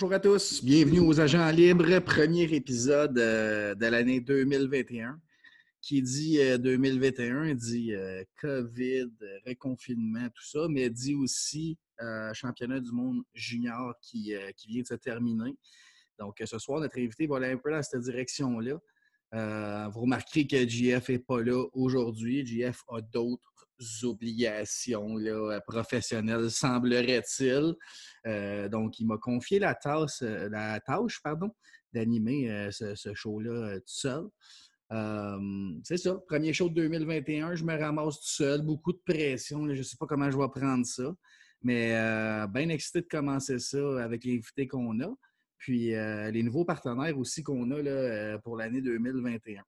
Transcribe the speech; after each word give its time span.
Bonjour 0.00 0.14
à 0.14 0.20
tous, 0.20 0.62
bienvenue 0.62 1.00
aux 1.00 1.18
Agents 1.18 1.50
Libres, 1.50 1.98
premier 1.98 2.44
épisode 2.44 3.18
euh, 3.18 3.74
de 3.74 3.86
l'année 3.86 4.20
2021. 4.20 5.20
Qui 5.80 6.02
dit 6.02 6.38
2021 6.38 7.48
euh, 7.48 7.54
dit 7.54 7.92
euh, 7.92 8.22
COVID, 8.40 9.10
reconfinement, 9.44 10.28
tout 10.28 10.44
ça, 10.44 10.68
mais 10.70 10.88
dit 10.88 11.16
aussi 11.16 11.76
championnat 12.32 12.78
du 12.78 12.92
monde 12.92 13.24
junior 13.34 13.92
qui, 14.00 14.34
qui, 14.56 14.68
vient 14.68 14.82
de 14.82 14.86
se 14.86 14.94
terminer. 14.94 15.56
Donc, 16.16 16.40
ce 16.44 16.60
soir, 16.60 16.78
notre 16.78 16.96
invité 16.96 17.26
va 17.26 17.38
aller 17.38 17.50
un 17.50 17.56
peu 17.56 17.72
dans 17.72 17.82
cette 17.82 18.02
direction-là. 18.02 18.78
vous 19.90 20.00
remarquerez 20.00 20.46
que 20.46 20.58
JF 20.58 21.08
n'est 21.08 21.18
pas 21.18 21.42
là 21.42 21.60
aujourd'hui. 21.72 22.46
JF 22.46 22.84
a 22.86 23.00
d'autres 23.00 23.57
obligations 24.02 25.16
là, 25.16 25.60
professionnelles, 25.66 26.50
semblerait-il. 26.50 27.74
Euh, 28.26 28.68
donc, 28.68 28.98
il 28.98 29.06
m'a 29.06 29.18
confié 29.18 29.58
la 29.58 29.74
tâche, 29.74 30.22
euh, 30.22 30.48
la 30.48 30.80
tâche 30.80 31.20
d'animer 31.92 32.50
euh, 32.50 32.70
ce, 32.70 33.14
show-là 33.14 33.78
tout 33.78 33.84
seul. 33.86 34.28
c'est 35.84 35.96
ça, 35.96 36.16
premier 36.26 36.52
show 36.52 36.68
de 36.68 36.74
2021, 36.74 37.54
je 37.54 37.64
me 37.64 37.78
ramasse 37.78 38.20
tout 38.20 38.28
seul, 38.28 38.62
beaucoup 38.62 38.92
de 38.92 39.00
pression, 39.04 39.66
je 39.68 39.78
ne 39.78 39.82
sais 39.82 39.96
pas 39.98 40.06
comment 40.06 40.30
je 40.30 40.38
vais 40.38 40.48
prendre 40.48 40.86
ça, 40.86 41.14
mais 41.62 41.90
bien 42.48 42.68
excité 42.68 43.00
de 43.02 43.06
commencer 43.06 43.58
ça 43.58 44.02
avec 44.02 44.24
l'invité 44.24 44.66
qu'on 44.66 45.00
a, 45.00 45.10
puis 45.58 45.88
les 45.88 46.42
nouveaux 46.42 46.64
partenaires 46.64 47.18
aussi 47.18 47.42
qu'on 47.42 47.70
a 47.70 47.82
là, 47.82 48.38
pour 48.38 48.56
l'année 48.56 48.80
2021. 48.80 49.62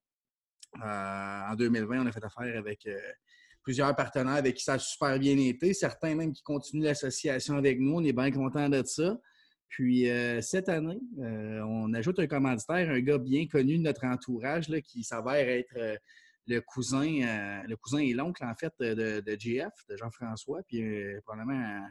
en 0.83 1.55
2020, 1.57 2.03
on 2.03 2.07
a 2.07 2.13
fait 2.13 2.25
affaire 2.25 2.59
avec 2.59 2.87
plusieurs 3.63 3.95
partenaires 3.95 4.35
avec 4.35 4.57
qui 4.57 4.65
ça 4.65 4.75
a 4.75 4.79
super 4.79 5.19
bien 5.19 5.37
été, 5.37 5.75
certains 5.75 6.15
même 6.15 6.33
qui 6.33 6.43
continuent 6.43 6.85
l'association 6.85 7.57
avec 7.57 7.79
nous. 7.79 7.97
On 7.97 8.05
est 8.05 8.13
bien 8.13 8.31
contents 8.31 8.69
de 8.69 8.83
ça. 8.85 9.19
Puis 9.71 10.11
euh, 10.11 10.41
cette 10.43 10.69
année, 10.69 11.01
euh, 11.21 11.61
on 11.61 11.95
ajoute 11.95 12.19
un 12.19 12.27
commanditaire, 12.27 12.91
un 12.91 13.01
gars 13.01 13.19
bien 13.19 13.47
connu 13.47 13.79
de 13.79 13.83
notre 13.83 14.05
entourage 14.05 14.69
là, 14.69 14.81
qui 14.81 15.05
s'avère 15.05 15.49
être 15.49 15.77
euh, 15.77 15.97
le 16.49 16.61
cousin, 16.61 17.63
le 17.69 17.77
cousin 17.77 17.99
et 17.99 18.13
l'oncle 18.13 18.45
en 18.45 18.55
fait 18.57 18.73
de, 18.81 19.21
de 19.21 19.37
JF, 19.39 19.71
de 19.89 19.97
Jean-François, 19.97 20.63
puis 20.67 20.83
probablement 21.25 21.87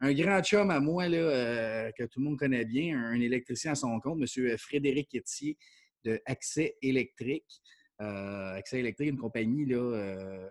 un, 0.00 0.12
grand 0.12 0.40
chum 0.40 0.70
à 0.70 0.78
moi 0.78 1.08
là, 1.08 1.90
que 1.98 2.04
tout 2.04 2.20
le 2.20 2.26
monde 2.26 2.38
connaît 2.38 2.64
bien, 2.64 2.96
un 2.96 3.20
électricien 3.20 3.72
à 3.72 3.74
son 3.74 3.98
compte, 3.98 4.20
M. 4.20 4.56
Frédéric 4.56 5.16
Etier 5.16 5.58
de 6.04 6.20
Accès 6.26 6.76
électrique. 6.80 7.60
Accès 7.98 8.78
électrique, 8.78 9.10
une 9.10 9.18
compagnie 9.18 9.66
là, 9.66 10.48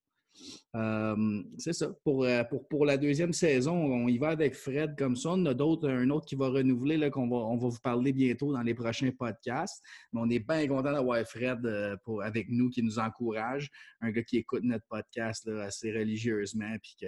c'est 1.59 1.73
ça. 1.73 1.87
Euh, 1.87 2.45
pour, 2.45 2.69
pour, 2.69 2.87
la 2.87 2.97
deuxième 2.97 3.33
saison, 3.33 3.75
on 3.75 4.09
y 4.09 4.19
va 4.19 4.29
avec 4.29 4.55
Fred 4.55 4.97
comme 4.97 5.17
ça. 5.17 5.31
On 5.31 5.47
a 5.47 5.55
d'autres, 5.55 5.89
un 5.89 6.11
autre 6.11 6.27
qui 6.27 6.37
va 6.37 6.49
renouveler, 6.49 7.11
qu'on 7.11 7.29
va, 7.29 7.37
on 7.37 7.57
va 7.57 7.69
vous 7.69 7.81
parler 7.83 8.13
bientôt 8.13 8.53
dans 8.53 8.63
les 8.63 8.75
prochains 8.75 9.11
podcasts. 9.11 9.83
Mais 10.13 10.21
on 10.21 10.31
est 10.31 10.39
bien 10.39 10.67
content 10.69 10.93
d'avoir 10.93 11.19
Fred 11.27 11.65
euh, 11.65 11.97
pour, 12.05 12.23
avec 12.23 12.49
nous, 12.49 12.71
qui 12.71 12.83
nous 12.83 12.99
encourage. 12.99 13.71
Un 14.01 14.11
gars 14.11 14.23
qui 14.23 14.37
écoute 14.39 14.63
notre 14.63 14.87
podcast 14.89 15.49
assez 15.49 15.93
religieusement, 15.93 16.77
puis 16.83 16.95
qui 16.99 17.07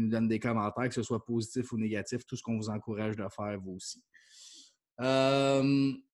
nous 0.00 0.08
donne 0.08 0.28
des 0.28 0.38
commentaires, 0.38 0.88
que 0.88 0.94
ce 0.94 1.02
soit 1.02 1.24
positif 1.24 1.72
ou 1.72 1.78
négatif, 1.78 2.26
tout 2.26 2.36
ce 2.36 2.42
qu'on 2.42 2.56
vous 2.56 2.70
encourage 2.70 3.16
de 3.16 3.26
faire, 3.28 3.58
vous 3.60 3.76
aussi. 3.76 4.02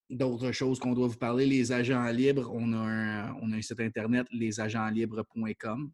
D'autres 0.09 0.51
choses 0.51 0.79
qu'on 0.79 0.93
doit 0.93 1.07
vous 1.07 1.17
parler, 1.17 1.45
les 1.45 1.71
agents 1.71 2.05
libres, 2.09 2.51
on 2.53 2.73
a 2.73 2.77
un, 2.77 3.33
on 3.41 3.51
a 3.51 3.55
un 3.55 3.61
site 3.61 3.79
internet, 3.79 4.27
lesagentlibres.com. 4.31 5.91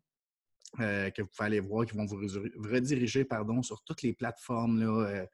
Euh, 0.79 1.09
que 1.09 1.23
vous 1.23 1.27
pouvez 1.27 1.47
aller 1.47 1.59
voir, 1.59 1.85
qui 1.85 1.97
vont 1.97 2.05
vous 2.05 2.17
rediriger 2.17 3.25
pardon, 3.25 3.61
sur 3.63 3.83
toutes 3.83 4.03
les 4.03 4.13
plateformes 4.13 4.81
euh, 4.81 5.25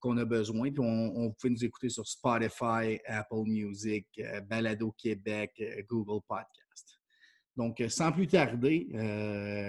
qu'on 0.00 0.16
a 0.18 0.24
besoin. 0.24 0.70
Puis 0.70 0.82
on, 0.84 1.30
peut 1.40 1.48
nous 1.48 1.64
écouter 1.64 1.88
sur 1.88 2.06
Spotify, 2.06 2.98
Apple 3.06 3.44
Music, 3.46 4.06
euh, 4.18 4.40
Balado 4.40 4.92
Québec, 4.98 5.62
Google 5.88 6.20
Podcast. 6.28 6.98
Donc, 7.56 7.82
sans 7.88 8.10
plus 8.12 8.26
tarder, 8.26 8.88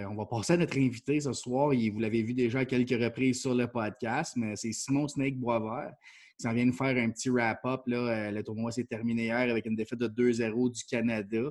on 0.09 0.16
va 0.16 0.25
passer 0.25 0.53
à 0.53 0.57
notre 0.57 0.78
invité 0.78 1.19
ce 1.19 1.34
soir. 1.34 1.74
vous 1.74 2.00
l'avez 2.00 2.24
vu 2.24 2.34
déjà 2.34 2.59
à 2.59 2.66
quelques 2.66 3.01
reprises 3.01 3.41
sur 3.41 3.53
le 3.53 3.68
podcast, 3.68 4.35
mais 4.38 4.56
c'est 4.56 4.72
Simon 4.72 5.07
Snake 5.07 5.38
Boisvert 5.38 5.91
qui 6.38 6.44
s'en 6.44 6.53
vient 6.53 6.66
nous 6.66 6.74
faire 6.74 6.97
un 6.97 7.09
petit 7.12 7.30
wrap-up. 7.30 7.81
le 7.85 8.41
tournoi 8.41 8.72
s'est 8.72 8.85
terminé 8.85 9.25
hier 9.25 9.38
avec 9.38 9.66
une 9.66 9.75
défaite 9.75 10.00
de 10.00 10.07
2-0 10.07 10.72
du 10.72 10.84
Canada. 10.85 11.50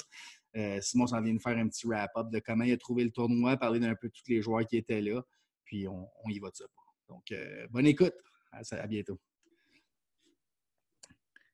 Euh, 0.56 0.80
Simon 0.80 1.06
s'en 1.06 1.20
vient 1.22 1.34
de 1.34 1.40
faire 1.40 1.56
un 1.56 1.68
petit 1.68 1.86
wrap-up 1.86 2.30
de 2.30 2.38
comment 2.38 2.64
il 2.64 2.72
a 2.72 2.76
trouvé 2.76 3.04
le 3.04 3.10
tournoi, 3.10 3.56
parler 3.56 3.80
d'un 3.80 3.94
peu 3.94 4.08
de 4.08 4.12
tous 4.12 4.28
les 4.28 4.42
joueurs 4.42 4.66
qui 4.66 4.76
étaient 4.76 5.00
là. 5.00 5.22
Puis 5.64 5.88
on, 5.88 6.08
y 6.28 6.38
va 6.38 6.50
de 6.50 6.56
ça. 6.56 6.64
Donc, 7.08 7.30
euh, 7.32 7.66
bonne 7.70 7.86
écoute. 7.86 8.14
À, 8.52 8.86
bientôt. 8.86 9.18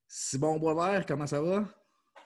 Simon 0.09 0.59
Boisvert, 0.59 1.07
comment 1.07 1.27
ça 1.27 1.41
va? 1.41 1.69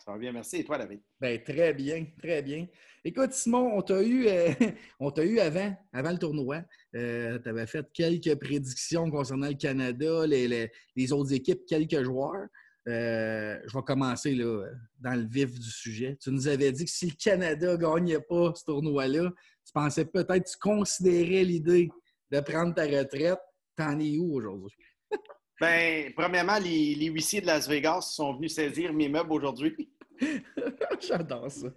Ça 0.02 0.12
va 0.12 0.18
bien, 0.18 0.32
merci. 0.32 0.56
Et 0.56 0.64
toi, 0.64 0.78
David? 0.78 1.02
Ben, 1.20 1.42
très 1.42 1.74
bien, 1.74 2.06
très 2.18 2.42
bien. 2.42 2.66
Écoute, 3.04 3.32
Simon, 3.32 3.76
on 3.76 3.82
t'a 3.82 4.02
eu, 4.02 4.26
euh, 4.28 4.52
eu 5.24 5.38
avant, 5.40 5.76
avant 5.92 6.10
le 6.10 6.18
tournoi. 6.18 6.62
tu 6.92 6.98
avais 6.98 7.66
fait 7.66 7.86
quelques 7.92 8.34
prédictions 8.40 9.10
concernant 9.10 9.48
le 9.48 9.54
Canada, 9.54 10.26
les 10.26 11.12
autres 11.12 11.34
équipes, 11.34 11.66
quelques 11.66 12.02
joueurs. 12.02 12.48
Euh, 12.88 13.60
je 13.64 13.76
vais 13.76 13.84
commencer 13.84 14.34
là, 14.34 14.66
dans 14.98 15.14
le 15.14 15.26
vif 15.26 15.58
du 15.58 15.70
sujet. 15.70 16.16
Tu 16.20 16.30
nous 16.30 16.48
avais 16.48 16.72
dit 16.72 16.84
que 16.84 16.90
si 16.90 17.06
le 17.06 17.14
Canada 17.16 17.72
ne 17.72 17.76
gagnait 17.76 18.20
pas 18.20 18.52
ce 18.54 18.64
tournoi-là, 18.64 19.30
tu 19.64 19.72
pensais 19.72 20.04
peut-être, 20.04 20.50
tu 20.50 20.58
considérais 20.58 21.44
l'idée 21.44 21.90
de 22.30 22.40
prendre 22.40 22.74
ta 22.74 22.84
retraite. 22.84 23.38
T'en 23.76 23.98
es 24.00 24.18
où 24.18 24.34
aujourd'hui? 24.34 24.76
Bien, 25.60 26.10
premièrement, 26.16 26.58
les, 26.58 27.06
huissiers 27.06 27.40
de 27.40 27.46
Las 27.46 27.68
Vegas 27.68 28.02
sont 28.02 28.34
venus 28.34 28.54
saisir 28.54 28.92
mes 28.92 29.08
meubles 29.08 29.32
aujourd'hui. 29.32 29.90
J'adore 31.00 31.50
ça. 31.50 31.68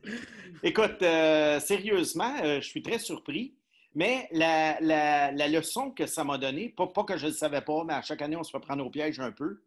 Écoute, 0.63 1.01
euh, 1.03 1.59
sérieusement, 1.59 2.35
euh, 2.43 2.61
je 2.61 2.67
suis 2.67 2.81
très 2.81 2.99
surpris. 2.99 3.55
Mais 3.93 4.27
la, 4.31 5.31
leçon 5.47 5.91
que 5.91 6.05
ça 6.05 6.23
m'a 6.25 6.37
donnée, 6.37 6.69
pas, 6.69 6.87
pas 6.87 7.05
que 7.05 7.15
je 7.15 7.27
ne 7.27 7.31
le 7.31 7.35
savais 7.35 7.61
pas, 7.61 7.83
mais 7.85 7.93
à 7.93 8.01
chaque 8.01 8.21
année, 8.21 8.35
on 8.35 8.43
se 8.43 8.51
fait 8.51 8.59
prendre 8.59 8.85
au 8.85 8.89
piège 8.89 9.19
un 9.21 9.31
peu, 9.31 9.61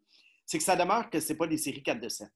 c'est 0.49 0.57
que 0.57 0.63
ça 0.63 0.75
demeure 0.75 1.11
que 1.11 1.19
ce 1.19 1.31
n'est 1.31 1.37
pas 1.37 1.45
des 1.45 1.57
séries 1.57 1.83
4 1.83 2.01
de 2.01 2.09
7. 2.09 2.27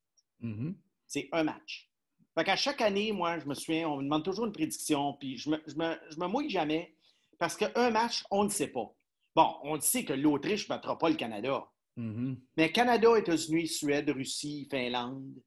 Mm-hmm. 0.43 0.75
C'est 1.07 1.29
un 1.31 1.43
match. 1.43 1.89
Fait 2.37 2.43
qu'à 2.43 2.55
chaque 2.55 2.79
année, 2.81 3.11
moi, 3.11 3.39
je 3.39 3.47
me 3.47 3.55
souviens, 3.55 3.89
on 3.89 3.97
me 3.97 4.03
demande 4.03 4.23
toujours 4.23 4.45
une 4.45 4.51
prédiction, 4.51 5.13
puis 5.19 5.35
je 5.35 5.49
me, 5.49 5.59
je 5.65 5.73
me, 5.75 6.27
mouille 6.27 6.51
jamais 6.51 6.95
parce 7.39 7.57
qu'un 7.57 7.89
match, 7.89 8.23
on 8.29 8.43
ne 8.43 8.49
sait 8.49 8.67
pas. 8.67 8.93
Bon, 9.35 9.55
on 9.63 9.81
sait 9.81 10.05
que 10.05 10.13
l'Autriche 10.13 10.65
ne 10.65 10.75
battra 10.75 10.95
pas 10.95 11.09
le 11.09 11.15
Canada. 11.15 11.67
Mm-hmm. 11.97 12.37
Mais 12.55 12.71
Canada, 12.71 13.17
États-Unis, 13.17 13.67
Suède, 13.67 14.11
Russie, 14.11 14.67
Finlande, 14.69 15.41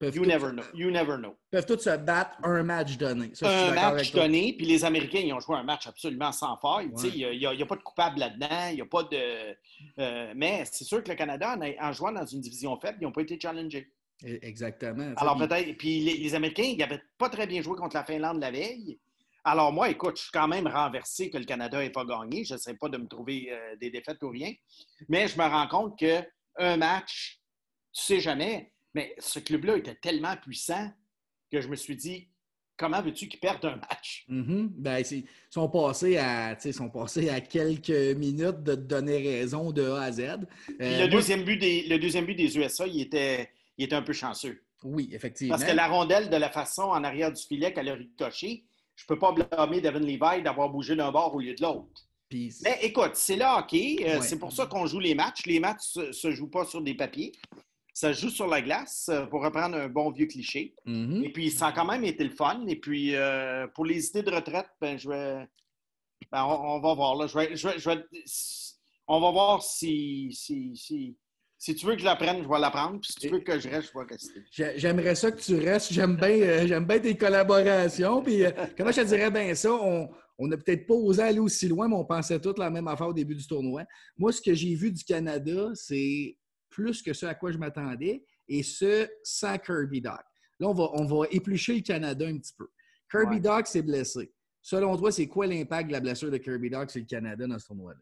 you 0.00 0.26
never 0.26 0.52
know. 0.52 0.62
You 0.74 0.90
never 0.90 1.16
know. 1.16 1.36
Peuvent 1.50 1.66
tous 1.66 1.78
se 1.78 1.96
battre 1.96 2.36
un 2.42 2.62
match 2.62 2.96
donné. 2.98 3.32
un 3.42 3.72
match 3.72 4.12
donné, 4.12 4.54
puis 4.56 4.66
les 4.66 4.84
Américains, 4.84 5.20
ils 5.20 5.32
ont 5.32 5.40
joué 5.40 5.56
un 5.56 5.62
match 5.62 5.86
absolument 5.86 6.32
sans 6.32 6.56
faille. 6.58 6.90
Il 7.04 7.38
n'y 7.38 7.62
a, 7.62 7.66
pas 7.66 7.76
de 7.76 7.82
coupable 7.82 8.20
là-dedans, 8.20 8.68
il 8.70 8.76
n'y 8.76 8.80
a 8.82 8.86
pas 8.86 9.04
de. 9.04 9.56
Euh, 9.98 10.32
mais 10.36 10.64
c'est 10.70 10.84
sûr 10.84 11.02
que 11.02 11.10
le 11.10 11.16
Canada, 11.16 11.56
en, 11.80 11.92
jouant 11.92 12.12
dans 12.12 12.26
une 12.26 12.40
division 12.40 12.78
faible, 12.78 12.98
ils 13.00 13.04
n'ont 13.04 13.12
pas 13.12 13.22
été 13.22 13.38
challengés. 13.40 13.90
E, 14.24 14.38
exactement. 14.42 15.12
Alors 15.16 15.36
peut-être. 15.36 15.76
Puis 15.76 16.00
les, 16.00 16.34
Américains, 16.34 16.64
ils 16.64 16.78
n'avaient 16.78 17.02
pas 17.18 17.28
très 17.28 17.46
bien 17.46 17.62
joué 17.62 17.76
contre 17.76 17.96
la 17.96 18.04
Finlande 18.04 18.40
la 18.40 18.50
veille. 18.50 18.98
Alors 19.44 19.72
moi, 19.72 19.88
écoute, 19.88 20.16
je 20.16 20.22
suis 20.22 20.32
quand 20.32 20.48
même 20.48 20.66
renversé 20.66 21.30
que 21.30 21.38
le 21.38 21.44
Canada 21.44 21.78
n'ait 21.78 21.90
pas 21.90 22.04
gagné. 22.04 22.44
Je 22.44 22.54
ne 22.54 22.58
sais 22.58 22.74
pas 22.74 22.88
de 22.88 22.98
me 22.98 23.06
trouver 23.06 23.48
euh, 23.50 23.76
des 23.76 23.90
défaites 23.90 24.22
ou 24.22 24.30
rien. 24.30 24.52
Mais 25.08 25.28
je 25.28 25.38
me 25.38 25.44
rends 25.44 25.68
compte 25.68 25.98
qu'un 25.98 26.76
match, 26.76 27.40
tu 27.92 28.02
sais 28.02 28.20
jamais. 28.20 28.72
Mais 28.96 29.14
ce 29.18 29.40
club-là 29.40 29.76
était 29.76 29.94
tellement 29.94 30.34
puissant 30.38 30.90
que 31.52 31.60
je 31.60 31.68
me 31.68 31.76
suis 31.76 31.96
dit, 31.96 32.28
comment 32.78 33.02
veux-tu 33.02 33.28
qu'ils 33.28 33.40
perdent 33.40 33.66
un 33.66 33.76
match? 33.76 34.24
Mm-hmm. 34.30 34.68
ben, 34.70 35.02
ils, 35.10 35.26
sont 35.50 35.68
passés 35.68 36.16
à, 36.16 36.58
sont 36.72 36.88
passés 36.88 37.28
à 37.28 37.42
quelques 37.42 38.16
minutes 38.16 38.62
de 38.62 38.74
te 38.74 38.80
donner 38.80 39.18
raison 39.18 39.70
de 39.70 39.82
A 39.82 40.04
à 40.04 40.12
Z. 40.12 40.20
Euh, 40.20 40.38
le, 40.80 41.08
deuxième 41.08 41.44
but 41.44 41.58
des, 41.58 41.82
le 41.82 41.98
deuxième 41.98 42.24
but 42.24 42.36
des 42.36 42.56
USA, 42.56 42.86
il 42.86 43.02
était, 43.02 43.50
il 43.76 43.84
était 43.84 43.96
un 43.96 44.00
peu 44.00 44.14
chanceux. 44.14 44.62
Oui, 44.82 45.10
effectivement. 45.12 45.58
Parce 45.58 45.70
que 45.70 45.76
la 45.76 45.88
rondelle, 45.88 46.30
de 46.30 46.36
la 46.36 46.48
façon 46.48 46.84
en 46.84 47.04
arrière 47.04 47.30
du 47.30 47.42
filet 47.42 47.74
qu'elle 47.74 47.90
a 47.90 47.94
ricoché, 47.94 48.64
je 48.94 49.04
ne 49.04 49.08
peux 49.08 49.18
pas 49.18 49.32
blâmer 49.32 49.82
Devin 49.82 50.00
Levi 50.00 50.42
d'avoir 50.42 50.70
bougé 50.70 50.96
d'un 50.96 51.12
bord 51.12 51.34
au 51.34 51.40
lieu 51.40 51.52
de 51.52 51.60
l'autre. 51.60 52.06
Mais 52.32 52.78
écoute, 52.82 53.12
c'est 53.14 53.40
hockey. 53.42 53.98
Euh, 54.00 54.20
c'est 54.20 54.38
pour 54.38 54.52
ça 54.52 54.66
qu'on 54.66 54.86
joue 54.86 54.98
les 54.98 55.14
matchs. 55.14 55.46
Les 55.46 55.60
matchs 55.60 55.96
ne 55.96 56.12
se, 56.12 56.30
jouent 56.32 56.50
pas 56.50 56.64
sur 56.64 56.80
des 56.80 56.94
papiers. 56.94 57.32
Ça 57.96 58.12
se 58.12 58.20
joue 58.20 58.28
sur 58.28 58.46
la 58.46 58.60
glace, 58.60 59.08
euh, 59.10 59.24
pour 59.24 59.42
reprendre 59.42 59.74
un 59.74 59.88
bon 59.88 60.10
vieux 60.10 60.26
cliché. 60.26 60.74
Mm-hmm. 60.84 61.24
Et 61.24 61.32
puis, 61.32 61.50
ça 61.50 61.68
a 61.68 61.72
quand 61.72 61.86
même 61.86 62.04
été 62.04 62.24
le 62.24 62.30
fun. 62.30 62.62
Et 62.66 62.76
puis, 62.76 63.14
euh, 63.14 63.66
pour 63.68 63.86
les 63.86 64.08
idées 64.08 64.22
de 64.22 64.30
retraite, 64.30 64.66
ben, 64.82 64.98
je 64.98 65.08
vais. 65.08 65.48
Ben, 66.30 66.44
on, 66.44 66.78
va 66.78 66.92
voir. 66.92 67.16
Là. 67.16 67.26
On 69.08 69.20
va 69.20 69.30
voir 69.30 69.62
si, 69.62 70.28
si, 70.30 71.16
si, 71.56 71.74
tu 71.74 71.86
veux 71.86 71.94
que 71.94 72.00
je 72.00 72.04
la 72.04 72.16
prenne, 72.16 72.42
je 72.42 72.48
vais 72.48 72.58
la 72.58 72.70
prendre. 72.70 73.00
Puis 73.00 73.12
si 73.12 73.18
tu 73.18 73.28
veux 73.30 73.40
que 73.40 73.58
je 73.58 73.66
reste, 73.66 73.90
je 73.94 73.98
vais 73.98 74.04
rester. 74.04 74.78
J'aimerais 74.78 75.14
ça 75.14 75.32
que 75.32 75.40
tu 75.40 75.56
restes. 75.56 75.94
J'aime 75.94 76.16
bien, 76.16 76.66
j'aime 76.66 76.84
bien 76.84 76.98
tes 76.98 77.16
collaborations. 77.16 78.20
Puis, 78.20 78.42
comment 78.76 78.92
je 78.92 79.00
te 79.00 79.06
dirais 79.06 79.30
bien 79.30 79.54
ça? 79.54 79.72
On, 79.72 80.10
on 80.36 80.48
n'a 80.48 80.58
peut-être 80.58 80.86
pas 80.86 80.94
osé 80.94 81.22
aller 81.22 81.38
aussi 81.38 81.66
loin, 81.66 81.88
mais 81.88 81.96
on 81.96 82.04
pensait 82.04 82.38
toutes 82.40 82.58
la 82.58 82.68
même 82.68 82.88
affaire 82.88 83.08
au 83.08 83.14
début 83.14 83.36
du 83.36 83.46
tournoi. 83.46 83.84
Moi, 84.18 84.32
ce 84.32 84.42
que 84.42 84.52
j'ai 84.52 84.74
vu 84.74 84.92
du 84.92 85.02
Canada, 85.02 85.70
c'est 85.72 86.36
plus 86.68 87.02
que 87.02 87.12
ce 87.12 87.26
à 87.26 87.34
quoi 87.34 87.52
je 87.52 87.58
m'attendais, 87.58 88.24
et 88.48 88.62
ce, 88.62 89.08
sans 89.22 89.58
Kirby 89.58 90.00
Doc. 90.00 90.22
Là, 90.58 90.68
on 90.68 90.74
va, 90.74 90.90
on 90.94 91.04
va 91.04 91.26
éplucher 91.30 91.74
le 91.74 91.80
Canada 91.80 92.26
un 92.26 92.38
petit 92.38 92.54
peu. 92.56 92.68
Kirby 93.10 93.40
Doc 93.40 93.66
s'est 93.66 93.82
blessé. 93.82 94.32
Selon 94.62 94.96
toi, 94.96 95.12
c'est 95.12 95.28
quoi 95.28 95.46
l'impact 95.46 95.88
de 95.88 95.92
la 95.92 96.00
blessure 96.00 96.30
de 96.30 96.38
Kirby 96.38 96.70
Doc 96.70 96.90
sur 96.90 97.00
le 97.00 97.06
Canada 97.06 97.46
dans 97.46 97.58
ce 97.58 97.66
tournoi-là? 97.66 98.00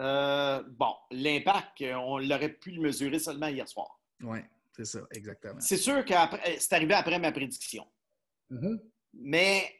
Euh, 0.00 0.62
bon, 0.70 0.94
l'impact, 1.10 1.82
on 1.82 2.18
l'aurait 2.18 2.54
pu 2.54 2.70
le 2.70 2.80
mesurer 2.80 3.18
seulement 3.18 3.48
hier 3.48 3.68
soir. 3.68 4.00
Oui, 4.22 4.38
c'est 4.74 4.86
ça, 4.86 5.00
exactement. 5.12 5.60
C'est 5.60 5.76
sûr 5.76 6.04
que 6.04 6.14
c'est 6.58 6.72
arrivé 6.72 6.94
après 6.94 7.18
ma 7.18 7.32
prédiction. 7.32 7.86
Mm-hmm. 8.50 8.80
Mais 9.14 9.70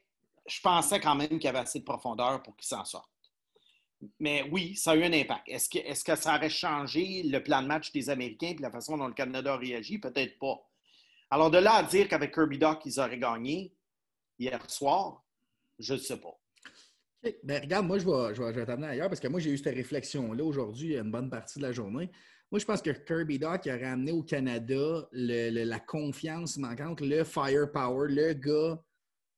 je 0.47 0.61
pensais 0.61 1.01
quand 1.01 1.15
même 1.15 1.29
qu'il 1.29 1.45
y 1.45 1.49
avait 1.49 1.59
assez 1.59 1.81
de 1.81 1.85
profondeur 1.85 2.43
pour 2.43 2.57
qu'il 2.57 2.67
s'en 2.67 2.85
sorte. 2.85 3.11
Mais 4.19 4.49
oui, 4.51 4.77
ça 4.77 4.93
a 4.93 4.97
eu 4.97 5.05
un 5.05 5.13
impact. 5.13 5.43
Est-ce 5.47 5.69
que, 5.69 5.79
est 5.79 6.05
que, 6.05 6.17
ça 6.17 6.37
aurait 6.37 6.51
changé 6.51 7.23
le 7.23 7.43
plan 7.43 7.63
de 7.63 7.67
match 7.67 7.93
des 7.93 8.09
Américains 8.09 8.55
et 8.59 8.63
la 8.63 8.71
façon 8.71 8.97
dont 8.97 9.07
le 9.07 9.15
Canada 9.15 9.57
réagi? 9.57 9.99
Peut-être 9.99 10.39
pas. 10.39 10.59
Alors, 11.31 11.51
de 11.51 11.59
là 11.59 11.75
à 11.75 11.83
dire 11.83 12.09
qu'avec 12.09 12.35
Kirby 12.35 12.59
Doc, 12.59 12.81
ils 12.87 12.99
auraient 12.99 13.19
gagné 13.19 13.75
hier 14.39 14.59
soir, 14.71 15.23
je 15.79 15.95
ne 15.95 15.99
sais 15.99 16.17
pas. 16.17 16.37
Ben, 17.45 17.61
regarde, 17.61 17.87
moi, 17.87 17.99
je 17.99 18.07
vais, 18.07 18.35
je 18.35 18.43
vais, 18.43 18.65
t'amener 18.65 18.89
ailleurs 18.89 19.09
parce 19.09 19.21
que 19.21 19.29
moi, 19.29 19.41
j'ai 19.41 19.51
eu 19.51 19.59
cette 19.59 19.75
réflexion-là 19.75 20.43
aujourd'hui, 20.43 20.97
une 20.97 21.11
bonne 21.11 21.29
partie 21.29 21.59
de 21.59 21.65
la 21.65 21.73
journée. 21.73 22.11
Moi, 22.51 22.59
je 22.59 22.65
pense 22.65 22.81
que 22.81 22.91
Kirby 22.91 23.39
Doc 23.39 23.67
aurait 23.67 23.85
amené 23.85 24.13
au 24.13 24.23
Canada 24.23 25.07
la 25.13 25.81
confiance 25.81 26.57
manquante, 26.57 27.03
le 27.03 27.23
firepower, 27.23 28.09
le 28.09 28.33
gars 28.33 28.83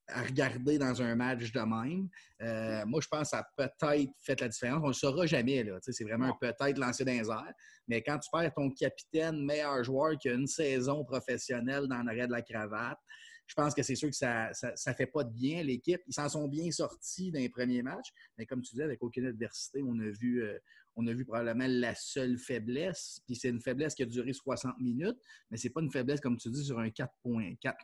à 0.07 0.23
regarder 0.23 0.77
dans 0.77 1.01
un 1.01 1.15
match 1.15 1.51
de 1.51 1.59
même. 1.61 2.09
Euh, 2.41 2.85
moi, 2.85 2.99
je 3.01 3.07
pense 3.07 3.21
que 3.21 3.27
ça 3.29 3.39
a 3.39 3.45
peut-être 3.55 4.11
fait 4.19 4.39
la 4.39 4.49
différence. 4.49 4.79
On 4.79 4.83
ne 4.83 4.87
le 4.87 4.93
saura 4.93 5.25
jamais. 5.25 5.65
C'est 5.81 6.03
vraiment 6.03 6.27
un 6.27 6.37
peut-être 6.39 6.77
lancé 6.77 7.05
dans 7.05 7.11
les 7.11 7.29
airs. 7.29 7.53
Mais 7.87 8.01
quand 8.01 8.19
tu 8.19 8.29
perds 8.31 8.53
ton 8.53 8.69
capitaine, 8.69 9.43
meilleur 9.43 9.83
joueur 9.83 10.17
qui 10.17 10.29
a 10.29 10.33
une 10.33 10.47
saison 10.47 11.03
professionnelle 11.05 11.87
dans 11.87 12.03
l'arrêt 12.03 12.27
de 12.27 12.31
la 12.31 12.41
cravate, 12.41 12.99
je 13.47 13.55
pense 13.55 13.73
que 13.73 13.83
c'est 13.83 13.95
sûr 13.95 14.09
que 14.09 14.15
ça 14.15 14.51
ne 14.63 14.93
fait 14.93 15.07
pas 15.07 15.23
de 15.23 15.31
bien 15.31 15.59
à 15.59 15.63
l'équipe. 15.63 16.01
Ils 16.07 16.13
s'en 16.13 16.29
sont 16.29 16.47
bien 16.47 16.69
sortis 16.71 17.31
dans 17.31 17.39
les 17.39 17.49
premiers 17.49 17.81
matchs. 17.81 18.11
Mais 18.37 18.45
comme 18.45 18.61
tu 18.61 18.75
dis, 18.75 18.81
avec 18.81 19.01
aucune 19.03 19.25
adversité, 19.25 19.81
on 19.85 19.99
a 19.99 20.09
vu, 20.09 20.43
euh, 20.43 20.57
on 20.95 21.05
a 21.07 21.13
vu 21.13 21.25
probablement 21.25 21.67
la 21.67 21.93
seule 21.95 22.37
faiblesse. 22.37 23.19
Puis 23.25 23.35
c'est 23.35 23.49
une 23.49 23.61
faiblesse 23.61 23.95
qui 23.95 24.03
a 24.03 24.05
duré 24.05 24.33
60 24.33 24.79
minutes. 24.79 25.17
Mais 25.49 25.57
ce 25.57 25.67
n'est 25.67 25.71
pas 25.71 25.81
une 25.81 25.91
faiblesse, 25.91 26.19
comme 26.19 26.37
tu 26.37 26.49
dis, 26.49 26.65
sur 26.65 26.79
un 26.79 26.89
4, 26.89 27.11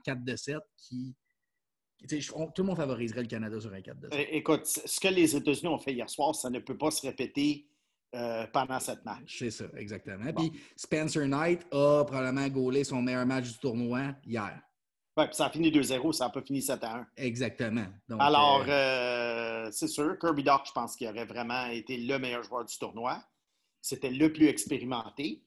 4 0.04 0.24
de 0.24 0.36
7 0.36 0.57
qui 0.77 1.15
tout 2.07 2.62
le 2.62 2.63
monde 2.63 2.78
favoriserait 2.78 3.22
le 3.22 3.28
Canada 3.28 3.60
sur 3.60 3.74
un 3.74 3.81
4 3.81 4.00
de 4.00 4.10
Écoute, 4.31 4.66
ce 4.66 5.00
que 5.00 5.07
les 5.07 5.36
États-Unis 5.36 5.68
ont 5.68 5.78
fait 5.78 5.94
hier 5.94 6.10
soir, 6.10 6.34
ça 6.34 6.50
ne 6.50 6.60
peut 6.60 6.78
pas 6.78 6.92
se 6.92 7.06
répéter 7.06 7.68
euh, 8.16 8.48
pendant 8.51 8.80
cette 8.80 9.06
match. 9.06 9.38
C'est 9.38 9.51
ça, 9.51 9.66
exactement. 9.78 10.34
Puis 10.34 10.51
Spencer 10.75 11.28
Knight 11.28 11.62
a 11.72 12.04
probablement 12.06 12.48
gaulé 12.48 12.84
son 12.84 13.04
meilleur 13.04 13.25
match 13.28 13.51
du 13.51 13.60
tournoi 13.60 14.16
hier. 14.25 14.60
Oui, 15.16 15.25
puis 15.25 15.36
ça 15.36 15.46
a 15.46 15.50
fini 15.51 15.69
2-0, 15.69 16.13
ça 16.13 16.25
n'a 16.25 16.31
pas 16.31 16.42
fini 16.42 16.60
7-1. 16.60 17.06
Exactement. 17.18 17.86
Alors, 18.18 18.63
euh, 18.68 19.68
euh, 19.68 19.69
c'est 19.72 19.88
sûr, 19.88 20.18
Kirby 20.18 20.44
Doc, 20.44 20.62
je 20.66 20.72
pense 20.72 20.96
qu'il 20.96 21.07
aurait 21.07 21.25
vraiment 21.25 21.68
été 21.68 21.98
le 21.98 22.18
meilleur 22.18 22.42
joueur 22.42 22.66
du 22.66 22.75
tournoi. 22.80 23.22
C'était 23.80 24.10
le 24.10 24.34
plus 24.34 24.48
expérimenté. 24.48 25.44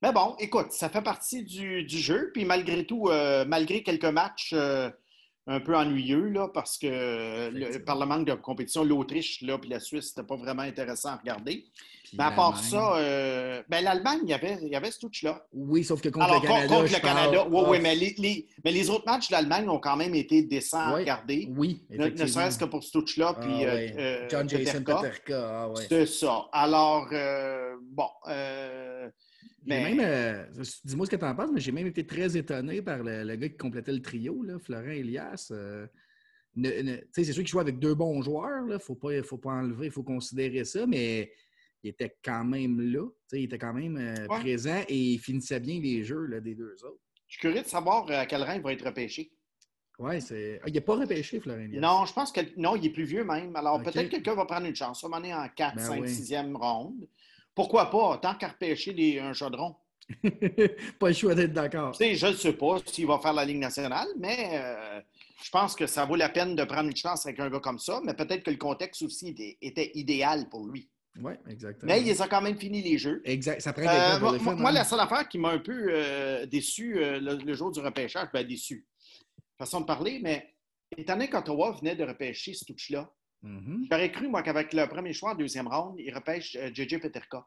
Mais 0.00 0.12
bon, 0.12 0.36
écoute, 0.38 0.70
ça 0.70 0.90
fait 0.90 1.02
partie 1.02 1.42
du, 1.42 1.88
jeu. 1.88 2.30
Puis 2.32 2.44
malgré 2.44 2.86
tout, 2.86 3.08
malgré 3.46 3.82
quelques 3.82 4.04
matchs 4.04 4.54
un 5.46 5.60
peu 5.60 5.76
ennuyeux 5.76 6.28
là, 6.28 6.48
parce 6.52 6.78
que 6.78 7.78
par 7.78 7.98
le 7.98 8.06
manque 8.06 8.26
de 8.26 8.34
compétition, 8.34 8.84
l'Autriche 8.84 9.42
là, 9.42 9.58
puis 9.58 9.68
la 9.70 9.80
Suisse, 9.80 10.08
c'était 10.10 10.26
pas 10.26 10.36
vraiment 10.36 10.62
intéressant 10.62 11.10
à 11.10 11.16
regarder. 11.16 11.64
mais 12.12 12.24
à 12.24 12.30
part 12.30 12.58
ça, 12.58 12.96
euh, 12.96 13.62
ben, 13.68 13.82
l'Allemagne, 13.82 14.20
il 14.22 14.30
y 14.30 14.34
avait, 14.34 14.58
il 14.62 14.68
y 14.68 14.76
avait 14.76 14.90
ce 14.92 15.00
touch-là. 15.00 15.44
Oui, 15.52 15.82
sauf 15.82 16.00
que 16.00 16.10
contre 16.10 16.34
le 16.34 16.40
Canada. 16.40 16.68
Contre 16.68 16.92
le 16.92 17.00
Canada, 17.00 17.46
oui, 17.50 17.62
oui, 17.66 17.78
mais 17.80 17.94
les, 17.96 18.46
mais 18.64 18.70
les 18.70 18.88
autres 18.88 19.06
matchs 19.06 19.28
de 19.28 19.32
l'Allemagne 19.32 19.68
ont 19.68 19.80
quand 19.80 19.96
même 19.96 20.14
été 20.14 20.42
décents 20.42 20.78
à 20.78 20.94
regarder. 20.94 21.48
Oui, 21.56 21.82
ne, 21.90 22.06
ne 22.06 22.26
serait-ce 22.26 22.58
que 22.58 22.64
pour 22.64 22.84
ce 22.84 22.92
touch-là. 22.92 23.34
Puis, 23.40 23.64
ah, 23.64 23.68
euh, 23.68 23.88
euh, 23.98 24.28
John 24.30 24.48
Jason 24.48 24.84
Peterka. 24.84 25.64
Ah, 25.64 25.68
C'est 25.88 26.06
ça. 26.06 26.48
Alors, 26.52 27.08
bon. 27.90 28.08
Même, 29.64 30.00
euh, 30.00 30.44
dis-moi 30.84 31.06
ce 31.06 31.10
que 31.10 31.16
tu 31.16 31.24
en 31.24 31.34
penses, 31.34 31.50
mais 31.52 31.60
j'ai 31.60 31.72
même 31.72 31.86
été 31.86 32.06
très 32.06 32.36
étonné 32.36 32.82
par 32.82 33.02
le, 33.02 33.36
gars 33.36 33.48
qui 33.48 33.56
complétait 33.56 33.92
le 33.92 34.02
trio, 34.02 34.42
là, 34.42 34.58
Florent 34.58 34.90
Elias. 34.90 35.48
Euh, 35.52 35.86
c'est 37.12 37.24
sûr 37.24 37.34
qu'il 37.36 37.48
joue 37.48 37.60
avec 37.60 37.78
deux 37.78 37.94
bons 37.94 38.22
joueurs, 38.22 38.64
il 38.66 38.72
ne 38.72 38.78
faut 38.78 38.94
pas, 38.94 39.22
faut 39.22 39.38
pas 39.38 39.52
enlever, 39.52 39.86
il 39.86 39.92
faut 39.92 40.02
considérer 40.02 40.64
ça, 40.64 40.86
mais 40.86 41.32
il 41.82 41.90
était 41.90 42.16
quand 42.22 42.44
même 42.44 42.80
là, 42.80 43.06
il 43.32 43.44
était 43.44 43.58
quand 43.58 43.72
même 43.72 43.96
euh, 43.96 44.26
présent 44.26 44.82
et 44.88 44.96
il 44.96 45.18
finissait 45.18 45.60
bien 45.60 45.80
les 45.80 46.04
jeux 46.04 46.26
là, 46.26 46.40
des 46.40 46.54
deux 46.54 46.76
autres. 46.84 47.00
Je 47.28 47.34
suis 47.34 47.40
curieux 47.40 47.62
de 47.62 47.68
savoir 47.68 48.10
à 48.10 48.26
quel 48.26 48.42
rang 48.42 48.54
il 48.54 48.60
va 48.60 48.72
être 48.72 48.84
repêché. 48.84 49.32
Oui, 49.98 50.20
c'est. 50.20 50.60
Ah, 50.62 50.68
il 50.68 50.74
n'est 50.74 50.80
pas 50.80 50.96
repêché, 50.96 51.40
Florent 51.40 51.60
Elias. 51.60 51.80
Non, 51.80 52.04
je 52.04 52.12
pense 52.12 52.32
que. 52.32 52.40
Non, 52.56 52.76
il 52.76 52.86
est 52.86 52.90
plus 52.90 53.04
vieux 53.04 53.24
même. 53.24 53.54
Alors 53.56 53.80
peut-être 53.82 54.06
que 54.06 54.16
quelqu'un 54.16 54.34
va 54.34 54.44
prendre 54.44 54.66
une 54.66 54.74
chance. 54.74 55.04
On 55.04 55.24
est 55.24 55.32
en 55.32 55.48
4, 55.48 55.80
5, 55.80 56.04
6e 56.04 56.56
ronde. 56.56 57.08
Pourquoi 57.54 57.90
pas, 57.90 58.18
tant 58.18 58.34
qu'à 58.34 58.48
repêcher 58.48 59.20
un 59.20 59.32
chaudron? 59.32 59.76
pas 60.98 61.08
le 61.08 61.14
choix 61.14 61.34
d'être 61.34 61.52
d'accord. 61.52 61.94
je 61.98 62.26
ne 62.26 62.32
sais 62.32 62.52
pas 62.52 62.76
s'il 62.86 63.06
va 63.06 63.18
faire 63.18 63.32
la 63.32 63.44
Ligue 63.44 63.58
nationale, 63.58 64.08
mais 64.18 64.50
euh, 64.52 65.00
je 65.42 65.50
pense 65.50 65.74
que 65.74 65.86
ça 65.86 66.04
vaut 66.04 66.16
la 66.16 66.28
peine 66.28 66.56
de 66.56 66.64
prendre 66.64 66.88
une 66.88 66.96
chance 66.96 67.26
avec 67.26 67.40
un 67.40 67.50
gars 67.50 67.60
comme 67.60 67.78
ça, 67.78 68.00
mais 68.04 68.14
peut-être 68.14 68.42
que 68.42 68.50
le 68.50 68.56
contexte 68.56 69.02
aussi 69.02 69.34
était, 69.60 69.90
idéal 69.94 70.48
pour 70.48 70.66
lui. 70.66 70.88
Oui, 71.20 71.34
exactement. 71.46 71.92
Mais 71.92 72.00
il 72.02 72.22
a 72.22 72.26
quand 72.26 72.40
même 72.40 72.58
fini 72.58 72.82
les 72.82 72.96
jeux. 72.96 73.20
Exact. 73.24 73.60
Ça 73.60 73.72
prend 73.74 73.86
euh, 73.86 74.18
moi, 74.18 74.54
moi, 74.54 74.70
hein. 74.70 74.72
la 74.72 74.84
seule 74.84 75.00
affaire 75.00 75.28
qui 75.28 75.38
m'a 75.38 75.50
un 75.50 75.58
peu 75.58 75.88
euh, 75.90 76.46
déçu 76.46 76.94
le, 76.96 77.54
jour 77.54 77.70
du 77.70 77.80
repêchage, 77.80 78.28
ben 78.32 78.46
déçu, 78.46 78.86
façon 79.58 79.82
de 79.82 79.86
parler, 79.86 80.20
mais 80.22 80.54
étant 80.96 81.14
donné 81.14 81.28
qu'Ottawa 81.28 81.72
venait 81.72 81.96
de 81.96 82.04
repêcher 82.04 82.54
ce 82.54 82.64
Mm-hmm. 83.42 83.86
J'aurais 83.90 84.12
cru, 84.12 84.28
moi, 84.28 84.42
qu'avec 84.42 84.72
le 84.72 84.86
premier 84.86 85.12
choix 85.12 85.32
en 85.32 85.34
deuxième 85.34 85.68
round, 85.68 85.98
ils 85.98 86.14
repêchent 86.14 86.56
JJ 86.72 86.94
euh, 86.94 86.98
Peterka. 87.00 87.46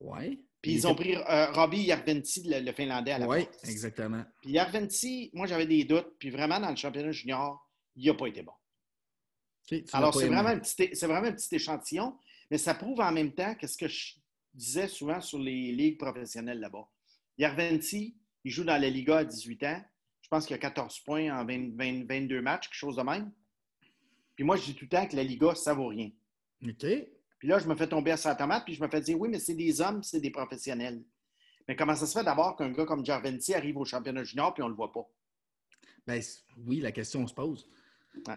Oui. 0.00 0.44
Puis 0.60 0.72
ils 0.72 0.86
ont 0.86 0.94
pris 0.94 1.14
euh, 1.14 1.52
Robbie 1.52 1.84
Järventi, 1.84 2.42
le, 2.44 2.72
Finlandais, 2.72 3.12
à 3.12 3.18
la 3.18 3.28
Oui, 3.28 3.46
exactement. 3.64 4.24
Puis 4.40 4.52
Järventi, 4.52 5.30
moi, 5.32 5.46
j'avais 5.46 5.66
des 5.66 5.84
doutes. 5.84 6.16
Puis 6.18 6.30
vraiment, 6.30 6.58
dans 6.58 6.70
le 6.70 6.76
championnat 6.76 7.12
junior, 7.12 7.64
il 7.94 8.06
n'a 8.06 8.14
pas 8.14 8.26
été 8.26 8.42
bon. 8.42 8.52
Alors, 9.92 10.14
c'est 10.14 10.26
vraiment, 10.26 10.48
un 10.48 10.58
petit, 10.58 10.88
vraiment 11.04 11.28
un 11.28 11.32
petit 11.32 11.54
échantillon, 11.54 12.16
mais 12.50 12.58
ça 12.58 12.74
prouve 12.74 13.00
en 13.00 13.12
même 13.12 13.32
temps 13.32 13.54
qu'est-ce 13.54 13.76
que 13.76 13.86
je 13.86 14.14
disais 14.54 14.88
souvent 14.88 15.20
sur 15.20 15.38
les 15.38 15.72
ligues 15.72 15.98
professionnelles 15.98 16.60
là-bas. 16.60 16.88
Järventi, 17.36 18.16
il 18.44 18.50
joue 18.50 18.64
dans 18.64 18.80
la 18.80 18.88
Liga 18.88 19.18
à 19.18 19.24
18 19.24 19.62
ans. 19.64 19.84
Je 20.22 20.28
pense 20.28 20.46
qu'il 20.46 20.54
a 20.54 20.58
14 20.58 21.00
points 21.00 21.30
en 21.30 21.44
22 21.44 22.40
matchs, 22.40 22.68
quelque 22.68 22.74
chose 22.74 22.96
de 22.96 23.02
même. 23.02 23.30
Puis 24.38 24.44
moi, 24.44 24.54
je 24.54 24.66
dis 24.66 24.74
tout 24.76 24.84
le 24.84 24.88
temps 24.88 25.04
que 25.04 25.16
la 25.16 25.24
Liga, 25.24 25.52
ça 25.56 25.74
vaut 25.74 25.88
rien. 25.88 26.12
OK. 26.62 26.86
Puis 27.40 27.48
là, 27.48 27.58
je 27.58 27.66
me 27.66 27.74
fais 27.74 27.88
tomber 27.88 28.12
à 28.12 28.16
sa 28.16 28.36
tomate, 28.36 28.64
puis 28.64 28.72
je 28.72 28.80
me 28.80 28.86
fais 28.86 29.00
dire, 29.00 29.18
oui, 29.18 29.28
mais 29.28 29.40
c'est 29.40 29.56
des 29.56 29.80
hommes, 29.80 30.00
c'est 30.04 30.20
des 30.20 30.30
professionnels. 30.30 31.02
Mais 31.66 31.74
comment 31.74 31.96
ça 31.96 32.06
se 32.06 32.16
fait 32.16 32.24
d'abord 32.24 32.54
qu'un 32.54 32.70
gars 32.70 32.84
comme 32.84 33.04
Jarventi 33.04 33.52
arrive 33.52 33.78
au 33.78 33.84
championnat 33.84 34.22
junior, 34.22 34.54
puis 34.54 34.62
on 34.62 34.66
ne 34.66 34.70
le 34.70 34.76
voit 34.76 34.92
pas? 34.92 35.10
Bien, 36.06 36.20
oui, 36.56 36.78
la 36.78 36.92
question 36.92 37.26
se 37.26 37.34
pose. 37.34 37.68
Ouais. 38.28 38.36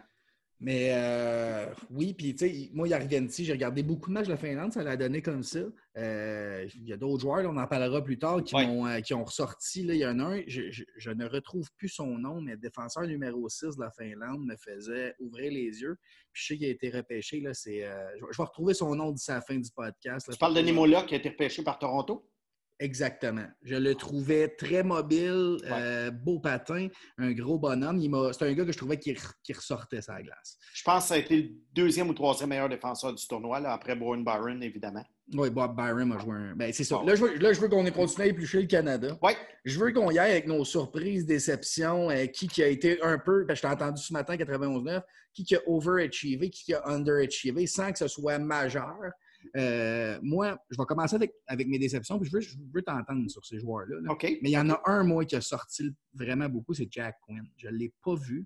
Mais 0.64 0.92
euh, 0.92 1.66
oui, 1.90 2.14
puis 2.14 2.36
tu 2.36 2.48
sais, 2.48 2.70
moi, 2.72 2.88
Yarventi, 2.88 3.46
j'ai 3.46 3.54
regardé 3.54 3.82
beaucoup 3.82 4.10
de 4.10 4.14
matchs 4.14 4.28
de 4.28 4.32
la 4.34 4.38
Finlande, 4.38 4.72
ça 4.72 4.84
l'a 4.84 4.96
donné 4.96 5.24
comme 5.24 5.42
ça. 5.42 5.62
Euh, 5.98 6.68
il 6.76 6.88
y 6.88 6.94
a 6.94 6.98
d'autres 6.98 7.22
joueurs, 7.22 7.44
on 7.50 7.58
en 7.58 7.66
parlera 7.66 8.04
plus 8.04 8.20
tard, 8.20 8.44
qui, 8.44 8.54
ont, 8.56 8.86
euh, 8.86 9.00
qui 9.00 9.16
ont 9.16 9.24
ressorti. 9.24 9.82
Là, 9.82 9.96
il 9.96 10.02
y 10.02 10.06
en 10.06 10.20
a 10.20 10.24
un, 10.24 10.42
je, 10.46 11.10
ne 11.10 11.26
retrouve 11.26 11.68
plus 11.78 11.90
son 11.90 12.16
nom, 12.20 12.42
mais 12.42 12.58
défenseur 12.58 13.08
numéro 13.08 13.50
6 13.50 13.76
de 13.76 13.82
la 13.82 13.90
Finlande 13.90 14.46
me 14.46 14.56
faisait 14.56 15.16
ouvrir 15.20 15.52
les 15.52 15.82
yeux. 15.82 15.98
Puis 16.32 16.44
je 16.44 16.48
sais 16.48 16.58
qu'il 16.60 16.68
a 16.68 16.70
été 16.70 16.92
repêché. 16.92 17.42
Là, 17.42 17.56
c'est, 17.56 17.82
je, 17.82 18.38
vais 18.38 18.44
retrouver 18.44 18.76
son 18.76 18.94
nom 18.94 19.12
d'ici 19.12 19.32
la 19.32 19.42
fin 19.42 19.58
du 19.58 19.72
podcast. 19.76 20.30
tu 20.32 20.38
parles 20.38 20.54
de 20.54 21.06
qui 21.08 21.16
a 21.16 21.18
été 21.18 21.30
repêché 21.30 21.64
par 21.64 21.80
Toronto? 21.80 22.30
Exactement. 22.82 23.46
Je 23.62 23.76
le 23.76 23.94
trouvais 23.94 24.48
très 24.48 24.82
mobile, 24.82 25.58
euh, 25.66 26.10
beau 26.10 26.40
patin, 26.40 26.88
un 27.20 27.32
gros 27.32 27.60
bonhomme. 27.60 28.02
C'est 28.34 28.44
un 28.44 28.54
gars 28.54 28.66
que 28.66 28.72
je 28.72 28.78
trouvais 28.78 28.98
qui, 28.98 29.16
ressortait 29.54 30.02
sa 30.02 30.20
glace. 30.20 30.58
Je 30.74 30.82
pense 30.84 31.04
que 31.04 31.10
ça 31.10 31.14
a 31.14 31.18
été 31.20 31.44
le 31.44 31.50
deuxième 31.76 32.10
ou 32.10 32.14
troisième 32.16 32.50
meilleur 32.50 32.70
défenseur 32.70 33.14
du 33.14 33.28
tournoi, 33.28 33.60
là, 33.60 33.74
après 33.74 33.96
Bowen 33.96 34.24
Byron, 34.24 34.64
évidemment. 34.64 35.06
Oui, 35.34 35.52
Bob 35.52 35.76
Byron 35.76 36.12
a 36.12 36.18
joué 36.18 36.36
un. 36.36 36.56
Ben, 36.56 36.74
c'est 36.74 36.84
ça. 36.84 37.00
Là, 37.06 37.14
je 37.14 37.24
veux, 37.24 37.54
veux 37.54 37.70
qu'on 37.70 37.86
ait 37.86 37.92
continué 37.92 38.28
à 38.28 38.32
éplucher 38.32 38.62
le 38.62 38.68
Canada. 38.68 39.16
Oui. 39.22 39.34
Je 39.64 39.80
veux 39.80 39.94
qu'on 39.94 40.10
y 40.10 40.18
aille 40.18 40.32
avec 40.32 40.48
nos 40.48 40.66
surprises, 40.66 41.28
déceptions, 41.28 42.10
euh, 42.10 42.26
qui, 42.26 42.48
qui 42.48 42.64
a 42.64 42.68
été 42.68 43.00
un 43.04 43.20
peu. 43.20 43.46
Ben, 43.46 43.56
je 43.56 43.62
t'ai 43.62 43.68
entendu 43.68 44.02
ce 44.02 44.12
matin, 44.12 44.36
91-9, 44.36 45.04
qui, 45.34 45.46
qui 45.46 45.56
a 45.56 45.60
overachievé, 45.68 46.50
qui, 46.50 46.64
qui 46.64 46.74
a 46.74 46.82
underachievé, 46.88 47.68
sans 47.68 47.92
que 47.92 48.00
ce 48.00 48.08
soit 48.08 48.40
majeur. 48.40 48.98
Euh, 49.56 50.20
moi, 50.22 50.58
je 50.70 50.78
vais 50.78 50.86
commencer 50.86 51.18
avec, 51.48 51.68
mes 51.68 51.80
déceptions, 51.80 52.20
puis 52.20 52.30
je 52.30 52.36
veux, 52.36 52.42
je 52.42 52.56
veux 52.74 52.82
t'entendre 52.82 53.30
sur 53.30 53.46
ces 53.46 53.60
joueurs-là. 53.60 53.98
Mais 54.24 54.38
il 54.44 54.52
y 54.52 54.58
en 54.58 54.70
a 54.70 54.82
un, 54.86 55.04
moi, 55.04 55.26
qui 55.26 55.36
a 55.36 55.42
sorti 55.42 55.92
vraiment 56.14 56.50
beaucoup, 56.50 56.74
c'est 56.74 56.88
Jack 56.92 57.18
Quinn. 57.26 57.48
Je 57.58 57.68
ne 57.68 57.74
l'ai 57.74 57.94
pas 58.04 58.16
vu. 58.16 58.46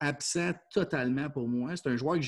Absent 0.00 0.52
totalement 0.72 1.30
pour 1.30 1.46
moi. 1.46 1.76
C'est 1.76 1.88
un 1.88 1.96
joueur 1.96 2.18
que 2.18 2.26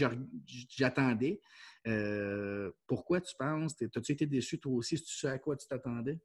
j'attendais. 0.69 1.41
Euh, 1.89 2.71
pourquoi 2.87 3.21
tu 3.21 3.35
penses? 3.37 3.75
As-tu 3.83 4.13
été 4.13 4.27
déçu 4.27 4.61
toi 4.61 4.75
aussi? 4.75 4.97
tu 4.97 5.13
sais 5.13 5.29
à 5.29 5.39
quoi 5.39 5.57
tu 5.57 5.67
t'attendais? 5.67 6.19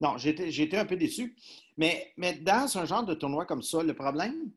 Non, 0.00 0.18
j'ai 0.18 0.30
été 0.30 0.76
un 0.76 0.84
peu 0.84 0.96
déçu. 0.96 1.36
Mais, 1.76 2.12
mais 2.16 2.34
dans 2.34 2.76
un 2.76 2.84
genre 2.84 3.04
de 3.04 3.14
tournoi 3.14 3.46
comme 3.46 3.62
ça, 3.62 3.82
le 3.82 3.94
problème, 3.94 4.50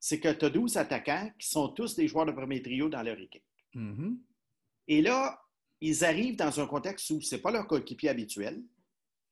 c'est 0.00 0.18
que 0.18 0.32
tu 0.32 0.46
as 0.46 0.50
12 0.50 0.78
attaquants 0.78 1.30
qui 1.38 1.48
sont 1.48 1.68
tous 1.68 1.94
des 1.94 2.08
joueurs 2.08 2.26
de 2.26 2.32
premier 2.32 2.62
trio 2.62 2.88
dans 2.88 3.02
leur 3.02 3.18
équipe. 3.18 3.44
Mm-hmm. 3.74 4.16
Et 4.88 5.02
là, 5.02 5.40
ils 5.80 6.04
arrivent 6.04 6.36
dans 6.36 6.60
un 6.60 6.66
contexte 6.66 7.10
où 7.10 7.20
ce 7.20 7.34
n'est 7.34 7.40
pas 7.40 7.50
leur 7.50 7.66
coéquipier 7.66 8.10
habituel, 8.10 8.62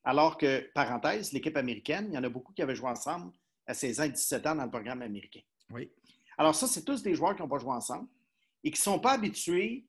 alors 0.03 0.37
que, 0.37 0.69
parenthèse, 0.73 1.33
l'équipe 1.33 1.55
américaine, 1.57 2.07
il 2.09 2.15
y 2.15 2.17
en 2.17 2.23
a 2.23 2.29
beaucoup 2.29 2.53
qui 2.53 2.61
avaient 2.61 2.75
joué 2.75 2.89
ensemble 2.89 3.31
à 3.67 3.73
16 3.73 3.99
ans 3.99 4.03
et 4.03 4.09
17 4.09 4.47
ans 4.47 4.55
dans 4.55 4.63
le 4.63 4.69
programme 4.69 5.01
américain. 5.01 5.41
Oui. 5.71 5.91
Alors 6.37 6.55
ça, 6.55 6.67
c'est 6.67 6.83
tous 6.83 7.03
des 7.03 7.13
joueurs 7.13 7.35
qui 7.35 7.41
n'ont 7.41 7.49
pas 7.49 7.59
joué 7.59 7.71
ensemble 7.71 8.07
et 8.63 8.71
qui 8.71 8.79
ne 8.79 8.83
sont 8.83 8.99
pas 8.99 9.11
habitués, 9.11 9.85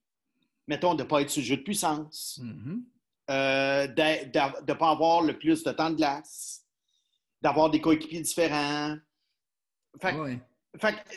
mettons, 0.67 0.95
de 0.95 1.03
ne 1.03 1.09
pas 1.09 1.23
être 1.23 1.31
sur 1.31 1.41
le 1.41 1.47
jeu 1.47 1.57
de 1.57 1.63
puissance, 1.63 2.41
mm-hmm. 2.43 2.83
euh, 3.31 3.87
de 3.87 4.67
ne 4.67 4.73
pas 4.75 4.91
avoir 4.91 5.23
le 5.23 5.39
plus 5.39 5.63
de 5.63 5.73
temps 5.73 5.91
de 5.91 5.97
glace, 5.97 6.67
d'avoir 7.41 7.71
des 7.71 7.81
coéquipiers 7.81 8.21
différents. 8.21 8.97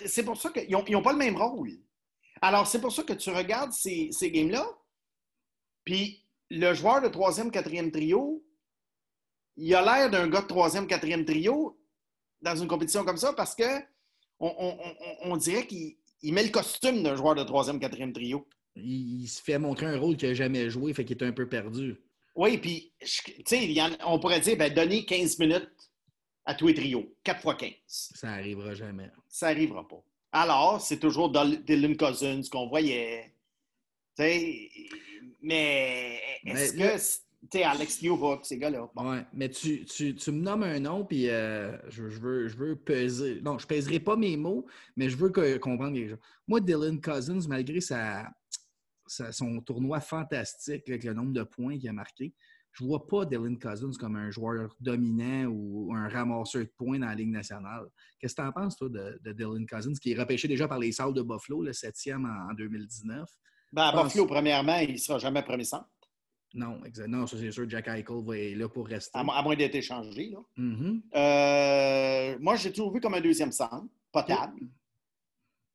c'est 0.06 0.24
pour 0.24 0.38
ça 0.40 0.52
qu'ils 0.52 0.72
n'ont 0.72 1.02
pas 1.02 1.12
le 1.12 1.18
même 1.18 1.36
rôle. 1.36 1.72
Alors, 2.42 2.68
c'est 2.68 2.80
pour 2.80 2.92
ça 2.92 3.04
que 3.04 3.14
tu 3.14 3.30
regardes 3.30 3.72
ces, 3.72 4.10
ces 4.12 4.32
games-là, 4.32 4.66
puis 5.84 6.26
le 6.50 6.74
joueur 6.74 7.02
de 7.02 7.08
troisième, 7.08 7.52
quatrième 7.52 7.92
trio, 7.92 8.44
il 9.56 9.74
a 9.76 9.82
l'air 9.82 10.10
d'un 10.10 10.28
gars 10.28 10.42
de 10.42 10.48
troisième, 10.48 10.88
quatrième 10.88 11.26
trio 11.26 11.80
dans 12.42 12.56
une 12.56 12.68
compétition 12.68 13.04
comme 13.06 13.18
ça 13.18 13.34
parce 13.34 13.56
que 13.56 13.82
on, 14.40 15.38
dirait 15.38 15.66
qu'il 15.66 15.96
met 16.34 16.44
le 16.44 16.50
costume 16.50 17.02
d'un 17.04 17.16
joueur 17.16 17.36
de 17.36 17.44
troisième, 17.44 17.80
quatrième 17.80 18.12
trio. 18.12 18.48
Il, 18.76 19.28
se 19.28 19.42
fait 19.42 19.60
montrer 19.60 19.86
un 19.86 19.98
rôle 19.98 20.18
qu'il 20.18 20.28
n'a 20.28 20.34
jamais 20.34 20.70
joué, 20.70 20.94
fait 20.94 21.06
qu'il 21.06 21.18
est 21.18 21.24
un 21.24 21.32
peu 21.32 21.48
perdu. 21.48 22.02
Oui, 22.36 22.58
puis, 22.58 22.92
tu 23.00 23.44
sais, 23.46 23.76
on 24.06 24.20
pourrait 24.20 24.40
dire, 24.40 24.58
ben, 24.58 24.74
donner 24.74 25.06
15 25.06 25.40
minutes 25.40 25.92
à 26.46 26.56
tous 26.56 26.68
les 26.68 26.74
trios, 26.74 27.16
4 27.24 27.42
fois 27.42 27.56
15. 27.56 27.72
Ça 27.88 28.28
n'arrivera 28.28 28.74
jamais. 28.74 29.10
Ça 29.30 29.48
n'arrivera 29.48 29.88
pas. 29.88 30.04
Alors, 30.32 30.82
c'est 30.82 31.00
toujours 31.00 31.32
Dylan 31.32 31.96
Cousins 31.96 32.42
qu'on 32.52 32.68
voyait. 32.68 33.33
Tu 34.16 34.24
sais, 34.24 34.70
mais 35.42 36.20
est-ce 36.46 36.74
que 36.74 37.50
tu 37.50 37.58
es 37.58 37.64
Alex 37.64 38.02
Newhook, 38.02 38.46
ces 38.46 38.58
gars-là? 38.58 38.90
Oui, 38.96 39.18
mais 39.34 39.50
tu, 39.50 39.86
tu, 39.86 40.16
tu, 40.16 40.32
me 40.32 40.42
nommes 40.42 40.64
un 40.64 40.80
nom, 40.80 41.04
puis 41.04 41.30
euh, 41.30 41.78
je, 41.90 42.10
je, 42.10 42.20
veux, 42.20 42.48
je 42.48 42.56
veux 42.56 42.76
peser. 42.76 43.42
Non, 43.42 43.58
je 43.58 43.66
ne 43.66 43.68
pèserai 43.68 44.00
pas 44.00 44.16
mes 44.16 44.38
mots, 44.38 44.66
mais 44.96 45.10
je 45.10 45.18
veux 45.18 45.30
comprendre 45.60 45.96
les 45.96 46.10
gens. 46.10 46.18
Moi, 46.48 46.62
Dylan 46.62 47.02
Cousins, 47.02 47.48
malgré 47.48 47.82
sa, 47.82 48.32
son 49.08 49.60
tournoi 49.62 50.00
fantastique 50.00 50.88
avec 50.88 51.04
le 51.04 51.14
nombre 51.14 51.34
de 51.34 51.44
points 51.44 51.78
qu'il 51.78 51.90
a 51.90 51.94
marqué, 51.94 52.34
je 52.72 52.84
ne 52.84 52.90
vois 52.90 53.06
pas 53.06 53.26
Dylan 53.26 53.60
Cousins 53.60 53.92
comme 54.00 54.16
un 54.16 54.32
joueur 54.32 54.76
dominant 54.80 55.46
ou 55.46 55.94
un 55.94 56.08
ramasseur 56.08 56.64
de 56.64 56.72
points 56.76 57.00
dans 57.00 57.08
la 57.08 57.16
Ligue 57.16 57.32
nationale. 57.32 57.88
Qu'est-ce 58.20 58.36
que 58.36 58.42
tu 58.42 58.48
en 58.48 58.52
penses, 58.52 58.78
toi, 58.78 58.90
de, 58.90 59.34
Dylan 59.34 59.66
Cousins, 59.68 59.94
qui 60.02 60.12
est 60.12 60.20
repêché 60.20 60.48
déjà 60.48 60.68
par 60.68 60.80
les 60.80 60.92
Salles 60.92 61.14
de 61.14 61.22
Buffalo, 61.22 61.62
le 61.62 61.74
septième 61.74 62.26
en 62.26 62.54
2019? 62.54 63.30
Ben, 63.74 63.86
à 63.86 64.04
Buffalo, 64.04 64.28
premièrement, 64.28 64.78
il 64.78 64.94
ne 64.94 64.98
sera 64.98 65.18
jamais 65.18 65.42
premier 65.42 65.64
centre. 65.64 65.90
Non, 66.54 66.80
Non, 67.08 67.26
ça 67.26 67.38
c'est 67.40 67.52
sûr, 67.52 67.68
Jack 67.68 67.88
Eichel 67.88 68.24
va 68.24 68.38
être 68.38 68.56
là 68.56 68.70
pour 68.70 68.88
rester. 68.88 69.18
À, 69.18 69.24
moins 69.24 69.56
d'être 69.56 69.74
échangé. 69.74 70.30
Là. 70.30 70.40
Euh, 71.16 72.38
moi, 72.40 72.56
j'ai 72.56 72.72
toujours 72.72 72.94
vu 72.94 73.02
comme 73.02 73.16
un 73.16 73.22
deuxième 73.22 73.52
centre, 73.52 73.88
potable. 74.12 74.62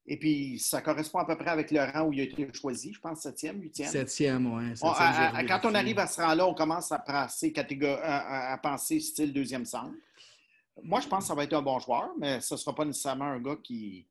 Et 0.07 0.17
puis, 0.17 0.61
ça 0.61 0.81
correspond 0.81 1.19
à 1.19 1.25
peu 1.27 1.37
près 1.37 1.51
avec 1.51 1.73
le 1.73 1.81
rang 1.81 2.07
où 2.07 2.13
il 2.13 2.21
a 2.21 2.23
été 2.23 2.49
choisi, 2.55 2.95
je 2.95 3.01
pense, 3.01 3.21
septième, 3.21 3.61
huitième. 3.61 3.91
Septième, 3.91 4.47
oui. 4.47 4.73
Quand 4.81 5.61
on 5.65 5.75
arrive 5.75 5.99
à 5.99 6.07
ce 6.07 6.23
rang-là, 6.23 6.47
on 6.47 6.55
commence 6.55 6.93
à 6.93 7.01
penser, 7.01 7.53
à, 7.57 8.53
à, 8.53 8.59
penser 8.59 9.01
style 9.01 9.33
deuxième 9.33 9.67
centre. 9.67 9.93
Moi, 10.83 11.01
je 11.01 11.09
pense 11.09 11.25
que 11.25 11.29
ça 11.29 11.35
va 11.35 11.43
être 11.43 11.55
un 11.55 11.63
bon 11.63 11.79
joueur, 11.81 12.13
mais 12.17 12.41
ce 12.41 12.55
ne 12.55 12.59
sera 12.59 12.75
pas 12.75 12.85
nécessairement 12.85 13.27
un 13.27 13.41
gars 13.41 13.57
qui, 13.63 14.07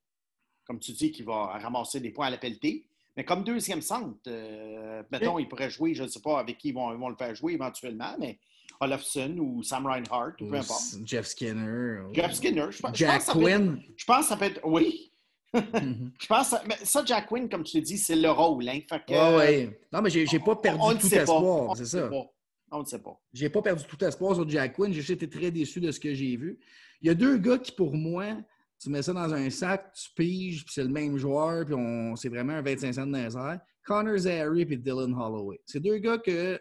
comme 0.65 0.79
tu 0.79 0.91
dis, 0.91 1.11
qui 1.11 1.23
va 1.23 1.57
ramasser 1.57 2.01
des 2.01 2.11
points 2.11 2.27
à 2.27 2.31
la 2.31 2.37
pelletée. 2.37 2.86
Mais 3.17 3.25
comme 3.25 3.43
deuxième 3.43 3.81
centre, 3.81 4.15
euh, 4.27 5.01
mettons, 5.11 5.39
il 5.39 5.49
pourrait 5.49 5.71
jouer, 5.71 5.95
je 5.95 6.03
ne 6.03 6.07
sais 6.07 6.21
pas 6.21 6.39
avec 6.39 6.59
qui 6.59 6.69
ils 6.69 6.73
vont, 6.73 7.09
le 7.09 7.15
faire 7.15 7.33
jouer 7.33 7.53
éventuellement, 7.53 8.15
mais 8.19 8.37
Olofsson 8.79 9.35
ou 9.39 9.63
Sam 9.63 9.87
Reinhardt, 9.87 10.35
ou, 10.39 10.47
peu 10.47 10.55
importe. 10.55 10.83
Jeff 11.03 11.25
Skinner. 11.25 12.01
Jeff 12.13 12.33
Skinner. 12.33 12.67
Je, 12.69 12.77
Jack 12.93 13.25
Quinn. 13.25 13.81
je 13.97 14.05
pense 14.05 14.19
que 14.19 14.25
ça 14.25 14.37
peut 14.37 14.45
être. 14.45 14.61
Oui. 14.63 15.11
Mhm. 15.53 16.11
je 16.21 16.27
pense 16.27 16.53
mais 16.67 16.75
ça, 16.83 17.03
Jack 17.05 17.27
Quinn, 17.27 17.49
comme 17.49 17.63
tu 17.63 17.79
te 17.79 17.85
dis, 17.85 17.97
c'est 17.97 18.17
le 18.17 18.29
rôle. 18.29 18.67
Hein, 18.67 18.81
oui. 19.09 19.69
Non, 19.91 20.01
mais 20.01 20.09
j'ai 20.09 20.39
pas 20.39 20.57
perdu 20.57 20.97
tout 20.99 21.07
espoir. 21.07 21.75
C'est 21.75 21.85
ça. 21.85 22.09
On 22.69 22.81
ne 22.81 22.85
sait 22.85 22.99
pas. 22.99 23.19
J'ai 23.33 23.49
pas 23.49 23.61
perdu 23.61 23.83
tout 23.85 24.03
espoir 24.03 24.35
sur 24.35 24.47
Jack 24.47 24.75
Quinn. 24.75 24.91
J'ai 24.91 25.13
été 25.13 25.27
très 25.27 25.49
déçu 25.49 25.79
de 25.79 25.89
ce 25.89 25.99
que 25.99 26.13
j'ai 26.13 26.35
vu. 26.35 26.59
Il 27.01 27.07
y 27.07 27.09
a 27.09 27.13
deux 27.15 27.37
gars 27.37 27.57
qui, 27.57 27.71
pour 27.71 27.95
moi, 27.95 28.25
tu 28.79 28.89
mets 28.89 29.01
ça 29.01 29.13
dans 29.13 29.33
un 29.33 29.49
sac, 29.49 29.91
tu 29.93 30.09
piges, 30.15 30.63
puis 30.63 30.73
c'est 30.73 30.83
le 30.83 30.89
même 30.89 31.17
joueur, 31.17 31.65
puis 31.65 31.73
on, 31.75 32.15
c'est 32.15 32.29
vraiment 32.29 32.53
un 32.53 32.61
25 32.61 32.93
cents 32.93 33.07
de 33.07 33.13
laser. 33.13 33.59
Connor 33.83 34.17
Zary 34.17 34.61
et 34.61 34.77
Dylan 34.77 35.13
Holloway. 35.13 35.59
C'est 35.65 35.79
deux 35.79 35.97
gars 35.97 36.17
que 36.17 36.59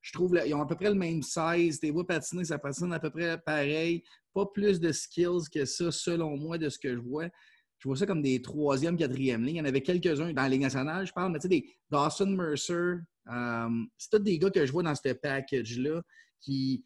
je 0.00 0.12
trouve, 0.12 0.40
ils 0.46 0.54
ont 0.54 0.62
à 0.62 0.66
peu 0.66 0.76
près 0.76 0.90
le 0.90 0.94
même 0.94 1.22
size. 1.22 1.80
Tes 1.80 1.90
vois 1.90 2.06
patiner, 2.06 2.44
ça 2.44 2.58
patine 2.58 2.92
à 2.92 3.00
peu 3.00 3.10
près 3.10 3.38
pareil. 3.38 4.02
Pas 4.32 4.46
plus 4.46 4.78
de 4.78 4.92
skills 4.92 5.48
que 5.52 5.64
ça, 5.64 5.90
selon 5.90 6.36
moi, 6.36 6.58
de 6.58 6.68
ce 6.68 6.78
que 6.78 6.94
je 6.94 7.00
vois. 7.00 7.28
Je 7.78 7.88
vois 7.88 7.96
ça 7.96 8.06
comme 8.06 8.22
des 8.22 8.40
troisième, 8.42 8.96
quatrième 8.96 9.44
lignes. 9.44 9.56
Il 9.56 9.58
y 9.58 9.60
en 9.60 9.64
avait 9.64 9.82
quelques-uns 9.82 10.32
dans 10.32 10.42
la 10.42 10.48
Ligue 10.48 10.62
nationale, 10.62 11.06
je 11.06 11.12
parle, 11.12 11.32
mais 11.32 11.38
tu 11.38 11.42
sais, 11.42 11.48
des 11.48 11.70
Dawson 11.90 12.26
Mercer. 12.26 12.96
Euh, 13.30 13.68
c'est 13.96 14.10
tous 14.10 14.18
des 14.18 14.38
gars 14.38 14.50
que 14.50 14.64
je 14.64 14.72
vois 14.72 14.82
dans 14.82 14.94
ce 14.94 15.12
package-là 15.12 16.02
qui 16.40 16.84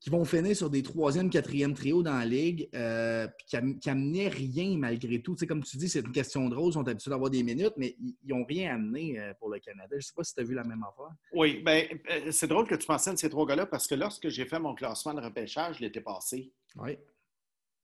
qui 0.00 0.10
vont 0.10 0.24
finir 0.24 0.54
sur 0.54 0.70
des 0.70 0.82
troisième, 0.82 1.30
quatrième 1.30 1.74
trio 1.74 2.02
dans 2.02 2.18
la 2.18 2.24
ligue, 2.24 2.68
euh, 2.74 3.26
qui, 3.46 3.56
n'amenaient 3.86 4.28
rien 4.28 4.76
malgré 4.76 5.20
tout. 5.20 5.34
comme 5.48 5.62
tu 5.64 5.76
dis, 5.76 5.88
c'est 5.88 6.00
une 6.00 6.12
question 6.12 6.48
de 6.48 6.54
rôle, 6.54 6.70
ils 6.70 6.74
sont 6.74 6.86
habitués 6.86 7.10
d'avoir 7.10 7.30
des 7.30 7.42
minutes, 7.42 7.72
mais 7.76 7.96
ils 7.98 8.14
n'ont 8.24 8.44
rien 8.44 8.74
amené 8.74 9.18
euh, 9.18 9.32
pour 9.38 9.48
le 9.48 9.58
Canada. 9.58 9.88
Je 9.92 9.96
ne 9.96 10.00
sais 10.00 10.12
pas 10.14 10.24
si 10.24 10.34
tu 10.34 10.40
as 10.40 10.44
vu 10.44 10.54
la 10.54 10.64
même 10.64 10.82
affaire. 10.82 11.14
Oui, 11.32 11.62
bien, 11.64 11.86
euh, 12.10 12.30
c'est 12.30 12.46
drôle 12.46 12.66
que 12.66 12.74
tu 12.74 12.86
mentionnes 12.88 13.16
ces 13.16 13.30
trois 13.30 13.46
gars-là 13.46 13.66
parce 13.66 13.86
que 13.86 13.94
lorsque 13.94 14.28
j'ai 14.28 14.44
fait 14.44 14.58
mon 14.58 14.74
classement 14.74 15.14
de 15.14 15.20
repêchage 15.20 15.80
l'été 15.80 16.00
passé, 16.00 16.52
oui. 16.76 16.98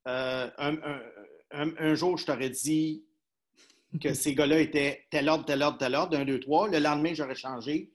un, 0.04 1.94
jour, 1.94 2.18
je 2.18 2.26
t'aurais 2.26 2.50
dit 2.50 3.04
que 4.00 4.12
ces 4.14 4.34
gars-là 4.34 4.60
étaient 4.60 5.06
tel 5.10 5.28
ordre, 5.28 5.44
tel 5.44 5.62
ordre, 5.62 5.78
tel 5.78 5.94
ordre, 5.94 6.16
un, 6.16 6.24
deux, 6.24 6.40
trois. 6.40 6.68
Le 6.68 6.78
lendemain, 6.78 7.14
j'aurais 7.14 7.34
changé 7.34 7.90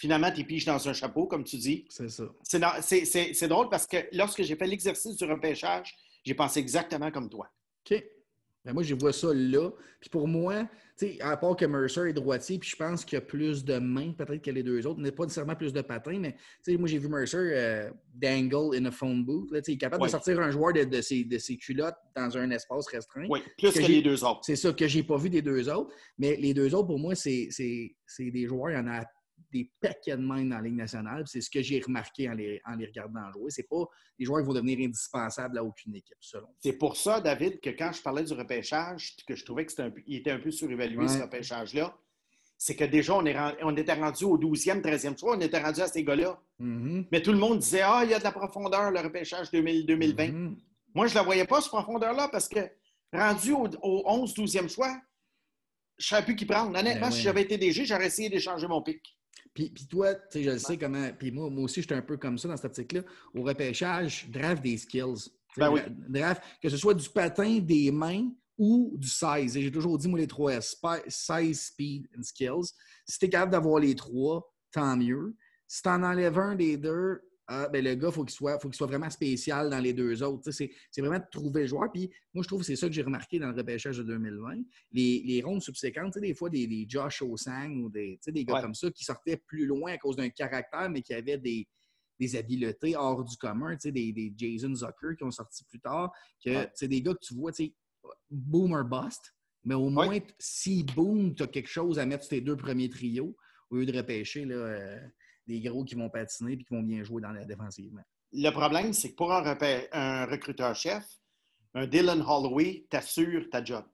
finalement, 0.00 0.30
tu 0.32 0.44
piges 0.44 0.64
dans 0.64 0.88
un 0.88 0.92
chapeau, 0.94 1.26
comme 1.26 1.44
tu 1.44 1.58
dis. 1.58 1.84
C'est 1.90 2.08
ça. 2.08 2.24
C'est 2.42 3.48
drôle 3.48 3.68
parce 3.68 3.86
que 3.86 3.98
lorsque 4.12 4.42
j'ai 4.42 4.56
fait 4.56 4.66
l'exercice 4.66 5.14
du 5.14 5.24
repêchage, 5.24 5.94
j'ai 6.24 6.34
pensé 6.34 6.58
exactement 6.58 7.10
comme 7.10 7.28
toi. 7.28 7.48
OK. 7.84 8.02
Ben 8.64 8.74
moi, 8.74 8.82
je 8.82 8.94
vois 8.94 9.12
ça 9.12 9.28
là. 9.32 9.70
Puis 10.00 10.10
pour 10.10 10.28
moi, 10.28 10.68
à 11.20 11.36
part 11.36 11.56
que 11.56 11.64
Mercer 11.64 12.08
est 12.08 12.12
droitier, 12.12 12.58
puis 12.58 12.68
je 12.68 12.76
pense 12.76 13.04
qu'il 13.04 13.16
y 13.16 13.18
a 13.18 13.22
plus 13.22 13.64
de 13.64 13.78
mains 13.78 14.12
peut-être 14.12 14.42
que 14.42 14.50
les 14.50 14.62
deux 14.62 14.86
autres. 14.86 15.00
n'est 15.00 15.12
pas 15.12 15.24
nécessairement 15.24 15.54
plus 15.54 15.72
de 15.72 15.80
patins, 15.80 16.18
mais 16.18 16.36
moi, 16.78 16.88
j'ai 16.88 16.98
vu 16.98 17.08
Mercer 17.08 17.36
euh, 17.38 17.90
dangle 18.14 18.76
in 18.76 18.84
a 18.86 18.90
phone 18.90 19.24
booth. 19.24 19.50
Là, 19.50 19.60
il 19.66 19.74
est 19.74 19.78
capable 19.78 20.04
de 20.04 20.08
sortir 20.08 20.40
un 20.40 20.50
joueur 20.50 20.72
de, 20.72 21.00
ses, 21.00 21.24
de, 21.24 21.38
ses, 21.38 21.56
culottes 21.56 21.96
dans 22.16 22.36
un 22.36 22.50
espace 22.50 22.86
restreint. 22.88 23.26
Oui, 23.28 23.40
plus 23.58 23.72
que, 23.72 23.80
les 23.80 24.02
deux 24.02 24.24
autres. 24.24 24.40
C'est 24.44 24.56
ça 24.56 24.72
que 24.72 24.86
j'ai 24.86 25.02
pas 25.02 25.16
vu 25.16 25.28
des 25.28 25.42
deux 25.42 25.68
autres. 25.70 25.94
Mais 26.18 26.36
les 26.36 26.54
deux 26.54 26.74
autres, 26.74 26.86
pour 26.86 26.98
moi, 26.98 27.14
c'est 27.14 27.48
des 28.18 28.46
joueurs, 28.46 28.70
il 28.70 28.76
y 28.76 28.78
en 28.78 28.88
a 28.88 29.04
des 29.52 29.70
paquets 29.80 30.16
de 30.16 30.22
mains 30.22 30.44
dans 30.44 30.56
la 30.56 30.62
Ligue 30.62 30.76
nationale. 30.76 31.24
C'est 31.26 31.40
ce 31.40 31.50
que 31.50 31.62
j'ai 31.62 31.80
remarqué 31.80 32.28
en 32.28 32.34
les, 32.34 32.60
en 32.64 32.76
les 32.76 32.86
regardant 32.86 33.30
jouer. 33.32 33.50
C'est 33.50 33.68
pas 33.68 33.84
des 34.18 34.24
joueurs 34.24 34.40
qui 34.40 34.46
vont 34.46 34.54
devenir 34.54 34.78
indispensables 34.80 35.58
à 35.58 35.64
aucune 35.64 35.94
équipe, 35.94 36.18
selon 36.20 36.48
C'est 36.58 36.74
pour 36.74 36.96
ça, 36.96 37.20
David, 37.20 37.60
que 37.60 37.70
quand 37.70 37.92
je 37.92 38.02
parlais 38.02 38.24
du 38.24 38.32
repêchage, 38.32 39.16
que 39.26 39.34
je 39.34 39.44
trouvais 39.44 39.66
qu'il 39.66 40.16
était 40.16 40.30
un 40.30 40.38
peu 40.38 40.50
surévalué, 40.50 41.08
ce 41.08 41.22
repêchage-là, 41.22 41.96
c'est 42.62 42.76
que 42.76 42.84
déjà, 42.84 43.14
on, 43.14 43.24
est 43.24 43.36
on 43.62 43.74
était 43.74 43.94
rendu 43.94 44.24
au 44.24 44.38
12e, 44.38 44.82
13e 44.82 45.18
choix, 45.18 45.34
on 45.34 45.40
était 45.40 45.60
rendu 45.60 45.80
à 45.80 45.86
ces 45.86 46.04
gars-là. 46.04 46.38
Mhm. 46.58 47.06
Mais 47.10 47.22
tout 47.22 47.32
le 47.32 47.38
monde 47.38 47.58
disait 47.58 47.80
Ah, 47.80 48.02
il 48.04 48.10
y 48.10 48.14
a 48.14 48.18
de 48.18 48.24
la 48.24 48.32
profondeur, 48.32 48.90
le 48.90 49.00
repêchage 49.00 49.50
2000, 49.50 49.86
2020. 49.86 50.28
Mhm. 50.28 50.56
Moi, 50.94 51.06
je 51.06 51.12
ne 51.12 51.18
la 51.18 51.22
voyais 51.22 51.46
pas, 51.46 51.62
cette 51.62 51.70
profondeur-là, 51.70 52.28
parce 52.28 52.48
que 52.48 52.60
rendu 53.12 53.52
au, 53.52 53.66
au 53.82 54.02
11, 54.04 54.34
12e 54.34 54.68
choix, 54.68 54.94
je 56.00 56.06
ne 56.06 56.08
savais 56.08 56.24
plus 56.24 56.36
qui 56.36 56.46
prendre. 56.46 56.76
Honnêtement, 56.78 57.08
Ben 57.08 57.10
si 57.10 57.22
j'avais 57.22 57.42
été 57.42 57.58
DG, 57.58 57.84
j'aurais 57.84 58.06
essayé 58.06 58.28
d'échanger 58.28 58.66
mon 58.66 58.82
pic. 58.82 59.18
Puis, 59.54 59.70
puis 59.70 59.86
toi, 59.86 60.14
tu 60.14 60.20
sais, 60.30 60.42
je 60.44 60.50
le 60.50 60.58
sais 60.58 60.78
comment. 60.78 61.10
Puis 61.18 61.30
moi, 61.30 61.50
moi 61.50 61.64
aussi, 61.64 61.82
j'étais 61.82 61.94
un 61.94 62.02
peu 62.02 62.16
comme 62.16 62.38
ça 62.38 62.48
dans 62.48 62.56
cette 62.56 62.66
optique-là. 62.66 63.02
Au 63.34 63.42
repêchage, 63.42 64.28
draft 64.30 64.62
des 64.62 64.78
skills. 64.78 65.30
Ben 65.56 65.70
oui. 65.70 65.80
Draft, 66.08 66.42
que 66.62 66.68
ce 66.68 66.76
soit 66.76 66.94
du 66.94 67.08
patin, 67.08 67.58
des 67.58 67.90
mains 67.90 68.30
ou 68.56 68.94
du 68.96 69.08
size. 69.08 69.56
Et 69.56 69.62
J'ai 69.62 69.72
toujours 69.72 69.98
dit, 69.98 70.08
moi, 70.08 70.18
les 70.18 70.26
trois 70.26 70.52
S, 70.52 70.80
size, 71.08 71.60
speed 71.60 72.08
and 72.16 72.22
skills. 72.22 72.72
Si 73.06 73.18
tu 73.18 73.26
es 73.26 73.28
capable 73.28 73.52
d'avoir 73.52 73.80
les 73.80 73.94
trois, 73.94 74.54
tant 74.70 74.96
mieux. 74.96 75.34
Si 75.66 75.82
tu 75.82 75.88
en 75.88 76.02
enlèves 76.02 76.38
un 76.38 76.54
des 76.54 76.76
deux, 76.76 77.20
ah, 77.52 77.68
ben, 77.68 77.82
le 77.84 77.96
gars, 77.96 78.08
il 78.08 78.14
faut 78.14 78.24
qu'il 78.24 78.32
soit, 78.34 78.60
faut 78.60 78.68
qu'il 78.68 78.76
soit 78.76 78.86
vraiment 78.86 79.10
spécial 79.10 79.68
dans 79.70 79.80
les 79.80 79.92
deux 79.92 80.22
autres. 80.22 80.52
C'est 80.52 80.70
c'est 80.90 81.00
vraiment 81.00 81.18
de 81.18 81.24
trouver 81.32 81.62
le 81.62 81.66
joueur. 81.66 81.90
Puis 81.92 82.08
moi, 82.32 82.44
je 82.44 82.48
trouve 82.48 82.60
que 82.60 82.66
c'est 82.66 82.76
ça 82.76 82.86
que 82.86 82.92
j'ai 82.92 83.02
remarqué 83.02 83.40
dans 83.40 83.50
le 83.50 83.56
repêchage 83.56 83.98
de 83.98 84.04
2020. 84.04 84.62
Les, 84.92 85.22
les 85.26 85.42
rondes 85.42 85.60
subséquentes, 85.60 86.16
des 86.18 86.32
fois, 86.32 86.48
des, 86.48 86.68
des 86.68 86.86
Josh 86.88 87.22
Osang 87.22 87.72
ou 87.82 87.90
des, 87.90 88.20
des 88.24 88.44
gars 88.44 88.54
Ouais. 88.54 88.62
comme 88.62 88.74
ça 88.74 88.88
qui 88.92 89.02
sortaient 89.04 89.36
plus 89.36 89.66
loin 89.66 89.90
à 89.92 89.98
cause 89.98 90.14
d'un 90.14 90.28
caractère, 90.28 90.88
mais 90.90 91.02
qui 91.02 91.12
avaient 91.12 91.38
des, 91.38 91.66
des 92.20 92.36
habiletés 92.36 92.94
hors 92.94 93.24
du 93.24 93.36
commun, 93.36 93.76
des, 93.82 93.90
des 94.12 94.32
Jason 94.36 94.72
Zucker 94.72 95.16
qui 95.18 95.24
ont 95.24 95.30
sorti 95.32 95.64
plus 95.64 95.80
tard, 95.80 96.12
que 96.44 96.50
Ouais. 96.50 96.70
des 96.88 97.02
gars 97.02 97.14
que 97.14 97.18
tu 97.26 97.34
vois, 97.34 97.50
boomer 98.30 98.84
bust, 98.84 99.34
mais 99.64 99.74
au 99.74 99.90
moins, 99.90 100.18
si 100.38 100.84
boom, 100.84 101.34
tu 101.34 101.42
as 101.42 101.46
quelque 101.48 101.68
chose 101.68 101.98
à 101.98 102.06
mettre 102.06 102.22
sur 102.24 102.30
tes 102.30 102.40
deux 102.40 102.56
premiers 102.56 102.88
trios, 102.88 103.36
au 103.70 103.76
lieu 103.76 103.86
de 103.86 103.96
repêcher 103.96 104.44
là, 104.44 104.54
euh, 104.54 105.00
des 105.50 105.60
gros 105.60 105.84
qui 105.84 105.94
vont 105.96 106.08
patiner 106.08 106.52
et 106.52 106.56
qui 106.58 106.66
vont 106.74 106.82
bien 106.82 107.02
jouer 107.02 107.20
dans 107.20 107.32
la 107.32 107.44
défensivement. 107.44 108.02
Le 108.32 108.50
problème, 108.50 108.92
c'est 108.92 109.10
que 109.10 109.16
pour 109.16 109.32
un, 109.32 110.26
recruteur-chef, 110.26 111.04
un 111.74 111.86
Dylan 111.86 112.22
Holloway 112.22 112.86
t'assure 112.88 113.48
ta 113.50 113.62
job. 113.64 113.84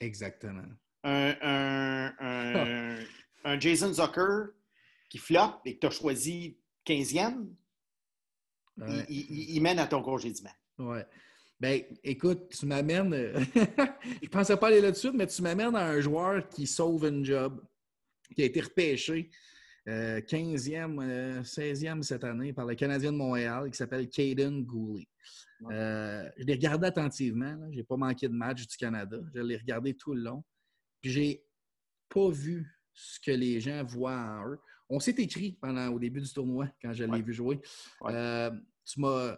Exactement. 0.00 0.64
Un, 1.04 1.34
un- 1.42 2.14
un- 2.20 3.04
un 3.44 3.60
Jason 3.60 3.92
Zucker 3.92 4.52
qui 5.08 5.18
floppe 5.18 5.60
et 5.66 5.74
que 5.74 5.80
tu 5.80 5.86
as 5.86 5.90
choisi 5.90 6.58
15e, 6.84 7.46
Ouais. 8.78 9.04
il, 9.10 9.26
il- 9.30 9.50
il 9.56 9.60
mène 9.62 9.78
à 9.78 9.86
ton 9.86 10.02
congédiement. 10.02 10.52
Ouais. 10.78 11.04
Ben, 11.58 11.82
écoute, 12.02 12.48
tu 12.48 12.64
m'amènes. 12.64 13.12
je 14.22 14.28
pensais 14.30 14.56
pas 14.56 14.68
aller 14.68 14.80
là-dessus, 14.80 15.10
mais 15.12 15.26
tu 15.26 15.42
m'amènes 15.42 15.76
à 15.76 15.86
un 15.88 16.00
joueur 16.00 16.48
qui 16.48 16.66
sauve 16.66 17.04
une 17.06 17.22
job, 17.24 17.62
qui 18.34 18.40
a 18.42 18.46
été 18.46 18.60
repêché 18.62 19.30
euh, 19.88 20.20
15e, 20.20 20.98
euh, 21.02 21.42
16e 21.42 22.02
cette 22.02 22.24
année 22.24 22.52
par 22.52 22.66
le 22.66 22.74
Canadien 22.74 23.12
de 23.12 23.16
Montréal, 23.16 23.70
qui 23.70 23.76
s'appelle 23.76 24.08
Caden 24.08 24.62
Gooley. 24.64 25.06
Euh, 25.70 26.28
je 26.38 26.44
l'ai 26.44 26.54
regardé 26.54 26.86
attentivement. 26.86 27.56
Je 27.70 27.76
n'ai 27.76 27.84
pas 27.84 27.96
manqué 27.96 28.28
de 28.28 28.32
match 28.34 28.66
du 28.66 28.76
Canada. 28.76 29.18
Je 29.34 29.40
l'ai 29.40 29.56
regardé 29.56 29.94
tout 29.94 30.14
le 30.14 30.22
long. 30.22 30.42
Puis 31.00 31.10
j'ai 31.10 31.44
pas 32.08 32.30
vu 32.30 32.66
ce 32.92 33.20
que 33.20 33.30
les 33.30 33.60
gens 33.60 33.84
voient 33.84 34.16
en 34.16 34.48
eux. 34.50 34.58
On 34.88 34.98
s'est 35.00 35.14
écrit 35.18 35.52
pendant 35.60 35.88
au 35.88 35.98
début 35.98 36.20
du 36.20 36.32
tournoi 36.32 36.68
quand 36.82 36.92
je 36.92 37.04
l'ai 37.04 37.10
Ouais. 37.10 37.22
vu 37.22 37.32
jouer. 37.32 37.60
Ouais. 38.00 38.12
Euh, 38.14 38.50
tu 38.84 39.00
m'as, 39.00 39.36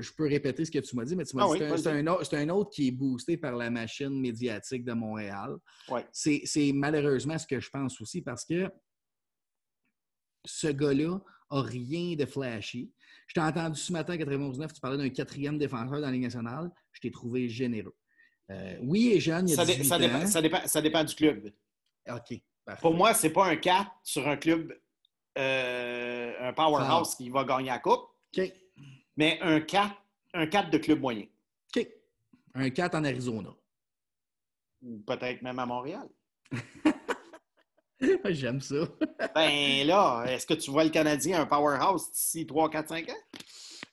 je, 0.00 0.12
peux 0.16 0.26
répéter 0.26 0.64
ce 0.64 0.70
que 0.70 0.78
tu 0.78 0.96
m'as 0.96 1.04
dit, 1.04 1.14
mais 1.14 1.24
tu 1.24 1.36
m'as 1.36 1.42
Ah 1.44 1.54
dit 1.56 1.62
oui, 1.62 1.78
c'est 1.78 1.88
un- 1.90 2.06
autre- 2.06 2.24
c'est 2.24 2.36
un 2.38 2.48
autre 2.48 2.70
qui 2.70 2.88
est 2.88 2.90
boosté 2.90 3.36
par 3.36 3.54
la 3.54 3.68
machine 3.68 4.18
médiatique 4.18 4.82
de 4.84 4.92
Montréal. 4.94 5.56
Ouais. 5.90 6.06
C'est 6.12 6.72
malheureusement 6.72 7.36
ce 7.36 7.46
que 7.46 7.60
je 7.60 7.68
pense 7.68 8.00
aussi 8.00 8.22
parce 8.22 8.44
que 8.46 8.70
ce 10.44 10.68
gars-là 10.68 11.18
a 11.50 11.62
rien 11.62 12.14
de 12.16 12.26
flashy. 12.26 12.90
Je 13.26 13.34
t'ai 13.34 13.40
entendu 13.40 13.78
ce 13.78 13.92
matin 13.92 14.14
à 14.14 14.16
91.9, 14.16 14.72
tu 14.72 14.80
parlais 14.80 14.98
d'un 14.98 15.08
quatrième 15.08 15.58
défenseur 15.58 16.00
dans 16.00 16.06
la 16.06 16.10
Ligue 16.10 16.22
nationale. 16.22 16.70
Je 16.92 17.00
t'ai 17.00 17.10
trouvé 17.10 17.48
généreux. 17.48 17.94
Euh, 18.50 18.76
oui, 18.82 19.12
est 19.14 19.20
jeune, 19.20 19.48
il 19.48 19.52
a 19.54 19.56
Ça, 19.56 19.64
dé- 19.64 19.72
18 19.76 19.84
ça 19.88 19.98
dépend, 19.98 20.26
ça 20.26 20.42
dépend- 20.42 20.66
ça 20.66 20.82
dépend 20.82 21.04
du 21.04 21.14
club. 21.14 21.52
OK, 22.10 22.40
parfait. 22.64 22.80
Pour 22.82 22.94
moi, 22.94 23.14
c'est 23.14 23.30
pas 23.30 23.46
un 23.46 23.56
4 23.56 23.90
sur 24.02 24.28
un 24.28 24.36
club, 24.36 24.78
euh, 25.38 26.32
un 26.40 26.52
powerhouse 26.52 27.14
qui 27.14 27.30
va 27.30 27.44
gagner 27.44 27.68
la 27.68 27.78
coupe, 27.78 28.02
OK, 28.36 28.52
mais 29.16 29.38
un 29.40 29.60
4, 29.62 29.94
un 30.34 30.46
4 30.46 30.70
de 30.70 30.78
club 30.78 31.00
moyen. 31.00 31.24
OK. 31.74 31.88
Un 32.54 32.68
4 32.70 32.94
en 32.96 33.04
Arizona. 33.04 33.50
Ou 34.82 34.98
peut-être 34.98 35.40
même 35.40 35.58
à 35.58 35.64
Montréal. 35.66 36.06
J'aime 38.30 38.60
ça. 38.60 38.76
Ben 39.34 39.86
là, 39.86 40.24
est-ce 40.28 40.46
que 40.46 40.54
tu 40.54 40.70
vois 40.70 40.84
le 40.84 40.90
Canadien 40.90 41.40
un 41.42 41.46
powerhouse 41.46 42.10
d'ici 42.12 42.46
3, 42.46 42.70
4, 42.70 42.88
5 42.88 43.08
ans? 43.10 43.12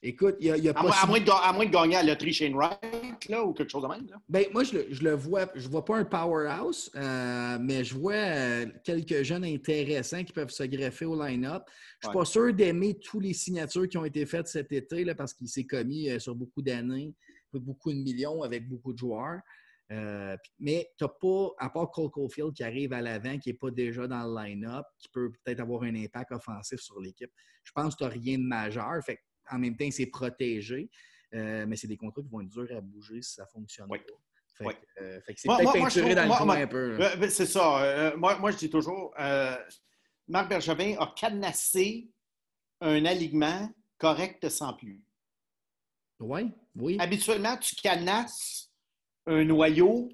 Écoute, 0.04 0.36
il 0.40 0.48
y 0.48 0.52
a, 0.52 0.58
y 0.58 0.68
a 0.68 0.72
À, 0.76 0.82
moins- 0.82 0.92
à 0.92 0.94
possi- 0.96 1.08
moins 1.10 1.20
de, 1.20 1.30
à 1.32 1.54
moins 1.54 1.66
de 1.66 1.70
gagner 1.70 1.96
à 1.96 2.02
la 2.02 2.14
loterie 2.14 2.34
Shane 2.34 2.56
Wright 2.56 3.30
là, 3.30 3.44
ou 3.46 3.54
quelque 3.54 3.70
chose 3.70 3.84
de 3.84 3.88
même. 3.88 4.08
Là. 4.10 4.16
Ben, 4.28 4.46
moi, 4.52 4.64
je 4.64 4.74
le, 4.74 4.88
je 4.90 5.04
le 5.04 5.12
vois, 5.14 5.46
je 5.54 5.68
vois 5.70 5.86
pas 5.86 5.98
un 5.98 6.06
powerhouse, 6.06 6.90
euh, 6.96 7.58
mais 7.62 7.84
je 7.84 7.94
vois 7.96 8.14
euh, 8.16 8.66
quelques 8.84 9.22
jeunes 9.22 9.46
intéressants 9.46 10.24
qui 10.24 10.34
peuvent 10.34 10.50
se 10.50 10.64
greffer 10.64 11.06
au 11.06 11.16
line-up. 11.24 11.64
Je 12.00 12.08
suis 12.08 12.16
Ouais. 12.18 12.20
pas 12.22 12.26
sûr 12.26 12.52
d'aimer 12.52 12.98
toutes 12.98 13.22
les 13.24 13.34
signatures 13.34 13.88
qui 13.88 13.98
ont 14.00 14.06
été 14.06 14.26
faites 14.26 14.48
cet 14.48 14.72
été, 14.72 15.04
là, 15.04 15.14
parce 15.14 15.34
qu'il 15.36 15.48
s'est 15.48 15.66
commis 15.66 16.10
euh, 16.10 16.18
sur 16.18 16.34
beaucoup 16.34 16.64
d'années, 16.64 17.14
beaucoup 17.54 17.92
de 17.94 17.98
millions 18.00 18.42
avec 18.42 18.68
beaucoup 18.68 18.94
de 18.94 18.98
joueurs. 18.98 19.42
Euh, 19.92 20.38
mais 20.60 20.90
tu 20.98 21.04
n'as 21.04 21.10
pas, 21.10 21.50
à 21.60 21.70
part 21.70 21.92
Cole 21.92 22.10
Caulfield 22.10 22.54
qui 22.54 22.64
arrive 22.64 22.94
à 22.94 23.02
l'avant, 23.02 23.38
qui 23.38 23.50
n'est 23.50 23.58
pas 23.58 23.72
déjà 23.72 24.08
dans 24.08 24.24
le 24.26 24.44
line-up, 24.44 24.86
qui 24.98 25.10
peut 25.10 25.32
peut-être 25.44 25.60
avoir 25.60 25.84
un 25.84 25.94
impact 25.96 26.32
offensif 26.32 26.80
sur 26.80 27.00
l'équipe. 27.02 27.32
Je 27.64 27.72
pense 27.74 27.96
que 27.96 28.00
tu 28.00 28.04
n'as 28.06 28.10
rien 28.10 28.38
de 28.38 28.44
majeur. 28.44 29.04
Fait 29.06 29.20
en 29.50 29.60
même 29.60 29.76
temps, 29.76 29.90
c'est 29.92 30.06
protégé. 30.06 30.90
Euh, 31.34 31.66
mais 31.68 31.76
c'est 31.76 31.88
des 31.88 31.98
contrats 31.98 32.22
qui 32.22 32.30
vont 32.30 32.42
être 32.42 32.50
durs 32.50 32.68
à 32.78 32.82
bouger 32.82 33.22
si 33.22 33.34
ça 33.34 33.44
ne 33.44 33.48
fonctionne 33.48 33.88
Oui. 33.90 34.00
pas. 34.00 34.14
Fait, 34.58 34.66
Oui. 34.66 34.74
que, 34.76 35.04
euh, 35.04 35.22
fait 35.22 35.34
que 35.34 35.40
c'est 35.42 35.48
peut-être 35.48 35.74
peinturé 35.74 36.16
dans 36.16 36.28
moi- 36.28 36.40
le 36.40 36.46
coin 36.46 36.62
un 36.62 36.68
peu. 36.68 37.02
Euh, 37.02 37.30
c'est 37.30 37.46
ça. 37.46 38.14
Moi, 38.18 38.38
moi, 38.38 38.52
je 38.52 38.58
dis 38.58 38.70
toujours, 38.70 39.14
Marc 40.28 40.50
Bergevin 40.50 40.96
a 41.00 41.14
cadenassé 41.18 42.10
un 42.82 43.04
alignement 43.06 43.70
correct 43.98 44.48
sans 44.50 44.74
plus. 44.74 45.04
Oui, 46.20 46.52
oui. 46.76 46.98
Habituellement, 47.00 47.58
tu 47.58 47.76
cadenasses 47.76 48.71
un 49.28 49.44
noyau 49.44 50.10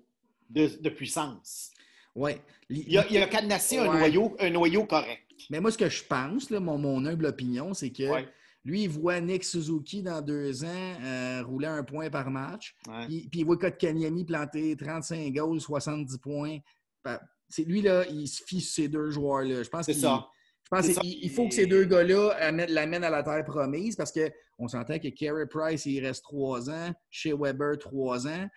de, 0.50 0.68
de 0.82 0.90
puissance. 0.90 1.72
ouais. 2.16 2.42
Il 2.70 2.98
a, 2.98 3.06
il 3.10 3.18
a 3.20 3.28
cadenassé 3.28 3.78
un, 3.78 3.86
noyau, 3.86 4.36
un 4.42 4.50
noyau 4.50 4.84
correct. 4.86 5.22
Mais 5.50 5.62
moi, 5.62 5.72
ce 5.72 5.78
que 5.78 5.88
je 5.88 6.04
pense, 6.04 6.50
là, 6.50 6.60
mon, 6.60 6.78
mon 6.78 7.06
humble 7.06 7.26
opinion, 7.28 7.74
c'est 7.74 7.92
que 7.92 8.04
Ouais. 8.04 8.28
lui, 8.66 8.84
il 8.84 8.90
voit 8.90 9.22
Nick 9.22 9.46
Suzuki 9.46 10.04
dans 10.04 10.22
deux 10.22 10.66
ans 10.66 10.96
euh, 11.02 11.44
rouler 11.46 11.68
un 11.68 11.84
point 11.84 12.10
par 12.10 12.30
match. 12.30 12.76
Ouais. 12.90 13.06
Puis, 13.06 13.30
il 13.36 13.46
voit 13.46 13.56
Kotkaniemi 13.58 14.26
planter 14.26 14.76
35 14.76 15.32
goals, 15.34 15.62
70 15.62 16.18
points. 16.18 16.58
Pa- 17.04 17.22
C'est 17.48 17.64
lui, 17.64 17.82
là, 17.82 18.06
il 18.10 18.28
se 18.28 18.44
fie 18.44 18.60
sur 18.60 18.74
ces 18.84 18.90
deux 18.90 19.12
joueurs-là. 19.12 19.64
Je 19.64 19.70
pense 19.70 19.86
C'est 19.86 19.94
qu'il- 19.94 20.02
ça. 20.02 20.28
Je 20.66 20.70
pense 20.70 20.86
qu'il 20.86 20.96
ça. 20.96 21.02
il 21.06 21.30
faut 21.30 21.48
que 21.48 21.54
ces 21.54 21.68
deux 21.68 21.86
gars-là 21.86 22.32
amènent- 22.42 22.70
l'amènent 22.72 23.06
à 23.06 23.10
la 23.10 23.24
terre 23.24 23.46
promise 23.46 23.96
parce 23.96 24.12
qu'on 24.12 24.68
s'entend 24.68 25.00
que 25.00 25.08
Carey 25.08 25.46
Price, 25.50 25.86
il 25.86 26.06
reste 26.06 26.24
trois 26.24 26.70
ans. 26.70 26.94
Chez 27.10 27.32
Weber, 27.32 27.78
trois 27.80 28.28
ans. 28.28 28.50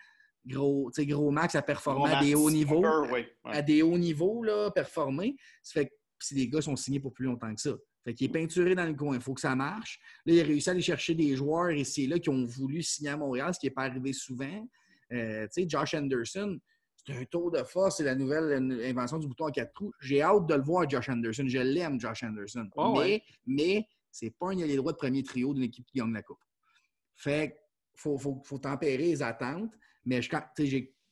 Gros, 0.45 0.91
gros 0.97 1.31
max 1.31 1.53
à 1.55 1.61
performer 1.61 2.11
à 2.11 2.23
des 2.23 2.33
hauts 2.33 2.49
niveaux. 2.49 2.83
Ouais. 3.11 3.31
À 3.43 3.61
des 3.61 3.81
hauts 3.83 3.97
niveaux, 3.97 4.43
là, 4.43 4.71
performer. 4.71 5.35
Ça 5.61 5.81
fait 5.81 5.87
que 5.87 5.93
si 6.19 6.35
les 6.35 6.47
gars 6.47 6.61
sont 6.61 6.75
signés 6.75 6.99
pour 6.99 7.13
plus 7.13 7.25
longtemps 7.25 7.53
que 7.53 7.61
ça. 7.61 7.75
Fait 8.03 8.15
qu'il 8.15 8.25
est 8.25 8.33
peinturé 8.33 8.73
dans 8.73 8.85
le 8.85 8.95
coin. 8.95 9.15
Il 9.15 9.21
faut 9.21 9.33
que 9.33 9.41
ça 9.41 9.55
marche. 9.55 9.99
Là, 10.25 10.33
il 10.33 10.39
a 10.39 10.43
réussi 10.43 10.69
à 10.69 10.71
aller 10.71 10.81
chercher 10.81 11.13
des 11.13 11.35
joueurs 11.35 11.71
ici 11.71 12.05
et 12.05 12.07
là 12.07 12.17
qui 12.17 12.29
ont 12.29 12.45
voulu 12.45 12.81
signer 12.81 13.11
à 13.11 13.17
Montréal, 13.17 13.53
ce 13.53 13.59
qui 13.59 13.67
n'est 13.67 13.71
pas 13.71 13.83
arrivé 13.83 14.13
souvent. 14.13 14.67
Euh, 15.11 15.45
tu 15.53 15.61
sais, 15.61 15.69
Josh 15.69 15.93
Anderson, 15.93 16.59
c'est 16.95 17.13
un 17.13 17.25
tour 17.25 17.51
de 17.51 17.63
force, 17.63 17.97
c'est 17.97 18.03
la 18.03 18.15
nouvelle 18.15 18.53
invention 18.83 19.19
du 19.19 19.27
bouton 19.27 19.45
à 19.45 19.51
quatre 19.51 19.73
trous. 19.73 19.91
J'ai 19.99 20.21
hâte 20.21 20.47
de 20.47 20.55
le 20.55 20.63
voir, 20.63 20.89
Josh 20.89 21.09
Anderson. 21.09 21.43
Je 21.47 21.59
l'aime, 21.59 21.99
Josh 21.99 22.23
Anderson. 22.23 22.67
Oh, 22.75 22.93
mais 22.93 22.99
ouais. 22.99 23.23
mais 23.45 23.87
c'est 24.09 24.31
pas 24.31 24.49
un 24.49 24.55
les 24.55 24.75
droits 24.75 24.93
de 24.93 24.97
premier 24.97 25.23
trio 25.23 25.53
d'une 25.53 25.63
équipe 25.63 25.85
qui 25.85 25.99
gagne 25.99 26.13
la 26.13 26.23
Coupe. 26.23 26.41
Fait 27.15 27.49
qu'il 27.49 28.01
faut, 28.01 28.17
faut, 28.17 28.41
faut 28.43 28.57
tempérer 28.57 28.97
les 28.97 29.21
attentes. 29.21 29.71
Mais 30.05 30.21
je, 30.21 30.29
quand- 30.29 30.43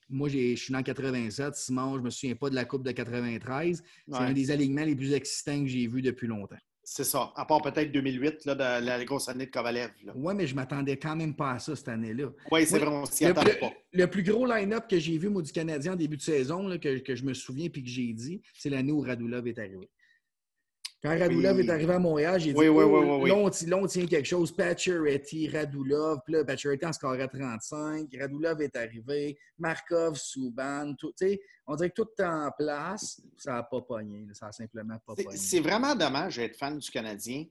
moi, 0.10 0.28
je 0.30 0.56
suis 0.56 0.76
en 0.76 0.82
87. 0.84 1.56
Simon, 1.56 1.98
je 1.98 2.02
me 2.02 2.10
souviens 2.10 2.36
pas 2.36 2.50
de 2.50 2.56
la 2.56 2.66
Coupe 2.66 2.84
de 2.84 2.92
93. 2.92 3.84
C'est 4.08 4.14
Ouais. 4.14 4.20
un 4.20 4.34
des 4.34 4.50
alignements 4.52 4.84
les 4.86 4.96
plus 4.96 5.14
excitants 5.14 5.62
que 5.62 5.68
j'ai 5.68 5.88
vus 5.88 6.02
depuis 6.02 6.28
longtemps. 6.28 6.58
C'est 6.84 7.04
ça. 7.04 7.32
À 7.36 7.46
part 7.46 7.62
peut-être 7.62 7.92
2008, 7.92 8.46
là, 8.46 8.56
de 8.56 8.84
la 8.86 9.06
grosse 9.06 9.30
année 9.30 9.46
de 9.46 9.52
Kovalev. 9.52 9.92
Oui, 10.16 10.34
mais 10.36 10.48
je 10.48 10.56
m'attendais 10.56 10.98
quand 10.98 11.16
même 11.16 11.36
pas 11.36 11.52
à 11.52 11.60
ça 11.60 11.76
cette 11.76 11.88
année-là. 11.90 12.32
Oui, 12.52 12.66
c'est 12.66 12.80
vrai, 12.80 12.88
on 12.88 13.06
s'y 13.06 13.26
attendait 13.26 13.54
le- 13.54 13.60
pas. 13.60 13.72
le 13.94 14.08
plus 14.08 14.24
gros 14.24 14.48
line-up 14.48 14.86
que 14.90 14.98
j'ai 14.98 15.16
vu, 15.20 15.30
moi, 15.30 15.44
du 15.44 15.52
Canadien 15.52 15.94
en 15.94 15.96
début 15.96 16.18
de 16.18 16.24
saison, 16.24 16.68
là, 16.68 16.80
que, 16.80 16.98
que 16.98 17.16
je 17.16 17.24
me 17.24 17.36
souviens 17.36 17.70
puis 17.70 17.84
que 17.84 17.90
j'ai 17.90 18.12
dit, 18.14 18.42
c'est 18.56 18.72
l'année 18.72 18.92
où 18.92 19.02
Radulov 19.02 19.48
est 19.48 19.60
arrivé. 19.60 19.88
Quand 21.02 21.18
Radulov 21.18 21.60
est 21.62 21.70
arrivé 21.70 21.94
à 21.94 22.00
Montréal, 22.00 22.40
j'ai 22.42 22.52
dit 22.52 22.60
Oui, 22.60 22.68
oui, 22.68 22.84
oh, 22.86 23.00
oui, 23.00 23.06
oui, 23.08 23.18
oui. 23.24 23.30
Là, 23.30 23.36
on, 23.38 23.50
ti- 23.50 23.66
là, 23.68 23.78
on 23.78 23.88
tient 23.88 24.06
quelque 24.06 24.26
chose. 24.28 24.52
Pacioretty, 24.54 25.48
Radulov. 25.48 26.20
Puis 26.26 26.34
là, 26.34 26.44
Pacioretty 26.44 26.86
en 26.86 26.92
scorait 26.92 27.28
35. 27.28 28.08
Radulov 28.20 28.62
est 28.62 28.76
arrivé. 28.76 29.38
Markov, 29.58 30.16
Souban. 30.18 30.94
tout- 30.96 31.14
tu 31.18 31.28
sais, 31.30 31.42
On 31.68 31.76
dirait 31.76 31.90
que 31.92 32.02
tout 32.02 32.10
est 32.20 32.24
en 32.26 32.52
place. 32.58 33.22
Ça 33.38 33.54
n'a 33.54 33.64
pas 33.64 33.80
pogné. 33.82 34.26
Ça 34.34 34.48
n'a 34.48 34.52
simplement 34.52 34.98
pas 35.06 35.16
pogné. 35.16 35.38
C'est 35.38 35.62
vraiment 35.62 35.96
dommage 35.96 36.36
d'être 36.36 36.58
fan 36.58 36.78
du 36.78 36.92
Canadien 36.92 37.46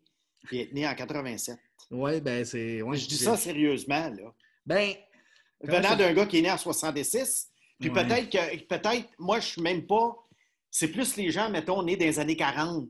et 0.53 0.61
être 0.63 0.73
né 0.75 0.87
en 0.87 0.95
87. 0.95 1.57
Oui, 1.91 2.21
ben 2.21 2.45
c'est. 2.45 2.83
ouais, 2.83 2.97
je 2.99 3.09
dis 3.09 3.17
ça 3.17 3.37
sérieusement, 3.37 4.11
là. 4.11 4.35
Ben, 4.67 4.93
Venant 5.63 5.97
d'un 5.97 6.13
gars 6.13 6.27
qui 6.27 6.39
est 6.39 6.43
né 6.43 6.51
en 6.53 6.57
66, 6.59 7.49
puis 7.81 7.89
Ouais. 7.91 8.05
peut-être 8.07 8.31
que, 8.31 8.65
peut-être, 8.67 9.09
moi, 9.19 9.41
je 9.41 9.47
suis 9.47 9.63
même 9.63 9.87
pas. 9.87 10.15
C'est 10.71 10.89
plus 10.89 11.17
les 11.17 11.31
gens, 11.31 11.49
mettons, 11.51 11.83
nés 11.83 11.97
dans 11.97 12.05
les 12.05 12.19
années 12.21 12.37
40 12.37 12.89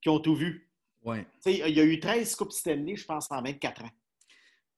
qui 0.00 0.08
ont 0.08 0.20
tout 0.20 0.34
vu. 0.34 0.68
ouais. 1.04 1.26
Il 1.46 1.56
y 1.74 1.80
a 1.80 1.84
eu 1.84 1.98
13 2.00 2.34
Coupes 2.36 2.52
Stanley, 2.52 2.96
je 2.96 3.04
pense, 3.04 3.30
en 3.30 3.40
24 3.42 3.82
ans. 3.84 3.90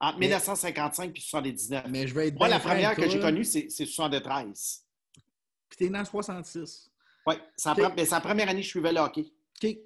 Entre 0.03 0.19
Mais- 0.19 0.27
1955 0.29 1.17
et 1.17 1.21
79. 1.21 1.85
Mais 1.91 2.07
je 2.07 2.15
vais 2.15 2.29
être 2.29 2.39
Moi, 2.39 2.49
la 2.49 2.59
première 2.61 2.95
que 2.95 3.09
j'ai 3.09 3.21
connue, 3.21 3.45
c'est 3.45 3.69
c'est 3.69 3.85
73. 3.87 4.83
Puis 5.69 5.77
t'es 5.77 5.91
né 5.91 5.99
en 5.99 6.05
66. 6.05 6.91
Oui, 7.27 7.35
c'est 7.57 7.69
la 7.69 7.73
Ok. 7.75 7.79
pre- 7.81 7.93
mais 7.97 8.05
c'est 8.07 8.15
la 8.15 8.21
première 8.23 8.49
année 8.49 8.61
que 8.61 8.65
je 8.65 8.71
suivais 8.71 8.93
le 8.93 9.01
hockey. 9.01 9.27
OK. 9.63 9.77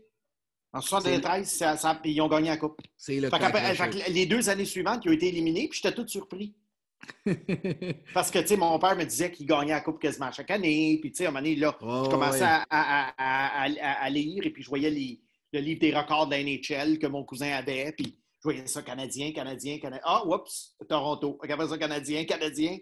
En 0.72 0.80
73, 0.80 1.48
ça- 1.48 1.76
ça- 1.76 2.00
ils 2.04 2.20
ont 2.20 2.28
gagné 2.28 2.48
la 2.48 2.56
Coupe. 2.56 2.80
C'est 2.96 3.18
le 3.20 3.28
Fait 3.30 4.08
les 4.10 4.26
deux 4.26 4.48
années 4.48 4.64
suivantes, 4.64 5.02
ils 5.04 5.08
ont 5.10 5.12
été 5.12 5.28
éliminés, 5.28 5.68
puis 5.68 5.80
j'étais 5.82 5.94
tout 5.94 6.06
surpris. 6.06 6.54
Parce 8.14 8.30
que, 8.30 8.38
tu 8.38 8.46
sais, 8.48 8.56
mon 8.56 8.78
père 8.78 8.96
me 8.96 9.04
disait 9.04 9.30
qu'il 9.30 9.46
gagnait 9.46 9.72
la 9.72 9.80
Coupe 9.80 10.00
quasiment 10.00 10.30
chaque 10.32 10.50
année. 10.50 10.98
Puis, 11.00 11.10
tu 11.10 11.18
sais, 11.18 11.26
à 11.26 11.28
un 11.28 11.32
moment 11.32 11.42
donné, 11.42 11.56
là, 11.56 11.76
Oh, 11.80 12.02
je 12.06 12.10
commençais 12.10 12.40
ouais. 12.40 12.46
à- 12.46 12.64
à- 12.70 13.62
à- 13.62 14.02
à 14.04 14.10
lire 14.10 14.46
et 14.46 14.50
puis 14.50 14.62
je 14.62 14.68
voyais 14.68 14.90
les- 14.90 15.20
le 15.54 15.60
livre 15.60 15.80
des 15.80 15.94
records 15.94 16.26
de 16.26 16.32
la 16.32 16.42
NHL 16.42 16.98
que 16.98 17.06
mon 17.06 17.24
cousin 17.24 17.52
avait. 17.52 17.92
Puis, 17.92 18.18
je 18.38 18.42
voyais 18.42 18.66
ça 18.66 18.82
Canadien, 18.82 19.32
Canadien, 19.32 19.78
Canadien. 19.78 20.02
Ah, 20.04 20.26
oups, 20.26 20.76
Toronto. 20.88 21.38
Qu'après 21.46 21.68
ça, 21.68 21.78
Canadien, 21.78 22.24
Canadien. 22.24 22.78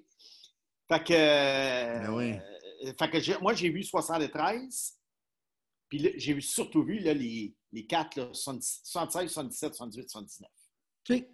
Fait 0.89 1.05
que. 1.05 1.13
Ben 1.13 2.11
oui. 2.15 2.33
euh, 2.85 2.93
fait 2.99 3.11
que 3.11 3.41
moi, 3.41 3.55
j'ai 3.55 3.71
vu 3.71 3.83
73. 3.85 4.99
Puis 5.89 6.11
j'ai 6.17 6.41
surtout 6.41 6.83
vu 6.83 6.99
là, 7.01 7.13
les, 7.15 7.55
les 7.71 7.87
quatre, 7.87 8.17
là, 8.17 8.29
70 8.33 8.81
76, 8.85 9.31
77, 9.31 9.75
78, 9.75 10.11
79. 10.11 10.51
OK. 11.11 11.25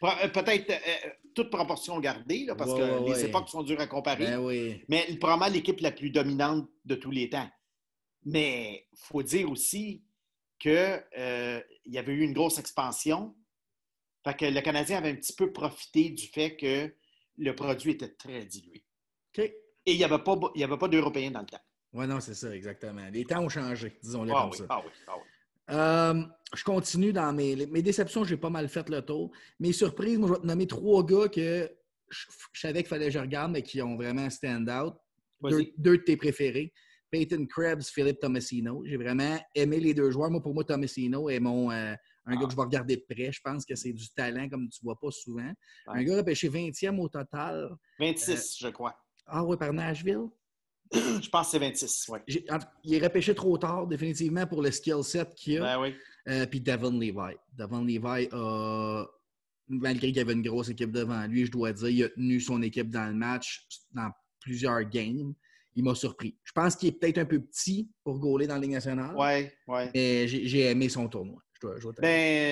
Pro- 0.00 0.08
euh, 0.24 0.28
Peut-être 0.28 0.70
euh, 0.70 1.10
toute 1.34 1.50
proportion 1.50 1.98
gardée, 2.00 2.44
là, 2.44 2.54
parce 2.56 2.72
Ouais, 2.72 2.80
que 2.80 2.98
ouais, 3.00 3.14
les 3.14 3.24
époques 3.26 3.48
sont 3.48 3.62
dures 3.62 3.80
à 3.80 3.86
comparer. 3.86 4.26
Ben 4.26 4.40
oui. 4.44 4.82
Mais 4.88 5.06
probablement 5.18 5.50
l'équipe 5.50 5.80
la 5.80 5.92
plus 5.92 6.10
dominante 6.10 6.68
de 6.84 6.96
tous 6.96 7.10
les 7.12 7.30
temps. 7.30 7.48
Mais 8.26 8.86
il 8.92 8.98
faut 8.98 9.22
dire 9.22 9.50
aussi 9.50 10.02
qu'il 10.60 11.64
y 11.86 11.98
avait 11.98 12.12
eu 12.12 12.20
une 12.22 12.32
grosse 12.32 12.58
expansion. 12.58 13.34
Fait 14.24 14.36
que 14.36 14.44
le 14.44 14.60
Canadien 14.60 14.98
avait 14.98 15.10
un 15.10 15.16
petit 15.16 15.32
peu 15.32 15.50
profité 15.52 16.10
du 16.10 16.26
fait 16.28 16.56
que 16.56 16.94
le 17.38 17.54
produit 17.54 17.92
était 17.92 18.10
très 18.14 18.44
dilué. 18.44 18.84
Et 19.38 19.54
il 19.86 19.96
n'y 19.96 20.04
avait 20.04 20.22
pas, 20.22 20.38
il 20.54 20.60
y 20.60 20.64
avait 20.64 20.76
pas 20.76 20.88
d'Européens 20.88 21.30
dans 21.30 21.40
le 21.40 21.46
temps. 21.46 21.60
Oui, 21.94 22.06
non, 22.06 22.20
c'est 22.20 22.34
ça, 22.34 22.54
exactement. 22.54 23.08
Les 23.10 23.24
temps 23.24 23.42
ont 23.42 23.48
changé, 23.48 23.98
disons-le 24.02 24.32
Ah 24.36 24.42
comme 24.42 24.50
oui, 24.50 24.58
ça. 24.58 24.66
ah 24.68 24.82
oui, 24.84 24.92
ah 25.08 25.14
oui. 25.16 25.74
Euh, 25.74 26.22
je 26.54 26.64
continue 26.64 27.12
dans 27.12 27.32
mes, 27.32 27.54
mes 27.66 27.80
déceptions, 27.82 28.24
j'ai 28.24 28.36
pas 28.36 28.50
mal 28.50 28.68
fait 28.68 28.88
le 28.90 29.00
tour. 29.02 29.30
Mes 29.58 29.72
surprises, 29.72 30.18
moi, 30.18 30.28
je 30.28 30.34
vais 30.34 30.40
te 30.40 30.46
nommer 30.46 30.66
trois 30.66 31.04
gars 31.04 31.28
que 31.28 31.70
je, 32.10 32.26
je 32.52 32.60
savais 32.60 32.80
qu'il 32.82 32.88
fallait 32.88 33.06
que 33.06 33.12
je 33.12 33.18
regarde, 33.18 33.52
mais 33.52 33.62
qui 33.62 33.80
ont 33.80 33.96
vraiment 33.96 34.28
stand 34.28 34.68
out. 34.68 34.94
Deux, 35.42 35.56
Vas-y. 35.56 35.72
deux 35.78 35.96
de 35.98 36.02
tes 36.02 36.16
préférés. 36.16 36.72
Peyton 37.10 37.46
Krebs, 37.46 37.84
Philippe 37.92 38.20
Tomasino. 38.20 38.82
J'ai 38.84 38.96
vraiment 38.96 39.38
aimé 39.54 39.80
les 39.80 39.94
deux 39.94 40.10
joueurs. 40.10 40.30
Moi, 40.30 40.42
pour 40.42 40.54
moi, 40.54 40.64
Tomasino 40.64 41.28
est 41.28 41.40
mon, 41.40 41.70
euh, 41.70 41.94
un 42.26 42.36
gars 42.36 42.46
que 42.46 42.52
je 42.52 42.56
vais 42.56 42.62
regarder 42.62 42.96
de 42.96 43.04
près. 43.08 43.32
Je 43.32 43.40
pense 43.42 43.64
que 43.64 43.74
c'est 43.74 43.92
du 43.92 44.08
talent 44.10 44.48
comme 44.48 44.68
tu 44.68 44.80
vois 44.82 44.98
pas 44.98 45.10
souvent. 45.10 45.52
Un 45.86 46.02
gars 46.02 46.16
repêché 46.18 46.48
20e 46.48 46.98
au 46.98 47.08
total. 47.08 47.70
26, 47.98 48.56
je 48.60 48.68
crois. 48.68 48.94
Ah 49.26 49.44
oui, 49.44 49.56
par 49.56 49.72
Nashville? 49.72 50.28
Je 50.92 51.28
pense 51.28 51.46
que 51.46 51.50
c'est 51.52 51.58
26, 51.60 52.06
oui. 52.08 52.18
Il 52.82 52.94
est 52.94 52.98
repêché 52.98 53.32
trop 53.32 53.56
tard, 53.56 53.86
définitivement, 53.86 54.44
pour 54.44 54.60
le 54.60 54.72
skill 54.72 55.04
set 55.04 55.32
qu'il 55.36 55.58
a. 55.58 55.76
Ben 55.76 55.80
oui. 55.80 55.94
Euh, 56.28 56.46
puis 56.46 56.60
Devon 56.60 56.90
Levi. 56.90 57.36
Devon 57.56 57.84
Levi 57.84 58.28
a, 58.32 59.06
malgré 59.68 60.08
qu'il 60.08 60.16
y 60.16 60.20
avait 60.20 60.32
une 60.32 60.42
grosse 60.42 60.68
équipe 60.68 60.90
devant 60.90 61.26
lui, 61.28 61.46
je 61.46 61.52
dois 61.52 61.72
dire, 61.72 61.88
il 61.88 62.04
a 62.04 62.08
tenu 62.08 62.40
son 62.40 62.60
équipe 62.62 62.90
dans 62.90 63.06
le 63.06 63.14
match 63.14 63.68
dans 63.92 64.10
plusieurs 64.40 64.82
games. 64.82 65.32
Il 65.80 65.84
m'a 65.84 65.94
surpris. 65.94 66.36
Je 66.44 66.52
pense 66.52 66.76
qu'il 66.76 66.90
est 66.90 66.92
peut-être 66.92 67.16
un 67.16 67.24
peu 67.24 67.40
petit 67.40 67.88
pour 68.04 68.18
gauler 68.18 68.46
dans 68.46 68.56
la 68.56 68.60
Ligue 68.60 68.72
nationale, 68.72 69.14
Oui, 69.16 69.48
oui. 69.66 69.82
mais 69.94 70.28
j'ai 70.28 70.66
aimé 70.66 70.90
son 70.90 71.08
tournoi. 71.08 71.40
Je 71.54 71.60
dois, 71.62 71.76
je 71.78 71.82
dois 71.84 71.94
t'avouer. 71.94 72.08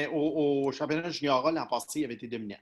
Ben, 0.06 0.08
au, 0.14 0.64
au 0.66 0.72
championnat 0.72 1.10
junior 1.10 1.52
l'an 1.52 1.66
passé, 1.66 2.00
il 2.00 2.04
avait 2.06 2.14
été 2.14 2.26
dominant. 2.26 2.56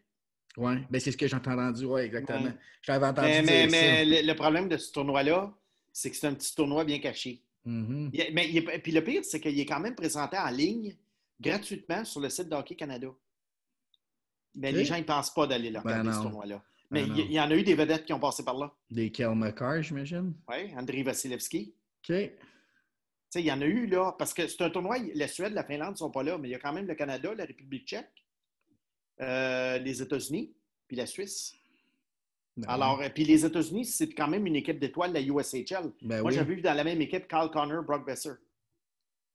Ouais, 0.56 0.78
ben 0.90 1.00
c'est 1.00 1.12
ce 1.12 1.16
que 1.16 1.28
j'ai 1.28 1.36
entendu, 1.36 1.84
oui, 1.84 2.00
exactement. 2.00 2.40
Ouais. 2.46 2.54
Je 2.82 2.86
t'avais 2.88 3.06
entendu 3.06 3.28
Mais, 3.28 3.42
dire 3.42 3.50
mais, 3.52 3.68
ça. 3.70 3.76
mais 3.78 4.04
le, 4.22 4.26
le 4.26 4.34
problème 4.34 4.68
de 4.68 4.76
ce 4.76 4.90
tournoi-là, 4.90 5.54
c'est 5.92 6.10
que 6.10 6.16
c'est 6.16 6.26
un 6.26 6.34
petit 6.34 6.52
tournoi 6.52 6.84
bien 6.84 6.98
caché. 6.98 7.42
Mhm. 7.64 8.10
Il- 8.12 8.30
mais 8.32 8.50
il 8.50 8.64
puis 8.82 8.90
le 8.90 9.04
pire, 9.04 9.24
c'est 9.24 9.38
qu'il 9.40 9.58
est 9.60 9.66
quand 9.66 9.78
même 9.80 9.94
présenté 9.94 10.36
en 10.36 10.50
ligne 10.50 10.96
gratuitement 11.40 12.04
sur 12.04 12.20
le 12.20 12.28
site 12.28 12.48
d'Hockey 12.48 12.74
Canada. 12.74 13.08
Mais 14.56 14.70
Ok. 14.70 14.74
les 14.76 14.84
gens 14.84 14.96
ne 14.98 15.02
pensent 15.04 15.32
pas 15.32 15.46
d'aller 15.46 15.70
là, 15.70 15.80
Ben 15.84 15.90
regarder 15.90 16.10
ce 16.10 16.16
non. 16.16 16.22
tournoi-là. 16.24 16.60
Mais 16.90 17.04
Ben 17.04 17.16
il, 17.16 17.32
y 17.32 17.40
en 17.40 17.50
a 17.50 17.54
eu 17.56 17.62
des 17.62 17.74
vedettes 17.74 18.04
qui 18.04 18.12
ont 18.12 18.20
passé 18.20 18.44
par 18.44 18.56
là. 18.56 18.72
Des 18.90 19.10
Kel 19.10 19.34
McCarr, 19.34 19.82
j'imagine. 19.82 20.34
Oui, 20.48 20.72
Andrei 20.76 21.02
Vasilevski. 21.02 21.74
OK. 22.08 22.14
Tu 22.14 22.30
sais, 23.30 23.40
il 23.40 23.46
y 23.46 23.52
en 23.52 23.60
a 23.60 23.64
eu 23.64 23.86
là, 23.86 24.14
parce 24.16 24.32
que 24.32 24.46
c'est 24.46 24.62
un 24.62 24.70
tournoi, 24.70 24.98
la 25.14 25.26
Suède, 25.26 25.52
la 25.52 25.64
Finlande 25.64 25.92
ne 25.92 25.96
sont 25.96 26.10
pas 26.10 26.22
là, 26.22 26.38
mais 26.38 26.48
il 26.48 26.52
y 26.52 26.54
a 26.54 26.58
quand 26.60 26.72
même 26.72 26.86
le 26.86 26.94
Canada, 26.94 27.34
la 27.34 27.44
République 27.44 27.88
tchèque, 27.88 28.24
euh, 29.20 29.78
les 29.78 30.00
États-Unis, 30.00 30.54
puis 30.86 30.96
la 30.96 31.06
Suisse. 31.06 31.54
Ben 32.56 32.68
Alors, 32.68 33.00
euh, 33.02 33.08
puis 33.12 33.24
les 33.24 33.44
États-Unis, 33.44 33.84
c'est 33.84 34.08
quand 34.14 34.28
même 34.28 34.46
une 34.46 34.56
équipe 34.56 34.78
d'étoiles, 34.78 35.12
la 35.12 35.20
USHL. 35.20 35.90
Ben 36.02 36.20
Moi, 36.20 36.30
oui. 36.30 36.34
j'avais 36.34 36.54
vu 36.54 36.60
dans 36.62 36.72
la 36.72 36.84
même 36.84 37.00
équipe 37.00 37.26
Carl 37.26 37.50
Connor, 37.50 37.82
Brock 37.82 38.06
Besser, 38.06 38.32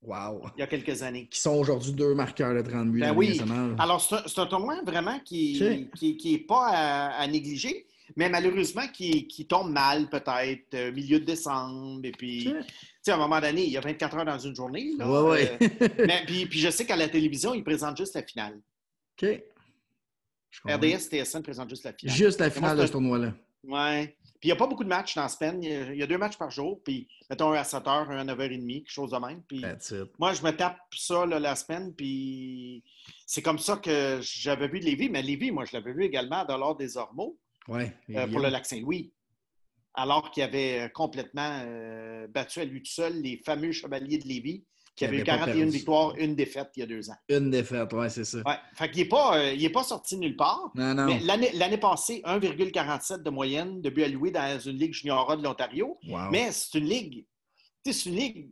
Wow. 0.04 0.50
il 0.58 0.62
y 0.62 0.64
a 0.64 0.68
quelques 0.68 1.04
années. 1.04 1.28
Qui 1.30 1.40
sont 1.40 1.52
aujourd'hui 1.56 1.92
deux 1.92 2.16
marqueurs 2.16 2.56
de 2.56 2.68
30 2.68 2.92
buts 2.92 3.00
Ben 3.02 3.14
oui. 3.16 3.40
Alors, 3.78 4.02
c'est 4.02 4.40
un, 4.40 4.46
tournoi 4.48 4.82
vraiment 4.84 5.20
qui 5.20 5.60
n'est 5.62 5.90
qui, 5.96 6.18
qui 6.18 6.34
est 6.34 6.40
pas 6.40 6.70
à, 6.70 7.22
à 7.22 7.28
négliger, 7.28 7.86
mais 8.16 8.28
malheureusement 8.28 8.88
qui, 8.92 9.28
qui 9.28 9.46
tombe 9.46 9.72
mal 9.72 10.10
peut-être, 10.10 10.74
euh, 10.74 10.92
milieu 10.92 11.20
de 11.20 11.26
décembre. 11.26 12.02
Et 12.04 12.12
puis, 12.12 12.46
tu 12.46 12.54
sais, 13.04 13.12
à 13.12 13.16
un 13.16 13.18
moment 13.18 13.40
donné, 13.40 13.64
il 13.64 13.72
y 13.72 13.78
a 13.78 13.82
24 13.82 14.18
heures 14.18 14.26
dans 14.26 14.40
une 14.40 14.56
journée. 14.56 14.92
là, 14.98 15.08
Ouais, 15.08 15.30
ouais. 15.30 15.58
euh, 15.62 15.88
mais, 16.08 16.24
puis, 16.26 16.48
puis 16.48 16.60
je 16.60 16.72
sais 16.72 16.86
qu'à 16.86 16.96
la 16.96 17.08
télévision, 17.08 17.54
ils 17.54 17.64
présentent 17.64 17.98
juste 17.98 18.16
la 18.16 18.24
finale. 18.24 18.60
OK. 19.22 19.40
RDS, 20.66 21.10
TSN 21.10 21.42
présente 21.42 21.70
juste 21.70 21.84
la 21.86 21.94
finale. 21.94 22.16
Juste 22.16 22.40
la 22.40 22.50
finale 22.50 22.78
de 22.78 22.86
ce 22.86 22.92
tournoi-là. 22.92 23.34
Ouais. 23.64 24.18
Puis 24.42 24.50
il 24.50 24.54
n'y 24.54 24.54
a 24.54 24.56
pas 24.56 24.66
beaucoup 24.66 24.84
de 24.84 24.90
matchs 24.90 25.14
dans 25.14 25.22
la 25.22 25.30
semaine. 25.30 25.62
Il 25.62 25.96
y 25.96 26.02
a, 26.02 26.08
deux 26.08 26.18
matchs 26.18 26.36
par 26.36 26.50
jour. 26.50 26.82
Puis 26.84 27.08
mettons 27.30 27.52
un 27.54 27.58
à 27.58 27.64
7 27.64 27.84
h, 27.84 28.10
un 28.12 28.28
à 28.28 28.34
9h30, 28.34 28.80
quelque 28.80 28.90
chose 28.92 29.12
de 29.12 29.18
même. 29.18 29.44
Puis 29.44 29.64
moi, 30.18 30.34
je 30.34 30.42
me 30.42 30.50
tape 30.50 30.80
ça 30.96 31.28
là, 31.28 31.40
la 31.40 31.56
semaine. 31.56 31.94
Puis 31.94 32.84
c'est 33.28 33.44
comme 33.44 33.60
ça 33.60 33.78
que 33.78 34.20
j'avais 34.24 34.68
vu 34.68 34.80
Lévis. 34.80 35.10
Mais 35.10 35.22
Lévis, 35.22 35.52
moi, 35.52 35.66
je 35.66 35.78
l'avais 35.78 35.94
vu 35.94 36.06
également 36.06 36.38
à 36.38 36.46
Dollard 36.46 36.76
des 36.76 36.98
Ormeaux 36.98 37.38
Ouais. 37.68 37.94
euh, 38.10 38.26
pour 38.26 38.40
le 38.40 38.50
lac 38.50 38.66
Saint-Louis. 38.66 39.14
Alors 39.94 40.32
qu'il 40.32 40.42
avait 40.42 40.80
euh, 40.80 40.90
complètement 40.90 41.62
euh, 41.64 42.26
battu 42.28 42.62
à 42.62 42.66
lui 42.66 42.82
tout 42.82 42.92
seul 42.92 43.22
les 43.22 43.38
fameux 43.46 43.72
Chevaliers 43.72 44.18
de 44.18 44.28
Lévis 44.28 44.64
qui 45.02 45.06
avaient 45.06 45.18
eu 45.18 45.22
avaient 45.22 45.26
pas 45.32 45.38
41 45.46 45.56
perdu. 45.56 45.72
victoires, 45.72 46.16
une 46.18 46.36
défaite 46.36 46.70
il 46.76 46.80
y 46.80 46.84
a 46.84 46.86
deux 46.86 47.10
ans. 47.10 47.16
Une 47.30 47.50
défaite, 47.50 47.92
ouais, 47.94 48.10
c'est 48.10 48.26
ça. 48.26 48.38
Ouais. 48.46 48.56
Fait 48.76 48.90
qu'il 48.92 49.04
n'est 49.04 49.10
pas, 49.10 49.38
euh, 49.38 49.70
pas 49.74 49.84
sorti 49.84 50.18
nulle 50.18 50.36
part. 50.36 50.72
Non, 50.76 50.94
non. 50.94 51.06
Mais 51.06 51.20
l'année 51.54 51.78
passée, 51.78 52.22
1,47 52.26 53.24
de 53.24 53.30
moyenne 53.30 53.82
de 53.82 53.90
but 53.90 54.04
alloué 54.04 54.32
dans 54.32 54.60
une 54.60 54.78
ligue 54.78 54.94
junior 54.94 55.32
A 55.32 55.38
de 55.38 55.44
l'Ontario. 55.44 55.98
Wow. 56.08 56.30
Mais 56.32 56.52
c'est 56.52 56.78
une 56.78 56.86
ligue, 56.86 57.26
c'est 57.86 58.06
une 58.06 58.16
ligue, 58.16 58.50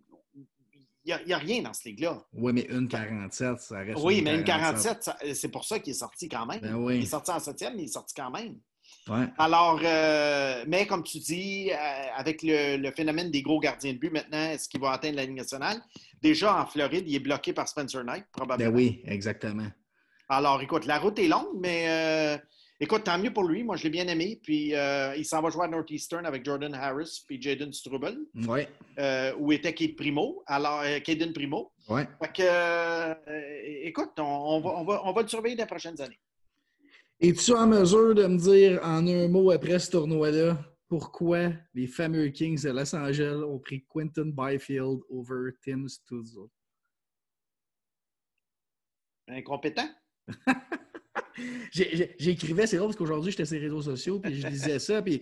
il 1.06 1.18
n'y 1.26 1.34
a, 1.34 1.38
rien 1.38 1.62
dans 1.62 1.74
cette 1.74 1.86
ligue-là. 1.86 2.24
Oui, 2.34 2.54
mais 2.54 2.68
une 2.70 2.88
47, 2.88 3.60
ça 3.60 3.80
reste. 3.80 4.00
Oui, 4.04 4.22
mais 4.22 4.36
une 4.36 4.44
47, 4.44 5.04
ça- 5.04 5.18
c'est 5.34 5.50
pour 5.50 5.66
ça 5.66 5.80
qu'il 5.80 5.92
est 5.92 5.96
sorti 5.96 6.28
quand 6.30 6.46
même. 6.46 6.60
Ben 6.60 6.76
oui. 6.76 6.98
Il 6.98 7.04
est 7.04 7.08
sorti 7.08 7.32
en 7.32 7.40
septième, 7.40 7.76
mais 7.76 7.84
il 7.84 7.86
est 7.86 7.94
sorti 7.94 8.14
quand 8.14 8.30
même. 8.30 8.60
Ouais. 9.08 9.26
Alors, 9.38 9.80
euh, 9.84 10.64
mais 10.68 10.86
comme 10.86 11.04
tu 11.04 11.18
dis, 11.18 11.72
euh, 11.72 11.76
avec 12.16 12.44
le, 12.44 12.78
le 12.78 12.92
phénomène 12.92 13.32
des 13.32 13.42
gros 13.42 13.60
gardiens 13.60 13.94
de 13.94 13.98
but 13.98 14.12
maintenant, 14.12 14.50
est-ce 14.52 14.70
qu'il 14.70 14.82
va 14.82 14.92
atteindre 14.92 15.16
la 15.16 15.26
Ligue 15.26 15.38
nationale? 15.38 15.82
Déjà, 16.22 16.62
en 16.62 16.66
Floride, 16.68 17.06
il 17.08 17.16
est 17.16 17.20
bloqué 17.20 17.54
par 17.54 17.68
Spencer 17.68 18.04
Knight, 18.04 18.26
probablement. 18.32 18.70
Ben 18.72 18.76
oui, 18.76 19.02
exactement. 19.06 19.68
Alors, 20.28 20.62
écoute, 20.62 20.86
la 20.86 21.00
route 21.00 21.18
est 21.18 21.28
longue, 21.28 21.48
mais 21.60 21.86
euh, 21.88 22.38
écoute, 22.80 23.04
tant 23.06 23.18
mieux 23.18 23.34
pour 23.34 23.46
lui. 23.46 23.64
Moi, 23.64 23.78
je 23.78 23.84
l'ai 23.84 23.90
bien 23.90 24.08
aimé. 24.08 24.40
Puis, 24.44 24.74
il 25.18 25.26
s'en 25.26 25.42
va 25.42 25.50
jouer 25.50 25.66
à 25.66 25.68
Northeastern 25.68 26.26
avec 26.28 26.46
Jordan 26.46 26.76
Harris 26.76 27.24
puis 27.26 27.42
Jaden 27.42 27.74
Struble, 27.74 28.16
euh, 29.00 29.34
où 29.40 29.52
était 29.52 29.74
Kate 29.74 29.96
Primo. 29.96 30.44
Alors, 30.46 30.84
Caden 31.04 31.34
Primo. 31.34 31.72
Ouais. 31.88 32.08
Fait 32.22 32.32
que, 32.32 33.88
écoute, 33.88 34.12
on, 34.20 34.24
on 34.24 34.60
va, 34.62 34.70
on, 34.78 34.84
va, 34.86 35.02
on 35.06 35.14
va 35.14 35.22
le 35.24 35.28
surveiller 35.28 35.56
dans 35.56 35.64
les 35.64 35.68
prochaines 35.68 36.00
années. 36.00 36.20
Es-tu 37.22 37.52
en 37.52 37.68
mesure 37.68 38.16
de 38.16 38.26
me 38.26 38.38
dire 38.38 38.80
en 38.82 39.06
un 39.06 39.28
mot 39.28 39.52
après 39.52 39.78
ce 39.80 39.92
tournoi-là 39.92 40.58
pourquoi 40.88 41.52
les 41.74 41.86
fameux 41.86 42.30
Kings 42.30 42.64
de 42.64 42.70
Los 42.70 42.96
Angeles 42.96 43.44
ont 43.44 43.60
pris 43.60 43.86
Quentin 43.88 44.32
Byfield 44.32 45.02
over 45.10 45.52
Tim 45.62 45.88
Stützle? 45.88 46.48
Incompétent? 49.28 49.90
J'écrivais, 51.72 52.68
c'est 52.68 52.78
drôle 52.78 52.90
parce 52.90 52.98
qu'aujourd'hui, 52.98 53.32
j'étais 53.32 53.46
sur 53.46 53.56
les 53.56 53.64
réseaux 53.64 53.82
sociaux, 53.82 54.20
puis 54.20 54.42
je 54.42 54.48
disais 54.48 54.80
ça, 54.80 55.02
puis 55.02 55.22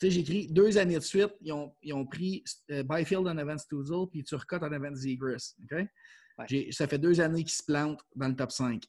j'écris 0.00 0.46
deux 0.48 0.78
années 0.78 0.94
de 0.94 1.00
suite, 1.00 1.34
ils 1.40 1.52
ont, 1.52 1.74
ils 1.82 1.92
ont 1.92 2.06
pris 2.06 2.44
euh, 2.70 2.82
Byfield 2.82 3.26
en 3.26 3.36
avant 3.36 3.58
Stuzel, 3.58 4.06
puis 4.10 4.22
Turcotte 4.22 4.62
en 4.62 4.72
avant 4.72 4.94
Zegris. 4.94 5.54
Ça 6.70 6.86
fait 6.86 6.98
deux 6.98 7.20
années 7.20 7.42
qu'ils 7.42 7.52
se 7.52 7.64
plantent 7.64 8.02
dans 8.14 8.28
le 8.28 8.36
top 8.36 8.52
5. 8.52 8.84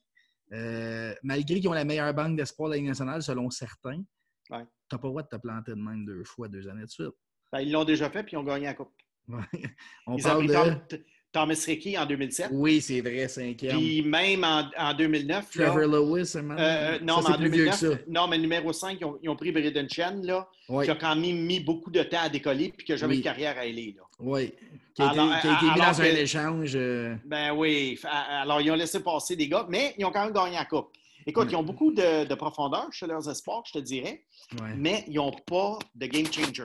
Euh, 0.52 1.14
malgré 1.22 1.60
qu'ils 1.60 1.68
ont 1.68 1.72
la 1.72 1.84
meilleure 1.84 2.12
banque 2.12 2.36
d'espoir 2.36 2.68
de 2.68 2.74
la 2.74 2.78
Ligue 2.78 2.88
nationale, 2.88 3.22
selon 3.22 3.50
certains, 3.50 4.02
tu 4.48 4.52
n'as 4.52 4.58
pas 4.58 4.98
le 5.02 5.08
droit 5.08 5.22
de 5.22 5.28
te 5.28 5.36
planter 5.36 5.72
de 5.72 5.76
même 5.76 6.04
deux 6.04 6.24
fois, 6.24 6.48
deux 6.48 6.68
années 6.68 6.84
de 6.84 6.90
suite. 6.90 7.14
Ben, 7.52 7.60
ils 7.60 7.72
l'ont 7.72 7.84
déjà 7.84 8.10
fait, 8.10 8.22
puis 8.22 8.32
ils 8.34 8.38
ont 8.38 8.44
gagné 8.44 8.66
la 8.66 8.74
Coupe. 8.74 8.92
On 10.06 10.16
parle 10.16 10.46
de... 10.46 11.04
Thomas 11.32 11.62
Ricky 11.64 11.96
en 11.96 12.06
2007. 12.06 12.48
Oui, 12.52 12.80
c'est 12.80 13.00
vrai, 13.00 13.28
cinquième. 13.28 13.76
Puis 13.76 14.02
même 14.02 14.42
en, 14.42 14.68
en 14.76 14.94
2009. 14.94 15.50
Trevor 15.50 15.78
Lewis, 15.86 16.32
euh, 16.34 16.42
euh, 16.58 16.98
non, 17.02 17.20
mais 17.22 17.34
en 17.34 17.38
2009, 17.38 17.84
non, 18.08 18.26
mais 18.26 18.38
numéro 18.38 18.72
5, 18.72 18.98
ils 19.00 19.04
ont, 19.04 19.18
ils 19.22 19.28
ont 19.28 19.36
pris 19.36 19.52
Braden 19.52 19.88
Chen, 19.88 20.26
là, 20.26 20.48
qui 20.66 20.90
a 20.90 20.94
quand 20.96 21.14
même 21.14 21.40
mis 21.42 21.60
beaucoup 21.60 21.90
de 21.90 22.02
temps 22.02 22.22
à 22.22 22.28
décoller 22.28 22.72
puis 22.76 22.84
qui 22.84 22.92
n'a 22.92 22.98
jamais 22.98 23.14
eu 23.14 23.18
de 23.18 23.24
carrière 23.24 23.56
à 23.56 23.60
aller. 23.60 23.94
Là. 23.96 24.02
Oui. 24.18 24.52
Qui 24.94 25.02
a, 25.02 25.06
été, 25.06 25.14
qui 25.14 25.48
a 25.48 25.56
été 25.56 25.66
mis 25.66 25.78
dans 25.78 26.00
un 26.00 26.04
échange. 26.04 26.72
Euh. 26.74 27.14
Ben 27.24 27.52
oui. 27.52 27.98
Alors, 28.04 28.60
ils 28.60 28.70
ont 28.72 28.76
laissé 28.76 29.00
passer 29.00 29.36
des 29.36 29.48
gars, 29.48 29.66
mais 29.68 29.94
ils 29.98 30.04
ont 30.04 30.10
quand 30.10 30.24
même 30.24 30.34
gagné 30.34 30.56
la 30.56 30.64
Coupe. 30.64 30.88
Écoute, 31.26 31.48
ils 31.50 31.56
ont 31.56 31.62
beaucoup 31.62 31.92
de, 31.92 32.24
de, 32.24 32.34
profondeur 32.34 32.88
chez 32.92 33.06
leurs 33.06 33.28
espoirs, 33.28 33.62
je 33.66 33.74
te 33.74 33.78
dirais, 33.78 34.24
mais 34.76 35.04
ils 35.06 35.14
n'ont 35.14 35.30
pas 35.30 35.78
de 35.94 36.06
game 36.06 36.26
changer. 36.26 36.64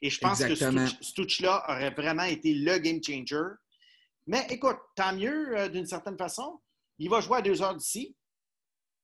Et 0.00 0.10
je 0.10 0.18
pense 0.18 0.40
Exactement. 0.40 0.86
que 0.86 1.04
Stouch-là 1.04 1.64
aurait 1.68 1.90
vraiment 1.90 2.24
été 2.24 2.54
le 2.54 2.78
game 2.78 3.00
changer 3.04 3.44
mais 4.28 4.46
écoute, 4.50 4.76
tant 4.94 5.14
mieux 5.14 5.58
euh, 5.58 5.68
d'une 5.68 5.86
certaine 5.86 6.18
façon. 6.18 6.60
Il 6.98 7.08
va 7.08 7.20
jouer 7.20 7.38
à 7.38 7.42
deux 7.42 7.62
heures 7.62 7.74
d'ici. 7.74 8.14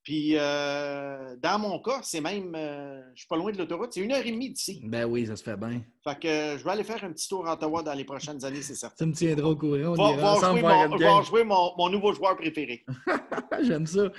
Puis, 0.03 0.37
euh, 0.37 1.35
dans 1.39 1.59
mon 1.59 1.81
cas, 1.81 2.01
c'est 2.03 2.21
même, 2.21 2.55
euh, 2.55 3.01
je 3.15 3.21
suis 3.21 3.27
pas 3.27 3.37
loin 3.37 3.51
de 3.51 3.57
l'autoroute, 3.57 3.95
c'est 3.95 4.01
une 4.01 4.13
heure 4.13 4.25
et 4.25 4.31
demie 4.31 4.51
d'ici. 4.51 4.83
Ben 4.85 5.07
oui, 5.07 5.27
ça 5.27 5.35
se 5.35 5.43
fait 5.43 5.57
bien. 5.57 5.81
Fait 6.07 6.21
que 6.21 6.59
je 6.59 6.65
vais 6.65 6.71
aller 6.71 6.85
faire 6.85 7.03
un 7.03 7.11
petit 7.11 7.27
tour 7.27 7.49
à 7.49 7.55
Ottawa 7.55 7.83
dans 7.83 7.95
les 7.95 8.05
prochaines 8.05 8.45
années, 8.45 8.61
c'est 8.61 8.75
certain. 8.75 8.97
Ça 8.99 9.07
me 9.07 9.15
tiendra 9.15 9.49
au 9.49 9.57
courant. 9.57 9.95
On 9.97 10.17
va, 10.17 10.51
jouer, 10.51 10.61
mon, 10.61 10.97
va 10.99 11.23
jouer 11.23 11.45
mon, 11.45 11.89
nouveau 11.89 12.13
joueur 12.13 12.37
préféré. 12.37 12.85
J'aime 13.63 13.87
ça. 13.87 14.11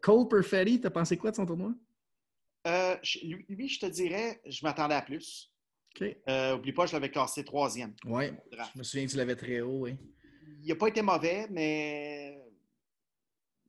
Cole 0.00 0.28
Perfetti, 0.28 0.80
t'as 0.80 0.90
pensé 0.90 1.16
quoi 1.16 1.32
de 1.32 1.36
son 1.36 1.46
tournoi? 1.46 1.72
lui, 3.24 3.68
je 3.68 3.80
te 3.80 3.86
dirais, 3.86 4.40
je 4.46 4.64
m'attendais 4.64 4.94
à 4.94 5.02
plus. 5.02 5.51
Euh, 6.28 6.56
oublie 6.56 6.72
pas, 6.72 6.86
je 6.86 6.92
l'avais 6.92 7.10
classé 7.10 7.44
troisième. 7.44 7.94
Oui. 8.04 8.26
Je 8.50 8.78
me 8.78 8.82
souviens 8.82 9.06
que 9.06 9.10
tu 9.10 9.16
l'avais 9.16 9.36
très 9.36 9.60
haut, 9.60 9.80
oui. 9.80 9.96
Il 10.62 10.68
n'a 10.68 10.76
pas 10.76 10.88
été 10.88 11.02
mauvais, 11.02 11.46
mais 11.50 12.38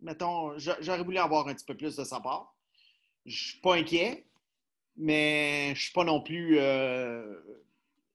mettons, 0.01 0.57
j'aurais 0.57 1.03
voulu 1.03 1.17
avoir 1.17 1.47
un 1.47 1.53
petit 1.53 1.65
peu 1.65 1.75
plus 1.75 1.95
de 1.95 2.03
sa 2.03 2.19
part. 2.19 2.55
Je 3.25 3.31
ne 3.31 3.37
suis 3.37 3.59
pas 3.59 3.75
inquiet, 3.75 4.25
mais 4.95 5.67
je 5.67 5.71
ne 5.71 5.75
suis 5.75 5.93
pas 5.93 6.03
non 6.03 6.21
plus. 6.21 6.57
Euh, 6.59 7.39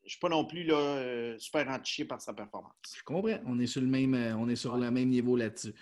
je 0.04 0.12
suis 0.12 0.20
pas 0.20 0.28
non 0.28 0.46
plus 0.46 0.64
là, 0.64 0.76
euh, 0.76 1.38
super 1.38 1.68
entiché 1.68 2.04
par 2.04 2.20
sa 2.20 2.32
performance. 2.32 2.72
Je 2.96 3.02
comprends. 3.02 3.38
On 3.46 3.58
est 3.58 3.66
sur 3.66 3.82
le 3.82 3.88
même, 3.88 4.14
on 4.38 4.48
est 4.48 4.56
sur 4.56 4.76
le 4.76 4.90
même 4.90 5.08
niveau 5.08 5.36
là-dessus. 5.36 5.74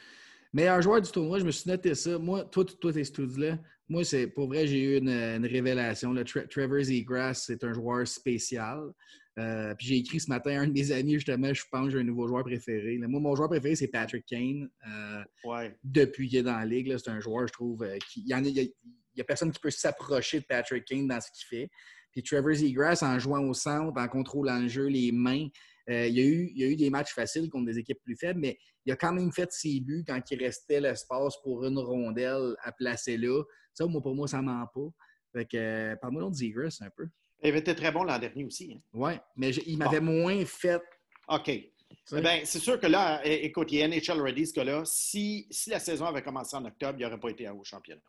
Meilleur 0.56 0.80
joueur 0.80 1.02
du 1.02 1.10
tournoi, 1.10 1.38
je 1.38 1.44
me 1.44 1.50
suis 1.50 1.68
noté 1.68 1.94
ça. 1.94 2.16
Moi, 2.16 2.42
toi, 2.46 2.64
toi 2.64 2.90
tes 2.90 3.04
studios-là, 3.04 3.58
moi, 3.90 4.04
c'est 4.04 4.26
pour 4.26 4.46
vrai, 4.46 4.66
j'ai 4.66 4.84
eu 4.84 4.96
une, 4.96 5.44
révélation. 5.44 6.14
Le 6.14 6.24
Trevor 6.24 6.82
Zegras, 6.82 7.34
c'est 7.34 7.62
un 7.62 7.74
joueur 7.74 8.08
spécial. 8.08 8.90
Euh, 9.38 9.74
puis 9.74 9.88
j'ai 9.88 9.96
écrit 9.96 10.18
ce 10.18 10.30
matin 10.30 10.52
à 10.52 10.62
un 10.62 10.66
de 10.66 10.72
mes 10.72 10.92
amis, 10.92 11.12
justement, 11.12 11.52
je 11.52 11.62
pense 11.70 11.84
que 11.84 11.90
j'ai 11.90 11.98
un 11.98 12.04
nouveau 12.04 12.26
joueur 12.26 12.42
préféré. 12.42 12.96
moi, 13.00 13.20
mon 13.20 13.36
joueur 13.36 13.50
préféré, 13.50 13.76
c'est 13.76 13.88
Patrick 13.88 14.24
Kane. 14.24 14.66
Euh, 14.88 15.68
depuis 15.84 16.26
qu'il 16.26 16.38
est 16.38 16.42
dans 16.42 16.56
la 16.56 16.64
ligue, 16.64 16.96
c'est 16.96 17.10
un 17.10 17.20
joueur, 17.20 17.46
je 17.46 17.52
trouve, 17.52 17.82
euh, 17.82 17.98
qui, 18.10 18.24
il 18.26 18.34
n'y 18.34 19.20
a, 19.20 19.24
personne 19.24 19.52
qui 19.52 19.60
peut 19.60 19.68
s'approcher 19.68 20.40
de 20.40 20.46
Patrick 20.46 20.86
Kane 20.86 21.06
dans 21.06 21.20
ce 21.20 21.30
qu'il 21.32 21.46
fait. 21.50 21.70
Puis 22.12 22.22
Trevor 22.22 22.54
Zegras, 22.54 23.00
en 23.02 23.18
jouant 23.18 23.40
au 23.40 23.52
centre, 23.52 23.92
en 23.94 24.08
contrôlant 24.08 24.58
le 24.58 24.68
jeu, 24.68 24.86
les 24.86 25.12
mains, 25.12 25.48
il, 25.88 26.14
y 26.14 26.20
a 26.20 26.24
eu, 26.24 26.50
il 26.54 26.58
y 26.58 26.64
a 26.64 26.68
eu 26.68 26.76
des 26.76 26.90
matchs 26.90 27.12
faciles 27.12 27.48
contre 27.48 27.66
des 27.66 27.78
équipes 27.78 28.00
plus 28.02 28.16
faibles, 28.16 28.40
mais 28.40 28.58
il 28.84 28.92
a 28.92 28.96
quand 28.96 29.12
même 29.12 29.32
fait 29.32 29.50
ses 29.52 29.80
buts 29.80 30.04
quand 30.06 30.20
il 30.30 30.42
restait 30.42 30.80
l'espace 30.80 31.36
pour 31.42 31.64
une 31.64 31.78
rondelle 31.78 32.56
à 32.62 32.72
placer 32.72 33.16
là. 33.16 33.42
Ça, 33.72 33.86
moi, 33.86 34.02
pour 34.02 34.14
moi, 34.14 34.26
ça 34.26 34.42
ment 34.42 34.66
pas. 34.74 34.88
Fait 35.32 35.44
que, 35.44 35.56
euh, 35.56 35.96
parle-moi 35.96 36.30
de 36.30 36.34
Zegras 36.34 36.78
un 36.80 36.90
peu. 36.90 37.06
Il 37.42 37.50
avait 37.50 37.58
été 37.58 37.74
très 37.74 37.92
bon 37.92 38.04
l'an 38.04 38.18
dernier 38.18 38.44
aussi. 38.44 38.72
Hein. 38.74 38.80
Oui, 38.94 39.12
mais 39.36 39.50
il 39.50 39.76
m'avait 39.76 40.00
moins 40.00 40.44
fait. 40.44 40.82
OK. 41.28 41.50
Ben, 42.12 42.40
c'est 42.44 42.58
sûr 42.58 42.80
que 42.80 42.86
là, 42.86 43.20
écoute, 43.24 43.70
il 43.72 43.78
est 43.78 43.88
NHL 43.88 44.20
ready, 44.20 44.46
ce 44.46 44.54
gars-là. 44.54 44.82
Si, 44.84 45.46
si 45.50 45.70
la 45.70 45.78
saison 45.78 46.06
avait 46.06 46.22
commencé 46.22 46.56
en 46.56 46.64
octobre, 46.64 46.96
il 46.98 47.02
n'aurait 47.02 47.20
pas 47.20 47.30
été 47.30 47.48
au 47.48 47.62
championnat. 47.64 48.02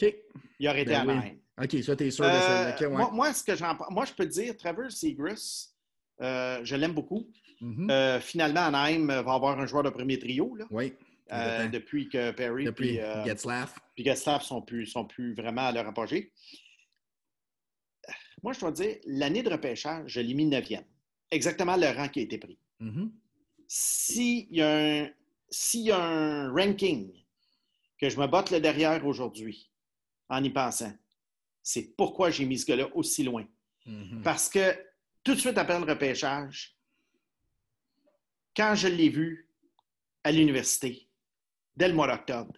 OK. 0.00 0.14
Il 0.58 0.68
aurait 0.68 0.82
été 0.82 0.92
ben 0.92 1.08
à 1.08 1.64
OK, 1.64 1.82
ça, 1.82 1.94
tu 1.94 2.06
es 2.06 2.10
sûr 2.10 2.24
de 2.24 2.30
ça. 2.30 2.82
Euh, 2.82 2.88
moi, 3.12 3.34
ce 3.34 3.44
que 3.44 3.92
moi, 3.92 4.04
je 4.06 4.12
peux 4.14 4.24
te 4.24 4.30
dire, 4.30 4.56
Trevor 4.56 4.90
Seagrass, 4.90 5.69
euh, 6.20 6.60
je 6.64 6.76
l'aime 6.76 6.92
beaucoup. 6.92 7.26
Mm-hmm. 7.60 8.20
finalement, 8.20 8.60
Anaheim 8.60 9.06
va 9.06 9.34
avoir 9.34 9.60
un 9.60 9.66
joueur 9.66 9.82
de 9.82 9.90
premier 9.90 10.18
trio. 10.18 10.56
Là. 10.56 10.64
Oui. 10.70 10.94
Euh, 11.32 11.68
depuis 11.68 12.08
que 12.08 12.32
Perry 12.32 12.64
depuis 12.64 12.96
puis, 12.96 13.00
euh, 13.00 13.24
Getzlaff. 13.24 14.42
sont 14.42 14.62
plus, 14.62 14.86
sont 14.86 15.04
plus 15.04 15.34
vraiment 15.34 15.66
à 15.66 15.72
leur 15.72 15.86
apogée. 15.86 16.32
Moi, 18.42 18.52
je 18.52 18.60
dois 18.60 18.72
dire, 18.72 18.96
l'année 19.06 19.42
de 19.42 19.50
repêchage, 19.50 20.04
je 20.06 20.20
l'ai 20.20 20.34
mis 20.34 20.46
neuvième. 20.46 20.84
Exactement 21.30 21.76
le 21.76 21.86
rang 21.86 22.08
qui 22.08 22.20
a 22.20 22.22
été 22.22 22.38
pris. 22.38 22.58
Mm-hmm. 22.80 23.10
S'il 23.68 24.48
y, 24.50 24.56
y, 24.56 25.90
a 25.92 26.02
un 26.02 26.52
ranking 26.52 27.12
que 28.00 28.08
je 28.08 28.18
me 28.18 28.26
botte 28.26 28.50
le 28.50 28.60
derrière 28.60 29.06
aujourd'hui, 29.06 29.70
en 30.28 30.42
y 30.42 30.50
pensant, 30.50 30.92
c'est 31.62 31.94
pourquoi 31.96 32.30
j'ai 32.30 32.46
mis 32.46 32.58
ce 32.58 32.66
gars-là 32.66 32.88
aussi 32.94 33.22
loin. 33.22 33.46
Mm-hmm. 33.86 34.22
Parce 34.22 34.48
que 34.48 34.74
tout 35.30 35.36
de 35.36 35.40
suite 35.40 35.58
après 35.58 35.78
le 35.78 35.84
repêchage, 35.84 36.76
quand 38.56 38.74
je 38.74 38.88
l'ai 38.88 39.10
vu 39.10 39.48
à 40.24 40.32
l'université, 40.32 41.06
dès 41.76 41.86
le 41.86 41.94
mois 41.94 42.08
d'octobre. 42.08 42.52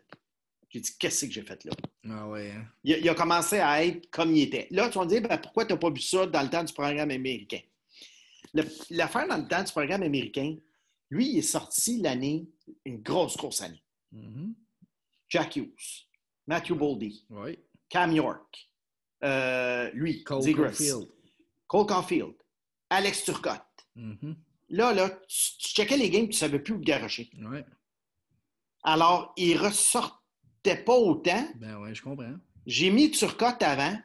J'ai 0.71 0.81
dit, 0.81 0.91
qu'est-ce 0.99 1.27
que 1.27 1.33
j'ai 1.33 1.43
fait 1.43 1.63
là? 1.67 1.73
Ah 2.09 2.29
ouais, 2.29 2.51
hein? 2.51 2.65
il, 2.83 3.07
a, 3.07 3.15
commencé 3.15 3.59
à 3.59 3.85
être 3.85 4.09
comme 4.11 4.35
il 4.35 4.45
était. 4.45 4.69
Là, 4.71 4.89
tu 4.89 4.97
vas 4.97 5.05
me 5.05 5.11
dire, 5.11 5.21
ben, 5.21 5.37
pourquoi 5.37 5.67
tu 5.67 5.75
n'as 5.75 5.79
pas 5.79 5.91
vu 5.91 6.01
ça 6.01 6.25
dans 6.25 6.43
le 6.43 6.49
temps 6.49 6.65
du 6.65 6.73
programme 6.73 7.11
américain? 7.11 7.61
L'affaire 8.89 9.29
dans 9.29 9.37
le 9.37 9.47
temps 9.47 9.63
du 9.63 9.71
programme 9.71 10.03
américain, 10.03 10.57
lui, 11.11 11.29
il 11.29 11.39
est 11.41 11.43
sorti 11.43 12.01
l'année, 12.01 12.49
une 12.87 13.03
grosse, 13.03 13.37
grosse 13.37 13.61
année. 13.61 13.83
Mm-hmm. 14.15 14.55
Jack 15.29 15.57
Hughes, 15.57 16.07
Matthew 16.47 16.73
Boldy, 16.73 17.27
Cam 17.91 18.13
York, 18.13 18.71
euh, 19.25 19.91
lui, 19.93 20.25
Cole 20.25 20.55
Caulfield. 20.55 21.07
Cole 21.69 21.87
Caulfield, 21.87 22.35
Alex 22.93 23.25
Turcotte. 23.25 23.63
Mm-hmm. 23.97 24.35
Là, 24.71 24.93
là, 24.93 25.11
tu, 25.29 25.59
tu 25.59 25.69
checkais 25.75 25.97
les 25.97 26.11
games, 26.11 26.25
tu 26.25 26.31
ne 26.31 26.35
savais 26.35 26.59
plus 26.59 26.75
où 26.75 26.79
te 26.79 26.85
garocher. 26.85 27.31
Ouais. 27.41 27.65
Alors, 28.83 29.33
il 29.37 29.55
ne 29.55 29.59
ressortait 29.59 30.83
pas 30.85 30.95
autant. 30.95 31.49
Ben 31.57 31.79
oui, 31.81 31.95
je 31.95 32.03
comprends. 32.03 32.35
J'ai 32.67 32.91
mis 32.91 33.11
Turcotte 33.11 33.63
avant, 33.63 33.97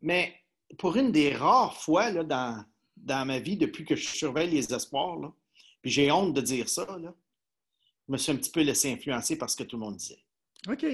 mais 0.00 0.34
pour 0.78 0.96
une 0.96 1.10
des 1.10 1.34
rares 1.34 1.80
fois 1.80 2.10
là, 2.10 2.24
dans, 2.24 2.64
dans 2.96 3.26
ma 3.26 3.38
vie, 3.38 3.56
depuis 3.56 3.84
que 3.84 3.96
je 3.96 4.06
surveille 4.08 4.50
les 4.50 4.72
espoirs, 4.72 5.16
là, 5.16 5.32
puis 5.82 5.90
j'ai 5.90 6.10
honte 6.10 6.34
de 6.34 6.40
dire 6.40 6.68
ça, 6.68 6.86
là, 6.98 7.14
je 8.06 8.12
me 8.12 8.18
suis 8.18 8.32
un 8.32 8.36
petit 8.36 8.50
peu 8.50 8.62
laissé 8.62 8.92
influencer 8.92 9.36
par 9.36 9.50
ce 9.50 9.56
que 9.56 9.64
tout 9.64 9.76
le 9.76 9.84
monde 9.84 9.96
disait. 9.96 10.22
OK. 10.68 10.84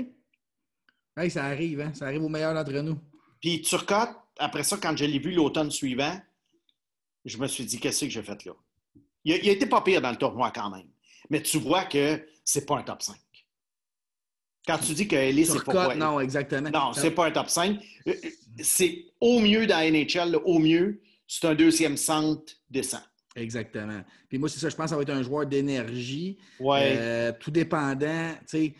Hey, 1.16 1.30
ça 1.30 1.44
arrive, 1.44 1.80
hein? 1.80 1.94
Ça 1.94 2.06
arrive 2.06 2.24
au 2.24 2.28
meilleur 2.28 2.54
d'entre 2.54 2.72
nous. 2.80 2.98
Puis 3.40 3.62
Turcotte, 3.62 4.16
après 4.38 4.64
ça, 4.64 4.76
quand 4.78 4.96
je 4.96 5.04
l'ai 5.04 5.18
vu 5.18 5.32
l'automne 5.32 5.70
suivant, 5.70 6.20
je 7.24 7.38
me 7.38 7.46
suis 7.46 7.64
dit, 7.64 7.78
qu'est-ce 7.78 8.04
que 8.04 8.10
j'ai 8.10 8.22
fait 8.22 8.44
là? 8.44 8.52
Il 9.24 9.32
a, 9.32 9.36
il 9.38 9.48
a 9.48 9.52
été 9.52 9.66
pas 9.66 9.80
pire 9.80 10.02
dans 10.02 10.10
le 10.10 10.16
tournoi 10.16 10.50
quand 10.50 10.70
même. 10.70 10.88
Mais 11.30 11.42
tu 11.42 11.58
vois 11.58 11.84
que 11.84 12.26
c'est 12.44 12.66
pas 12.66 12.78
un 12.78 12.82
top 12.82 13.02
5. 13.02 13.16
Quand 14.66 14.78
tu 14.78 14.94
dis 14.94 15.06
que 15.06 15.16
Ellie, 15.16 15.46
c'est 15.46 15.62
pas 15.64 15.94
Non, 15.94 16.20
exactement. 16.20 16.70
Non, 16.70 16.92
c'est 16.92 17.10
pas 17.10 17.26
un 17.26 17.30
top 17.30 17.48
5. 17.48 17.78
Euh, 18.06 18.12
euh, 18.12 18.28
c'est 18.60 19.06
au 19.20 19.40
mieux 19.40 19.66
dans 19.66 19.78
NHL, 19.78 20.36
au 20.44 20.58
mieux, 20.58 21.02
c'est 21.26 21.46
un 21.46 21.54
deuxième 21.54 21.96
centre 21.96 22.54
décent. 22.70 23.02
Exactement. 23.36 24.02
Puis 24.28 24.38
moi, 24.38 24.48
c'est 24.48 24.60
ça, 24.60 24.68
je 24.68 24.76
pense 24.76 24.84
que 24.84 24.90
ça 24.90 24.96
va 24.96 25.02
être 25.02 25.10
un 25.10 25.22
joueur 25.22 25.46
d'énergie. 25.46 26.38
Ouais. 26.60 26.94
Euh, 26.96 27.32
tout 27.38 27.50
dépendant. 27.50 28.32
Tu 28.40 28.46
sais, 28.46 28.74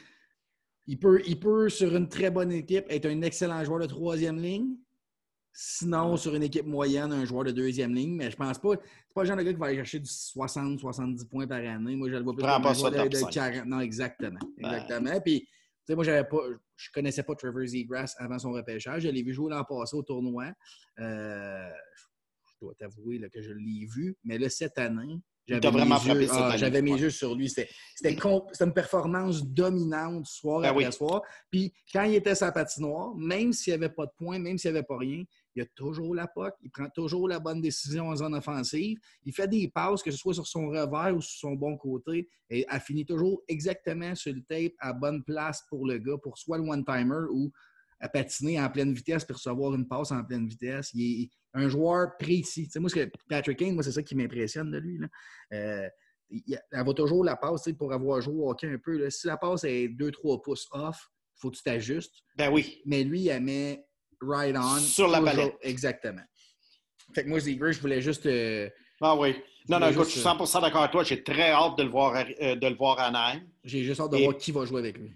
il 0.87 0.99
peut, 0.99 1.21
il 1.27 1.39
peut, 1.39 1.69
sur 1.69 1.95
une 1.95 2.09
très 2.09 2.31
bonne 2.31 2.53
équipe, 2.53 2.87
être 2.89 3.07
un 3.07 3.21
excellent 3.23 3.63
joueur 3.65 3.81
de 3.81 3.87
troisième 3.87 4.41
ligne. 4.41 4.77
Sinon, 5.57 6.17
sur 6.17 6.35
une 6.35 6.43
équipe 6.43 6.67
moyenne, 6.67 7.13
un 7.13 7.25
joueur 7.25 7.45
de 7.45 7.53
deuxième 7.53 7.95
ligne, 7.95 8.17
mais 8.17 8.29
je 8.29 8.37
pense 8.37 8.59
pas. 8.59 8.71
C'est 8.73 9.15
pas 9.15 9.23
le 9.23 9.29
genre 9.29 9.37
de 9.37 9.43
gars 9.45 9.53
qui 9.53 9.59
va 9.61 9.67
aller 9.67 9.77
chercher 9.77 10.01
du 10.01 10.09
60-70 10.09 11.29
points 11.29 11.47
par 11.47 11.59
année. 11.59 11.95
Moi, 11.95 12.09
je 12.11 12.17
le 12.17 12.25
vois 12.25 12.35
plus 12.35 12.43
comme 12.43 12.67
un 12.67 12.75
joueur 12.75 12.91
de, 12.91 13.31
40. 13.31 13.65
Non, 13.67 13.79
exactement. 13.79 14.41
Exactement. 14.59 15.21
Puis, 15.21 15.43
tu 15.43 15.49
sais, 15.87 15.95
moi, 15.95 16.03
j'avais 16.03 16.25
pas, 16.25 16.41
je 16.75 16.91
connaissais 16.93 17.23
pas 17.23 17.37
Trevor 17.37 17.67
Zegras 17.67 18.17
avant 18.19 18.41
son 18.41 18.51
repêchage. 18.51 19.03
Je 19.03 19.09
l'ai 19.09 19.23
vu 19.23 19.33
jouer 19.33 19.51
l'an 19.51 19.63
passé 19.63 19.97
au 19.97 20.03
tournoi. 20.03 20.47
Euh, 20.99 21.71
je 22.51 22.55
dois 22.61 22.75
t'avouer 22.75 23.21
que 23.33 23.41
je 23.41 23.53
l'ai 23.53 23.87
vu. 23.87 24.17
Mais 24.25 24.39
là, 24.39 24.49
cette 24.49 24.77
année, 24.79 25.21
J'avais 25.47 25.71
vraiment 25.71 25.95
mes 25.95 26.01
frappé 26.01 26.27
ah, 26.33 26.57
j'avais 26.57 26.83
mes 26.83 26.99
yeux 26.99 27.11
sur 27.11 27.37
lui. 27.37 27.49
C'était 27.49 27.69
une 28.03 28.73
performance 28.73 29.45
dominante 29.45 30.27
soir 30.27 30.63
Ben 30.63 30.71
après 30.71 30.87
oui. 30.87 30.93
soir. 30.93 31.23
Puis 31.49 31.73
quand 31.93 32.03
il 32.03 32.17
était 32.17 32.35
sa 32.35 32.51
patinoire, 32.51 33.15
même 33.15 33.53
s'il 33.53 33.73
n'y 33.73 33.77
avait 33.77 33.95
pas 33.95 34.07
de 34.07 34.13
points, 34.19 34.41
même 34.41 34.59
s'il 34.59 34.73
n'y 34.73 34.79
avait 34.79 34.87
pas 34.87 34.99
rien, 34.99 35.23
il 35.57 35.63
a 35.63 35.67
toujours 35.75 36.15
la 36.15 36.27
POC, 36.27 36.55
il 36.63 36.71
prend 36.71 36.89
toujours 36.89 37.29
la 37.29 37.39
bonne 37.39 37.61
décision 37.61 38.09
en 38.09 38.17
zone 38.17 38.35
offensive. 38.35 38.99
Il 39.25 39.33
fait 39.33 39.49
des 39.49 39.69
passes, 39.69 40.03
que 40.03 40.11
ce 40.11 40.17
soit 40.19 40.35
sur 40.35 40.47
son 40.47 40.69
revers 40.69 41.15
ou 41.17 41.21
sur 41.21 41.39
son 41.49 41.55
bon 41.55 41.77
côté, 41.77 42.29
et 42.51 42.67
elle 42.71 42.81
finit 42.81 43.07
toujours 43.07 43.43
exactement 43.49 44.15
sur 44.15 44.33
le 44.35 44.43
tape 44.43 44.73
à 44.81 44.93
bonne 44.93 45.23
place 45.25 45.63
pour 45.69 45.87
le 45.87 45.99
gars, 45.99 46.19
pour 46.23 46.37
soit 46.39 46.59
le 46.59 46.65
one-timer 46.69 47.27
ou 47.31 47.51
à 48.01 48.09
patiner 48.09 48.61
en 48.61 48.69
pleine 48.69 48.93
vitesse 48.93 49.25
pour 49.25 49.37
recevoir 49.37 49.75
une 49.75 49.87
passe 49.87 50.11
en 50.13 50.23
pleine 50.25 50.47
vitesse. 50.47 50.91
Il 50.95 51.23
est 51.23 51.31
un 51.55 51.69
joueur 51.69 52.17
précis. 52.19 52.65
Tu 52.65 52.73
sais, 52.73 52.81
moi, 52.81 52.91
ce 52.91 52.97
que 52.97 53.11
Patrick 53.29 53.59
Kane, 53.59 53.75
moi, 53.75 53.83
c'est 53.83 53.93
ça 53.93 54.03
qui 54.03 54.15
m'impressionne 54.15 54.71
de 54.71 54.79
lui. 54.79 54.99
là. 54.99 55.07
Euh, 55.53 55.89
il- 56.29 56.59
elle 56.73 56.85
va 56.85 56.93
toujours 56.93 57.25
la 57.25 57.37
passe 57.37 57.69
pour 57.79 57.93
avoir 57.93 58.21
joué 58.21 58.35
au 58.35 58.51
hockey 58.51 58.67
un 58.67 58.79
peu. 58.79 58.99
là. 58.99 59.09
Si 59.11 59.27
la 59.27 59.37
passe 59.37 59.65
est 59.65 59.89
2-3 59.89 60.43
pouces 60.43 60.67
off, 60.73 61.09
il 61.37 61.41
faut 61.41 61.51
que 61.51 61.57
tu 61.57 61.63
t'ajustes. 61.63 62.15
Ben 62.37 62.53
oui. 62.53 62.83
Mais 62.85 63.05
lui, 63.05 63.29
elle 63.29 63.43
met 63.45 63.87
right 64.27 64.57
on. 64.57 64.79
Sur 64.79 65.09
la 65.09 65.21
palette. 65.21 65.55
Exactement. 65.63 66.23
Fait 67.15 67.25
que 67.25 67.29
moi, 67.29 67.41
Ziegler, 67.41 67.73
je 67.73 67.81
voulais 67.81 68.01
juste. 68.03 68.27
euh, 68.27 68.69
Ah 69.01 69.15
oui. 69.17 69.35
Non, 69.69 69.79
non, 69.81 69.89
écoute, 69.89 70.05
je 70.07 70.11
suis 70.11 70.21
100% 70.21 70.61
d'accord 70.61 70.81
avec 70.83 70.93
toi. 70.93 71.05
J'ai 71.05 71.23
très 71.23 71.51
hâte 71.51 71.79
de 71.79 71.85
le 71.85 71.89
voir, 71.89 72.15
à- 72.15 72.25
euh, 72.43 72.55
de 72.57 72.67
le 72.67 72.75
voir 72.75 72.99
à 72.99 73.05
Anaheim. 73.07 73.43
J'ai 73.65 73.83
juste 73.83 74.01
hâte 74.01 74.11
de 74.13 74.17
Et- 74.19 74.25
voir 74.25 74.37
qui 74.37 74.53
va 74.53 74.65
jouer 74.67 74.81
avec 74.81 74.99
lui. 74.99 75.13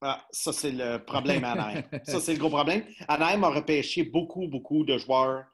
Ah, 0.00 0.20
ça, 0.32 0.52
c'est 0.52 0.72
le 0.72 0.98
problème 0.98 1.44
à 1.44 1.52
Anaheim. 1.52 1.82
ça, 2.04 2.18
c'est 2.20 2.32
le 2.32 2.38
gros 2.40 2.48
problème. 2.50 2.82
Anaheim 3.06 3.44
a 3.44 3.50
repêché 3.50 4.02
beaucoup, 4.02 4.48
beaucoup 4.48 4.84
de 4.84 4.98
joueurs 4.98 5.44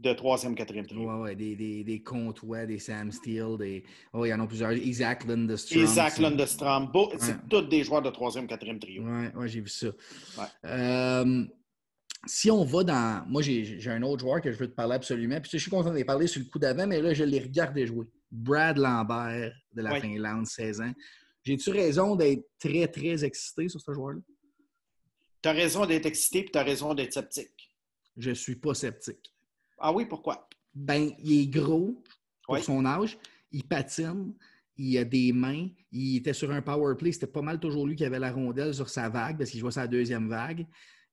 de 0.00 0.12
troisième, 0.12 0.56
quatrième 0.56 0.86
trio. 0.88 1.08
Ouais, 1.08 1.20
ouais, 1.20 1.36
des, 1.36 1.54
des, 1.54 1.84
des 1.84 2.02
Comtois, 2.02 2.66
des 2.66 2.80
Sam 2.80 3.12
Steele, 3.12 3.56
des. 3.58 3.84
Oh, 4.12 4.24
il 4.24 4.30
y 4.30 4.34
en 4.34 4.40
a 4.40 4.46
plusieurs. 4.48 4.72
Isaac 4.72 5.24
Lundestrom. 5.24 5.82
Isaac. 5.84 6.18
Lundestrom, 6.18 6.90
beau- 6.90 7.12
c'est 7.18 7.32
Ouais. 7.34 7.38
tous 7.48 7.62
des 7.62 7.84
joueurs 7.84 8.02
de 8.02 8.10
troisième, 8.10 8.48
quatrième 8.48 8.80
trio. 8.80 9.04
Ouais, 9.04 9.32
ouais, 9.36 9.48
j'ai 9.48 9.60
vu 9.60 9.68
ça. 9.68 9.86
Ouais. 9.86 10.44
Euh, 10.64 11.44
si 12.26 12.50
on 12.50 12.64
va 12.64 12.84
dans. 12.84 13.24
Moi, 13.28 13.42
j'ai 13.42 13.88
un 13.90 14.02
autre 14.02 14.20
joueur 14.20 14.40
que 14.40 14.52
je 14.52 14.58
veux 14.58 14.68
te 14.68 14.74
parler 14.74 14.94
absolument. 14.94 15.40
Puis 15.40 15.50
je 15.52 15.58
suis 15.58 15.70
content 15.70 15.92
de 15.92 16.02
parler 16.02 16.26
sur 16.26 16.40
le 16.40 16.46
coup 16.46 16.58
d'avant, 16.58 16.86
mais 16.86 17.00
là, 17.00 17.12
je 17.14 17.24
l'ai 17.24 17.40
regardé 17.40 17.86
jouer. 17.86 18.06
Brad 18.30 18.78
Lambert 18.78 19.52
de 19.72 19.82
la. 19.82 20.00
Finlande, 20.00 20.46
16 20.46 20.80
ans. 20.80 20.92
J'ai-tu 21.44 21.70
raison 21.70 22.14
d'être 22.14 22.48
très, 22.58 22.86
très 22.86 23.24
excité 23.24 23.68
sur 23.68 23.80
ce 23.80 23.92
joueur-là? 23.92 24.20
Tu 25.42 25.48
as 25.48 25.52
raison 25.52 25.84
d'être 25.86 26.06
excité 26.06 26.40
et 26.40 26.44
tu 26.50 26.56
as 26.58 26.62
raison 26.62 26.94
d'être 26.94 27.12
sceptique. 27.12 27.74
Je 28.16 28.30
suis 28.30 28.54
pas 28.56 28.74
sceptique. 28.74 29.32
Ah 29.78 29.92
oui, 29.92 30.06
pourquoi? 30.06 30.48
Ben, 30.74 31.10
il 31.18 31.40
est 31.42 31.46
gros 31.48 32.00
pour 32.44 32.54
Oui. 32.54 32.62
son 32.62 32.84
âge. 32.86 33.18
Il 33.50 33.64
patine. 33.64 34.32
Il 34.76 34.96
a 34.98 35.04
des 35.04 35.32
mains. 35.32 35.68
Il 35.90 36.18
était 36.18 36.32
sur 36.32 36.50
un 36.52 36.62
power 36.62 36.94
play. 36.96 37.10
C'était 37.12 37.26
pas 37.26 37.42
mal 37.42 37.58
toujours 37.58 37.86
lui 37.86 37.96
qui 37.96 38.04
avait 38.04 38.20
la 38.20 38.30
rondelle 38.32 38.72
sur 38.72 38.88
sa 38.88 39.08
vague 39.08 39.36
parce 39.38 39.50
qu'il 39.50 39.60
jouait 39.60 39.72
sa 39.72 39.86
deuxième 39.88 40.28
vague. 40.28 40.64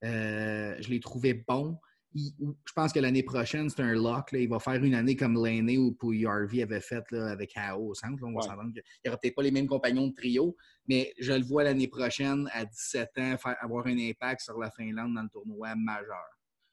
Euh, 0.03 0.75
je 0.79 0.89
l'ai 0.89 0.99
trouvé 0.99 1.33
bon. 1.33 1.77
Il- 2.15 2.33
je 2.65 2.73
pense 2.73 2.91
que 2.91 2.99
l'année 2.99 3.21
prochaine, 3.21 3.69
c'est 3.69 3.81
un 3.81 3.93
lock. 3.93 4.31
là. 4.31 4.39
Il 4.39 4.49
va 4.49 4.59
faire 4.59 4.83
une 4.83 4.95
année 4.95 5.15
comme 5.15 5.35
l'année 5.43 5.77
où 5.77 5.95
Harvey 6.27 6.63
avait 6.63 6.81
fait 6.81 7.03
là, 7.11 7.27
avec 7.31 7.55
AO 7.55 7.89
au 7.89 7.93
centre. 7.93 8.19
là. 8.21 8.27
On 8.27 8.31
va 8.31 8.37
Ouais. 8.39 8.41
s'entendre 8.47 8.73
qu'il 8.73 8.81
n'y 9.05 9.09
aura 9.09 9.17
peut-être 9.19 9.35
pas 9.35 9.43
les 9.43 9.51
mêmes 9.51 9.67
compagnons 9.67 10.07
de 10.07 10.15
trio, 10.15 10.55
mais 10.87 11.13
je 11.19 11.33
le 11.33 11.43
vois 11.43 11.63
l'année 11.63 11.87
prochaine, 11.87 12.49
à 12.53 12.65
17 12.65 13.11
ans, 13.19 13.37
faire, 13.37 13.55
avoir 13.61 13.85
un 13.87 13.97
impact 13.99 14.41
sur 14.41 14.57
la 14.57 14.71
Finlande 14.71 15.13
dans 15.13 15.21
le 15.23 15.29
tournoi 15.29 15.75
majeur. 15.75 16.25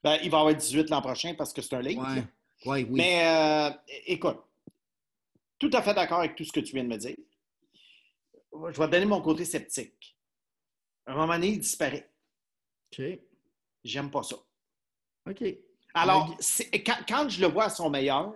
Ben, 0.02 0.18
il 0.22 0.30
va 0.30 0.38
avoir 0.40 0.54
18 0.54 0.88
l'an 0.88 1.02
prochain 1.02 1.34
parce 1.36 1.52
que 1.52 1.60
c'est 1.60 1.74
un 1.76 1.82
late. 1.82 1.96
Ouais. 1.96 2.24
Ouais, 2.64 2.84
oui. 2.84 2.96
Mais 2.96 3.26
euh, 3.26 3.70
écoute, 4.06 4.38
tout 5.58 5.70
à 5.74 5.82
fait 5.82 5.92
d'accord 5.92 6.20
avec 6.20 6.34
tout 6.36 6.44
ce 6.44 6.52
que 6.52 6.60
tu 6.60 6.72
viens 6.74 6.84
de 6.84 6.88
me 6.88 6.96
dire. 6.96 7.16
Je 8.72 8.78
vais 8.78 8.86
te 8.86 8.90
donner 8.90 9.04
mon 9.04 9.20
côté 9.20 9.44
sceptique. 9.44 10.16
À 11.04 11.12
un 11.12 11.16
moment 11.16 11.34
donné, 11.34 11.48
il 11.48 11.58
disparaît. 11.58 12.08
OK. 12.92 13.02
J'aime 13.84 14.10
pas 14.10 14.22
ça. 14.22 14.36
OK. 15.28 15.44
Alors, 15.94 16.36
quand, 16.84 16.98
quand 17.08 17.28
je 17.28 17.40
le 17.40 17.46
vois 17.46 17.64
à 17.64 17.70
son 17.70 17.88
meilleur, 17.90 18.34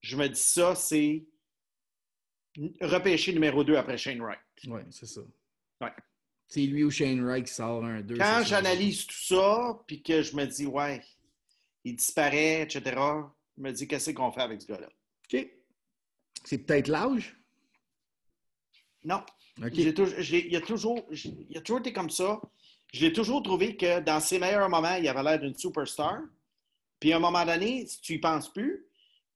je 0.00 0.16
me 0.16 0.28
dis 0.28 0.40
ça, 0.40 0.74
c'est 0.74 1.24
repêcher 2.80 3.32
numéro 3.32 3.64
2 3.64 3.76
après 3.76 3.98
Shane 3.98 4.20
Wright. 4.20 4.40
Oui, 4.66 4.80
c'est 4.90 5.06
ça. 5.06 5.20
Ouais. 5.80 5.92
C'est 6.46 6.62
lui 6.66 6.84
ou 6.84 6.90
Shane 6.90 7.22
Wright 7.24 7.46
qui 7.46 7.52
sort 7.52 7.84
un 7.84 8.00
2. 8.00 8.16
Quand 8.16 8.42
j'analyse 8.44 9.06
tout 9.06 9.16
ça, 9.16 9.78
puis 9.86 10.02
que 10.02 10.22
je 10.22 10.36
me 10.36 10.46
dis, 10.46 10.66
ouais, 10.66 11.02
il 11.84 11.96
disparaît, 11.96 12.62
etc., 12.62 12.82
je 13.56 13.62
me 13.62 13.72
dis, 13.72 13.86
qu'est-ce 13.88 14.10
qu'on 14.12 14.30
fait 14.32 14.42
avec 14.42 14.62
ce 14.62 14.66
gars-là? 14.68 14.88
OK. 15.32 15.48
C'est 16.44 16.58
peut-être 16.58 16.88
l'âge? 16.88 17.36
Non. 19.04 19.22
OK. 19.62 19.70
J'ai 19.74 19.94
toujours- 19.94 20.18
il, 20.20 20.56
a 20.56 20.60
toujours, 20.60 21.06
il 21.10 21.56
a 21.56 21.60
toujours 21.60 21.80
été 21.80 21.92
comme 21.92 22.10
ça. 22.10 22.40
Je 22.94 23.00
l'ai 23.04 23.12
toujours 23.12 23.42
trouvé 23.42 23.76
que 23.76 23.98
dans 23.98 24.20
ses 24.20 24.38
meilleurs 24.38 24.68
moments, 24.68 24.94
il 24.94 25.08
avait 25.08 25.22
l'air 25.24 25.40
d'une 25.40 25.56
superstar. 25.56 26.20
Puis 27.00 27.12
à 27.12 27.16
un 27.16 27.18
moment 27.18 27.44
donné, 27.44 27.84
si 27.86 28.00
tu 28.00 28.12
y 28.14 28.18
penses 28.18 28.52
plus, 28.52 28.86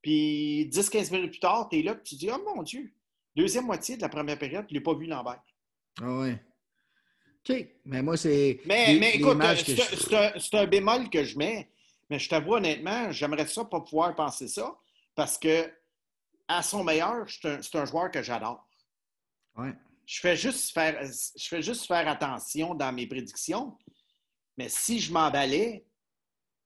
puis 0.00 0.68
10-15 0.70 1.10
minutes 1.12 1.32
plus 1.32 1.40
tard, 1.40 1.68
tu 1.68 1.80
es 1.80 1.82
là, 1.82 1.96
puis 1.96 2.04
tu 2.04 2.14
dis 2.14 2.30
Oh 2.32 2.40
mon 2.54 2.62
Dieu, 2.62 2.92
deuxième 3.34 3.66
moitié 3.66 3.96
de 3.96 4.02
la 4.02 4.08
première 4.08 4.38
période, 4.38 4.64
je 4.68 4.74
ne 4.74 4.78
l'ai 4.78 4.82
pas 4.82 4.94
vu 4.94 5.06
Lambert. 5.06 5.42
Ah 6.00 6.18
ouais. 6.20 6.40
OK. 7.50 7.66
Mais 7.84 8.00
moi, 8.00 8.16
c'est. 8.16 8.60
Mais, 8.64 8.92
les- 8.94 9.00
mais 9.00 9.16
écoute, 9.16 9.38
c'est 9.56 9.74
je- 9.76 10.56
un, 10.56 10.66
bémol 10.66 11.10
que 11.10 11.24
je 11.24 11.36
mets. 11.36 11.68
Mais 12.08 12.20
je 12.20 12.28
t'avoue 12.28 12.54
honnêtement, 12.54 13.10
j'aimerais 13.10 13.46
ça 13.48 13.64
pas 13.64 13.80
pouvoir 13.80 14.14
penser 14.14 14.46
ça 14.46 14.78
parce 15.16 15.36
que 15.36 15.68
à 16.46 16.62
son 16.62 16.84
meilleur, 16.84 17.28
c'est 17.28 17.48
un, 17.48 17.60
c'est 17.60 17.76
un 17.76 17.84
joueur 17.84 18.10
que 18.12 18.22
j'adore. 18.22 18.66
Ouais. 19.56 19.72
Je 20.10 20.20
fais, 20.20 20.36
juste 20.36 20.72
faire, 20.72 20.98
je 21.04 21.48
fais 21.48 21.60
juste 21.60 21.86
faire 21.86 22.08
attention 22.08 22.74
dans 22.74 22.90
mes 22.94 23.06
prédictions. 23.06 23.76
Mais 24.56 24.70
si 24.70 25.00
je 25.00 25.12
m'emballais, 25.12 25.84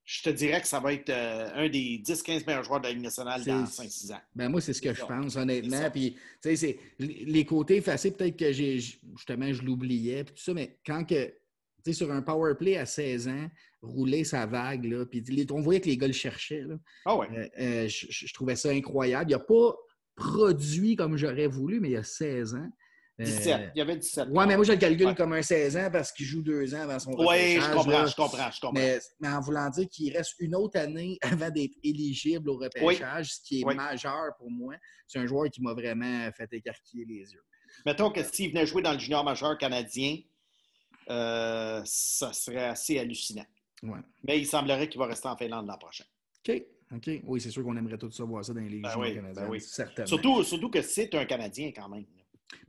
je 0.05 0.23
te 0.23 0.31
dirais 0.31 0.61
que 0.61 0.69
ça 0.69 0.79
va 0.79 0.93
être 0.93 1.11
euh, 1.11 1.51
un 1.55 1.69
des 1.69 2.01
10-15 2.05 2.47
meilleurs 2.47 2.63
joueurs 2.63 2.81
de 2.81 2.87
la 2.87 2.93
Ligue 2.93 3.03
nationale 3.03 3.45
dans 3.45 3.67
C'est- 3.67 3.83
5-6 3.83 4.13
ans. 4.13 4.21
Ben 4.37 4.49
moi, 4.49 4.61
c'est 4.61 4.73
ce 4.73 4.81
que 4.81 4.95
je 4.95 5.05
pense, 5.05 5.35
honnêtement. 5.35 5.91
Puis, 5.91 6.17
c'est 6.41 6.79
les 7.01 7.45
côtés 7.45 7.79
effacés, 7.79 8.13
peut-être 8.13 8.37
que 8.37 8.53
j'ai 8.53 8.79
justement, 8.79 9.53
je 9.53 9.63
l'oubliais, 9.63 10.23
tout 10.25 10.35
ça, 10.37 10.55
mais 10.55 10.79
quand 10.87 11.05
que, 11.05 11.35
sur 11.93 12.13
un 12.13 12.23
power 12.23 12.55
play 12.57 12.77
à 12.77 12.87
16 12.87 13.27
ans, 13.27 13.51
rouler 13.83 14.23
sa 14.23 14.47
vague, 14.47 14.85
là, 14.85 15.05
puis 15.05 15.25
on 15.51 15.61
voyait 15.61 15.81
que 15.81 15.89
les 15.89 15.97
gars 15.97 16.07
le 16.07 16.13
cherchaient, 16.13 16.63
là. 16.63 16.77
Ah 17.07 17.17
ouais. 17.17 17.27
Euh, 17.33 17.49
euh, 17.59 17.89
je, 17.89 18.07
je- 18.09 18.33
trouvais 18.33 18.55
ça 18.55 18.71
incroyable. 18.71 19.31
Il 19.33 19.35
n'a 19.35 19.41
pas 19.41 19.75
produit 20.15 20.95
comme 20.95 21.17
j'aurais 21.17 21.49
voulu, 21.49 21.81
mais 21.81 21.91
il 21.91 21.97
a 21.97 22.05
16 22.05 22.55
ans. 22.55 22.71
Euh, 23.21 23.25
17. 23.25 23.71
Il 23.75 23.79
y 23.79 23.81
avait 23.83 23.97
17. 23.97 24.29
Ouais, 24.31 24.47
mais 24.47 24.57
moi, 24.57 24.65
je 24.65 24.73
le 24.73 24.79
calcule 24.79 25.07
Ouais. 25.09 25.15
comme 25.15 25.33
un 25.35 25.43
16 25.43 25.77
ans 25.77 25.91
parce 25.93 26.11
qu'il 26.13 26.25
joue 26.27 26.43
deux 26.43 26.75
ans 26.75 26.81
avant 26.81 26.99
son 26.99 27.13
Oui, 27.13 27.61
je 27.61 27.73
comprends, 27.73 27.91
là. 27.91 28.07
je 28.07 28.17
comprends, 28.17 28.51
je 28.51 28.61
comprends. 28.61 28.73
Mais, 28.81 28.99
mais 29.21 29.29
en 29.29 29.41
voulant 29.41 29.69
dire 29.69 29.87
qu'il 29.91 30.17
reste 30.17 30.35
une 30.41 30.55
autre 30.55 30.79
année 30.79 31.19
avant 31.23 31.51
d'être 31.51 31.75
éligible 31.85 32.49
au 32.49 32.57
repêchage, 32.57 33.35
ce 33.35 33.41
qui 33.43 33.61
est 33.61 33.65
Oui. 33.65 33.75
majeur 33.75 34.35
pour 34.39 34.51
moi. 34.51 34.75
C'est 35.07 35.19
un 35.19 35.27
joueur 35.27 35.51
qui 35.51 35.61
m'a 35.63 35.75
vraiment 35.75 36.31
fait 36.33 36.49
écarquiller 36.53 37.05
les 37.05 37.33
yeux. 37.33 37.43
Mettons 37.85 38.11
que 38.11 38.23
s'il 38.23 38.51
venait 38.51 38.67
jouer 38.67 38.83
dans 38.83 38.93
le 38.95 38.99
junior 38.99 39.23
majeur 39.25 39.57
canadien, 39.59 40.17
euh, 41.11 41.83
ça 41.85 42.33
serait 42.33 42.65
assez 42.65 42.99
hallucinant. 42.99 43.47
Ouais. 43.83 43.99
Mais 44.25 44.39
il 44.39 44.47
semblerait 44.47 44.89
qu'il 44.89 44.99
va 44.99 45.07
rester 45.07 45.29
en 45.29 45.37
Finlande 45.37 45.67
l'an 45.67 45.77
prochain. 45.79 46.05
OK. 46.49 46.63
OK. 46.95 47.11
Oui, 47.25 47.41
c'est 47.41 47.51
sûr 47.51 47.63
qu'on 47.65 47.77
aimerait 47.77 47.99
tout 47.99 48.11
ça 48.11 48.25
voir 48.25 48.45
ça 48.45 48.53
dans 48.53 48.61
les 48.61 48.81
Ben 48.81 48.91
oui, 48.99 49.15
canadiennes. 49.15 49.33
ben 49.35 49.49
oui. 49.51 49.61
Certainement. 49.61 50.07
Surtout, 50.07 50.43
surtout 50.45 50.71
que 50.71 50.83
c'est 50.83 51.15
un 51.15 51.25
Canadien 51.25 51.73
quand 51.75 51.89
même. 51.89 52.05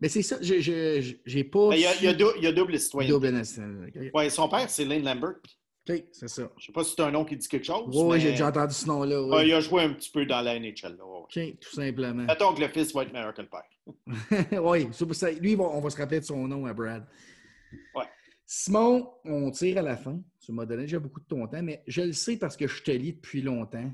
Mais 0.02 0.10
c'est 0.10 0.22
ça, 0.22 0.38
je- 0.42 0.60
je- 0.60 1.16
j'ai 1.26 1.44
pas. 1.44 1.70
Il, 1.74 1.80
y 1.82 1.86
a, 1.86 1.96
il 1.96 2.04
y 2.04 2.08
a 2.08 2.12
su- 2.12 2.18
dou- 2.18 2.32
il 2.38 2.44
y 2.44 2.48
a 2.48 2.52
double 2.52 2.78
citoyenneté. 2.80 3.14
double 3.14 3.30
nationalité. 3.38 4.08
OK, 4.08 4.16
Ouais, 4.16 4.30
son 4.30 4.48
père, 4.50 4.70
c'est 4.70 4.86
Lane 4.86 5.04
Lambert. 5.04 5.36
OK, 5.90 6.04
c'est 6.14 6.30
ça. 6.30 6.44
Je 6.58 6.62
ne 6.62 6.66
sais 6.68 6.72
pas 6.72 6.84
si 6.84 6.94
c'est 6.96 7.02
un 7.04 7.12
nom 7.12 7.26
qui 7.26 7.36
dit 7.36 7.48
quelque 7.48 7.66
chose. 7.66 7.84
Oui, 7.94 8.14
mais- 8.14 8.20
j'ai 8.22 8.32
déjà 8.32 8.48
entendu 8.48 8.74
ce 8.74 8.88
nom-là. 8.88 9.22
Ouais, 9.24 9.48
il 9.48 9.54
a 9.54 9.60
joué 9.60 9.84
un 9.84 9.94
petit 9.94 10.10
peu 10.12 10.26
dans 10.26 10.42
la 10.42 10.56
NHL. 10.58 10.96
là. 10.98 11.04
OK, 11.04 11.40
tout 11.60 11.76
simplement. 11.76 12.24
Mettons 12.24 12.54
que 12.54 12.62
le 12.62 12.68
fils 12.70 12.94
va 12.94 13.04
être 13.04 13.12
meilleur 13.14 13.34
que 13.34 13.42
le 13.42 13.50
père. 13.50 13.64
oui, 14.64 14.88
c'est 14.94 15.06
pour 15.06 15.16
ça- 15.16 15.32
lui, 15.32 15.56
on 15.60 15.80
va 15.82 15.90
se 15.90 15.98
rappeler 15.98 16.20
de 16.22 16.26
son 16.26 16.48
nom 16.48 16.66
à 16.66 16.74
Brad. 16.74 17.06
Ouais. 17.96 18.04
Simon, 18.46 19.10
on 19.26 19.52
tire 19.52 19.78
à 19.80 19.82
la 19.82 19.98
fin. 19.98 20.20
Tu 20.46 20.52
m'as 20.52 20.66
donné 20.66 20.84
déjà 20.84 21.00
beaucoup 21.00 21.20
de 21.20 21.26
ton 21.26 21.48
temps, 21.48 21.64
mais 21.64 21.82
je 21.88 22.02
le 22.02 22.14
sais 22.14 22.38
parce 22.38 22.56
que 22.58 22.68
je 22.68 22.84
te 22.84 22.92
lis 22.92 23.14
depuis 23.14 23.42
longtemps 23.42 23.92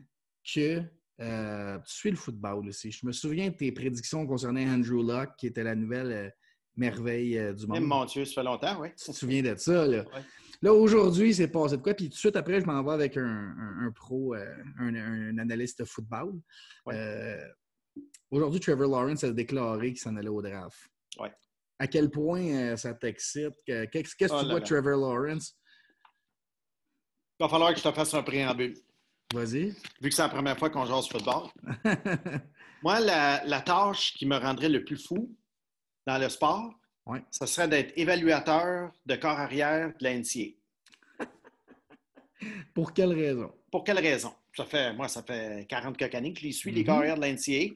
que 0.53 0.81
euh, 1.19 1.77
tu 1.79 1.93
suis 1.95 2.11
le 2.11 2.17
football 2.17 2.67
aussi. 2.67 2.91
Je 2.91 3.05
me 3.05 3.11
souviens 3.11 3.49
de 3.49 3.55
tes 3.55 3.71
prédictions 3.71 4.25
concernant 4.25 4.61
Andrew 4.61 5.03
Luck, 5.05 5.31
qui 5.37 5.47
était 5.47 5.63
la 5.63 5.75
nouvelle 5.75 6.11
euh, 6.11 6.29
merveille 6.75 7.37
euh, 7.37 7.53
du 7.53 7.67
Même 7.67 7.81
monde. 7.83 7.89
mon 7.99 8.05
Dieu, 8.05 8.25
ça 8.25 8.35
fait 8.35 8.43
longtemps, 8.43 8.79
oui. 8.81 8.89
Tu 8.97 9.11
te 9.11 9.15
souviens 9.15 9.41
de 9.41 9.55
ça, 9.55 9.85
là? 9.85 10.03
Ouais. 10.03 10.21
Là, 10.61 10.73
aujourd'hui, 10.73 11.33
c'est 11.33 11.47
passé 11.47 11.77
de 11.77 11.81
quoi? 11.81 11.93
Puis 11.93 12.05
tout 12.09 12.15
de 12.15 12.17
suite 12.19 12.35
après, 12.35 12.59
je 12.59 12.65
m'en 12.65 12.83
vais 12.83 12.91
avec 12.91 13.15
un, 13.17 13.23
un- 13.25 13.87
un 13.87 13.91
pro, 13.91 14.33
un, 14.33 14.95
un 14.95 15.37
analyste 15.37 15.79
de 15.79 15.85
football. 15.85 16.33
Ouais. 16.85 17.39
Aujourd'hui, 18.29 18.59
Trevor 18.59 18.89
Lawrence 18.89 19.23
a 19.23 19.31
déclaré 19.31 19.87
qu'il 19.93 19.99
s'en 19.99 20.15
allait 20.17 20.27
au 20.29 20.41
draft. 20.41 20.77
Ouais. 21.17 21.31
À 21.79 21.87
quel 21.87 22.09
point 22.09 22.75
ça 22.75 22.93
t'excite? 22.93 23.53
Que- 23.65 23.85
Qu'est-ce 23.85 24.15
que 24.15 24.25
Oh 24.25 24.39
tu 24.41 24.45
là 24.47 24.51
vois. 24.51 24.61
Trevor 24.61 24.97
Lawrence? 24.97 25.57
Il 27.39 27.43
va 27.43 27.49
falloir 27.49 27.71
que 27.73 27.79
je 27.79 27.83
te 27.83 27.91
fasse 27.93 28.13
un 28.13 28.21
préambule. 28.23 28.75
Vas-y. 29.33 29.75
Vu 30.01 30.09
que 30.09 30.11
c'est 30.11 30.21
la 30.23 30.29
première 30.29 30.57
fois 30.57 30.69
qu'on 30.69 30.85
joue 30.85 30.95
au 30.95 31.01
football. 31.01 31.49
Moi, 32.83 32.99
la, 32.99 33.43
la, 33.45 33.61
tâche 33.61 34.13
qui 34.13 34.25
me 34.25 34.37
rendrait 34.37 34.69
le 34.69 34.83
plus 34.83 34.97
fou 34.97 35.35
dans 36.07 36.17
le 36.17 36.29
sport, 36.29 36.73
ouais. 37.05 37.21
ce 37.29 37.45
serait 37.45 37.67
d'être 37.67 37.93
évaluateur 37.95 38.91
de 39.05 39.15
corps 39.15 39.39
arrière 39.39 39.89
de 39.99 40.03
la 40.03 40.17
NCA. 40.17 40.55
Pour 42.73 42.93
quelle 42.93 43.13
raison? 43.13 43.51
Pour 43.71 43.83
quelle 43.83 43.99
raison? 43.99 44.33
Ça 44.55 44.65
fait, 44.65 44.93
moi, 44.93 45.07
ça 45.07 45.21
fait 45.21 45.67
40 45.69 45.95
quelques 45.95 46.15
années 46.15 46.33
que 46.33 46.39
je 46.39 46.45
les 46.45 46.51
suis, 46.51 46.71
les 46.71 46.83
corps 46.83 46.97
arrière 46.97 47.15
de 47.15 47.21
la 47.21 47.31
NCA. 47.31 47.75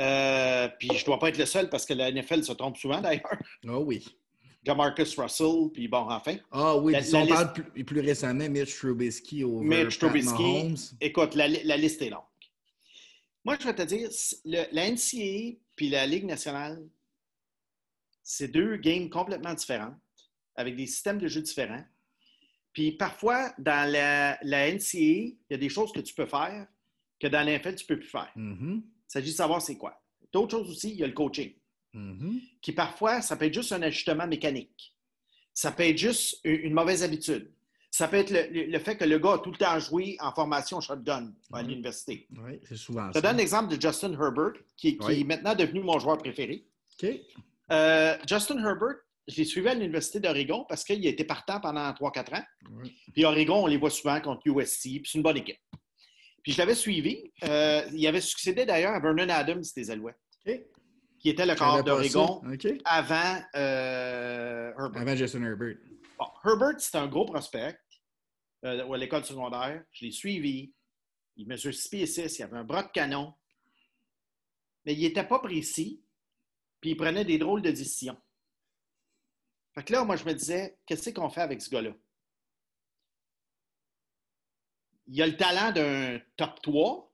Euh, 0.00 0.68
puis 0.78 0.88
je 0.94 1.00
ne 1.00 1.04
dois 1.04 1.18
pas 1.18 1.28
être 1.28 1.38
le 1.38 1.46
seul 1.46 1.68
parce 1.68 1.84
que 1.84 1.92
la 1.92 2.10
NFL 2.10 2.44
se 2.44 2.52
trompe 2.52 2.76
souvent 2.76 3.00
d'ailleurs. 3.00 3.36
Ah 3.66 3.78
oui. 3.78 4.16
Jamarcus 4.64 5.16
Russell, 5.16 5.70
puis 5.72 5.88
bon, 5.88 6.06
enfin. 6.10 6.36
Ah 6.50 6.76
oui, 6.76 6.92
la, 6.92 7.02
si 7.02 7.14
on 7.14 7.20
liste... 7.20 7.34
parle 7.34 7.52
plus, 7.52 7.84
plus, 7.84 8.00
récemment, 8.00 8.48
Mitch 8.48 8.76
Trubisky 8.76 9.44
au 9.44 9.60
Mitch 9.60 9.98
Trubisky. 9.98 10.74
Écoute, 11.00 11.34
la, 11.34 11.48
la, 11.48 11.76
liste 11.76 12.02
est 12.02 12.10
longue. 12.10 12.22
Moi, 13.44 13.56
je 13.60 13.66
vais 13.66 13.74
te 13.74 13.82
dire, 13.82 14.08
le, 14.44 14.64
la 14.72 14.90
NCAA 14.90 15.58
puis 15.76 15.88
la 15.88 16.06
Ligue 16.06 16.24
nationale, 16.24 16.84
c'est 18.22 18.48
deux 18.48 18.76
games 18.76 19.08
complètement 19.08 19.54
différentes, 19.54 19.96
avec 20.56 20.76
des 20.76 20.86
systèmes 20.86 21.18
de 21.18 21.28
jeu 21.28 21.40
différents. 21.40 21.84
Puis 22.72 22.92
parfois, 22.92 23.54
dans 23.58 23.90
la, 23.90 24.38
la 24.42 24.70
NCAA, 24.70 24.98
il 24.98 25.36
y 25.50 25.54
a 25.54 25.56
des 25.56 25.68
choses 25.68 25.92
que 25.92 26.00
tu 26.00 26.14
peux 26.14 26.26
faire 26.26 26.66
que 27.20 27.26
dans 27.26 27.42
l'NFL, 27.46 27.74
tu 27.74 27.84
ne 27.84 27.88
peux 27.88 27.98
plus 28.00 28.08
faire. 28.08 28.30
Mm 28.36 28.54
-hmm. 28.54 28.82
Il 28.82 29.10
s'agit 29.12 29.30
de 29.30 29.36
savoir 29.36 29.62
c'est 29.62 29.76
quoi. 29.76 30.00
D'autres 30.32 30.58
choses 30.58 30.70
aussi, 30.70 30.90
il 30.90 30.96
y 30.96 31.04
a 31.04 31.06
le 31.06 31.14
coaching. 31.14 31.54
Mm 31.94 32.12
-hmm. 32.18 32.40
Qui 32.62 32.72
parfois, 32.72 33.22
ça 33.22 33.36
peut 33.36 33.46
être 33.46 33.54
juste 33.54 33.72
un 33.72 33.82
ajustement 33.82 34.26
mécanique. 34.26 34.94
Ça 35.54 35.72
peut 35.72 35.84
être 35.84 35.98
juste 35.98 36.38
une 36.44 36.74
mauvaise 36.74 37.02
habitude. 37.02 37.50
Ça 37.90 38.06
peut 38.06 38.18
être 38.18 38.30
le, 38.30 38.42
le, 38.74 38.78
fait 38.78 38.96
que 38.98 39.04
le 39.04 39.18
gars 39.18 39.34
a 39.34 39.38
tout 39.38 39.50
le 39.50 39.56
temps 39.56 39.78
joué 39.80 40.16
en 40.20 40.30
formation 40.32 40.80
shotgun 40.80 41.32
à 41.52 41.60
Oui. 41.62 41.68
l'université. 41.68 42.26
Oui, 42.44 42.60
c'est 42.68 42.76
souvent 42.76 43.08
Je 43.08 43.14
ça. 43.14 43.20
te 43.22 43.26
donne 43.26 43.38
l'exemple 43.38 43.74
de 43.74 43.80
Justin 43.80 44.12
Herbert, 44.12 44.52
qui, 44.76 44.98
qui 44.98 45.06
Oui. 45.06 45.20
est 45.20 45.24
maintenant 45.24 45.54
devenu 45.54 45.80
mon 45.80 45.98
joueur 45.98 46.18
préféré. 46.18 46.66
Euh, 47.72 48.16
Justin 48.28 48.58
Herbert, 48.64 48.96
je 49.26 49.36
l'ai 49.38 49.44
suivi 49.44 49.68
à 49.68 49.74
l'Université 49.74 50.20
d'Oregon 50.20 50.64
parce 50.68 50.84
qu'il 50.84 51.04
a 51.06 51.10
été 51.10 51.24
partant 51.24 51.60
pendant 51.60 51.90
3-4 51.92 52.34
ans. 52.38 52.44
Oui. 52.70 52.94
Puis 53.14 53.24
Oregon, 53.24 53.64
on 53.64 53.66
les 53.66 53.78
voit 53.78 53.90
souvent 53.90 54.20
contre 54.20 54.42
USC, 54.46 54.82
puis 55.00 55.02
c'est 55.06 55.18
une 55.18 55.22
bonne 55.28 55.38
équipe. 55.38 55.58
Puis 56.42 56.52
je 56.52 56.58
l'avais 56.58 56.74
suivi. 56.74 57.14
Euh, 57.44 57.82
il 57.92 58.06
avait 58.06 58.20
succédé 58.20 58.64
d'ailleurs 58.64 58.94
à 58.94 59.00
Vernon 59.00 59.28
Adams 59.28 59.64
des 59.76 59.90
Alouettes. 59.90 60.16
Qui 61.18 61.30
était 61.30 61.46
le 61.46 61.54
corps 61.54 61.82
d'Oregon 61.82 62.42
avant 62.84 63.42
euh, 63.56 64.72
Herbert. 64.78 65.02
Avant 65.02 65.16
Justin 65.16 65.42
Herbert. 65.42 65.76
Bon, 66.18 66.26
Herbert, 66.44 66.80
c'est 66.80 66.96
un 66.96 67.06
gros 67.06 67.24
prospect 67.24 67.78
euh, 68.64 68.92
à 68.92 68.96
l'école 68.96 69.24
secondaire. 69.24 69.84
Je 69.92 70.06
l'ai 70.06 70.12
suivi. 70.12 70.72
Il 71.36 71.46
mesure 71.46 71.72
6 71.72 71.88
pieds 71.88 72.06
6, 72.06 72.38
il 72.38 72.42
avait 72.42 72.56
un 72.56 72.64
bras 72.64 72.82
de 72.82 72.88
canon. 72.88 73.34
Mais 74.84 74.94
il 74.94 75.02
n'était 75.02 75.26
pas 75.26 75.38
précis, 75.38 76.02
puis 76.80 76.90
il 76.90 76.96
prenait 76.96 77.24
des 77.24 77.38
drôles 77.38 77.62
de 77.62 77.70
décisions. 77.70 78.16
Fait 79.74 79.84
que 79.84 79.92
là, 79.92 80.04
moi, 80.04 80.16
je 80.16 80.24
me 80.24 80.32
disais, 80.32 80.78
qu'est-ce 80.86 81.10
qu'on 81.10 81.30
fait 81.30 81.42
avec 81.42 81.62
ce 81.62 81.70
gars-là? 81.70 81.92
Il 85.06 85.22
a 85.22 85.26
le 85.26 85.36
talent 85.36 85.72
d'un 85.72 86.20
top 86.36 86.60
3, 86.62 87.12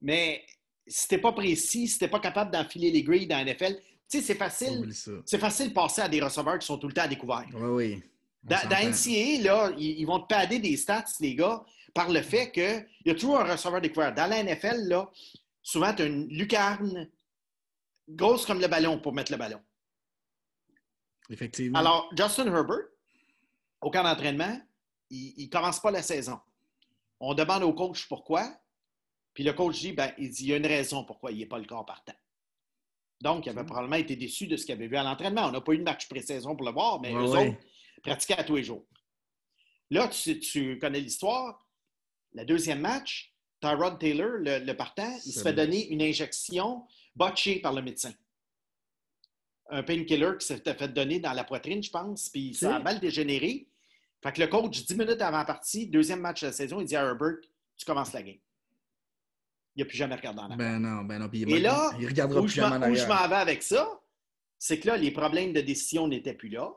mais 0.00 0.44
si 0.86 1.08
t'es 1.08 1.18
pas 1.18 1.32
précis, 1.32 1.88
si 1.88 1.98
t'es 1.98 2.08
pas 2.08 2.20
capable 2.20 2.50
d'enfiler 2.50 2.90
les 2.90 3.02
grilles 3.02 3.26
dans 3.26 3.36
la 3.36 3.52
NFL, 3.52 3.76
tu 4.10 4.18
sais, 4.18 4.22
c'est 4.22 4.34
facile. 4.34 4.92
C'est 5.24 5.38
facile 5.38 5.68
de 5.68 5.74
passer 5.74 6.02
à 6.02 6.08
des 6.08 6.20
receveurs 6.20 6.58
qui 6.58 6.66
sont 6.66 6.78
tout 6.78 6.88
le 6.88 6.92
temps 6.92 7.02
à 7.02 7.08
découvert. 7.08 7.46
Oui, 7.54 7.68
oui. 7.68 8.02
On 8.44 8.48
Dans, 8.50 8.68
dans 8.68 8.90
NCAA, 8.90 9.42
là, 9.42 9.72
ils, 9.78 10.00
ils 10.00 10.04
vont 10.04 10.20
te 10.20 10.26
padder 10.26 10.58
des 10.58 10.76
stats, 10.76 11.04
les 11.20 11.34
gars, 11.34 11.64
par 11.94 12.10
le 12.10 12.20
fait 12.20 12.50
qu'il 12.52 12.86
y 13.06 13.10
a 13.10 13.14
toujours 13.14 13.40
un 13.40 13.50
receveur 13.52 13.80
découvert. 13.80 14.14
Dans 14.14 14.28
la 14.28 14.42
NFL, 14.42 14.88
là, 14.88 15.10
souvent, 15.62 15.94
tu 15.94 16.02
as 16.02 16.06
une 16.06 16.28
lucarne 16.28 17.08
grosse 18.08 18.44
comme 18.44 18.60
le 18.60 18.68
ballon 18.68 19.00
pour 19.00 19.14
mettre 19.14 19.32
le 19.32 19.38
ballon. 19.38 19.60
Effectivement. 21.30 21.78
Alors, 21.78 22.10
Justin 22.16 22.46
Herbert, 22.54 22.86
au 23.80 23.90
camp 23.90 24.02
d'entraînement, 24.02 24.60
il 25.10 25.46
ne 25.46 25.50
commence 25.50 25.80
pas 25.80 25.90
la 25.90 26.02
saison. 26.02 26.38
On 27.20 27.34
demande 27.34 27.62
au 27.62 27.72
coach 27.72 28.06
pourquoi. 28.08 28.54
Puis 29.34 29.44
le 29.44 29.52
coach 29.52 29.80
dit, 29.80 29.92
ben, 29.92 30.12
il 30.18 30.30
dit, 30.30 30.44
il 30.44 30.48
y 30.50 30.54
a 30.54 30.56
une 30.56 30.66
raison 30.66 31.04
pourquoi 31.04 31.32
il 31.32 31.38
n'est 31.38 31.46
pas 31.46 31.58
le 31.58 31.64
corps 31.66 31.84
partant. 31.84 32.14
Donc, 33.20 33.46
il 33.46 33.50
avait 33.50 33.60
Ok. 33.60 33.66
probablement 33.66 33.96
été 33.96 34.16
déçu 34.16 34.46
de 34.46 34.56
ce 34.56 34.64
qu'il 34.64 34.74
avait 34.74 34.86
vu 34.86 34.96
à 34.96 35.02
l'entraînement. 35.02 35.46
On 35.46 35.50
n'a 35.50 35.60
pas 35.60 35.72
eu 35.72 35.78
de 35.78 35.82
match 35.82 36.08
pré-saison 36.08 36.54
pour 36.56 36.66
le 36.66 36.72
voir, 36.72 37.00
mais 37.00 37.12
Ouais, 37.12 37.20
eux 37.26 37.30
ouais. 37.30 37.48
autres 37.50 37.58
pratiquaient 38.02 38.38
à 38.38 38.44
tous 38.44 38.56
les 38.56 38.64
jours. 38.64 38.86
Là, 39.90 40.08
tu, 40.08 40.38
tu 40.40 40.78
connais 40.78 41.00
l'histoire. 41.00 41.66
Le 42.32 42.44
deuxième 42.44 42.80
match, 42.80 43.34
Tyrod 43.60 43.98
Taylor, 43.98 44.30
le, 44.38 44.58
le 44.58 44.76
partant, 44.76 45.10
il 45.24 45.32
se 45.32 45.40
fait 45.42 45.52
donner 45.52 45.88
une 45.88 46.02
injection 46.02 46.86
botchée 47.14 47.60
par 47.60 47.72
le 47.72 47.82
médecin. 47.82 48.12
Un 49.70 49.82
painkiller 49.82 50.32
qui 50.38 50.46
s'était 50.46 50.74
fait 50.74 50.88
donner 50.88 51.18
dans 51.20 51.32
la 51.32 51.44
poitrine, 51.44 51.82
je 51.82 51.90
pense, 51.90 52.28
puis 52.28 52.54
ça 52.54 52.76
a 52.76 52.78
mal 52.80 53.00
dégénéré. 53.00 53.68
Fait 54.22 54.32
que 54.32 54.40
le 54.42 54.48
coach, 54.48 54.84
10 54.84 54.96
minutes 54.96 55.22
avant 55.22 55.38
la 55.38 55.44
partie, 55.44 55.86
deuxième 55.86 56.20
match 56.20 56.42
de 56.42 56.46
la 56.48 56.52
saison, 56.52 56.80
il 56.80 56.86
dit 56.86 56.96
à 56.96 57.02
Herbert, 57.04 57.36
tu 57.76 57.84
commences 57.86 58.12
la 58.12 58.22
game. 58.22 58.38
Il 59.76 59.80
n'a 59.80 59.84
plus 59.86 59.96
jamais 59.96 60.14
regardé 60.14 60.40
en 60.40 60.44
arrière. 60.44 60.56
Ben 60.58 60.78
non, 60.78 61.02
ben 61.02 61.18
non. 61.18 61.28
Puis 61.28 61.40
il, 61.40 61.50
Et 61.52 61.58
là, 61.60 61.90
il 61.98 62.06
regardera 62.06 62.40
Où 62.40 62.44
plus 62.44 62.54
je 62.54 62.60
m'en 62.60 62.68
jamais 62.70 62.86
en 62.86 62.90
où 62.90 62.94
je 62.94 63.06
m'en 63.06 63.28
vais 63.28 63.34
avec 63.34 63.62
ça, 63.62 63.88
c'est 64.58 64.78
que 64.78 64.86
là, 64.88 64.96
les 64.96 65.10
problèmes 65.10 65.52
de 65.52 65.60
décision 65.60 66.06
n'étaient 66.08 66.34
plus 66.34 66.48
là. 66.48 66.70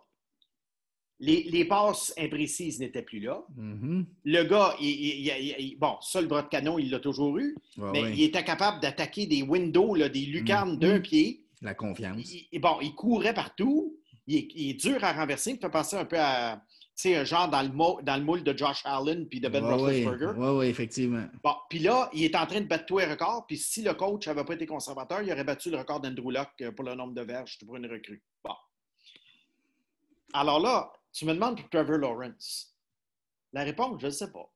Les, 1.19 1.43
les 1.43 1.65
passes 1.65 2.13
imprécises 2.17 2.79
n'étaient 2.79 3.01
plus 3.01 3.19
là. 3.19 3.43
Mhm. 3.55 4.05
Le 4.23 4.43
gars, 4.43 4.75
il, 4.79 4.87
il- 4.87 5.25
il- 5.27 5.55
il- 5.59 5.77
bon, 5.79 5.95
ça, 6.01 6.21
le 6.21 6.27
bras 6.27 6.43
de 6.43 6.47
canon, 6.47 6.77
il 6.77 6.91
l'a 6.91 6.99
toujours 6.99 7.39
eu, 7.39 7.55
mais 7.77 8.13
il 8.13 8.21
était 8.23 8.43
capable 8.43 8.79
d'attaquer 8.81 9.25
des 9.25 9.41
windows, 9.41 9.95
là, 9.95 10.09
des 10.09 10.25
lucarnes 10.27 10.73
Mhm. 10.73 10.79
d'un 10.79 10.99
pied. 10.99 11.43
La 11.61 11.73
confiance. 11.73 12.21
Bon, 12.59 12.77
il 12.81 12.93
courait 12.93 13.33
partout. 13.33 13.97
Il 14.27 14.35
est, 14.69 14.73
dur 14.73 15.03
à 15.03 15.13
renverser. 15.13 15.51
Il 15.51 15.55
me 15.55 15.59
fait 15.59 15.69
penser 15.69 15.95
un 15.95 16.05
peu 16.05 16.17
à, 16.19 16.61
sais, 17.01 17.15
un 17.15 17.23
genre 17.23 17.47
dans 17.49 17.61
le, 17.61 17.69
mo- 17.69 17.99
dans 18.01 18.17
le 18.17 18.23
moule 18.23 18.43
de 18.43 18.57
Josh 18.57 18.81
Allen 18.85 19.27
puis 19.27 19.39
de 19.39 19.47
Ben 19.49 19.63
Ouais. 19.63 19.73
Roethlisberger. 19.73 20.25
Ouais, 20.39 20.69
effectivement. 20.69 21.25
Bon, 21.43 21.53
puis 21.69 21.79
là, 21.79 22.09
il 22.13 22.23
est 22.23 22.35
en 22.35 22.45
train 22.45 22.61
de 22.61 22.65
battre 22.67 22.85
tous 22.85 22.97
les 22.99 23.05
records. 23.05 23.45
Puis 23.47 23.57
si 23.57 23.83
le 23.83 23.93
coach 23.93 24.27
n'avait 24.27 24.43
pas 24.43 24.53
été 24.55 24.65
conservateur, 24.65 25.21
il 25.21 25.31
aurait 25.31 25.43
battu 25.43 25.69
le 25.69 25.77
record 25.77 25.99
d'Andrew 25.99 26.31
Luck 26.31 26.49
euh, 26.61 26.71
pour 26.71 26.85
le 26.85 26.95
nombre 26.95 27.13
de 27.13 27.21
verges 27.21 27.57
pour 27.65 27.75
une 27.75 27.85
recrue. 27.85 28.21
Bon. 28.43 28.53
Alors 30.33 30.59
là, 30.59 30.91
tu 31.13 31.25
me 31.25 31.33
demandes 31.33 31.59
pour 31.59 31.69
Trevor 31.69 31.97
Lawrence. 31.97 32.75
La 33.53 33.63
réponse, 33.63 34.01
je 34.01 34.07
ne 34.07 34.11
sais 34.11 34.31
pas. 34.31 34.51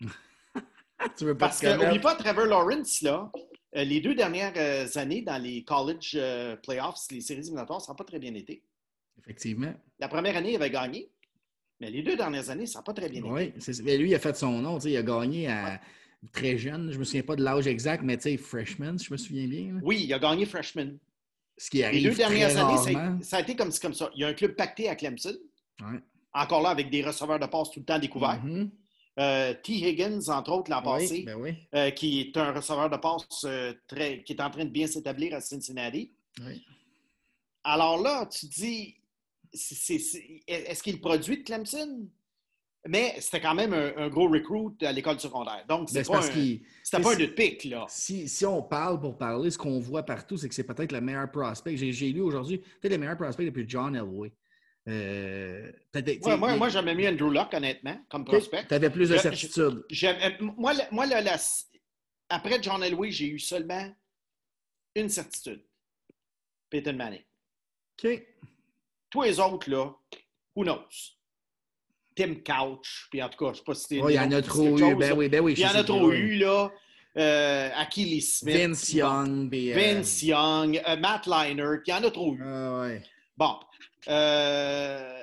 tu 1.16 1.24
veux 1.24 1.36
pas 1.36 1.46
Parce 1.46 1.60
que, 1.60 1.66
connaître? 1.66 1.88
oublie 1.90 2.00
pas, 2.00 2.14
Trevor 2.14 2.46
Lawrence, 2.46 3.00
là, 3.02 3.30
euh, 3.76 3.84
les 3.84 4.00
deux 4.00 4.14
dernières 4.14 4.52
euh, 4.56 4.86
années 4.96 5.22
dans 5.22 5.40
les 5.42 5.64
college 5.64 6.18
playoffs, 6.62 7.06
les 7.10 7.20
séries 7.20 7.40
éliminatoires, 7.40 7.80
ça 7.80 7.92
n'a 7.92 7.96
pas 7.96 8.04
très 8.04 8.18
bien 8.18 8.34
été. 8.34 8.62
Effectivement. 9.18 9.72
La 9.98 10.08
première 10.08 10.36
année, 10.36 10.52
il 10.52 10.56
avait 10.56 10.70
gagné. 10.70 11.10
Mais 11.84 11.90
les 11.90 12.02
deux 12.02 12.16
dernières 12.16 12.48
années, 12.48 12.66
ça 12.66 12.78
n'a 12.78 12.82
pas 12.82 12.94
très 12.94 13.08
bien 13.10 13.20
été. 13.20 13.28
Oui, 13.30 13.52
mais 13.84 13.98
lui, 13.98 14.10
il 14.10 14.14
a 14.14 14.18
fait 14.18 14.34
son 14.36 14.52
nom. 14.62 14.78
Il 14.78 14.96
a 14.96 15.02
gagné 15.02 15.48
à 15.48 15.80
très 16.32 16.56
jeune. 16.56 16.88
Je 16.90 16.94
ne 16.94 16.98
me 17.00 17.04
souviens 17.04 17.22
pas 17.22 17.36
de 17.36 17.42
l'âge 17.44 17.66
exact, 17.66 18.02
mais 18.02 18.16
tu 18.16 18.22
sais, 18.22 18.36
freshman, 18.38 18.96
si 18.96 19.06
je 19.06 19.12
me 19.12 19.16
souviens 19.18 19.46
bien. 19.46 19.74
là. 19.74 19.80
Oui, 19.82 20.02
il 20.04 20.12
a 20.14 20.18
gagné 20.18 20.46
freshman. 20.46 20.96
Ce 21.58 21.68
qui 21.68 21.76
Les 21.78 21.84
arrive 21.84 22.08
deux 22.10 22.16
dernières 22.16 22.48
très 22.48 22.58
années, 22.60 22.76
ça 22.78 22.98
rarement. 22.98 23.18
a, 23.20 23.22
ça 23.22 23.36
a 23.36 23.40
été 23.40 23.54
comme, 23.54 23.70
comme 23.80 23.92
ça. 23.94 24.10
Il 24.14 24.20
y 24.22 24.24
a 24.24 24.28
un 24.28 24.34
club 24.34 24.54
pacté 24.56 24.88
à 24.88 24.96
Clemson. 24.96 25.34
Ouais. 25.82 25.98
encore 26.32 26.62
là 26.62 26.70
avec 26.70 26.88
des 26.88 27.02
receveurs 27.02 27.38
de 27.38 27.46
passe 27.46 27.70
tout 27.70 27.80
le 27.80 27.84
temps 27.84 27.98
découverts. 27.98 28.42
Mhm. 28.42 28.70
Euh, 29.20 29.54
T. 29.62 29.72
Higgins, 29.74 30.20
entre 30.28 30.52
autres, 30.52 30.70
l'an 30.70 30.78
Oui, 30.78 30.84
passé, 31.02 31.22
ben 31.24 31.36
oui. 31.36 31.54
euh, 31.74 31.90
qui 31.90 32.20
est 32.20 32.36
un 32.36 32.52
receveur 32.52 32.88
de 32.90 32.96
passe 32.96 33.44
euh, 33.44 33.72
très, 33.86 34.22
qui 34.24 34.32
est 34.32 34.40
en 34.40 34.50
train 34.50 34.64
de 34.64 34.70
bien 34.70 34.86
s'établir 34.88 35.34
à 35.34 35.40
Cincinnati. 35.40 36.10
oui. 36.40 36.64
Alors 37.62 38.00
là, 38.02 38.26
tu 38.26 38.46
dis, 38.46 38.94
est-ce 39.54 40.82
qu'il 40.82 41.00
produit 41.00 41.38
de 41.38 41.42
Clemson? 41.44 42.08
Mais 42.86 43.14
c'était 43.20 43.40
quand 43.40 43.54
même 43.54 43.72
un, 43.72 43.96
un 43.96 44.08
gros 44.10 44.28
recruit 44.28 44.74
à 44.82 44.92
l'école 44.92 45.18
secondaire. 45.18 45.64
Donc, 45.66 45.88
c'est 45.88 46.04
c'est 46.04 46.12
pas 46.12 46.18
un- 46.18 46.30
c'était 46.82 47.02
pas 47.02 47.14
un 47.14 47.16
de 47.18 47.26
pic, 47.32 47.64
là. 47.64 47.86
Si, 47.88 48.28
si 48.28 48.44
on 48.44 48.62
parle 48.62 49.00
pour 49.00 49.16
parler, 49.16 49.50
ce 49.50 49.56
qu'on 49.56 49.80
voit 49.80 50.02
partout, 50.02 50.36
c'est 50.36 50.48
que 50.50 50.54
c'est 50.54 50.64
peut-être 50.64 50.92
le 50.92 51.00
meilleur 51.00 51.30
prospect. 51.30 51.76
J'ai 51.78 52.12
lu 52.12 52.20
aujourd'hui, 52.20 52.58
peut-être 52.58 52.92
le 52.92 52.98
meilleur 52.98 53.16
prospect 53.16 53.46
depuis 53.46 53.64
John 53.66 53.96
Elway. 53.96 54.32
Euh, 54.86 55.72
Ouais, 56.26 56.36
moi, 56.36 56.56
moi 56.58 56.68
j'aimais 56.68 56.94
mieux 56.94 57.08
Andrew 57.08 57.30
Luck, 57.32 57.54
honnêtement, 57.54 57.98
comme 58.10 58.26
prospect. 58.26 58.66
Tu 58.68 58.74
avais 58.74 58.90
plus 58.90 59.08
de 59.08 59.14
certitude. 59.22 59.82
Euh, 60.04 60.30
moi, 60.58 60.74
moi 60.90 61.06
la- 61.06 61.36
après 62.28 62.62
John 62.62 62.82
Elway, 62.82 63.10
j'ai 63.10 63.28
eu 63.28 63.38
seulement 63.38 63.90
une 64.94 65.08
certitude. 65.08 65.64
Peyton 66.68 66.92
Manning. 66.94 67.22
OK. 67.98 68.26
Tous 69.14 69.22
les 69.22 69.38
autres, 69.38 69.70
là, 69.70 69.94
who 70.56 70.64
knows? 70.64 71.14
Tim 72.16 72.34
Couch, 72.44 73.06
puis 73.12 73.22
en 73.22 73.28
tout 73.28 73.38
cas, 73.38 73.46
je 73.46 73.50
ne 73.50 73.54
sais 73.58 73.62
pas 73.62 73.74
si 73.74 73.82
c'était. 73.82 74.02
Ouais, 74.02 74.14
il 74.14 74.16
y 74.16 74.18
en 74.18 74.32
a 74.32 74.42
trop 74.42 74.76
eu. 74.76 74.96
Ben 74.96 75.12
oui, 75.16 75.28
ben 75.28 75.40
oui. 75.40 75.54
Il 75.56 75.60
y 75.60 75.66
en 75.66 75.74
a 75.76 75.84
trop 75.84 76.08
oui. 76.08 76.16
eu, 76.16 76.34
là. 76.38 76.72
Euh, 77.16 77.70
Achilles 77.76 78.20
Smith. 78.22 78.56
Vince 78.56 78.92
Young. 78.92 79.54
euh, 79.54 79.72
Vince 79.72 80.20
Young, 80.24 80.82
euh, 80.88 80.96
Matt 80.96 81.28
Leinert, 81.28 81.82
il 81.86 81.90
y 81.90 81.94
en 81.94 82.02
a 82.02 82.10
trop 82.10 82.34
eu. 82.34 82.42
Ah 82.44 82.80
ouais. 82.80 83.02
Bon. 83.36 83.54
Euh, 84.08 85.20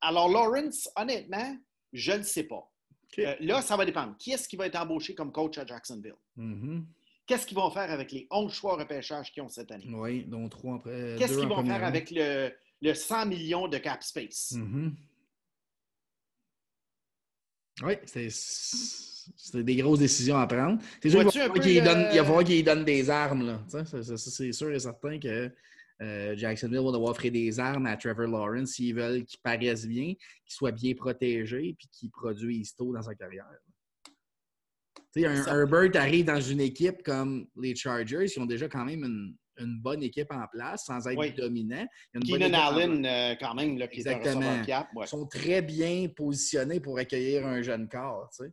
alors, 0.00 0.30
Lawrence, 0.30 0.88
honnêtement, 0.96 1.58
je 1.92 2.12
ne 2.12 2.22
sais 2.22 2.44
pas. 2.44 2.72
Euh, 3.18 3.34
là, 3.40 3.60
ça 3.60 3.76
va 3.76 3.84
dépendre. 3.84 4.14
Qui 4.18 4.32
est-ce 4.32 4.48
qui 4.48 4.56
va 4.56 4.66
être 4.66 4.80
embauché 4.80 5.14
comme 5.14 5.30
coach 5.30 5.58
à 5.58 5.66
Jacksonville? 5.66 6.16
Mhm. 6.36 6.86
Qu'est-ce 7.26 7.46
qu'ils 7.46 7.58
vont 7.58 7.70
faire 7.70 7.90
avec 7.90 8.12
les 8.12 8.26
11 8.30 8.50
choix 8.50 8.78
repêchage 8.78 9.30
qu'ils 9.30 9.42
ont 9.42 9.50
cette 9.50 9.70
année? 9.70 9.84
Oui, 9.92 10.24
dont 10.24 10.48
trois 10.48 10.76
après. 10.76 11.16
Qu'est-ce 11.18 11.38
qu'ils 11.38 11.48
vont 11.48 11.62
faire 11.66 11.84
avec 11.84 12.10
le, 12.10 12.50
le 12.82 12.94
100 12.94 13.26
millions 13.26 13.68
de 13.68 13.78
cap 13.78 14.02
space? 14.02 14.52
Mhm. 14.52 14.96
Oui, 17.82 17.94
c'est 18.04 19.64
des 19.64 19.76
grosses 19.76 20.00
décisions 20.00 20.36
à 20.36 20.46
prendre. 20.46 20.78
C'est 21.02 21.10
sûr 21.10 21.20
qu'il 21.20 21.40
va 21.40 22.24
falloir 22.24 22.44
qu'il 22.44 22.64
donne, 22.64 22.84
des 22.84 23.08
armes. 23.08 23.46
là. 23.46 23.64
C'est 24.16 24.52
sûr 24.52 24.70
et 24.70 24.78
certain 24.78 25.18
que 25.18 25.50
euh, 26.02 26.34
Jacksonville 26.36 26.80
va 26.80 26.92
devoir 26.92 27.10
offrir 27.10 27.32
des 27.32 27.58
armes 27.60 27.86
à 27.86 27.96
Trevor 27.96 28.26
Lawrence 28.26 28.72
s'ils 28.72 28.94
veulent 28.94 29.24
qu'il 29.24 29.40
paraisse 29.40 29.86
bien, 29.86 30.14
qu'il 30.14 30.54
soit 30.54 30.72
bien 30.72 30.94
protégé 30.94 31.68
et 31.68 31.76
qu'il 31.90 32.10
produise 32.10 32.74
tôt 32.74 32.92
dans 32.92 33.02
sa 33.02 33.14
carrière. 33.14 33.46
Un 35.16 35.44
Herbert 35.46 35.90
arrive 35.96 36.26
dans 36.26 36.40
une 36.40 36.60
équipe 36.60 37.02
comme 37.02 37.46
les 37.60 37.74
Chargers, 37.74 38.26
ils 38.26 38.40
ont 38.40 38.46
déjà 38.46 38.68
quand 38.68 38.84
même 38.84 39.04
une, 39.04 39.34
une 39.60 39.78
bonne 39.80 40.02
équipe 40.02 40.32
en 40.32 40.46
place 40.50 40.84
sans 40.86 41.06
être 41.06 41.18
Oui. 41.18 41.32
bonne 41.36 41.86
Keenan 42.24 42.52
Allen, 42.54 43.06
euh, 43.06 43.34
quand 43.38 43.54
même, 43.54 43.78
là, 43.78 43.86
qui 43.88 43.98
est 44.00 44.06
Exactement. 44.08 44.40
receveur 44.48 44.66
cap. 44.66 44.88
ouais. 44.94 45.04
ils 45.04 45.08
sont 45.08 45.26
très 45.26 45.62
bien 45.62 46.08
positionnés 46.14 46.80
pour 46.80 46.98
accueillir 46.98 47.46
un 47.46 47.62
jeune 47.62 47.88
corps. 47.88 48.28
tu 48.36 48.44
sais. 48.44 48.52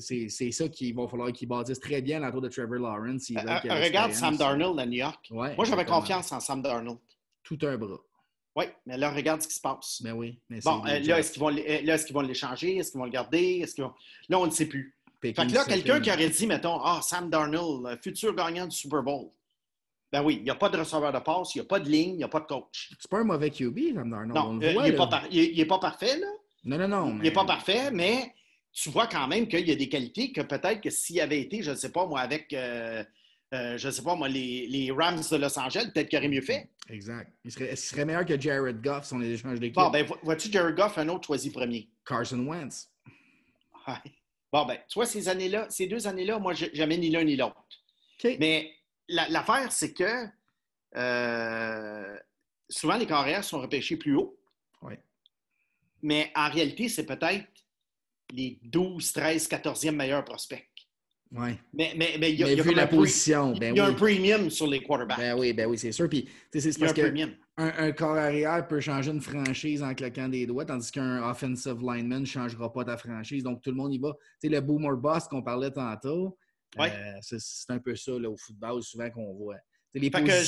C'est 0.00 0.44
Oui. 0.44 0.52
ça 0.52 0.68
qu'il 0.68 0.94
va 0.94 1.08
falloir 1.08 1.32
qu'ils 1.32 1.48
bâtissent 1.48 1.80
très 1.80 2.00
bien 2.00 2.20
l'entour 2.20 2.40
de 2.42 2.48
Trevor 2.48 2.78
Lawrence. 2.78 3.30
Euh, 3.30 3.40
ait 3.64 3.84
regarde 3.86 4.12
Sam. 4.12 4.36
Darnold 4.36 4.78
à 4.78 4.86
New 4.86 4.98
York. 4.98 5.26
Ouais, 5.30 5.56
Moi, 5.56 5.64
j'avais 5.64 5.84
confiance 5.84 6.30
en 6.32 6.38
Sam 6.40 6.62
Darnold. 6.62 6.98
Tout 7.42 7.58
un 7.62 7.76
bras. 7.76 7.98
Oui, 8.54 8.64
mais 8.86 8.96
là, 8.96 9.10
regarde 9.10 9.40
ce 9.42 9.48
qui 9.48 9.54
se 9.54 9.60
passe. 9.60 10.00
Ben 10.02 10.12
oui. 10.12 10.40
Mais 10.48 10.60
Bon, 10.64 10.84
euh, 10.84 10.98
des 11.00 11.06
là, 11.06 11.18
est-ce 11.20 11.32
qu'ils 11.32 11.40
vont, 11.40 12.22
euh, 12.22 12.22
l'échanger? 12.26 12.76
Est-ce 12.76 12.90
qu'ils 12.90 12.98
vont 12.98 13.04
le 13.04 13.10
garder? 13.10 13.60
Est-ce 13.62 13.80
vont... 13.80 13.92
Là, 14.28 14.38
on 14.40 14.46
ne 14.46 14.50
sait 14.50 14.66
plus. 14.66 14.96
Fait 15.20 15.32
Pickens, 15.32 15.48
que 15.50 15.54
là, 15.56 15.64
quelqu'un 15.64 16.00
qui 16.00 16.10
aurait 16.10 16.28
dit, 16.28 16.46
mettons, 16.46 16.80
ah, 16.82 17.00
Sam 17.02 17.28
Darnold, 17.30 17.86
euh, 17.86 17.96
futur 18.02 18.34
gagnant 18.34 18.66
du 18.66 18.76
Super 18.76 19.02
Bowl. 19.02 19.30
Ben 20.10 20.22
oui, 20.22 20.36
il 20.36 20.44
n'y 20.44 20.50
a 20.50 20.54
pas 20.54 20.68
de 20.70 20.78
receveur 20.78 21.12
de 21.12 21.18
passe, 21.18 21.54
il 21.54 21.58
n'y 21.58 21.62
a 21.62 21.68
pas 21.68 21.80
de 21.80 21.88
ligne, 21.88 22.10
il 22.12 22.16
n'y 22.16 22.24
a 22.24 22.28
pas 22.28 22.40
de 22.40 22.46
coach. 22.46 22.90
C'est 22.98 23.10
pas 23.10 23.18
un 23.18 23.24
mauvais 23.24 23.50
QB, 23.50 23.94
Sam 23.94 24.10
Darnold. 24.10 24.32
on 24.38 24.52
Non, 24.54 24.58
le 24.58 24.66
euh, 24.68 24.72
voit, 24.72 24.86
il 24.86 24.90
n'est 24.92 24.96
pas, 24.96 25.06
par- 25.06 25.28
pas 25.68 25.78
parfait, 25.78 26.18
là. 26.18 26.26
Non, 26.64 26.78
non, 26.78 26.88
non. 26.88 27.08
Il 27.16 27.22
n'est 27.22 27.30
pas 27.30 27.44
parfait, 27.44 27.90
mais 27.90 28.34
tu 28.72 28.88
vois 28.90 29.06
quand 29.06 29.26
même 29.28 29.46
qu'il 29.48 29.68
y 29.68 29.72
a 29.72 29.74
des 29.76 29.88
qualités 29.88 30.32
que 30.32 30.40
peut-être 30.40 30.80
que 30.80 30.90
s'il 30.90 31.20
avait 31.20 31.40
été, 31.40 31.62
je 31.62 31.70
ne 31.72 31.76
sais 31.76 31.92
pas, 31.92 32.06
moi, 32.06 32.20
avec, 32.20 32.52
euh, 32.54 33.04
euh, 33.54 33.76
je 33.76 33.86
ne 33.88 33.92
sais 33.92 34.02
pas, 34.02 34.14
moi, 34.14 34.28
les, 34.28 34.66
les 34.66 34.90
Rams 34.90 35.20
de 35.30 35.36
Los 35.36 35.58
Angeles, 35.58 35.90
peut-être 35.92 36.08
qu'il 36.08 36.18
aurait 36.18 36.28
mieux 36.28 36.40
fait. 36.42 36.70
Exact. 36.88 37.30
Il 37.44 37.52
serait, 37.52 37.68
il 37.72 37.76
serait 37.76 38.04
meilleur 38.06 38.24
que 38.24 38.40
Jared 38.40 38.80
Goff 38.80 39.04
si 39.04 39.12
on 39.14 39.18
les 39.18 39.32
échange 39.32 39.60
d'équipe. 39.60 39.76
Bon, 39.76 39.90
ben, 39.90 40.06
vo- 40.06 40.16
vois-tu 40.22 40.50
Jared 40.50 40.74
Goff, 40.74 40.96
un 40.96 41.08
autre 41.10 41.26
choisi 41.26 41.50
premier? 41.50 41.88
Carson 42.06 42.38
Wentz. 42.46 42.88
Ouais. 43.86 43.94
Bon, 44.52 44.64
ben, 44.64 44.78
tu 44.88 44.94
vois, 44.94 45.04
ces 45.06 45.28
années-là, 45.28 45.66
ces 45.68 45.86
deux 45.86 46.06
années-là, 46.06 46.38
moi, 46.38 46.54
jamais 46.54 46.96
ni 46.96 47.10
l'un 47.10 47.24
ni 47.24 47.36
l'autre. 47.36 47.62
OK. 48.24 48.36
Mais 48.40 48.70
la- 49.08 49.28
l'affaire, 49.28 49.72
c'est 49.72 49.92
que 49.92 50.26
euh, 50.96 52.16
souvent, 52.68 52.96
les 52.96 53.06
carrières 53.06 53.44
sont 53.44 53.60
repêchées 53.60 53.96
plus 53.96 54.16
haut. 54.16 54.38
Ouais. 54.82 55.00
Mais 56.02 56.30
en 56.34 56.50
réalité, 56.50 56.88
c'est 56.88 57.06
peut-être 57.06 57.46
les 58.30 58.58
12, 58.62 59.12
13, 59.12 59.48
14e 59.48 59.92
meilleurs 59.96 60.24
prospects. 60.24 60.66
Ouais. 61.30 61.58
Mais, 61.74 61.92
mais, 61.96 62.16
mais 62.18 62.32
il 62.32 62.38
y 62.38 62.42
a, 62.42 62.46
Mais 62.46 62.52
il 62.52 62.58
y 62.58 62.60
a 62.60 62.64
vu 62.64 62.74
la 62.74 62.86
position, 62.86 63.52
il 63.52 63.60
ben 63.60 63.76
y 63.76 63.80
a 63.80 63.84
un 63.84 63.90
oui. 63.90 63.96
premium 63.96 64.48
sur 64.48 64.66
les 64.66 64.82
quarterbacks. 64.82 65.18
Ben 65.18 65.38
oui, 65.38 65.52
ben 65.52 65.66
oui, 65.66 65.76
c'est 65.76 65.92
sûr. 65.92 66.08
Puis, 66.08 66.26
c'est 66.50 66.64
il 66.64 66.78
parce 66.78 66.94
que 66.94 67.02
un, 67.58 67.72
un 67.76 67.92
corps 67.92 68.16
arrière 68.16 68.66
peut 68.66 68.80
changer 68.80 69.10
une 69.10 69.20
franchise 69.20 69.82
en 69.82 69.92
claquant 69.94 70.28
des 70.28 70.46
doigts, 70.46 70.64
tandis 70.64 70.90
qu'un 70.90 71.28
offensive 71.28 71.80
lineman 71.82 72.20
ne 72.20 72.24
changera 72.26 72.72
pas 72.72 72.84
ta 72.84 72.96
franchise. 72.96 73.42
Donc, 73.42 73.60
tout 73.62 73.70
le 73.70 73.76
monde 73.76 73.92
y 73.92 73.98
va. 73.98 74.12
Tu 74.40 74.48
sais, 74.48 74.54
le 74.54 74.60
boomer 74.60 74.96
boss 74.96 75.28
qu'on 75.28 75.42
parlait 75.42 75.70
tantôt, 75.70 76.38
Ouais. 76.76 76.92
euh, 76.92 77.18
c'est 77.22 77.70
un 77.70 77.78
peu 77.78 77.96
ça 77.96 78.12
là, 78.18 78.28
au 78.28 78.36
football, 78.36 78.82
souvent 78.82 79.10
qu'on 79.10 79.32
voit. 79.34 79.56
Les 79.94 80.10
que 80.10 80.42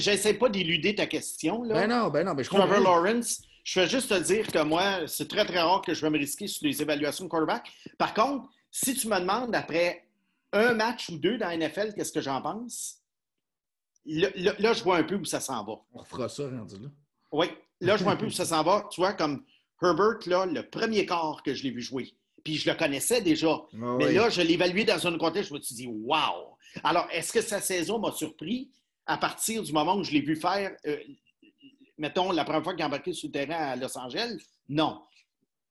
j'essaie 0.00 0.34
pas 0.34 0.48
d'éluder 0.48 0.94
ta 0.94 1.06
question. 1.06 1.62
Là. 1.64 1.74
Ben 1.74 1.88
non, 1.88 2.08
ben 2.08 2.24
non, 2.24 2.34
ben 2.34 2.42
je 2.44 2.48
Trevor. 2.48 2.80
Lawrence, 2.80 3.42
je 3.64 3.80
vais 3.80 3.88
juste 3.88 4.08
te 4.10 4.18
dire 4.22 4.46
que 4.46 4.62
moi, 4.62 5.06
c'est 5.08 5.28
très, 5.28 5.44
très 5.44 5.60
rare 5.60 5.82
que 5.82 5.92
je 5.92 6.00
vais 6.02 6.10
me 6.10 6.18
risquer 6.18 6.46
sur 6.46 6.66
les 6.66 6.80
évaluations 6.80 7.24
de 7.24 7.28
quarterback. 7.28 7.68
Par 7.98 8.14
contre, 8.14 8.48
si 8.70 8.94
tu 8.94 9.08
me 9.08 9.18
demandes 9.18 9.54
après 9.54 10.06
un 10.52 10.72
match 10.74 11.08
ou 11.08 11.18
deux 11.18 11.36
dans 11.36 11.48
la 11.48 11.56
NFL, 11.56 11.94
qu'est-ce 11.94 12.12
que 12.12 12.20
j'en 12.20 12.40
pense? 12.40 13.02
Là, 14.06 14.28
là- 14.36 14.54
là, 14.60 14.72
je 14.72 14.84
vois 14.84 14.98
un 14.98 15.02
peu 15.02 15.16
où 15.16 15.24
ça 15.24 15.40
s'en 15.40 15.64
va. 15.64 15.74
On 15.92 15.98
refera 15.98 16.28
ça 16.28 16.44
rendu 16.48 16.76
là. 16.78 16.88
Oui, 17.32 17.46
là, 17.80 17.96
je 17.96 18.04
vois 18.04 18.12
un 18.12 18.16
peu 18.16 18.26
où 18.26 18.30
ça 18.30 18.44
s'en 18.44 18.62
va. 18.62 18.86
Tu 18.92 19.00
vois, 19.00 19.14
comme 19.14 19.44
Herbert, 19.82 20.20
là, 20.26 20.46
le 20.46 20.62
premier 20.70 21.04
quart 21.06 21.42
que 21.44 21.52
je 21.54 21.64
l'ai 21.64 21.70
vu 21.72 21.82
jouer, 21.82 22.14
puis 22.46 22.54
je 22.58 22.70
le 22.70 22.76
connaissais 22.76 23.20
déjà. 23.20 23.48
Ah 23.50 23.96
Mais 23.98 24.06
oui. 24.06 24.14
là, 24.14 24.30
je 24.30 24.40
évalué 24.40 24.84
dans 24.84 25.04
un 25.04 25.18
contexte, 25.18 25.50
je 25.50 25.54
me 25.54 25.60
suis 25.60 25.74
dit, 25.74 25.88
wow! 25.88 26.56
Alors, 26.84 27.08
est-ce 27.10 27.32
que 27.32 27.40
sa 27.40 27.60
saison 27.60 27.98
m'a 27.98 28.12
surpris 28.12 28.70
à 29.04 29.18
partir 29.18 29.64
du 29.64 29.72
moment 29.72 29.96
où 29.96 30.04
je 30.04 30.12
l'ai 30.12 30.20
vu 30.20 30.36
faire, 30.36 30.76
euh, 30.86 30.96
mettons, 31.98 32.30
la 32.30 32.44
première 32.44 32.62
fois 32.62 32.74
qu'il 32.74 32.82
a 32.84 32.86
embarqué 32.86 33.12
sur 33.12 33.26
le 33.28 33.32
terrain 33.32 33.56
à 33.72 33.74
Los 33.74 33.98
Angeles? 33.98 34.38
Non. 34.68 35.00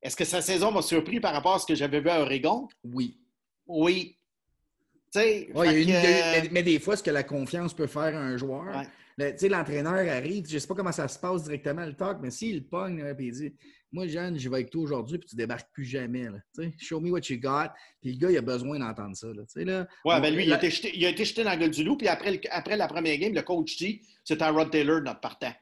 Est-ce 0.01 0.17
que 0.17 0.25
sa 0.25 0.41
saison 0.41 0.69
m'a 0.71 0.81
surpris 0.81 1.21
par 1.21 1.33
rapport 1.33 1.53
à 1.55 1.59
ce 1.59 1.65
que 1.65 1.75
j'avais 1.75 2.01
vu 2.01 2.09
à 2.09 2.21
Oregon? 2.21 2.67
Oui. 2.83 3.17
Oui. 3.67 4.17
Ouais, 5.15 5.47
il 5.53 5.55
y 5.55 5.61
a 5.61 5.63
fait 5.63 5.81
une- 5.83 5.87
il 5.87 5.89
y 5.89 5.95
a 5.95 6.41
que, 6.41 6.45
une- 6.47 6.51
mais, 6.51 6.61
des 6.63 6.77
fois, 6.79 6.97
ce 6.97 7.03
que 7.03 7.11
la 7.11 7.23
confiance 7.23 7.73
peut 7.73 7.87
faire 7.87 8.13
à 8.17 8.19
un 8.19 8.35
joueur, 8.35 8.65
Ouais. 9.17 9.37
l'entraîneur 9.47 9.93
arrive, 10.13 10.45
je 10.49 10.55
ne 10.55 10.59
sais 10.59 10.67
pas 10.67 10.75
comment 10.75 10.91
ça 10.91 11.07
se 11.07 11.17
passe 11.17 11.43
directement 11.43 11.85
le 11.85 11.93
talk, 11.93 12.17
mais 12.21 12.31
s'il 12.31 12.65
pogne 12.65 13.13
puis 13.15 13.27
il 13.27 13.31
dit 13.31 13.53
Moi, 13.95 14.07
Jeanne, 14.07 14.37
je 14.37 14.49
vais 14.49 14.55
avec 14.57 14.69
toi 14.71 14.83
aujourd'hui, 14.83 15.17
puis 15.17 15.29
tu 15.29 15.37
débarques 15.37 15.71
plus 15.71 15.85
jamais. 15.85 16.25
Là. 16.25 16.65
Show 16.81 16.99
me 16.99 17.09
what 17.11 17.21
you 17.29 17.39
got. 17.39 17.69
Puis 18.01 18.11
le 18.11 18.17
gars, 18.19 18.29
il 18.29 18.37
a 18.37 18.41
besoin 18.41 18.77
d'entendre 18.77 19.15
ça. 19.15 19.27
Là. 19.27 19.43
Là, 19.63 19.87
Ouais, 20.03 20.15
on- 20.17 20.19
ben 20.19 20.35
lui, 20.35 20.43
il 20.43 20.51
a, 20.51 20.57
été 20.57 20.69
jeté, 20.69 20.91
il 20.93 21.05
a 21.05 21.09
été 21.09 21.23
jeté 21.23 21.45
dans 21.45 21.51
la 21.51 21.55
gueule 21.57 21.71
du 21.71 21.83
loup, 21.85 21.95
puis 21.95 22.09
après, 22.09 22.31
le- 22.33 22.39
après 22.51 22.75
la 22.75 22.89
première 22.89 23.17
game, 23.17 23.33
le 23.33 23.41
coach 23.41 23.77
dit 23.77 24.01
c'était 24.25 24.43
un 24.43 24.51
Rod 24.51 24.69
Taylor, 24.69 25.01
notre 25.01 25.21
partant. 25.21 25.53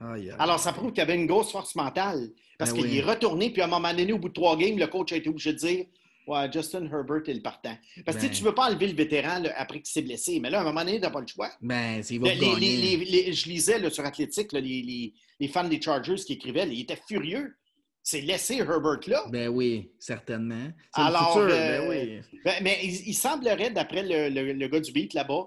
Aïe. 0.00 0.30
Alors, 0.38 0.60
ça 0.60 0.72
prouve 0.74 0.90
qu'il 0.90 0.98
y 0.98 1.02
avait 1.02 1.14
une 1.14 1.26
grosse 1.26 1.50
force 1.52 1.74
mentale. 1.74 2.30
Parce 2.58 2.72
Ben 2.72 2.82
qu'il 2.82 2.90
oui. 2.90 2.98
est 2.98 3.02
retourné, 3.02 3.50
puis 3.50 3.62
à 3.62 3.64
un 3.64 3.68
moment 3.68 3.92
donné, 3.94 4.12
au 4.12 4.18
bout 4.18 4.28
de 4.28 4.34
trois 4.34 4.56
games, 4.58 4.78
le 4.78 4.86
coach 4.86 5.12
a 5.12 5.16
été 5.16 5.28
obligé 5.30 5.52
de 5.54 5.58
dire 5.58 5.86
Ouais, 6.26 6.50
Justin 6.50 6.86
Herbert 6.86 7.22
est 7.26 7.34
le 7.34 7.42
partant. 7.42 7.76
Parce 8.06 8.16
que 8.16 8.22
tu 8.22 8.28
sais, 8.28 8.28
Ben. 8.28 8.36
tu 8.36 8.42
ne 8.44 8.48
veux 8.48 8.54
pas 8.54 8.70
enlever 8.70 8.86
le 8.86 8.94
vétéran 8.94 9.40
là, 9.40 9.52
après 9.56 9.78
qu'il 9.80 9.92
s'est 9.92 10.00
blessé. 10.02 10.40
Mais 10.40 10.48
là, 10.48 10.58
à 10.58 10.60
un 10.62 10.64
moment 10.64 10.80
donné, 10.82 10.94
tu 10.96 11.02
n'as 11.02 11.10
pas 11.10 11.20
le 11.20 11.26
choix. 11.26 11.50
Ben, 11.60 12.02
c'est- 12.02 12.16
va 12.16 12.32
Les- 12.32 12.96
les- 12.96 13.32
je 13.34 13.46
lisais 13.48 13.78
là, 13.78 13.90
sur 13.90 14.04
Athletic, 14.06 14.52
là, 14.52 14.60
les, 14.60 15.12
les- 15.40 15.48
fans 15.48 15.64
des 15.68 15.80
Chargers 15.80 16.16
qui 16.16 16.34
écrivaient, 16.34 16.66
ils 16.68 16.82
étaient 16.82 17.00
furieux. 17.08 17.54
C'est 18.02 18.20
laisser 18.20 18.56
Herbert 18.58 19.00
là. 19.06 19.24
Ben 19.30 19.48
oui, 19.48 19.90
certainement. 19.98 20.66
Le 20.66 21.02
Alors, 21.02 21.32
futur, 21.32 21.48
euh, 21.54 21.78
ben 21.78 21.88
oui. 21.88 22.20
Ben, 22.44 22.54
mais 22.62 22.78
il, 22.82 23.08
il 23.08 23.14
semblerait, 23.14 23.70
d'après 23.70 24.02
le, 24.02 24.28
le- 24.28 24.52
le 24.52 24.68
gars 24.68 24.80
du 24.80 24.92
beat 24.92 25.14
là-bas, 25.14 25.46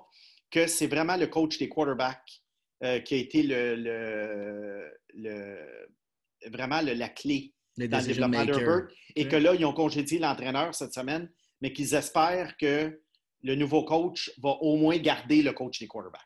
que 0.50 0.66
c'est 0.66 0.88
vraiment 0.88 1.18
le 1.18 1.28
coach 1.28 1.58
des 1.60 1.70
quarterbacks 1.70 2.42
euh, 2.84 3.00
qui 3.00 3.14
a 3.14 3.18
été 3.18 3.44
le, 3.44 3.76
le- 3.76 4.92
le- 5.14 6.50
vraiment 6.52 6.82
le- 6.82 6.94
la 6.94 7.10
clé 7.10 7.54
Le 7.78 7.88
dans 7.88 7.98
le 8.00 8.04
développement 8.08 8.46
d'Herbert. 8.46 8.88
Et 9.16 9.28
que 9.28 9.36
là, 9.36 9.54
ils 9.54 9.66
ont 9.66 9.74
congédié 9.74 10.18
l'entraîneur 10.20 10.74
cette 10.74 10.94
semaine, 10.94 11.30
mais 11.62 11.72
qu'ils 11.74 11.94
espèrent 11.94 12.56
que 12.58 13.00
le 13.44 13.56
nouveau 13.56 13.84
coach 13.84 14.32
va 14.42 14.50
au 14.62 14.78
moins 14.78 14.98
garder 14.98 15.44
le 15.44 15.54
coach 15.54 15.80
des 15.80 15.88
quarterbacks. 15.88 16.22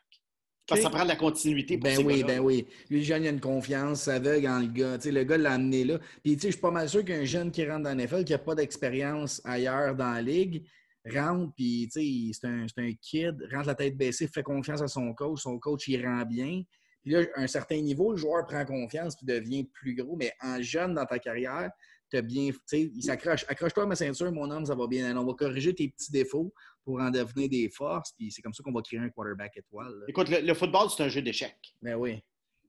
Parce 0.72 0.80
que 0.80 0.90
ça 0.90 0.90
prend 0.90 1.04
de 1.04 1.08
la 1.08 1.16
continuité 1.16 1.76
pour 1.76 1.84
Ben 1.84 1.96
ces 1.96 2.02
oui, 2.02 2.24
ben 2.24 2.40
oui. 2.40 2.66
Lui, 2.90 3.04
jeune, 3.04 3.22
il 3.24 3.26
a 3.26 3.30
une 3.30 3.40
confiance 3.40 4.08
aveugle 4.08 4.48
en 4.48 4.60
le 4.60 4.66
gars. 4.66 4.98
Le 5.04 5.22
gars 5.24 5.38
l'a 5.38 5.52
amené 5.52 5.84
là. 5.84 5.98
Puis, 6.22 6.36
tu 6.36 6.42
sais, 6.42 6.48
je 6.48 6.52
suis 6.52 6.60
pas 6.60 6.70
mal 6.70 6.88
sûr 6.88 7.04
qu'un 7.04 7.24
jeune 7.24 7.50
qui 7.50 7.66
rentre 7.66 7.82
dans 7.82 7.94
l'NFL, 7.94 8.24
qui 8.24 8.32
n'a 8.32 8.38
pas 8.38 8.54
d'expérience 8.54 9.40
ailleurs 9.44 9.94
dans 9.94 10.12
la 10.12 10.22
ligue, 10.22 10.64
rentre, 11.10 11.52
puis, 11.54 11.88
tu 11.92 12.32
sais, 12.32 12.40
c'est 12.40 12.46
un, 12.46 12.66
un 12.84 12.92
kid, 13.00 13.36
rentre 13.52 13.66
la 13.66 13.74
tête 13.74 13.96
baissée, 13.96 14.28
fait 14.28 14.42
confiance 14.42 14.80
à 14.80 14.88
son 14.88 15.12
coach. 15.12 15.42
Son 15.42 15.58
coach, 15.58 15.88
il 15.88 16.06
rend 16.06 16.24
bien. 16.24 16.62
Puis 17.02 17.12
là, 17.12 17.22
à 17.34 17.42
un 17.42 17.46
certain 17.46 17.80
niveau, 17.80 18.12
le 18.12 18.16
joueur 18.16 18.46
prend 18.46 18.64
confiance 18.64 19.16
puis 19.16 19.26
devient 19.26 19.64
plus 19.64 19.94
gros. 19.94 20.16
Mais 20.16 20.32
en 20.40 20.62
jeune 20.62 20.94
dans 20.94 21.04
ta 21.04 21.18
carrière, 21.18 21.70
tu 22.10 22.16
as 22.16 22.22
bien. 22.22 22.50
Tu 22.50 22.58
sais, 22.66 22.90
il 22.94 23.02
s'accroche. 23.02 23.44
Accroche-toi 23.48 23.82
à 23.82 23.86
ma 23.86 23.96
ceinture, 23.96 24.30
mon 24.32 24.50
homme, 24.50 24.66
ça 24.66 24.74
va 24.74 24.86
bien. 24.86 25.16
On 25.16 25.24
va 25.24 25.34
corriger 25.34 25.74
tes 25.74 25.88
petits 25.88 26.12
défauts 26.12 26.52
pour 26.84 27.00
en 27.00 27.10
devenir 27.10 27.48
des 27.48 27.68
forces. 27.68 28.12
Puis 28.18 28.30
c'est 28.30 28.42
comme 28.42 28.52
ça 28.52 28.62
qu'on 28.62 28.72
va 28.72 28.82
créer 28.82 28.98
un 29.00 29.08
quarterback 29.08 29.56
étoile. 29.56 29.88
là. 30.00 30.04
Écoute, 30.08 30.28
le, 30.28 30.40
le 30.40 30.54
football, 30.54 30.88
c'est 30.94 31.02
un 31.02 31.08
jeu 31.08 31.22
d'échecs. 31.22 31.74
Ben 31.80 31.94
oui. 31.94 32.22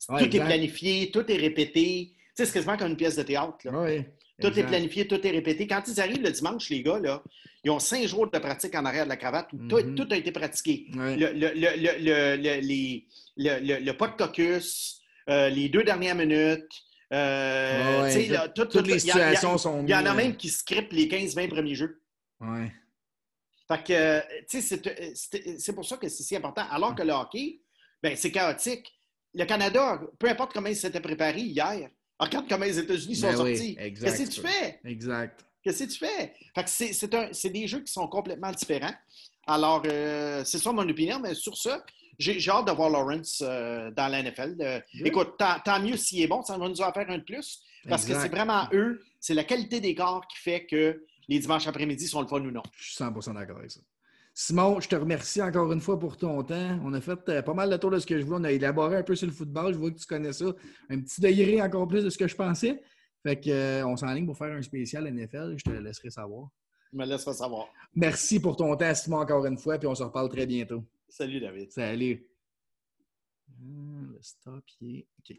tout 0.08 0.16
est 0.36 0.40
planifié, 0.46 1.12
tout 1.12 1.30
est 1.32 1.38
répété. 1.38 2.12
Tu 2.14 2.20
sais, 2.36 2.46
c'est 2.46 2.54
quasiment 2.54 2.78
comme 2.78 2.90
une 2.92 2.98
pièce 2.98 3.16
de 3.16 3.24
théâtre. 3.24 3.58
là. 3.66 3.72
Oui. 3.82 4.04
Tout 4.42 4.58
est 4.60 4.64
planifié, 4.64 5.08
tout 5.08 5.26
est 5.26 5.30
répété. 5.30 5.68
Quand 5.68 5.84
ils 5.88 6.02
arrivent 6.02 6.24
le 6.24 6.32
dimanche, 6.32 6.70
les 6.70 6.82
gars, 6.82 7.00
là, 7.00 7.24
ils 7.64 7.70
ont 7.72 7.80
cinq 7.80 8.06
jours 8.08 8.30
de 8.30 8.40
pratique 8.40 8.74
en 8.76 8.84
arrière 8.84 9.04
de 9.06 9.10
la 9.10 9.16
cravate 9.18 9.54
où 9.54 9.58
tout, 9.68 9.78
Mhm. 9.78 9.96
tout 9.96 10.08
a 10.10 10.16
été 10.18 10.32
pratiqué. 10.32 10.88
Le, 10.92 11.16
le, 11.16 11.32
le, 11.34 11.52
le, 11.56 11.98
le, 12.00 12.36
le- 12.38 12.60
les- 12.62 13.08
le, 13.38 13.92
pas 13.94 14.08
de 14.08 14.18
caucus, 14.18 15.00
euh, 15.30 15.50
les 15.50 15.70
deux 15.70 15.84
dernières 15.84 16.16
minutes. 16.16 16.68
euh, 17.14 18.02
Ouais, 18.02 18.12
tu 18.14 18.22
sais, 18.22 18.26
tout- 18.28 18.34
là, 18.34 18.48
tout- 18.50 18.66
toutes 18.66 18.72
tout- 18.84 18.90
les 18.90 19.04
il 19.06 19.08
y 19.08 19.12
a- 19.12 19.16
il 19.16 19.20
y 19.20 19.22
a- 19.22 19.36
situations 19.36 19.58
sont 19.60 19.84
Il 19.84 19.90
y 19.92 19.96
en 19.96 20.06
a 20.06 20.14
même 20.16 20.36
qui 20.36 20.50
scriptent 20.50 20.94
les 20.94 21.08
15-20 21.08 21.48
premiers 21.48 21.76
jeux. 21.76 22.02
Ouais. 22.42 22.72
Fait 23.78 23.84
que, 23.84 23.94
euh, 23.94 24.22
tu 24.50 24.62
sais, 24.62 24.78
c'est- 24.78 25.14
c'est 25.16 25.60
c'est 25.60 25.74
pour 25.74 25.86
ça 25.86 25.98
que 25.98 26.08
c'est 26.10 26.24
si 26.24 26.36
important. 26.36 26.64
Alors 26.70 26.96
que 26.96 27.04
le 27.04 27.14
hockey, 27.14 27.60
ben, 28.02 28.16
c'est 28.16 28.32
chaotique. 28.32 28.92
Le 29.34 29.46
Canada, 29.46 30.00
peu 30.20 30.30
importe 30.30 30.54
comment 30.54 30.70
ils 30.70 30.76
s'étaient 30.76 31.00
préparés 31.02 31.42
hier, 31.42 31.90
regarde 32.20 32.46
comment 32.48 32.66
les 32.66 32.78
États-Unis 32.78 33.16
sont 33.16 33.28
Ben 33.32 33.42
oui, 33.42 33.58
sortis. 33.58 33.76
Qu'est-ce 33.76 34.24
que 34.24 34.30
tu 34.30 34.42
fais? 34.42 34.80
Exact. 34.86 35.46
Qu'est-ce 35.64 35.84
que 35.86 35.90
tu 35.92 35.98
fais? 36.00 36.34
c'est 37.34 37.50
des 37.50 37.68
jeux 37.68 37.80
qui 37.82 37.92
sont 37.92 38.08
complètement 38.08 38.52
différents. 38.52 38.94
Alors, 39.48 39.84
euh, 39.86 40.44
c'est 40.46 40.58
ça 40.60 40.72
mon 40.72 40.88
opinion, 40.88 41.20
mais 41.20 41.34
sur 41.34 41.58
ça, 41.58 41.84
j'ai 42.20 42.38
hâte 42.50 42.68
de 42.68 42.72
voir 42.72 42.90
Lawrence 42.90 43.42
euh, 43.46 43.90
dans 43.92 44.08
la 44.08 44.20
NFL. 44.22 44.56
Euh, 44.62 44.80
écoute, 45.04 45.36
tant, 45.38 45.80
mieux 45.82 45.98
s'il 45.98 46.22
est 46.22 46.28
bon, 46.28 46.42
ça 46.44 46.58
va 46.58 46.70
nous 46.70 46.82
en 46.82 46.92
faire 46.94 47.10
un 47.10 47.18
de 47.18 47.24
plus. 47.24 47.62
Parce 47.90 48.06
que 48.06 48.14
c'est 48.14 48.30
vraiment 48.30 48.68
eux, 48.72 49.02
c'est 49.20 49.34
la 49.34 49.44
qualité 49.44 49.82
des 49.82 49.94
corps 49.96 50.26
qui 50.28 50.38
fait 50.38 50.66
que 50.66 51.04
les 51.28 51.40
dimanches 51.40 51.68
après-midi 51.68 52.08
sont 52.08 52.22
le 52.22 52.28
fun 52.28 52.42
ou 52.42 52.52
non? 52.52 52.64
Je 52.76 52.92
suis 52.92 53.04
100% 53.04 53.34
d'accord 53.34 53.58
avec 53.58 53.72
ça. 53.72 53.82
Simon, 54.36 54.80
je 54.80 54.90
te 54.90 54.96
remercie 54.96 55.42
encore 55.42 55.72
une 55.72 55.80
fois 55.80 56.00
pour 56.00 56.18
ton 56.18 56.42
temps. 56.44 56.80
On 56.84 56.92
a 56.94 57.02
fait 57.02 57.16
pas 57.44 57.54
mal 57.54 57.70
de 57.70 57.78
tour 57.78 57.92
de 57.92 58.00
ce 58.00 58.06
que 58.06 58.20
je 58.20 58.26
voulais. 58.26 58.38
On 58.40 58.44
a 58.46 58.52
élaboré 58.52 58.98
un 58.98 59.04
peu 59.04 59.16
sur 59.16 59.28
le 59.28 59.34
football. 59.34 59.74
Je 59.74 59.78
vois 59.78 59.92
que 59.92 60.00
tu 60.00 60.08
connais 60.08 60.34
ça. 60.34 60.46
Un 60.90 61.02
petit 61.02 61.22
degré 61.22 61.62
encore 61.62 61.88
plus 61.88 62.04
de 62.04 62.10
ce 62.10 62.18
que 62.18 62.28
je 62.28 62.36
pensais. 62.36 62.82
Fait 63.22 63.40
qu'on 63.40 63.96
s'enligne 63.96 64.26
pour 64.26 64.38
faire 64.38 64.52
un 64.52 64.62
spécial 64.62 65.06
NFL. 65.06 65.56
Je 65.58 65.64
te 65.64 65.70
laisserai 65.70 66.10
savoir. 66.10 66.50
Je 66.92 66.98
me 66.98 67.06
laisserai 67.06 67.34
savoir. 67.34 67.68
Merci 67.94 68.40
pour 68.40 68.56
ton 68.56 68.76
temps, 68.76 68.96
Simon, 68.96 69.18
encore 69.18 69.46
une 69.46 69.58
fois, 69.58 69.78
puis 69.78 69.88
on 69.88 69.96
se 69.96 70.04
reparle 70.04 70.30
très 70.30 70.48
bientôt. 70.48 70.84
Salut, 71.08 71.40
David. 71.40 71.72
Salut. 71.72 72.28
Ah, 73.50 74.02
le 74.12 74.18
stop, 74.22 74.64
OK. 74.82 75.38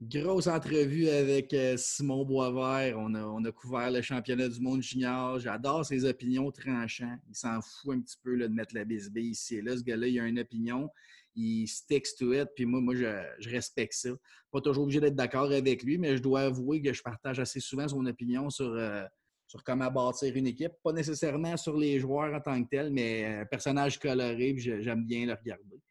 Grosse 0.00 0.46
entrevue 0.46 1.08
avec 1.08 1.52
euh, 1.52 1.76
Simon 1.76 2.24
Boisvert. 2.24 2.96
On 3.00 3.44
a, 3.44 3.50
couvert 3.50 3.90
le 3.90 4.00
championnat 4.00 4.48
du 4.48 4.60
monde 4.60 4.80
junior. 4.80 5.40
J'adore 5.40 5.84
ses 5.84 6.04
opinions 6.04 6.52
tranchantes. 6.52 7.18
Il 7.28 7.34
s'en 7.34 7.60
fout 7.60 7.96
un 7.96 8.00
petit 8.00 8.16
peu 8.22 8.38
de 8.38 8.46
mettre 8.46 8.76
la 8.76 8.84
bisbille 8.84 9.30
ici 9.30 9.56
et 9.56 9.62
là. 9.62 9.76
Ce 9.76 9.82
gars-là, 9.82 10.06
il 10.06 10.20
a 10.20 10.26
une 10.26 10.38
opinion. 10.38 10.88
Il 11.34 11.66
sticks 11.66 12.14
to 12.16 12.32
it. 12.32 12.48
Puis 12.54 12.64
moi, 12.64 12.80
moi 12.80 12.94
je, 12.94 13.48
respecte 13.50 13.94
ça. 13.94 14.10
Pas 14.52 14.60
toujours 14.60 14.84
obligé 14.84 15.00
d'être 15.00 15.16
d'accord 15.16 15.50
avec 15.50 15.82
lui, 15.82 15.98
mais 15.98 16.16
je 16.16 16.22
dois 16.22 16.42
avouer 16.42 16.80
que 16.80 16.92
je 16.92 17.02
partage 17.02 17.40
assez 17.40 17.58
souvent 17.58 17.88
son 17.88 18.06
opinion 18.06 18.50
sur, 18.50 18.72
euh, 18.72 19.02
sur 19.48 19.64
comment 19.64 19.90
bâtir 19.90 20.32
une 20.36 20.46
équipe. 20.46 20.74
Pas 20.80 20.92
nécessairement 20.92 21.56
sur 21.56 21.76
les 21.76 21.98
joueurs 21.98 22.32
en 22.32 22.40
tant 22.40 22.62
que 22.62 22.68
tels, 22.68 22.92
mais 22.92 23.40
un 23.40 23.46
personnage 23.46 23.98
coloré, 23.98 24.54
j'aime 24.58 25.04
bien 25.04 25.26
le 25.26 25.32
regarder. 25.32 25.82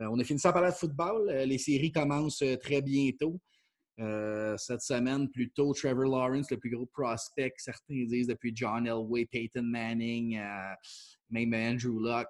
Euh, 0.00 0.08
on 0.10 0.18
a 0.18 0.24
fini 0.24 0.38
ça 0.38 0.52
par 0.52 0.64
de 0.64 0.70
football. 0.70 1.28
Euh, 1.30 1.44
les 1.44 1.58
séries 1.58 1.92
commencent 1.92 2.42
euh, 2.42 2.56
très 2.56 2.82
bientôt. 2.82 3.40
cette 4.56 4.80
semaine, 4.80 5.28
plutôt 5.28 5.74
Trevor 5.74 6.08
Lawrence, 6.08 6.50
le 6.50 6.56
plus 6.56 6.70
gros 6.70 6.86
prospect, 6.86 7.52
certains 7.58 8.06
disent 8.06 8.28
depuis 8.28 8.50
John 8.54 8.86
Elway, 8.86 9.26
Peyton 9.26 9.62
Manning, 9.62 10.40
même 11.28 11.52
Andrew 11.52 12.00
Luck, 12.00 12.26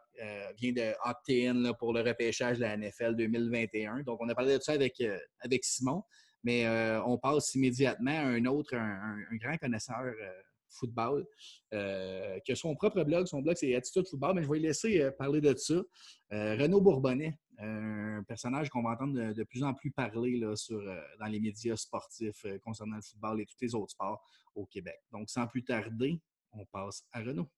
vient 0.58 0.72
de 0.72 0.92
opt-in 1.08 1.72
pour 1.78 1.92
le 1.92 2.00
repêchage 2.00 2.56
de 2.56 2.62
la 2.62 2.76
NFL 2.76 3.14
2021. 3.14 4.02
Donc, 4.02 4.18
on 4.20 4.28
a 4.28 4.34
parlé 4.34 4.58
de 4.58 4.62
ça 4.62 4.72
avec, 4.72 5.00
avec 5.38 5.64
Simon, 5.64 6.02
mais 6.42 6.66
on 7.06 7.18
passe 7.18 7.54
immédiatement 7.54 8.18
à 8.18 8.24
un 8.24 8.44
autre, 8.46 8.74
un, 8.74 9.36
grand 9.40 9.56
connaisseur 9.58 10.12
football, 10.70 11.24
qui 11.70 12.52
a 12.52 12.56
son 12.56 12.74
propre 12.74 13.04
blog. 13.04 13.26
Son 13.26 13.42
blog, 13.42 13.54
c'est 13.56 13.76
Attitude 13.76 14.08
Football, 14.08 14.34
mais 14.34 14.42
je 14.42 14.50
vais 14.50 14.58
laisser 14.58 15.00
euh, 15.00 15.12
parler 15.12 15.40
de 15.40 15.54
ça. 15.56 15.80
Renaud 16.32 16.80
Bourbonnet, 16.80 17.38
un 17.60 18.22
personnage 18.22 18.68
qu'on 18.70 18.82
va 18.82 18.90
entendre 18.90 19.32
de, 19.32 19.44
plus 19.44 19.62
en 19.62 19.74
plus 19.74 19.90
parler 19.90 20.38
là, 20.38 20.56
sur, 20.56 20.82
dans 21.18 21.26
les 21.26 21.40
médias 21.40 21.76
sportifs 21.76 22.46
concernant 22.64 22.96
le 22.96 23.02
football 23.02 23.40
et 23.40 23.46
tous 23.46 23.60
les 23.60 23.74
autres 23.74 23.92
sports 23.92 24.22
au 24.54 24.66
Québec. 24.66 25.00
Donc, 25.12 25.30
sans 25.30 25.46
plus 25.46 25.62
tarder, 25.62 26.20
on 26.52 26.64
passe 26.66 27.04
à 27.12 27.20
Renaud. 27.20 27.48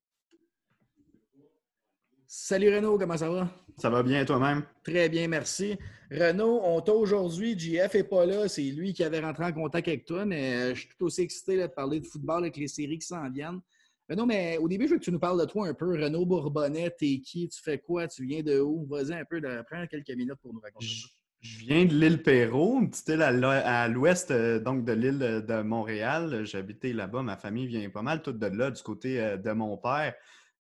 Salut 2.34 2.74
Renaud, 2.74 2.96
comment 2.96 3.18
ça 3.18 3.28
va? 3.28 3.46
Ça 3.76 3.90
va 3.90 4.02
bien 4.02 4.24
toi-même? 4.24 4.64
Très 4.82 5.10
bien, 5.10 5.28
merci. 5.28 5.76
Renaud, 6.10 6.60
on 6.64 6.80
t'a 6.80 6.92
aujourd'hui, 6.92 7.58
JF 7.58 7.92
n'est 7.92 8.04
pas 8.04 8.24
là, 8.24 8.48
c'est 8.48 8.62
lui 8.62 8.94
qui 8.94 9.04
avait 9.04 9.20
rentré 9.20 9.44
en 9.44 9.52
contact 9.52 9.86
avec 9.86 10.06
toi, 10.06 10.24
mais 10.24 10.54
euh, 10.54 10.74
je 10.74 10.80
suis 10.80 10.88
tout 10.88 11.04
aussi 11.04 11.20
excité 11.20 11.60
de 11.60 11.66
parler 11.66 12.00
de 12.00 12.06
football 12.06 12.44
avec 12.44 12.56
les 12.56 12.68
séries 12.68 12.98
qui 12.98 13.06
s'en 13.06 13.28
viennent. 13.30 13.60
Renaud, 14.12 14.26
mais 14.26 14.58
au 14.58 14.68
début, 14.68 14.86
je 14.86 14.92
veux 14.92 14.98
que 14.98 15.04
tu 15.04 15.10
nous 15.10 15.18
parles 15.18 15.40
de 15.40 15.46
toi 15.46 15.68
un 15.68 15.72
peu. 15.72 15.90
Renaud 15.90 16.26
Bourbonnet, 16.26 16.90
t'es 16.90 17.20
qui? 17.24 17.48
Tu 17.48 17.62
fais 17.62 17.78
quoi? 17.78 18.06
Tu 18.06 18.26
viens 18.26 18.42
de 18.42 18.60
où? 18.60 18.86
Vas-y 18.86 19.14
un 19.14 19.24
peu, 19.24 19.40
de... 19.40 19.62
prends 19.70 19.86
quelques 19.86 20.10
minutes 20.10 20.38
pour 20.42 20.52
nous 20.52 20.60
raconter. 20.60 20.86
Je 21.40 21.58
viens 21.58 21.86
de 21.86 21.94
l'île 21.94 22.22
Perrault, 22.22 22.78
une 22.82 22.90
petite 22.90 23.08
île 23.08 23.22
à 23.22 23.88
l'ouest 23.88 24.30
euh, 24.30 24.60
donc 24.60 24.84
de 24.84 24.92
l'île 24.92 25.18
de 25.18 25.62
Montréal. 25.62 26.44
J'habitais 26.44 26.92
là-bas, 26.92 27.22
ma 27.22 27.38
famille 27.38 27.66
vient 27.66 27.88
pas 27.88 28.02
mal 28.02 28.20
toute 28.20 28.38
de 28.38 28.46
là, 28.46 28.70
du 28.70 28.82
côté 28.82 29.18
euh, 29.18 29.38
de 29.38 29.50
mon 29.52 29.78
père. 29.78 30.14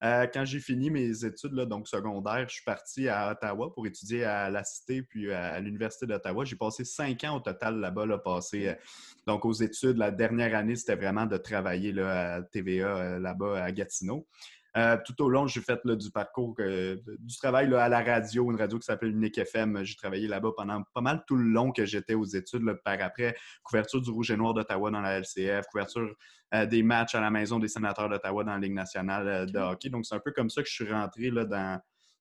Euh, 0.04 0.26
quand 0.26 0.44
j'ai 0.44 0.58
fini 0.58 0.90
mes 0.90 1.24
études 1.24 1.54
donc 1.54 1.86
secondaires, 1.86 2.48
je 2.48 2.54
suis 2.54 2.64
parti 2.64 3.08
à 3.08 3.30
Ottawa 3.30 3.72
pour 3.72 3.86
étudier 3.86 4.24
à 4.24 4.50
la 4.50 4.64
Cité 4.64 5.02
puis 5.02 5.32
à, 5.32 5.60
l'Université 5.60 6.06
d'Ottawa. 6.06 6.44
J'ai 6.44 6.56
passé 6.56 6.84
cinq 6.84 7.22
ans 7.22 7.36
au 7.36 7.40
total 7.40 7.78
là-bas, 7.78 8.06
là, 8.06 8.18
passé 8.18 8.68
euh, 8.68 8.74
donc 9.28 9.44
aux 9.44 9.52
études. 9.52 9.98
La 9.98 10.10
dernière 10.10 10.56
année, 10.56 10.74
c'était 10.74 10.96
vraiment 10.96 11.26
de 11.26 11.36
travailler 11.36 11.92
là, 11.92 12.34
à 12.34 12.42
TVA 12.42 12.96
euh, 12.96 13.18
là-bas 13.20 13.62
à 13.62 13.70
Gatineau. 13.70 14.26
Euh, 14.76 14.96
tout 15.04 15.22
au 15.22 15.28
long, 15.28 15.46
j'ai 15.46 15.60
fait 15.60 15.80
du 15.86 16.10
parcours, 16.10 16.54
euh, 16.60 16.96
du 17.18 17.36
travail 17.36 17.72
à 17.74 17.88
la 17.90 18.02
radio, 18.02 18.50
une 18.50 18.58
radio 18.58 18.78
qui 18.78 18.86
s'appelle 18.86 19.10
Unique 19.10 19.36
FM. 19.36 19.84
J'ai 19.84 19.96
travaillé 19.96 20.26
là-bas 20.28 20.50
pendant 20.56 20.82
pas 20.94 21.02
mal 21.02 21.22
tout 21.26 21.36
le 21.36 21.44
long 21.44 21.72
que 21.72 21.84
j'étais 21.84 22.14
aux 22.14 22.24
études. 22.24 22.64
par 22.82 23.00
après, 23.00 23.36
couverture 23.62 24.00
du 24.00 24.10
Rouge 24.10 24.30
et 24.30 24.36
Noir 24.36 24.54
d'Ottawa 24.54 24.90
dans 24.90 25.02
la 25.02 25.18
LCF, 25.18 25.66
couverture 25.70 26.14
euh, 26.54 26.64
des 26.64 26.82
matchs 26.82 27.14
à 27.14 27.20
la 27.20 27.30
Maison 27.30 27.58
des 27.58 27.68
sénateurs 27.68 28.08
d'Ottawa 28.08 28.44
dans 28.44 28.52
la 28.52 28.58
Ligue 28.58 28.72
nationale 28.72 29.50
de 29.50 29.58
hockey. 29.58 29.90
Donc, 29.90 30.06
c'est 30.06 30.14
un 30.14 30.20
peu 30.20 30.32
comme 30.32 30.48
ça 30.48 30.62
que 30.62 30.68
je 30.68 30.74
suis 30.74 30.90
rentré 30.90 31.30
dans, 31.30 31.78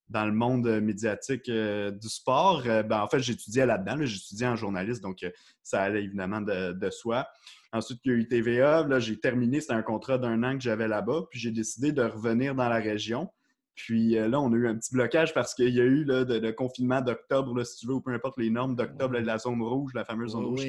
dans 0.10 0.26
le 0.26 0.34
monde 0.34 0.68
médiatique 0.82 1.50
du 1.50 2.10
sport. 2.10 2.64
Ben, 2.64 3.00
en 3.02 3.08
fait, 3.08 3.20
j'étudiais 3.20 3.66
là-dedans. 3.66 3.96
j'étudiais 4.02 4.48
en 4.48 4.58
journaliste, 4.58 5.02
donc 5.02 5.26
ça 5.64 5.84
allait 5.84 6.04
évidemment 6.04 6.42
de, 6.42 6.74
de 6.74 6.90
soi. 6.90 7.28
Ensuite, 7.74 8.00
il 8.04 8.12
y 8.12 8.16
a 8.16 8.18
eu 8.18 8.28
TVA. 8.28 8.88
Là, 8.88 9.00
j'ai 9.00 9.20
terminé. 9.20 9.62
C'était 9.62 9.74
un 9.74 9.82
contrat 9.82 10.18
d'un 10.18 10.44
an 10.44 10.58
que 10.58 10.64
j'avais 10.64 10.88
là-bas. 10.88 11.24
Puis 11.30 11.40
j'ai 11.40 11.52
décidé 11.52 11.92
de 11.92 12.04
revenir 12.04 12.56
dans 12.56 12.68
la 12.68 12.80
région. 12.80 13.30
Puis 13.76 14.18
euh, 14.18 14.28
là, 14.28 14.40
on 14.40 14.52
a 14.54 14.56
eu 14.56 14.68
un 14.68 14.76
petit 14.76 14.94
blocage 14.94 15.34
parce 15.34 15.54
qu'il 15.54 15.74
y 15.74 15.80
a 15.80 15.84
eu 15.84 16.04
le 16.04 16.52
confinement 16.52 17.02
d'octobre, 17.02 17.64
si 17.64 17.78
tu 17.78 17.88
veux, 17.88 17.94
ou 17.94 18.02
peu 18.02 18.14
importe 18.14 18.38
les 18.38 18.50
normes 18.50 18.76
d'octobre, 18.76 19.18
la 19.18 19.38
zone 19.38 19.62
rouge, 19.62 19.92
la 19.96 20.06
fameuse 20.06 20.32
zone 20.32 20.46
rouge 20.46 20.68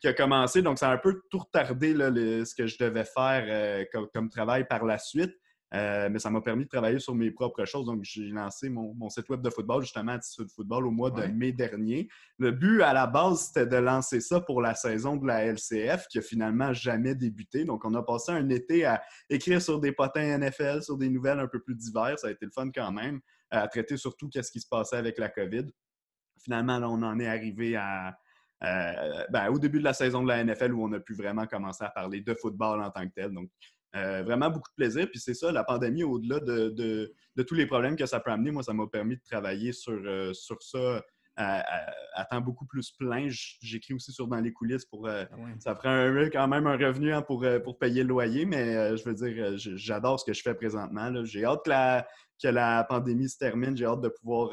qui, 0.00 0.08
a 0.08 0.12
commencé. 0.12 0.62
Donc, 0.62 0.78
ça 0.78 0.90
a 0.90 0.94
un 0.94 0.98
peu 0.98 1.22
tout 1.30 1.38
retardé 1.38 1.94
ce 1.94 2.54
que 2.54 2.66
je 2.66 2.76
devais 2.78 3.04
faire 3.04 3.44
euh, 3.48 3.84
comme, 4.12 4.28
travail 4.28 4.66
par 4.68 4.84
la 4.84 4.98
suite. 4.98 5.32
Euh, 5.74 6.10
mais 6.10 6.18
ça 6.18 6.30
m'a 6.30 6.42
permis 6.42 6.64
de 6.64 6.68
travailler 6.68 6.98
sur 6.98 7.14
mes 7.14 7.30
propres 7.30 7.64
choses. 7.64 7.86
Donc, 7.86 8.00
j'ai 8.02 8.28
lancé 8.28 8.68
mon, 8.68 9.08
site 9.08 9.28
web 9.30 9.40
de 9.40 9.48
football, 9.48 9.82
justement, 9.82 10.12
Attitude 10.12 10.50
Football, 10.50 10.86
au 10.86 10.90
mois 10.90 11.10
de 11.10 11.22
mai 11.26 11.52
dernier. 11.52 12.08
Le 12.38 12.50
but, 12.50 12.82
à 12.82 12.92
la 12.92 13.06
base, 13.06 13.46
c'était 13.46 13.66
de 13.66 13.76
lancer 13.76 14.20
ça 14.20 14.40
pour 14.40 14.60
la 14.60 14.74
saison 14.74 15.16
de 15.16 15.26
la 15.26 15.46
LCF, 15.46 16.06
qui 16.08 16.18
a 16.18 16.22
finalement 16.22 16.72
jamais 16.74 17.14
débuté. 17.14 17.64
Donc, 17.64 17.84
on 17.84 17.94
a 17.94 18.02
passé 18.02 18.32
un 18.32 18.48
été 18.50 18.84
à 18.84 19.02
écrire 19.30 19.62
sur 19.62 19.80
des 19.80 19.92
potins 19.92 20.38
NFL, 20.38 20.82
sur 20.82 20.98
des 20.98 21.08
nouvelles 21.08 21.40
un 21.40 21.48
peu 21.48 21.60
plus 21.60 21.74
diverses. 21.74 22.20
Ça 22.20 22.28
a 22.28 22.30
été 22.30 22.44
le 22.44 22.52
fun 22.52 22.70
quand 22.70 22.92
même, 22.92 23.20
à 23.50 23.66
traiter 23.66 23.96
surtout 23.96 24.28
qu'est-ce 24.28 24.52
qui 24.52 24.60
se 24.60 24.68
passait 24.68 24.96
avec 24.96 25.18
la 25.18 25.30
COVID. 25.30 25.66
Finalement, 26.42 26.78
là, 26.78 26.90
on 26.90 27.02
en 27.02 27.18
est 27.18 27.28
arrivé 27.28 27.76
à, 27.76 28.14
euh, 28.64 29.24
ben, 29.30 29.48
au 29.48 29.58
début 29.58 29.78
de 29.78 29.84
la 29.84 29.94
saison 29.94 30.22
de 30.22 30.28
la 30.28 30.44
NFL 30.44 30.72
où 30.72 30.84
on 30.84 30.92
a 30.92 31.00
pu 31.00 31.14
vraiment 31.14 31.46
commencer 31.46 31.84
à 31.84 31.90
parler 31.90 32.20
de 32.20 32.34
football 32.34 32.82
en 32.82 32.90
tant 32.90 33.06
que 33.06 33.12
tel. 33.14 33.32
Donc, 33.32 33.48
euh, 33.94 34.22
vraiment 34.22 34.48
beaucoup 34.48 34.70
de 34.70 34.74
plaisir. 34.74 35.06
Puis 35.10 35.20
c'est 35.20 35.34
ça, 35.34 35.52
la 35.52 35.64
pandémie, 35.64 36.02
au-delà 36.02 36.40
de, 36.40 37.12
tous 37.46 37.54
les 37.54 37.66
problèmes 37.66 37.96
que 37.96 38.06
ça 38.06 38.20
peut 38.20 38.30
amener, 38.30 38.50
moi, 38.50 38.62
ça 38.62 38.72
m'a 38.72 38.86
permis 38.86 39.16
de 39.16 39.22
travailler 39.22 39.72
sur, 39.72 39.92
euh, 39.92 40.32
sur 40.32 40.62
ça 40.62 41.02
à, 41.36 42.24
temps 42.30 42.40
beaucoup 42.40 42.66
plus 42.66 42.90
plein. 42.92 43.26
J'écris 43.28 43.94
aussi 43.94 44.12
sur 44.12 44.28
Dans 44.28 44.40
les 44.40 44.52
coulisses 44.52 44.86
pour. 44.86 45.08
Euh, 45.08 45.24
ah 45.30 45.36
ça 45.60 45.74
prend 45.74 46.06
quand 46.32 46.48
même 46.48 46.66
un 46.66 46.76
revenu 46.76 47.12
hein, 47.12 47.22
pour, 47.22 47.44
pour 47.64 47.78
payer 47.78 48.02
le 48.02 48.08
loyer, 48.08 48.46
mais 48.46 48.96
je 48.96 49.04
veux 49.04 49.14
dire, 49.14 49.54
j'adore 49.56 50.20
ce 50.20 50.24
que 50.24 50.32
je 50.32 50.42
fais 50.42 50.54
présentement. 50.54 51.24
J'ai 51.24 51.44
hâte 51.44 51.64
que 51.64 51.70
la, 51.70 52.06
que 52.42 52.48
la 52.48 52.84
pandémie 52.84 53.28
se 53.28 53.38
termine. 53.38 53.76
J'ai 53.76 53.86
hâte 53.86 54.00
de 54.00 54.08
pouvoir 54.08 54.50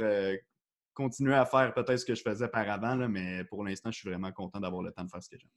continuer 0.94 1.36
à 1.36 1.46
faire 1.46 1.74
peut-être 1.74 1.98
ce 1.98 2.06
que 2.06 2.16
je 2.16 2.22
faisais 2.22 2.50
par 2.50 2.70
avant, 2.70 3.08
mais 3.08 3.46
pour 3.46 3.64
l'instant, 3.64 3.90
je 3.90 4.00
suis 4.00 4.10
vraiment 4.10 4.32
content 4.34 4.60
d'avoir 4.60 4.82
le 4.82 4.92
temps 4.92 5.06
de 5.06 5.10
faire 5.10 5.24
ce 5.24 5.30
que 5.30 5.38
j'aime. 5.38 5.50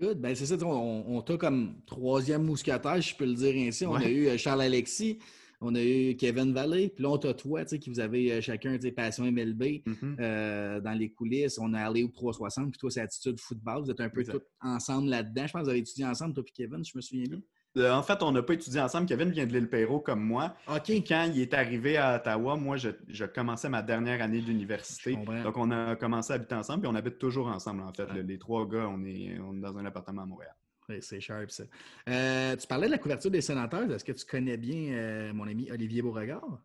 Good. 0.00 0.20
Ben, 0.20 0.34
c'est 0.34 0.46
ça, 0.46 0.56
on, 0.62 1.04
on 1.16 1.22
t'a 1.22 1.38
comme 1.38 1.80
troisième 1.86 2.44
mousquetaire, 2.44 3.00
je 3.00 3.14
peux 3.14 3.24
le 3.24 3.34
dire 3.34 3.54
ainsi. 3.66 3.86
On 3.86 3.94
a 3.94 4.08
eu 4.08 4.28
euh, 4.28 4.36
Charles 4.36 4.60
Alexis, 4.60 5.18
on 5.62 5.74
a 5.74 5.82
eu 5.82 6.14
Kevin 6.16 6.52
Valley, 6.52 6.90
puis 6.90 7.02
là, 7.02 7.10
on 7.10 7.18
t'a 7.18 7.32
toi, 7.32 7.64
tu 7.64 7.70
sais, 7.70 7.78
qui 7.78 7.88
vous 7.88 8.00
avez 8.00 8.30
euh, 8.30 8.40
chacun 8.42 8.76
des 8.76 8.92
passions 8.92 9.24
MLB 9.24 9.62
mm-hmm. 9.62 10.16
euh, 10.20 10.80
dans 10.82 10.92
les 10.92 11.08
coulisses. 11.08 11.58
On 11.58 11.72
a 11.72 11.80
Allé 11.80 12.06
360, 12.12 12.72
puis 12.72 12.78
toi, 12.78 12.90
c'est 12.90 13.00
Attitude 13.00 13.40
Football. 13.40 13.84
Vous 13.84 13.90
êtes 13.90 14.00
un 14.00 14.10
peu 14.10 14.22
tous 14.22 14.42
ensemble 14.60 15.08
là-dedans. 15.08 15.46
Je 15.46 15.52
pense 15.52 15.60
que 15.60 15.64
vous 15.64 15.70
avez 15.70 15.78
étudié 15.78 16.04
ensemble, 16.04 16.34
toi 16.34 16.44
et 16.46 16.52
Kevin, 16.52 16.84
je 16.84 16.92
me 16.94 17.00
souviens 17.00 17.24
bien. 17.24 17.40
Euh, 17.76 17.92
en 17.92 18.02
fait, 18.02 18.22
on 18.22 18.32
n'a 18.32 18.42
pas 18.42 18.54
étudié 18.54 18.80
ensemble. 18.80 19.06
Kevin 19.06 19.30
vient 19.30 19.46
de 19.46 19.52
l'île 19.52 19.68
Perrault 19.68 20.00
comme 20.00 20.22
moi. 20.22 20.54
OK. 20.68 20.90
Quand 21.06 21.30
il 21.34 21.40
est 21.40 21.54
arrivé 21.54 21.96
à 21.96 22.16
Ottawa, 22.16 22.56
moi, 22.56 22.76
je, 22.76 23.24
commençais 23.24 23.68
ma 23.68 23.82
dernière 23.82 24.22
année 24.22 24.40
d'université. 24.40 25.16
Donc, 25.16 25.56
on 25.56 25.70
a 25.70 25.96
commencé 25.96 26.32
à 26.32 26.36
habiter 26.36 26.54
ensemble, 26.54 26.82
puis 26.82 26.90
on 26.92 26.94
habite 26.94 27.18
toujours 27.18 27.48
ensemble, 27.48 27.82
en 27.82 27.92
fait. 27.92 28.06
Les 28.14 28.38
trois 28.38 28.66
gars, 28.66 28.88
on 28.88 29.04
est, 29.04 29.38
dans 29.54 29.76
un 29.76 29.84
appartement 29.86 30.22
à 30.22 30.26
Montréal. 30.26 30.54
Oui, 30.88 30.98
c'est 31.00 31.20
sharp, 31.20 31.50
ça. 31.50 31.64
Euh, 32.08 32.54
tu 32.56 32.66
parlais 32.66 32.86
de 32.86 32.92
la 32.92 32.98
couverture 32.98 33.30
des 33.30 33.40
sénateurs. 33.40 33.90
Est-ce 33.90 34.04
que 34.04 34.12
tu 34.12 34.24
connais 34.24 34.56
bien 34.56 34.92
euh, 34.92 35.32
mon 35.32 35.48
ami 35.48 35.68
Olivier 35.70 36.00
Beauregard? 36.00 36.60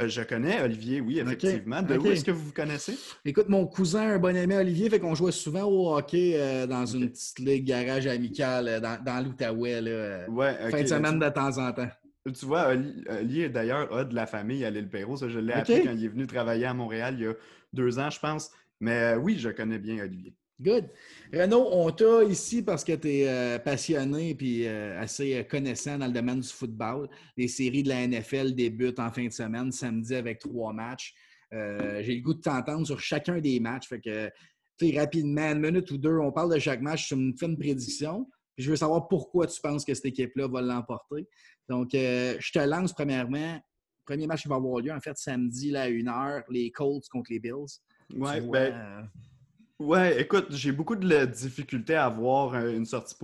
Euh, 0.00 0.08
je 0.08 0.22
connais 0.22 0.60
Olivier, 0.60 1.00
oui, 1.00 1.20
effectivement. 1.20 1.82
De 1.82 1.96
où 1.96 2.06
est-ce 2.06 2.24
que 2.24 2.32
vous 2.32 2.46
vous 2.46 2.52
connaissez? 2.52 2.98
Écoute, 3.24 3.48
mon 3.48 3.66
cousin, 3.66 4.14
un 4.14 4.18
bon 4.18 4.36
ami 4.36 4.54
Olivier, 4.54 4.90
fait 4.90 4.98
qu'on 4.98 5.14
jouait 5.14 5.32
souvent 5.32 5.64
au 5.64 5.96
hockey 5.96 6.34
euh, 6.34 6.66
dans 6.66 6.84
une 6.84 7.10
petite 7.10 7.38
ligue 7.38 7.64
garage 7.64 8.06
amicale 8.06 8.68
euh, 8.68 8.80
dans, 8.80 9.24
l'Outaouais, 9.24 10.26
ouais, 10.28 10.70
fin 10.70 10.82
de 10.82 10.86
semaine 10.86 11.18
de 11.18 11.28
temps 11.28 11.58
en 11.58 11.72
temps. 11.72 11.88
Tu 12.26 12.46
vois, 12.46 12.68
Olivier, 13.08 13.50
d'ailleurs, 13.50 13.92
a 13.94 14.04
de 14.04 14.14
la 14.14 14.26
famille 14.26 14.64
à 14.64 14.70
l'île 14.70 14.88
Perrault. 14.88 15.18
Ça, 15.18 15.28
je 15.28 15.38
l'ai 15.38 15.52
appris 15.52 15.84
quand 15.84 15.92
il 15.92 16.04
est 16.04 16.08
venu 16.08 16.26
travailler 16.26 16.64
à 16.64 16.74
Montréal 16.74 17.16
il 17.18 17.24
y 17.24 17.26
a 17.28 17.34
deux 17.72 17.98
ans, 17.98 18.10
je 18.10 18.18
pense. 18.18 18.50
Mais 18.80 19.14
oui, 19.14 19.38
je 19.38 19.50
connais 19.50 19.78
bien 19.78 20.02
Olivier. 20.02 20.34
Good. 20.60 20.88
Renaud, 21.32 21.68
on 21.72 21.90
t'a 21.90 22.22
ici 22.22 22.62
parce 22.62 22.84
que 22.84 22.92
tu 22.92 23.08
es 23.08 23.28
euh, 23.28 23.58
passionné 23.58 24.36
et 24.38 24.68
euh, 24.68 25.00
assez 25.00 25.34
euh, 25.34 25.42
connaissant 25.42 25.98
dans 25.98 26.06
le 26.06 26.12
domaine 26.12 26.38
du 26.40 26.48
football. 26.48 27.08
Les 27.36 27.48
séries 27.48 27.82
de 27.82 27.88
la 27.88 28.06
NFL 28.06 28.54
débutent 28.54 29.00
en 29.00 29.10
fin 29.10 29.26
de 29.26 29.32
semaine, 29.32 29.72
samedi 29.72 30.14
avec 30.14 30.38
trois 30.38 30.72
matchs. 30.72 31.14
J'ai 31.50 32.16
le 32.16 32.20
goût 32.20 32.34
de 32.34 32.40
t'entendre 32.40 32.84
sur 32.84 32.98
chacun 32.98 33.38
des 33.38 33.60
matchs. 33.60 33.88
Fait 33.88 34.00
que, 34.00 34.30
rapidement, 34.96 35.52
une 35.52 35.60
minute 35.60 35.88
ou 35.92 35.98
deux, 35.98 36.18
on 36.18 36.32
parle 36.32 36.52
de 36.52 36.58
chaque 36.58 36.80
match. 36.80 37.06
Tu 37.06 37.14
me 37.14 37.32
fais 37.36 37.46
une 37.46 37.56
prédiction. 37.56 38.28
Je 38.58 38.70
veux 38.70 38.76
savoir 38.76 39.06
pourquoi 39.06 39.46
tu 39.46 39.60
penses 39.60 39.84
que 39.84 39.94
cette 39.94 40.06
équipe-là 40.06 40.48
va 40.48 40.60
l'emporter. 40.62 41.28
Donc, 41.68 41.90
je 41.92 42.52
te 42.52 42.58
lance 42.58 42.92
premièrement. 42.92 43.60
Premier 44.04 44.26
match 44.26 44.42
qui 44.42 44.48
va 44.48 44.56
avoir 44.56 44.80
lieu, 44.80 44.92
en 44.92 45.00
fait, 45.00 45.16
samedi 45.16 45.70
là, 45.70 45.82
à 45.82 45.90
1h, 45.90 46.42
les 46.50 46.72
Colts 46.72 47.06
contre 47.08 47.30
les 47.30 47.38
Bills. 47.38 47.78
Ouais, 48.16 48.40
ben, 48.40 49.08
Ouais, 49.80 50.20
écoute, 50.20 50.46
j'ai 50.50 50.70
beaucoup 50.72 50.94
de 50.94 51.24
difficultés 51.26 51.94
à 51.96 52.06
avoir 52.06 52.54
euh, 52.54 52.70
une 52.72 52.86
sortie 52.86 53.16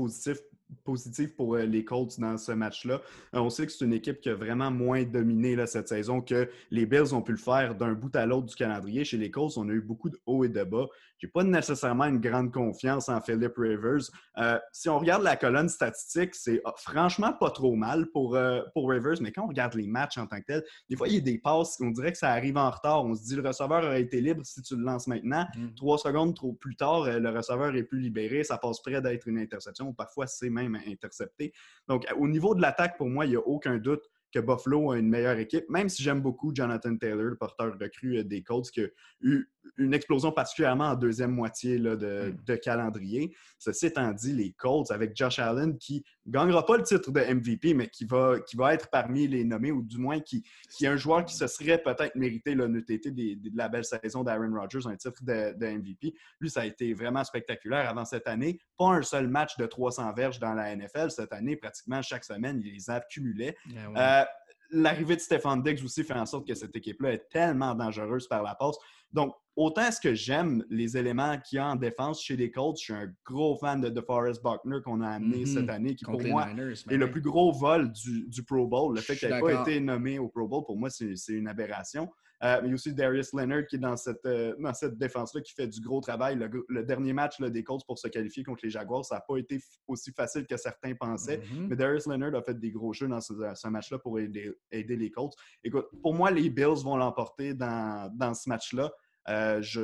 positive 0.84 1.34
pour 1.36 1.54
euh, 1.54 1.64
les 1.64 1.84
Colts 1.84 2.18
dans 2.18 2.36
ce 2.38 2.50
match-là. 2.52 3.00
Euh, 3.34 3.38
on 3.38 3.50
sait 3.50 3.66
que 3.66 3.72
c'est 3.72 3.84
une 3.84 3.92
équipe 3.92 4.20
qui 4.20 4.30
a 4.30 4.34
vraiment 4.34 4.70
moins 4.70 5.04
dominé 5.04 5.56
cette 5.66 5.86
saison 5.88 6.20
que 6.20 6.50
les 6.72 6.86
Bills 6.86 7.14
ont 7.14 7.22
pu 7.22 7.32
le 7.32 7.38
faire 7.38 7.76
d'un 7.76 7.92
bout 7.92 8.14
à 8.16 8.26
l'autre 8.26 8.46
du 8.46 8.54
calendrier. 8.56 9.04
Chez 9.04 9.16
les 9.16 9.30
Colts, 9.30 9.56
on 9.58 9.68
a 9.68 9.72
eu 9.72 9.80
beaucoup 9.80 10.10
de 10.10 10.18
hauts 10.26 10.44
et 10.44 10.48
de 10.48 10.64
bas. 10.64 10.88
Je 11.20 11.26
n'ai 11.26 11.30
pas 11.30 11.44
nécessairement 11.44 12.06
une 12.06 12.18
grande 12.18 12.52
confiance 12.52 13.08
en 13.08 13.20
Philip 13.20 13.52
Rivers. 13.56 14.10
Euh, 14.38 14.58
si 14.72 14.88
on 14.88 14.98
regarde 14.98 15.22
la 15.22 15.36
colonne 15.36 15.68
statistique, 15.68 16.34
c'est 16.34 16.62
ah, 16.64 16.72
franchement 16.76 17.32
pas 17.32 17.50
trop 17.50 17.76
mal 17.76 18.06
pour, 18.10 18.38
pour 18.72 18.90
Rivers, 18.90 19.20
mais 19.20 19.30
quand 19.30 19.44
on 19.44 19.48
regarde 19.48 19.74
les 19.74 19.86
matchs 19.86 20.16
en 20.18 20.26
tant 20.26 20.40
que 20.40 20.46
tel, 20.46 20.64
des 20.88 20.96
fois, 20.96 21.08
il 21.08 21.14
y 21.14 21.18
a 21.18 21.20
des 21.20 21.38
passes, 21.38 21.76
on 21.80 21.90
dirait 21.90 22.12
que 22.12 22.18
ça 22.18 22.30
arrive 22.30 22.56
en 22.56 22.70
retard. 22.70 23.04
On 23.04 23.14
se 23.14 23.22
dit 23.22 23.36
le 23.36 23.46
receveur 23.46 23.84
aurait 23.84 24.00
été 24.02 24.20
libre 24.20 24.44
si 24.44 24.62
tu 24.62 24.76
le 24.76 24.82
lances 24.82 25.06
maintenant. 25.06 25.46
Mm. 25.56 25.74
Trois 25.76 25.98
secondes 25.98 26.34
trop 26.34 26.54
plus 26.54 26.76
tard, 26.76 27.04
le 27.04 27.30
receveur 27.30 27.74
est 27.76 27.84
plus 27.84 28.00
libéré. 28.00 28.42
Ça 28.42 28.56
passe 28.56 28.80
près 28.80 29.00
d'être 29.02 29.28
une 29.28 29.38
interception. 29.38 29.92
Parfois, 29.92 30.26
c'est 30.26 30.50
même 30.50 30.78
intercepté. 30.86 31.52
Donc, 31.86 32.06
au 32.18 32.28
niveau 32.28 32.54
de 32.54 32.62
l'attaque, 32.62 32.96
pour 32.96 33.08
moi, 33.08 33.26
il 33.26 33.30
n'y 33.30 33.36
a 33.36 33.46
aucun 33.46 33.76
doute 33.78 34.02
que 34.32 34.38
Buffalo 34.38 34.92
a 34.92 34.98
une 34.98 35.08
meilleure 35.08 35.38
équipe, 35.38 35.68
même 35.68 35.88
si 35.88 36.02
j'aime 36.02 36.20
beaucoup 36.20 36.52
Jonathan 36.54 36.96
Taylor, 36.96 37.24
le 37.24 37.36
porteur 37.36 37.76
recru 37.80 38.18
euh, 38.18 38.24
des 38.24 38.42
Colts, 38.42 38.70
qui 38.70 38.82
a 38.82 38.86
eu 39.20 39.50
une 39.76 39.94
explosion 39.94 40.32
particulièrement 40.32 40.88
en 40.88 40.94
deuxième 40.94 41.32
moitié 41.32 41.78
là, 41.78 41.96
de, 41.96 42.32
mm. 42.32 42.44
de, 42.44 42.56
calendrier. 42.56 43.34
Ceci 43.58 43.86
étant 43.86 44.12
dit, 44.12 44.32
les 44.32 44.52
Colts, 44.52 44.90
avec 44.90 45.16
Josh 45.16 45.38
Allen, 45.38 45.76
qui 45.78 46.04
ne 46.26 46.32
gagnera 46.32 46.64
pas 46.64 46.76
le 46.76 46.82
titre 46.82 47.10
de 47.10 47.20
MVP, 47.20 47.74
mais 47.74 47.88
qui 47.88 48.04
va, 48.04 48.40
qui 48.40 48.56
va 48.56 48.74
être 48.74 48.88
parmi 48.90 49.26
les 49.28 49.44
nommés, 49.44 49.72
ou 49.72 49.82
du 49.82 49.98
moins 49.98 50.20
qui, 50.20 50.44
qui 50.70 50.84
est 50.84 50.88
un 50.88 50.96
joueur 50.96 51.24
qui 51.24 51.34
se 51.34 51.46
serait 51.46 51.78
peut-être 51.78 52.14
mérité 52.14 52.54
le 52.54 52.68
NTT 52.68 53.10
de 53.10 53.56
la 53.56 53.68
belle 53.68 53.84
saison 53.84 54.22
d'Aaron 54.22 54.54
Rodgers, 54.54 54.86
un 54.86 54.96
titre 54.96 55.22
de, 55.22 55.56
de, 55.56 55.66
MVP. 55.66 56.14
Lui, 56.40 56.50
ça 56.50 56.62
a 56.62 56.66
été 56.66 56.94
vraiment 56.94 57.24
spectaculaire 57.24 57.88
avant 57.88 58.04
cette 58.04 58.28
année. 58.28 58.60
Pas 58.78 58.88
un 58.88 59.02
seul 59.02 59.28
match 59.28 59.56
de 59.56 59.66
300 59.66 60.12
verges 60.12 60.38
dans 60.38 60.54
la 60.54 60.74
NFL. 60.74 61.10
Cette 61.10 61.32
année, 61.32 61.56
pratiquement 61.56 62.02
chaque 62.02 62.24
semaine, 62.24 62.60
il 62.64 62.72
les 62.72 62.90
accumulait. 62.90 63.56
Ah 63.94 64.22
euh, 64.22 64.24
l'arrivée 64.70 65.16
de 65.16 65.20
Stéphane 65.20 65.62
Diggs 65.62 65.84
aussi 65.84 66.04
fait 66.04 66.14
en 66.14 66.26
sorte 66.26 66.46
que 66.46 66.54
cette 66.54 66.74
équipe-là 66.74 67.12
est 67.12 67.28
tellement 67.30 67.74
dangereuse 67.74 68.28
par 68.28 68.42
la 68.42 68.54
passe. 68.54 68.76
Donc, 69.12 69.34
autant 69.60 69.82
est-ce 69.82 70.00
que 70.00 70.14
j'aime 70.14 70.64
les 70.70 70.96
éléments 70.96 71.38
qu'il 71.38 71.56
y 71.56 71.58
a 71.58 71.66
en 71.66 71.76
défense 71.76 72.22
chez 72.22 72.36
les 72.36 72.50
Colts, 72.50 72.78
je 72.78 72.84
suis 72.84 72.92
un 72.92 73.12
gros 73.24 73.56
fan 73.56 73.80
de 73.80 73.90
DeForest 73.90 74.42
Buckner 74.42 74.78
qu'on 74.82 75.02
a 75.02 75.08
amené 75.08 75.44
mm-hmm. 75.44 75.54
cette 75.54 75.68
année, 75.68 75.94
qui 75.94 76.04
pour 76.04 76.20
moi 76.22 76.48
est 76.48 76.96
le 76.96 77.10
plus 77.10 77.20
gros 77.20 77.52
vol 77.52 77.92
du, 77.92 78.42
Pro 78.42 78.66
Bowl. 78.66 78.94
Le 78.94 79.02
fait 79.02 79.16
qu'il 79.16 79.28
n'ait 79.28 79.40
pas 79.40 79.60
été 79.60 79.78
nommé 79.80 80.18
au 80.18 80.28
Pro 80.28 80.48
Bowl, 80.48 80.64
pour 80.64 80.76
moi, 80.76 80.88
c'est 80.88 81.14
une 81.28 81.46
aberration. 81.46 82.08
Euh, 82.42 82.58
mais 82.62 82.68
il 82.68 82.70
y 82.70 82.72
a 82.72 82.74
aussi 82.74 82.94
Darius 82.94 83.34
Leonard 83.34 83.66
qui 83.66 83.76
est 83.76 83.80
dans 83.80 83.98
cette, 83.98 84.24
euh, 84.24 84.54
cette 84.72 84.96
défense-là, 84.96 85.42
qui 85.42 85.52
fait 85.52 85.66
du 85.66 85.78
gros 85.80 86.00
travail. 86.00 86.36
Le, 86.68 86.82
dernier 86.82 87.12
match 87.12 87.38
des 87.38 87.62
Colts 87.62 87.84
pour 87.86 87.98
se 87.98 88.08
qualifier 88.08 88.42
contre 88.42 88.60
les 88.64 88.70
Jaguars, 88.70 89.04
ça 89.04 89.16
n'a 89.16 89.20
pas 89.20 89.36
été 89.36 89.60
aussi 89.86 90.10
facile 90.10 90.46
que 90.46 90.56
certains 90.56 90.94
pensaient. 90.94 91.36
Mm-hmm. 91.38 91.66
Mais 91.68 91.76
Darius 91.76 92.06
Leonard 92.06 92.34
a 92.34 92.42
fait 92.42 92.58
des 92.58 92.70
gros 92.70 92.94
jeux 92.94 93.08
dans 93.08 93.20
ce, 93.20 93.68
match-là 93.68 93.98
pour 93.98 94.18
aider, 94.18 94.54
les 94.72 95.10
Colts. 95.10 95.34
Écoute, 95.62 95.84
pour 96.00 96.14
moi, 96.14 96.30
les 96.30 96.48
Bills 96.48 96.82
vont 96.82 96.96
l'emporter 96.96 97.52
dans, 97.52 98.10
dans 98.14 98.32
ce 98.32 98.48
match-là. 98.48 98.90
Euh, 99.30 99.62
je 99.62 99.80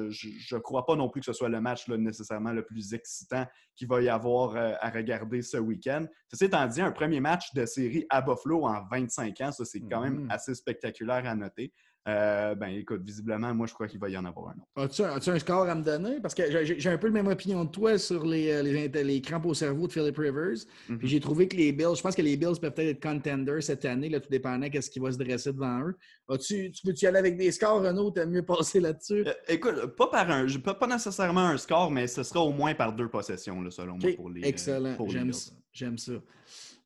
ne 0.55 0.61
crois 0.61 0.85
pas 0.85 0.97
non 0.97 1.09
plus 1.09 1.21
que 1.21 1.27
ce 1.27 1.33
soit 1.33 1.49
le 1.49 1.61
match 1.61 1.89
nécessairement 1.89 2.53
le 2.53 2.65
plus 2.65 2.95
excitant 2.95 3.47
qu'il 3.77 3.87
va 3.87 4.03
y 4.03 4.09
avoir 4.09 4.57
euh, 4.57 4.73
à 4.81 4.91
regarder 4.91 5.41
ce 5.43 5.57
week-end. 5.57 6.07
Ceci 6.29 6.47
étant 6.47 6.67
dit, 6.67 6.81
un 6.81 6.91
premier 6.91 7.21
match 7.21 7.55
de 7.55 7.65
série 7.65 8.07
à 8.11 8.21
Buffalo 8.21 8.65
en 8.67 8.85
25 8.91 9.41
ans, 9.43 9.53
ça 9.53 9.65
c'est 9.65 9.81
quand 9.81 10.01
même 10.01 10.27
mm-hmm. 10.27 10.33
assez 10.33 10.55
spectaculaire 10.55 11.27
à 11.27 11.35
noter. 11.35 11.73
Euh, 12.09 12.55
ben 12.55 12.69
écoute, 12.69 13.03
visiblement, 13.03 13.53
moi 13.53 13.67
je 13.67 13.75
crois 13.75 13.89
qu'il 13.89 13.99
va 13.99 14.09
y 14.09 14.17
en 14.17 14.25
avoir 14.25 14.51
un 14.51 14.85
autre. 14.85 15.03
As-tu, 15.17 15.31
un 15.31 15.39
score 15.41 15.69
à 15.69 15.75
me 15.75 15.83
donner? 15.83 16.21
Parce 16.21 16.35
que 16.35 16.65
j'ai, 16.65 16.89
un 16.89 16.99
peu 16.99 17.09
la 17.09 17.15
même 17.15 17.27
opinion 17.27 17.65
de 17.65 17.71
toi 17.71 17.99
sur 17.99 18.25
les, 18.25 18.63
les, 18.63 19.21
crampes 19.21 19.47
au 19.47 19.55
cerveau 19.55 19.89
de 19.89 19.93
Philip 19.93 20.17
Rivers. 20.17 20.67
Puis 20.87 20.95
mm-hmm. 20.95 20.99
j'ai 21.03 21.19
trouvé 21.19 21.49
que 21.49 21.57
les 21.57 21.73
Bills, 21.73 21.97
je 21.97 22.03
pense 22.03 22.15
que 22.15 22.23
les 22.23 22.37
Bills 22.37 22.61
peuvent 22.61 22.73
peut-être 22.73 22.97
être 22.97 23.03
contenders 23.03 23.61
cette 23.61 23.85
année, 23.85 24.09
là, 24.09 24.21
tout 24.21 24.31
dépendant 24.31 24.69
de 24.69 24.81
ce 24.81 24.89
qui 24.89 25.01
va 25.01 25.11
se 25.11 25.19
dresser 25.19 25.53
devant 25.53 25.81
eux. 25.81 25.97
tu 26.39 26.71
veux-tu 26.85 27.07
y 27.07 27.09
aller 27.09 27.19
avec 27.19 27.37
des 27.37 27.51
scores, 27.51 27.83
Renaud? 27.83 28.13
T'as 28.13 28.27
mieux 28.27 28.45
passé 28.45 28.79
là-dessus? 28.79 29.27
Euh, 29.27 29.33
écoute, 29.49 29.97
pas 29.97 30.07
par 30.07 30.31
un, 30.31 30.47
pas, 30.63 30.75
pas 30.75 30.87
nécessairement 30.87 31.47
un 31.47 31.57
score, 31.57 31.91
mais 31.91 32.07
ce 32.07 32.23
sera 32.23 32.41
au 32.41 32.53
moins 32.53 32.75
par 32.75 32.93
deux 32.93 33.09
possessions, 33.09 33.61
là, 33.63 33.71
selon 33.73 33.99
moi, 33.99 34.13
pour 34.15 34.31
les 34.31 34.43
euh, 34.43 34.49
Excellent. 34.49 34.97
J'aime, 35.09 35.33
ça. 35.33 35.53
J'aime 35.73 35.99
ça. 35.99 36.13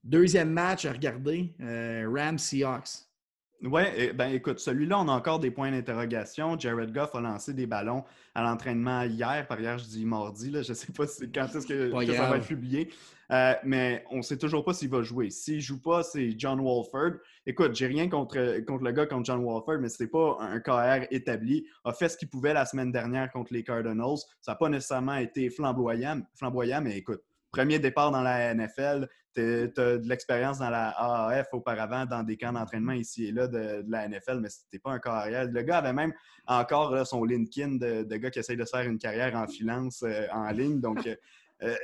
Deuxième 0.03 0.51
match 0.51 0.87
à 0.87 0.93
regarder, 0.93 1.55
Rams 1.59 2.39
Seahawks. 2.39 3.10
Oui, 3.63 3.83
ben 4.15 4.29
écoute, 4.33 4.59
celui-là, 4.59 4.99
on 5.01 5.09
a 5.09 5.13
encore 5.13 5.39
des 5.39 5.51
points 5.51 5.71
d'interrogation. 5.71 6.59
Jared 6.59 6.93
Goff 6.93 7.15
a 7.15 7.21
lancé 7.21 7.53
des 7.53 7.67
ballons 7.67 8.05
à 8.35 8.43
l'entraînement 8.43 9.03
hier. 9.03 9.47
Par 9.47 9.61
hier, 9.61 9.77
je 9.77 9.85
dis 9.85 10.07
mardi. 10.07 10.51
Là, 10.51 10.63
je 10.63 10.71
ne 10.71 10.75
sais 10.75 10.93
pas 10.93 11.05
quand 11.35 11.47
est-ce 11.55 11.67
que, 11.67 11.91
ça 11.91 12.31
va 12.31 12.39
être 12.39 12.47
publié. 12.47 12.91
Euh, 13.31 13.55
mais 13.65 14.03
on 14.11 14.19
ne 14.19 14.23
sait 14.23 14.39
toujours 14.39 14.65
pas 14.65 14.73
s'il 14.73 14.89
va 14.89 15.03
jouer. 15.03 15.29
S'il 15.29 15.57
ne 15.57 15.61
joue 15.61 15.81
pas, 15.81 16.03
c'est 16.03 16.35
John 16.39 16.59
Walford. 16.59 17.19
Écoute, 17.45 17.75
j'ai 17.75 17.87
rien 17.87 18.09
contre, 18.09 18.65
contre 18.65 18.83
le 18.83 18.93
gars, 18.93 19.07
contre 19.07 19.27
John 19.27 19.45
Walford, 19.45 19.79
mais 19.79 19.91
ce 19.91 20.03
n'est 20.03 20.09
pas 20.09 20.39
un 20.41 20.59
KR 20.59 21.07
établi. 21.11 21.67
A 21.85 21.93
fait 21.93 22.09
ce 22.09 22.17
qu'il 22.17 22.29
pouvait 22.29 22.55
la 22.55 22.65
semaine 22.65 22.91
dernière 22.91 23.31
contre 23.31 23.53
les 23.53 23.63
Cardinals. 23.63 24.19
Ça 24.41 24.53
n'a 24.53 24.57
pas 24.57 24.71
nécessairement 24.71 25.17
été 25.17 25.51
flamboyant, 25.51 26.23
flamboyant, 26.35 26.81
mais 26.81 26.97
écoute, 26.97 27.23
premier 27.51 27.79
départ 27.79 28.11
dans 28.11 28.23
la 28.23 28.55
NFL, 28.55 29.09
tu 29.35 29.41
as 29.41 29.99
de 29.99 30.09
l'expérience 30.09 30.59
dans 30.59 30.71
la 30.71 30.89
AAF 30.91 31.49
auparavant, 31.53 32.05
dans 32.05 32.23
des 32.23 32.37
camps 32.37 32.53
d'entraînement 32.53 32.93
ici 32.93 33.27
et 33.27 33.33
là 33.33 33.47
de, 33.47 33.85
la 33.89 34.09
NFL, 34.09 34.41
mais 34.41 34.49
c'était 34.49 34.79
pas 34.79 34.93
un 34.93 34.99
carrière. 34.99 35.47
Le 35.47 35.63
gars 35.63 35.79
avait 35.79 35.93
même 35.93 36.13
encore 36.47 37.07
son 37.07 37.25
LinkedIn 37.25 37.77
de, 37.77 38.17
gars 38.17 38.31
qui 38.31 38.39
essaye 38.41 38.57
de 38.57 38.65
faire 38.65 38.83
une 38.83 38.99
carrière 38.99 39.35
en 39.37 39.47
finance 39.47 40.03
euh, 40.03 40.27
en 40.33 40.51
ligne. 40.51 40.81
Donc, 40.81 41.07
euh, 41.07 41.15
euh, 41.63 41.77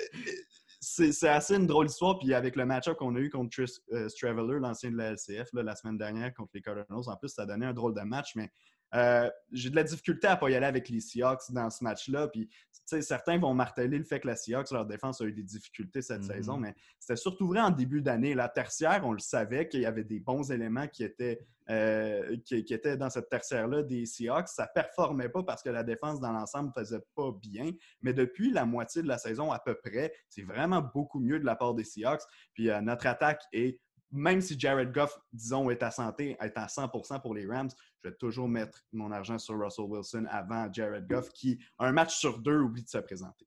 c'est 0.80 1.28
assez 1.28 1.56
une 1.56 1.66
drôle 1.66 1.86
d'histoire. 1.86 2.18
Puis 2.18 2.34
avec 2.34 2.56
le 2.56 2.64
match-up 2.64 2.96
qu'on 2.96 3.14
a 3.16 3.18
eu 3.18 3.30
contre 3.30 3.50
Tris 3.50 3.78
Straveller, 4.08 4.58
l'ancien 4.60 4.90
de 4.90 4.96
la 4.96 5.12
LCF, 5.12 5.48
la 5.52 5.74
semaine 5.74 5.98
dernière 5.98 6.32
contre 6.34 6.50
les 6.54 6.62
Cardinals, 6.62 7.08
en 7.08 7.16
plus, 7.16 7.28
ça 7.28 7.42
a 7.42 7.46
donné 7.46 7.66
un 7.66 7.72
drôle 7.72 7.94
de 7.94 8.02
match, 8.02 8.34
mais 8.36 8.50
euh, 8.94 9.30
j'ai 9.52 9.70
de 9.70 9.76
la 9.76 9.82
difficulté 9.82 10.26
à 10.26 10.34
ne 10.34 10.40
pas 10.40 10.50
y 10.50 10.54
aller 10.54 10.66
avec 10.66 10.88
les 10.88 11.00
Seahawks 11.00 11.50
dans 11.50 11.70
ce 11.70 11.82
match-là. 11.82 12.28
Puis, 12.28 12.48
certains 13.00 13.38
vont 13.38 13.52
marteler 13.52 13.98
le 13.98 14.04
fait 14.04 14.20
que 14.20 14.28
la 14.28 14.36
Seahawks, 14.36 14.70
leur 14.70 14.86
défense 14.86 15.20
a 15.20 15.24
eu 15.24 15.32
des 15.32 15.42
difficultés 15.42 16.02
cette 16.02 16.22
mm-hmm. 16.22 16.36
saison, 16.36 16.56
mais 16.56 16.74
c'était 17.00 17.16
surtout 17.16 17.48
vrai 17.48 17.60
en 17.60 17.70
début 17.70 18.00
d'année. 18.00 18.34
La 18.34 18.48
tertiaire, 18.48 19.02
on 19.04 19.12
le 19.12 19.18
savait 19.18 19.68
qu'il 19.68 19.80
y 19.80 19.86
avait 19.86 20.04
des 20.04 20.20
bons 20.20 20.52
éléments 20.52 20.86
qui 20.86 21.02
étaient, 21.02 21.44
euh, 21.68 22.36
qui, 22.44 22.54
étaient 22.54 22.96
dans 22.96 23.10
cette 23.10 23.28
tertiaire-là 23.28 23.82
des 23.82 24.06
Seahawks. 24.06 24.48
Ça 24.48 24.64
ne 24.64 24.80
performait 24.80 25.28
pas 25.28 25.42
parce 25.42 25.62
que 25.62 25.70
la 25.70 25.82
défense 25.82 26.20
dans 26.20 26.32
l'ensemble 26.32 26.72
ne 26.74 26.80
faisait 26.80 27.02
pas 27.16 27.32
bien. 27.42 27.72
Mais 28.02 28.12
depuis 28.12 28.52
la 28.52 28.64
moitié 28.64 29.02
de 29.02 29.08
la 29.08 29.18
saison 29.18 29.50
à 29.50 29.58
peu 29.58 29.74
près, 29.74 30.12
c'est 30.28 30.42
vraiment 30.42 30.80
beaucoup 30.94 31.18
mieux 31.18 31.40
de 31.40 31.44
la 31.44 31.56
part 31.56 31.74
des 31.74 31.84
Seahawks. 31.84 32.22
Puis 32.54 32.70
euh, 32.70 32.80
notre 32.80 33.06
attaque 33.06 33.42
est 33.52 33.80
même 34.12 34.40
si 34.40 34.58
Jared 34.58 34.92
Goff, 34.92 35.18
disons, 35.32 35.68
est 35.70 35.82
à 35.82 35.90
santé, 35.90 36.36
est 36.40 36.56
à 36.56 36.66
100% 36.66 37.20
pour 37.20 37.34
les 37.34 37.46
Rams, 37.46 37.70
je 38.06 38.10
vais 38.10 38.16
toujours 38.16 38.48
mettre 38.48 38.84
mon 38.92 39.10
argent 39.10 39.38
sur 39.38 39.58
Russell 39.58 39.86
Wilson 39.86 40.26
avant 40.30 40.72
Jared 40.72 41.08
Goff, 41.08 41.30
qui, 41.30 41.58
un 41.78 41.92
match 41.92 42.16
sur 42.16 42.38
deux, 42.38 42.60
oublie 42.60 42.84
de 42.84 42.88
se 42.88 42.98
présenter. 42.98 43.46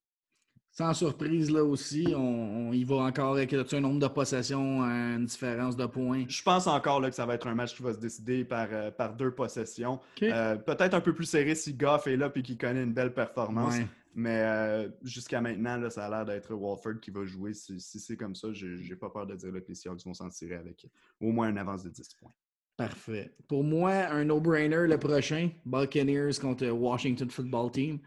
Sans 0.72 0.94
surprise, 0.94 1.50
là 1.50 1.64
aussi, 1.64 2.14
on, 2.16 2.72
y 2.72 2.84
va 2.84 2.98
encore 2.98 3.34
avec 3.34 3.54
un 3.54 3.80
nombre 3.82 4.00
de 4.00 4.08
possessions, 4.08 4.82
une 4.82 5.26
différence 5.26 5.76
de 5.76 5.86
points. 5.86 6.26
Je 6.28 6.44
pense 6.44 6.68
encore 6.68 7.00
là, 7.00 7.10
que 7.10 7.16
ça 7.16 7.26
va 7.26 7.36
être 7.36 7.48
un 7.48 7.56
match 7.56 7.76
qui 7.76 7.84
va 7.84 7.94
se 7.94 8.00
décider 8.00 8.46
par, 8.46 8.68
euh, 8.72 8.92
par 8.92 9.16
deux 9.16 9.32
possessions. 9.32 10.00
Euh, 10.22 10.58
peut-être 10.58 10.94
un 10.94 11.02
peu 11.02 11.14
plus 11.14 11.26
serré 11.26 11.56
si 11.56 11.74
Goff 11.74 12.08
est 12.08 12.18
là 12.18 12.32
et 12.34 12.42
qu'il 12.42 12.58
connaît 12.58 12.84
une 12.84 12.94
belle 12.94 13.14
performance. 13.14 13.76
Mais 14.14 14.42
euh, 14.42 14.90
jusqu'à 15.04 15.42
maintenant, 15.42 15.78
là, 15.78 15.90
ça 15.90 16.06
a 16.06 16.10
l'air 16.10 16.26
d'être 16.26 16.54
Walford 16.54 17.00
qui 17.02 17.12
va 17.12 17.26
jouer. 17.26 17.54
Si, 17.54 17.80
c'est 17.80 18.18
comme 18.18 18.36
ça, 18.36 18.50
j'ai 18.54 18.96
pas 18.96 19.10
peur 19.10 19.26
de 19.26 19.36
dire 19.36 19.52
que 19.52 19.68
les 19.68 19.76
Seahawks 19.76 20.06
vont 20.06 20.14
s'en 20.14 20.30
tirer 20.30 20.56
avec 20.56 20.86
au 21.20 21.32
moins 21.32 21.50
une 21.50 21.58
avance 21.58 21.84
de 21.84 21.90
10 21.90 22.14
points. 22.20 22.34
Parfait. 22.80 23.30
Pour 23.50 23.62
moi, 23.66 23.92
un 23.92 24.24
no-brainer 24.24 24.88
le 24.88 24.98
prochain, 24.98 25.50
Buccaneers 25.66 26.40
contre 26.40 26.66
Washington 26.70 27.30
Football 27.30 27.72
Team. 27.72 28.00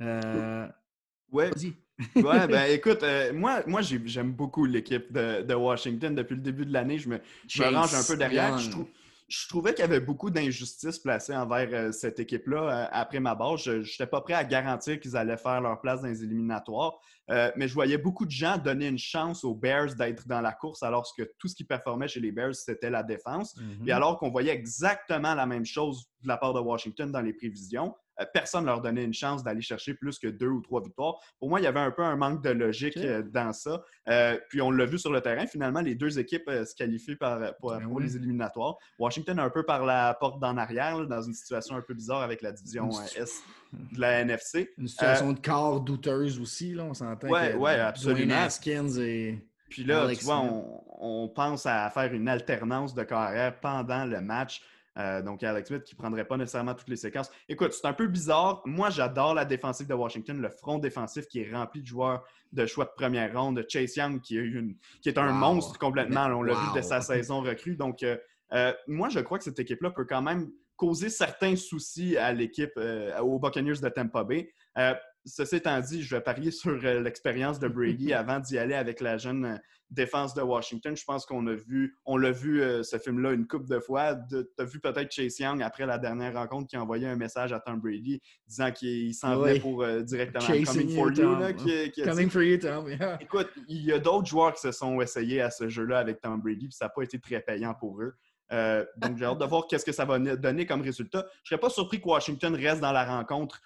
Euh... 0.00 0.66
Ouais. 1.30 1.50
ouais, 2.16 2.48
ben 2.48 2.64
écoute, 2.72 3.04
euh, 3.04 3.32
moi, 3.32 3.62
moi 3.68 3.80
j'aime 3.80 4.32
beaucoup 4.32 4.64
l'équipe 4.64 5.12
de, 5.12 5.42
de, 5.42 5.54
Washington. 5.54 6.16
Depuis 6.16 6.34
le 6.34 6.40
début 6.40 6.66
de 6.66 6.72
l'année, 6.72 6.98
je 6.98 7.08
me, 7.08 7.20
je 7.46 7.62
me 7.62 7.68
range 7.68 7.94
un 7.94 8.02
peu 8.02 8.16
derrière. 8.16 8.58
Je 8.58 8.70
trouve, 8.70 8.88
je 9.28 9.46
trouvais 9.46 9.74
qu'il 9.74 9.82
y 9.82 9.84
avait 9.84 10.00
beaucoup 10.00 10.30
d'injustices 10.30 10.98
placées 10.98 11.36
envers 11.36 11.68
euh, 11.72 11.92
cette 11.92 12.18
équipe-là 12.18 12.62
euh, 12.62 12.88
après 12.90 13.20
ma 13.20 13.34
base. 13.34 13.60
Je 13.60 13.72
n'étais 13.72 14.06
pas 14.06 14.22
prêt 14.22 14.32
à 14.32 14.42
garantir 14.42 14.98
qu'ils 14.98 15.16
allaient 15.16 15.36
faire 15.36 15.60
leur 15.60 15.80
place 15.80 16.00
dans 16.00 16.08
les 16.08 16.24
éliminatoires, 16.24 16.94
euh, 17.30 17.52
mais 17.56 17.68
je 17.68 17.74
voyais 17.74 17.98
beaucoup 17.98 18.24
de 18.24 18.30
gens 18.30 18.56
donner 18.56 18.88
une 18.88 18.98
chance 18.98 19.44
aux 19.44 19.54
Bears 19.54 19.94
d'être 19.96 20.26
dans 20.26 20.40
la 20.40 20.52
course 20.52 20.82
alors 20.82 21.06
que 21.16 21.30
tout 21.38 21.46
ce 21.46 21.54
qui 21.54 21.64
performait 21.64 22.08
chez 22.08 22.20
les 22.20 22.32
Bears, 22.32 22.54
c'était 22.54 22.90
la 22.90 23.02
défense. 23.02 23.54
Et 23.58 23.60
mm-hmm. 23.84 23.92
alors 23.92 24.18
qu'on 24.18 24.30
voyait 24.30 24.52
exactement 24.52 25.34
la 25.34 25.44
même 25.44 25.66
chose 25.66 26.06
de 26.22 26.28
la 26.28 26.38
part 26.38 26.54
de 26.54 26.60
Washington 26.60 27.12
dans 27.12 27.20
les 27.20 27.34
prévisions, 27.34 27.94
personne 28.26 28.62
ne 28.62 28.66
leur 28.66 28.80
donnait 28.80 29.04
une 29.04 29.14
chance 29.14 29.42
d'aller 29.42 29.60
chercher 29.60 29.94
plus 29.94 30.18
que 30.18 30.28
deux 30.28 30.48
ou 30.48 30.60
trois 30.60 30.82
victoires. 30.82 31.16
Pour 31.38 31.48
moi, 31.48 31.60
il 31.60 31.64
y 31.64 31.66
avait 31.66 31.80
un 31.80 31.90
peu 31.90 32.02
un 32.02 32.16
manque 32.16 32.42
de 32.42 32.50
logique 32.50 32.96
euh, 32.96 33.22
dans 33.22 33.52
ça. 33.52 33.82
Euh, 34.08 34.38
puis 34.48 34.60
on 34.60 34.70
l'a 34.70 34.86
vu 34.86 34.98
sur 34.98 35.12
le 35.12 35.20
terrain, 35.20 35.46
finalement, 35.46 35.80
les 35.80 35.94
deux 35.94 36.18
équipes 36.18 36.48
se 36.48 36.74
qualifient 36.74 37.16
ben 37.20 37.52
pour, 37.60 38.00
les 38.00 38.16
éliminatoires. 38.16 38.76
Washington 38.98 39.38
un 39.38 39.50
peu 39.50 39.64
par 39.64 39.84
la 39.84 40.14
porte 40.14 40.40
d'en 40.40 40.56
arrière, 40.56 41.06
dans 41.06 41.22
une 41.22 41.34
situation 41.34 41.76
un 41.76 41.82
peu 41.82 41.94
bizarre 41.94 42.22
avec 42.22 42.42
la 42.42 42.52
division 42.52 42.88
S 43.16 43.42
de 43.72 44.00
la 44.00 44.20
NFC. 44.20 44.72
Une 44.78 44.88
situation 44.88 45.32
de 45.32 45.40
corps 45.40 45.80
douteuse 45.80 46.40
aussi, 46.40 46.74
là, 46.74 46.84
on 46.84 46.94
s'entend. 46.94 47.28
Oui, 47.28 47.52
ouais, 47.54 47.78
absolument. 47.78 48.48
et... 48.98 49.38
Puis 49.68 49.84
là, 49.84 50.08
tu 50.14 50.24
vois, 50.24 50.40
on, 51.00 51.28
pense 51.28 51.66
à 51.66 51.90
faire 51.90 52.12
une 52.12 52.28
alternance 52.28 52.94
de 52.94 53.02
carrière 53.02 53.58
pendant 53.60 54.04
le 54.04 54.20
match. 54.20 54.62
Euh, 54.98 55.22
donc, 55.22 55.42
Alex 55.42 55.68
Smith 55.68 55.84
qui 55.84 55.94
ne 55.94 55.98
prendrait 55.98 56.24
pas 56.24 56.36
nécessairement 56.36 56.74
toutes 56.74 56.88
les 56.88 56.96
séquences. 56.96 57.30
Écoute, 57.48 57.72
c'est 57.72 57.86
un 57.86 57.92
peu 57.92 58.06
bizarre. 58.06 58.62
Moi, 58.64 58.90
j'adore 58.90 59.34
la 59.34 59.44
défensive 59.44 59.86
de 59.86 59.94
Washington, 59.94 60.40
le 60.40 60.50
front 60.50 60.78
défensif 60.78 61.26
qui 61.26 61.40
est 61.40 61.52
rempli 61.52 61.82
de 61.82 61.86
joueurs 61.86 62.24
de 62.52 62.66
choix 62.66 62.84
de 62.84 62.92
première 62.96 63.32
ronde. 63.38 63.64
Chase 63.68 63.96
Young 63.96 64.20
qui, 64.20 64.38
est 64.38 65.18
un 65.18 65.32
monstre 65.32 65.78
complètement. 65.78 66.26
On 66.26 66.42
l'a 66.42 66.54
vu 66.54 66.76
de 66.76 66.80
sa 66.80 67.00
saison 67.00 67.42
recrue. 67.42 67.76
Donc, 67.76 68.02
euh, 68.02 68.16
euh, 68.52 68.72
moi, 68.86 69.08
je 69.08 69.20
crois 69.20 69.38
que 69.38 69.44
cette 69.44 69.58
équipe-là 69.58 69.90
peut 69.90 70.06
quand 70.06 70.22
même 70.22 70.50
causer 70.76 71.10
certains 71.10 71.56
soucis 71.56 72.16
à 72.16 72.32
l'équipe, 72.32 72.78
aux 73.20 73.38
Buccaneers 73.38 73.80
de 73.82 73.88
Tampa 73.88 74.24
Bay. 74.24 74.52
Ceci 75.24 75.56
étant 75.56 75.78
dit, 75.80 76.02
je 76.02 76.16
vais 76.16 76.20
parier 76.20 76.50
sur 76.50 76.72
l'expérience 76.72 77.58
de 77.58 77.68
Brady 77.68 78.12
avant 78.12 78.40
d'y 78.40 78.58
aller 78.58 78.74
avec 78.74 79.00
la 79.00 79.18
jeune 79.18 79.60
défense 79.90 80.34
de 80.34 80.42
Washington. 80.42 80.96
Je 80.96 81.04
pense 81.04 81.24
qu'on 81.24 81.46
a 81.46 81.54
vu, 81.54 81.96
on 82.04 82.16
l'a 82.16 82.30
vu 82.30 82.60
euh, 82.60 82.82
ce 82.82 82.98
film-là 82.98 83.32
une 83.32 83.46
couple 83.46 83.68
de 83.68 83.80
fois. 83.80 84.14
Tu 84.28 84.44
as 84.58 84.64
vu 84.64 84.80
peut-être 84.80 85.10
Chase 85.10 85.38
Young 85.38 85.62
après 85.62 85.86
la 85.86 85.98
dernière 85.98 86.34
rencontre 86.34 86.68
qui 86.68 86.76
a 86.76 86.82
envoyé 86.82 87.06
un 87.06 87.16
message 87.16 87.52
à 87.52 87.60
Tom 87.60 87.80
Brady 87.80 88.20
disant 88.46 88.70
qu'il 88.70 89.14
s'en 89.14 89.38
venait 89.38 89.60
pour 89.60 89.82
euh, 89.82 90.02
directement 90.02 90.44
Coming 90.44 90.94
for 90.94 91.12
You. 91.12 92.04
coming 92.04 92.30
for 92.30 92.42
you, 92.42 92.58
Tom. 92.58 92.88
Écoute, 93.20 93.50
il 93.68 93.84
y 93.84 93.92
a 93.92 93.98
d'autres 93.98 94.26
joueurs 94.26 94.52
qui 94.52 94.60
se 94.60 94.72
sont 94.72 95.00
essayés 95.00 95.40
à 95.40 95.50
ce 95.50 95.68
jeu-là 95.68 95.98
avec 95.98 96.20
Tom 96.20 96.40
Brady, 96.40 96.68
puis 96.68 96.76
ça 96.76 96.86
n'a 96.86 96.90
pas 96.90 97.02
été 97.02 97.18
très 97.18 97.40
payant 97.40 97.74
pour 97.74 98.00
eux. 98.02 98.14
Euh, 98.52 98.84
donc, 98.96 99.18
j'ai 99.18 99.24
hâte 99.24 99.38
de 99.38 99.44
voir 99.44 99.66
qu'est-ce 99.66 99.84
que 99.84 99.92
ça 99.92 100.04
va 100.04 100.18
donner 100.18 100.66
comme 100.66 100.80
résultat. 100.80 101.26
Je 101.42 101.54
ne 101.54 101.58
serais 101.58 101.60
pas 101.60 101.70
surpris 101.70 102.00
que 102.00 102.08
Washington 102.08 102.54
reste 102.54 102.80
dans 102.80 102.92
la 102.92 103.04
rencontre 103.04 103.60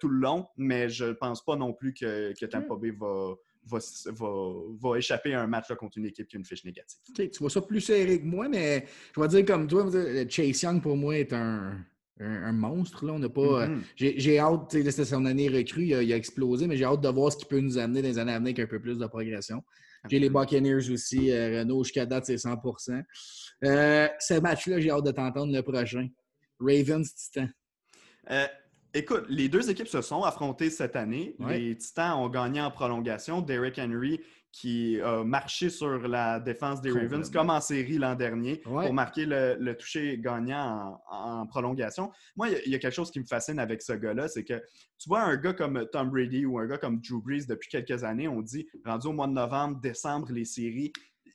tout 0.00 0.08
le 0.08 0.18
long, 0.18 0.46
mais 0.56 0.88
je 0.88 1.06
ne 1.06 1.12
pense 1.12 1.44
pas 1.44 1.56
non 1.56 1.72
plus 1.72 1.94
que, 1.94 2.32
que 2.38 2.46
Tampa 2.46 2.76
Bay 2.76 2.90
va, 2.90 3.34
va, 3.66 4.98
échapper 4.98 5.34
à 5.34 5.42
un 5.42 5.46
match 5.46 5.72
contre 5.74 5.98
une 5.98 6.06
équipe 6.06 6.28
qui 6.28 6.36
a 6.36 6.38
une 6.38 6.44
fiche 6.44 6.64
négative. 6.64 6.98
tu 7.14 7.30
vois 7.38 7.50
ça 7.50 7.60
plus 7.60 7.80
serré 7.80 8.20
que 8.20 8.26
moi, 8.26 8.48
mais 8.48 8.86
je 9.14 9.20
vais 9.20 9.28
dire 9.28 9.44
comme 9.44 9.66
toi, 9.66 9.88
Chase 10.28 10.62
Young 10.62 10.82
pour 10.82 10.96
moi 10.96 11.16
est 11.16 11.32
un, 11.32 11.84
monstre. 12.52 13.04
Là. 13.04 13.12
On 13.14 13.20
pas. 13.28 13.66
Mm-hmm. 13.66 13.80
J'ai 13.96 14.38
hâte, 14.38 14.70
c'était 14.70 15.04
son 15.04 15.24
année 15.24 15.48
recrue, 15.48 15.86
il 15.86 16.12
a, 16.12 16.16
explosé, 16.16 16.66
mais 16.66 16.76
j'ai 16.76 16.84
hâte 16.84 17.00
de 17.00 17.08
voir 17.08 17.32
ce 17.32 17.38
qu'il 17.38 17.48
peut 17.48 17.60
nous 17.60 17.78
amener 17.78 18.02
dans 18.02 18.08
les 18.08 18.18
années 18.18 18.32
à 18.32 18.38
venir 18.38 18.50
avec 18.50 18.60
un 18.60 18.66
peu 18.66 18.80
plus 18.80 18.98
de 18.98 19.06
progression. 19.06 19.62
J'ai 20.10 20.18
les 20.18 20.28
Buccaneers 20.28 20.90
aussi, 20.90 21.30
euh, 21.30 21.60
Renault, 21.60 21.82
jusqu'à 21.82 22.04
date, 22.04 22.26
c'est 22.26 22.34
100% 22.34 23.02
euh, 23.64 24.08
Ce 24.18 24.34
match-là, 24.34 24.78
j'ai 24.78 24.90
hâte 24.90 25.04
de 25.04 25.12
t'entendre 25.12 25.50
le 25.50 25.62
prochain. 25.62 26.08
Ravens 26.60 27.14
Titan. 27.14 27.48
Euh, 28.30 28.46
Écoute, 28.96 29.24
les 29.28 29.48
deux 29.48 29.68
équipes 29.70 29.88
se 29.88 30.00
sont 30.02 30.22
affrontées 30.22 30.70
cette 30.70 30.94
année. 30.94 31.34
Les 31.48 31.76
Titans 31.76 32.16
ont 32.16 32.28
gagné 32.28 32.60
en 32.60 32.70
prolongation. 32.70 33.42
Derrick 33.42 33.78
Henry 33.78 34.20
qui 34.52 35.00
a 35.00 35.24
marché 35.24 35.68
sur 35.68 36.06
la 36.06 36.38
défense 36.38 36.80
des 36.80 36.92
Ravens 36.92 37.28
comme 37.28 37.50
en 37.50 37.60
série 37.60 37.98
l'an 37.98 38.14
dernier 38.14 38.58
pour 38.58 38.92
marquer 38.92 39.26
le, 39.26 39.72
toucher 39.74 40.16
gagnant 40.18 41.00
en, 41.10 41.44
prolongation. 41.46 42.12
Moi, 42.36 42.50
il 42.64 42.70
y, 42.70 42.76
a 42.76 42.78
quelque 42.78 42.94
chose 42.94 43.10
qui 43.10 43.18
me 43.18 43.24
fascine 43.24 43.58
avec 43.58 43.82
ce 43.82 43.94
gars-là, 43.94 44.28
c'est 44.28 44.44
que 44.44 44.62
tu 44.96 45.08
vois 45.08 45.22
un 45.22 45.36
gars 45.36 45.54
comme 45.54 45.84
Tom 45.90 46.08
Brady 46.08 46.46
ou 46.46 46.60
un 46.60 46.66
gars 46.66 46.78
comme 46.78 47.00
Drew 47.00 47.20
Brees 47.20 47.46
depuis 47.48 47.68
quelques 47.68 48.04
années, 48.04 48.28
on 48.28 48.42
dit 48.42 48.68
rendu 48.86 49.08
au 49.08 49.12
mois 49.12 49.26
de 49.26 49.32
novembre, 49.32 49.80
décembre, 49.80 50.30
les 50.30 50.44
séries, 50.44 50.92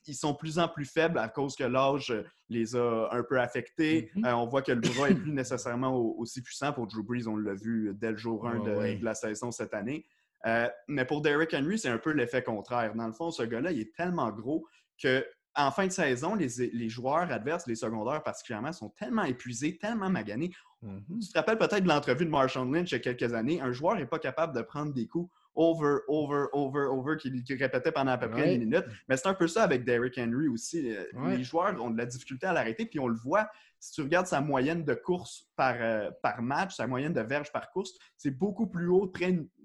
ils 0.10 0.16
sont 0.16 0.34
plus 0.34 0.60
en 0.60 0.68
plus 0.68 0.86
faibles 0.86 1.20
à 1.20 1.30
cause 1.30 1.56
que 1.56 1.64
l'âge 1.64 2.14
les 2.50 2.76
a 2.76 3.10
un 3.12 3.24
peu 3.24 3.40
affectés. 3.40 4.12
Mm-hmm. 4.16 4.26
Euh, 4.26 4.36
on 4.36 4.48
voit 4.48 4.62
que 4.62 4.72
le 4.72 4.82
bras 4.82 5.10
est 5.10 5.16
plus 5.16 5.32
nécessairement 5.32 5.96
aussi 5.96 6.42
puissant 6.42 6.74
pour 6.74 6.88
Drew 6.88 7.04
Brees. 7.04 7.28
On 7.28 7.38
l'a 7.38 7.54
vu 7.54 7.94
dès 7.96 8.12
le 8.12 8.18
jour 8.18 8.48
1 8.48 8.60
de, 8.60 9.04
la 9.04 9.14
saison 9.14 9.52
cette 9.52 9.74
année. 9.74 10.06
Euh, 10.46 10.68
mais 10.88 11.06
pour 11.06 11.22
Derrick 11.22 11.54
Henry, 11.54 11.78
c'est 11.78 11.90
un 11.90 11.98
peu 11.98 12.12
l'effet 12.12 12.44
contraire. 12.44 12.96
Dans 12.96 13.08
le 13.08 13.14
fond, 13.14 13.30
ce 13.30 13.44
gars-là, 13.44 13.72
il 13.72 13.82
est 13.82 13.96
tellement 13.96 14.32
gros 14.32 14.66
que 15.02 15.26
en 15.56 15.72
fin 15.72 15.88
de 15.88 15.92
saison, 15.92 16.36
les, 16.36 16.90
joueurs 16.90 17.32
adverses, 17.32 17.68
les 17.68 17.76
secondaires 17.76 18.24
particulièrement, 18.24 18.72
sont 18.72 18.90
tellement 18.90 19.24
épuisés, 19.24 19.78
tellement 19.78 20.10
maganés. 20.10 20.52
Mm-hmm. 20.84 21.20
Tu 21.22 21.34
te 21.34 21.38
rappelles 21.38 21.58
peut-être 21.58 21.84
de 21.84 21.90
l'entrevue 21.90 22.26
de 22.26 22.30
Marshall 22.30 22.72
Lynch 22.72 22.92
il 22.92 22.94
y 22.94 22.96
a 22.96 23.00
quelques 23.00 23.34
années. 23.34 23.60
Un 23.60 23.72
joueur 23.72 23.96
n'est 23.96 24.06
pas 24.06 24.20
capable 24.20 24.56
de 24.56 24.62
prendre 24.62 24.94
des 24.94 25.08
coups 25.08 25.30
over, 25.60 26.00
over, 26.08 26.48
over, 26.54 26.86
over, 26.86 27.18
qu'il 27.18 27.44
répétait 27.50 27.92
pendant 27.92 28.12
à 28.12 28.18
peu 28.18 28.30
près 28.30 28.56
une 28.56 28.62
minute. 28.62 28.86
Mais 29.10 29.18
c'est 29.18 29.28
un 29.28 29.34
peu 29.34 29.48
ça 29.48 29.64
avec 29.64 29.84
Derrick 29.84 30.18
Henry 30.18 30.48
aussi. 30.48 30.96
Euh, 30.96 31.04
les 31.36 31.44
joueurs 31.44 31.80
ont 31.84 31.90
de 31.90 31.98
la 31.98 32.06
difficulté 32.06 32.48
à 32.48 32.54
l'arrêter, 32.54 32.86
puis 32.86 33.00
on 33.00 33.10
le 33.10 33.18
voit. 33.18 33.50
Si 33.78 33.92
tu 33.92 34.02
regardes 34.02 34.28
sa 34.28 34.40
moyenne 34.40 34.86
de 34.86 34.94
course 34.94 35.50
par, 35.58 35.76
euh, 35.80 36.12
par 36.24 36.42
match, 36.42 36.76
sa 36.78 36.88
moyenne 36.88 37.14
de 37.14 37.22
verge 37.22 37.52
par 37.52 37.72
course, 37.72 37.92
c'est 38.16 38.32
beaucoup 38.32 38.68
plus 38.68 38.88
haut, 38.88 39.12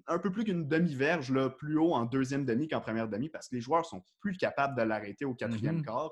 un 0.08 0.18
peu 0.18 0.32
plus 0.32 0.42
qu'une 0.42 0.66
demi-verge, 0.66 1.32
plus 1.58 1.78
haut 1.78 1.94
en 1.94 2.06
deuxième 2.06 2.44
demi 2.44 2.66
qu'en 2.66 2.80
première 2.80 3.08
demi, 3.08 3.28
parce 3.28 3.48
que 3.48 3.54
les 3.54 3.60
joueurs 3.60 3.86
sont 3.86 4.02
plus 4.18 4.36
capables 4.36 4.76
de 4.76 4.82
l'arrêter 4.82 5.24
au 5.24 5.34
quatrième 5.34 5.78
mm-hmm. 5.78 5.84
quart. 5.84 6.10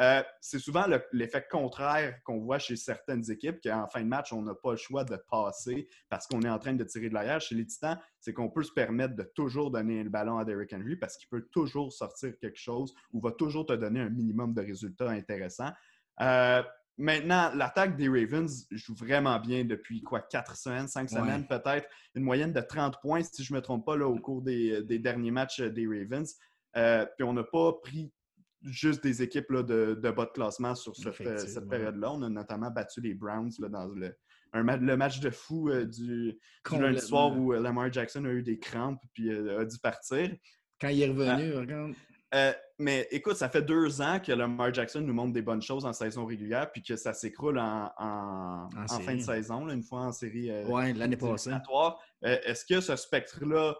Euh, 0.00 0.22
c'est 0.40 0.58
souvent 0.58 0.86
l'effet 1.12 1.44
contraire 1.48 2.20
qu'on 2.24 2.40
voit 2.40 2.58
chez 2.58 2.76
certaines 2.76 3.30
équipes, 3.30 3.60
qu'en 3.62 3.86
fin 3.86 4.00
de 4.00 4.08
match, 4.08 4.32
on 4.32 4.42
n'a 4.42 4.54
pas 4.54 4.72
le 4.72 4.76
choix 4.76 5.04
de 5.04 5.16
passer 5.30 5.88
parce 6.08 6.26
qu'on 6.26 6.42
est 6.42 6.50
en 6.50 6.58
train 6.58 6.72
de 6.72 6.84
tirer 6.84 7.08
de 7.08 7.14
l'arrière. 7.14 7.40
Chez 7.40 7.54
les 7.54 7.66
Titans, 7.66 7.98
c'est 8.18 8.32
qu'on 8.32 8.50
peut 8.50 8.64
se 8.64 8.72
permettre 8.72 9.14
de 9.14 9.22
toujours 9.22 9.70
donner 9.70 10.02
le 10.02 10.10
ballon 10.10 10.38
à 10.38 10.44
Derrick 10.44 10.72
Henry 10.72 10.96
parce 10.96 11.16
qu'il 11.16 11.28
peut 11.28 11.46
toujours 11.52 11.92
sortir 11.92 12.36
quelque 12.40 12.58
chose 12.58 12.94
ou 13.12 13.20
va 13.20 13.30
toujours 13.30 13.66
te 13.66 13.72
donner 13.72 14.00
un 14.00 14.10
minimum 14.10 14.52
de 14.52 14.62
résultats 14.62 15.10
intéressants. 15.10 15.72
Euh, 16.20 16.62
maintenant, 16.98 17.52
l'attaque 17.54 17.96
des 17.96 18.08
Ravens 18.08 18.66
joue 18.72 18.94
vraiment 18.94 19.38
bien 19.38 19.64
depuis 19.64 20.02
quoi, 20.02 20.20
quatre 20.20 20.56
semaines, 20.56 20.88
cinq 20.88 21.08
semaines 21.08 21.46
peut-être, 21.46 21.88
une 22.16 22.24
moyenne 22.24 22.52
de 22.52 22.60
30 22.60 23.00
points, 23.00 23.22
si 23.22 23.44
je 23.44 23.52
ne 23.52 23.58
me 23.58 23.62
trompe 23.62 23.86
pas, 23.86 23.96
là, 23.96 24.08
au 24.08 24.18
cours 24.18 24.42
des, 24.42 24.82
derniers 24.98 25.30
matchs 25.30 25.60
des 25.60 25.86
Ravens. 25.86 26.34
Euh, 26.76 27.06
puis 27.16 27.22
on 27.22 27.32
n'a 27.32 27.44
pas 27.44 27.72
pris 27.74 28.12
juste 28.64 29.02
des 29.02 29.22
équipes 29.22 29.50
là, 29.50 29.62
de, 29.62 29.94
bas 29.94 30.24
de 30.24 30.30
classement 30.30 30.74
sur 30.74 30.96
cette, 30.96 31.20
euh, 31.20 31.60
période-là. 31.68 32.12
On 32.12 32.22
a 32.22 32.28
notamment 32.28 32.70
battu 32.70 33.00
les 33.00 33.14
Browns 33.14 33.50
dans 33.58 33.86
le, 33.86 34.14
le 34.52 34.96
match 34.96 35.20
de 35.20 35.30
fou 35.30 35.68
euh, 35.68 35.84
du, 35.84 36.38
lundi 36.70 37.00
soir 37.00 37.36
où 37.36 37.52
euh, 37.52 37.60
Lamar 37.60 37.92
Jackson 37.92 38.24
a 38.24 38.30
eu 38.30 38.42
des 38.42 38.58
crampes 38.58 39.00
puis 39.12 39.30
a 39.30 39.64
dû 39.64 39.78
partir. 39.78 40.34
Quand 40.80 40.88
il 40.88 41.02
est 41.02 41.08
revenu, 41.08 41.94
mais 42.80 43.06
écoute, 43.12 43.36
ça 43.36 43.48
fait 43.48 43.62
deux 43.62 44.00
ans 44.00 44.18
que 44.18 44.32
Lamar 44.32 44.74
Jackson 44.74 45.00
nous 45.00 45.14
montre 45.14 45.32
des 45.32 45.42
bonnes 45.42 45.62
choses 45.62 45.86
en 45.86 45.92
saison 45.92 46.26
régulière, 46.26 46.72
puis 46.72 46.82
que 46.82 46.96
ça 46.96 47.12
s'écroule 47.12 47.60
en, 47.60 47.92
en, 47.96 48.68
fin 48.88 49.14
de 49.14 49.20
saison, 49.20 49.68
une 49.68 49.84
fois 49.84 50.00
en 50.00 50.12
série. 50.12 50.50
oui, 50.66 50.92
l'année 50.94 51.16
passée. 51.16 51.52
Est-ce 52.22 52.64
que 52.64 52.80
ce 52.80 52.96
spectre-là 52.96 53.76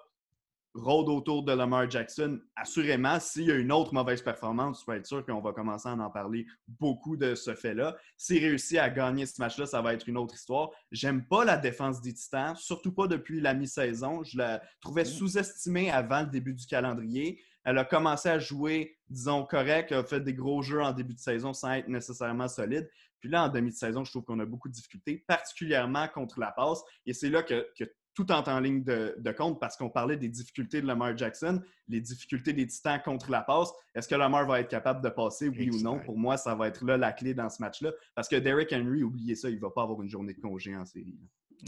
rôde 0.75 1.09
autour 1.09 1.45
de 1.45 1.53
Lamar 1.53 1.89
Jackson. 1.89 2.41
Assurément, 2.57 3.21
s'il 3.21 3.45
y 3.45 3.53
a 3.53 3.55
une 3.55 3.73
autre 3.73 3.95
mauvaise 3.95 4.23
performance, 4.23 4.81
tu 4.81 4.87
peux 4.87 4.97
être 4.97 5.07
sûr 5.07 5.25
qu'on 5.25 5.41
va 5.41 5.53
commencer 5.53 5.89
à 5.89 5.93
en 5.93 6.11
parler 6.11 6.47
beaucoup 6.67 7.17
de 7.17 7.35
ce 7.35 7.55
fait-là. 7.55 7.97
S'il 8.17 8.45
réussit 8.45 8.79
à 8.79 8.91
gagner 8.91 9.25
ce 9.27 9.41
match-là, 9.41 9.67
ça 9.67 9.81
va 9.81 9.95
être 9.95 10.09
une 10.09 10.17
autre 10.17 10.35
histoire. 10.35 10.71
J'aime 10.91 11.27
pas 11.27 11.45
la 11.45 11.57
défense 11.57 12.01
des 12.01 12.13
Titans, 12.13 12.57
surtout 12.57 12.93
pas 12.93 13.07
depuis 13.07 13.41
la 13.41 13.55
mi-saison. 13.55 14.25
Je 14.25 14.37
la 14.37 14.63
trouvais 14.81 15.03
mm. 15.03 15.07
sous-estimée 15.07 15.91
avant 15.91 16.23
le 16.23 16.27
début 16.27 16.55
du 16.55 16.67
calendrier. 16.67 17.41
Elle 17.65 17.79
a 17.79 17.85
commencé 17.85 18.29
à 18.29 18.39
jouer, 18.39 18.99
disons, 19.09 19.45
correct, 19.45 19.93
a 19.93 20.05
fait 20.05 20.21
des 20.21 20.35
gros 20.35 20.61
jeux 20.61 20.83
en 20.83 20.93
début 20.93 21.15
de 21.15 21.21
saison 21.21 21.53
sans 21.53 21.73
être 21.73 21.89
nécessairement 21.89 22.49
solide. 22.49 22.91
Puis 23.21 23.31
là, 23.31 23.45
en 23.45 23.49
demi 23.49 23.71
de 23.71 23.77
saison, 23.77 24.05
je 24.05 24.11
trouve 24.11 24.25
qu'on 24.25 24.39
a 24.41 24.45
beaucoup 24.45 24.69
de 24.69 24.75
difficultés, 24.75 25.25
particulièrement 25.27 26.09
contre 26.09 26.39
la 26.41 26.53
passe. 26.53 26.83
Et 27.07 27.15
c'est 27.15 27.31
là 27.31 27.43
que, 27.43 27.67
que 27.79 27.85
tout 28.15 28.31
entre 28.31 28.51
en 28.51 28.61
ligne 28.61 28.83
de, 28.83 29.33
compte 29.37 29.61
parce 29.61 29.77
qu'on 29.77 29.91
parlait 29.91 30.17
des 30.17 30.29
difficultés 30.29 30.81
de 30.81 30.87
Lamar 30.87 31.17
Jackson, 31.17 31.61
les 31.89 32.01
difficultés 32.01 32.53
des 32.53 32.67
Titans 32.67 33.01
contre 33.05 33.31
la 33.31 33.43
passe. 33.43 33.73
Est-ce 33.95 34.09
que 34.09 34.15
Lamar 34.15 34.47
va 34.47 34.61
être 34.61 34.69
capable 34.69 35.03
de 35.03 35.09
passer, 35.09 35.49
oui 35.49 35.71
ou 35.71 35.81
non? 35.83 35.99
Pour 35.99 36.17
moi, 36.19 36.37
ça 36.37 36.55
va 36.55 36.69
être 36.69 36.85
là 36.85 36.97
la 36.97 37.13
clé 37.13 37.35
dans 37.35 37.51
ce 37.51 37.61
match-là. 37.61 37.91
Parce 38.15 38.29
que 38.29 38.37
Derrick 38.37 38.73
Henry, 38.73 39.03
oubliez 39.03 39.35
ça, 39.35 39.51
il 39.51 39.57
ne 39.57 39.61
va 39.61 39.71
pas 39.71 39.83
avoir 39.83 40.01
une 40.03 40.09
journée 40.09 40.35
de 40.35 40.41
congé 40.41 40.77
en 40.77 40.85
série. 40.85 41.19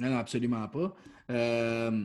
Non, 0.01 0.17
absolument 0.17 0.67
pas. 0.69 0.95
Euh, 1.29 2.05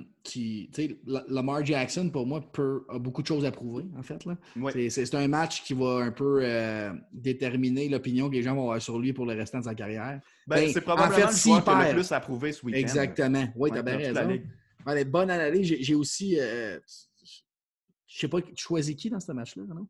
Lamar 1.06 1.64
Jackson, 1.66 2.10
pour 2.10 2.26
moi, 2.26 2.42
a 2.90 3.00
beaucoup 3.00 3.22
de 3.22 3.28
choses 3.28 3.46
à 3.46 3.52
prouver, 3.52 3.86
en 3.98 4.04
fait. 4.04 4.24
C'est 4.90 5.16
un 5.16 5.28
match 5.28 5.64
qui 5.64 5.74
va 5.74 5.98
un 5.98 6.12
peu 6.12 6.40
euh, 6.42 6.92
déterminer 7.14 7.90
l'opinion 7.90 8.30
que 8.30 8.36
les 8.36 8.44
gens 8.44 8.56
vont 8.56 8.64
avoir 8.64 8.82
sur 8.82 8.98
lui 8.98 9.14
pour 9.14 9.26
le 9.26 9.34
restant 9.34 9.60
de 9.60 9.66
sa 9.66 9.76
carrière. 9.76 10.20
Ben, 10.48 10.58
ben 10.58 10.72
c'est 10.74 10.82
probablement 10.82 11.16
en 11.16 11.30
fait, 11.30 11.34
le 11.34 11.38
joueur 11.38 11.70
a 11.70 11.88
le 11.88 11.94
plus 11.94 12.12
à 12.12 12.20
prouver 12.20 12.52
ce 12.52 12.66
week-end. 12.66 12.80
Exactement. 12.80 13.46
Oui, 13.56 13.72
tu 13.72 13.78
as 13.78 13.84
bien 13.84 13.98
raison. 13.98 14.40
bonne 15.06 15.30
analyse. 15.30 15.76
J'ai 15.80 15.96
aussi... 15.96 16.40
Euh, 16.40 16.80
je 18.08 18.20
sais 18.20 18.28
pas, 18.28 18.42
tu 18.42 18.52
choisis 18.56 18.96
qui 18.96 19.10
dans 19.10 19.20
ce 19.20 19.32
match-là, 19.32 19.64
non? 19.74 19.88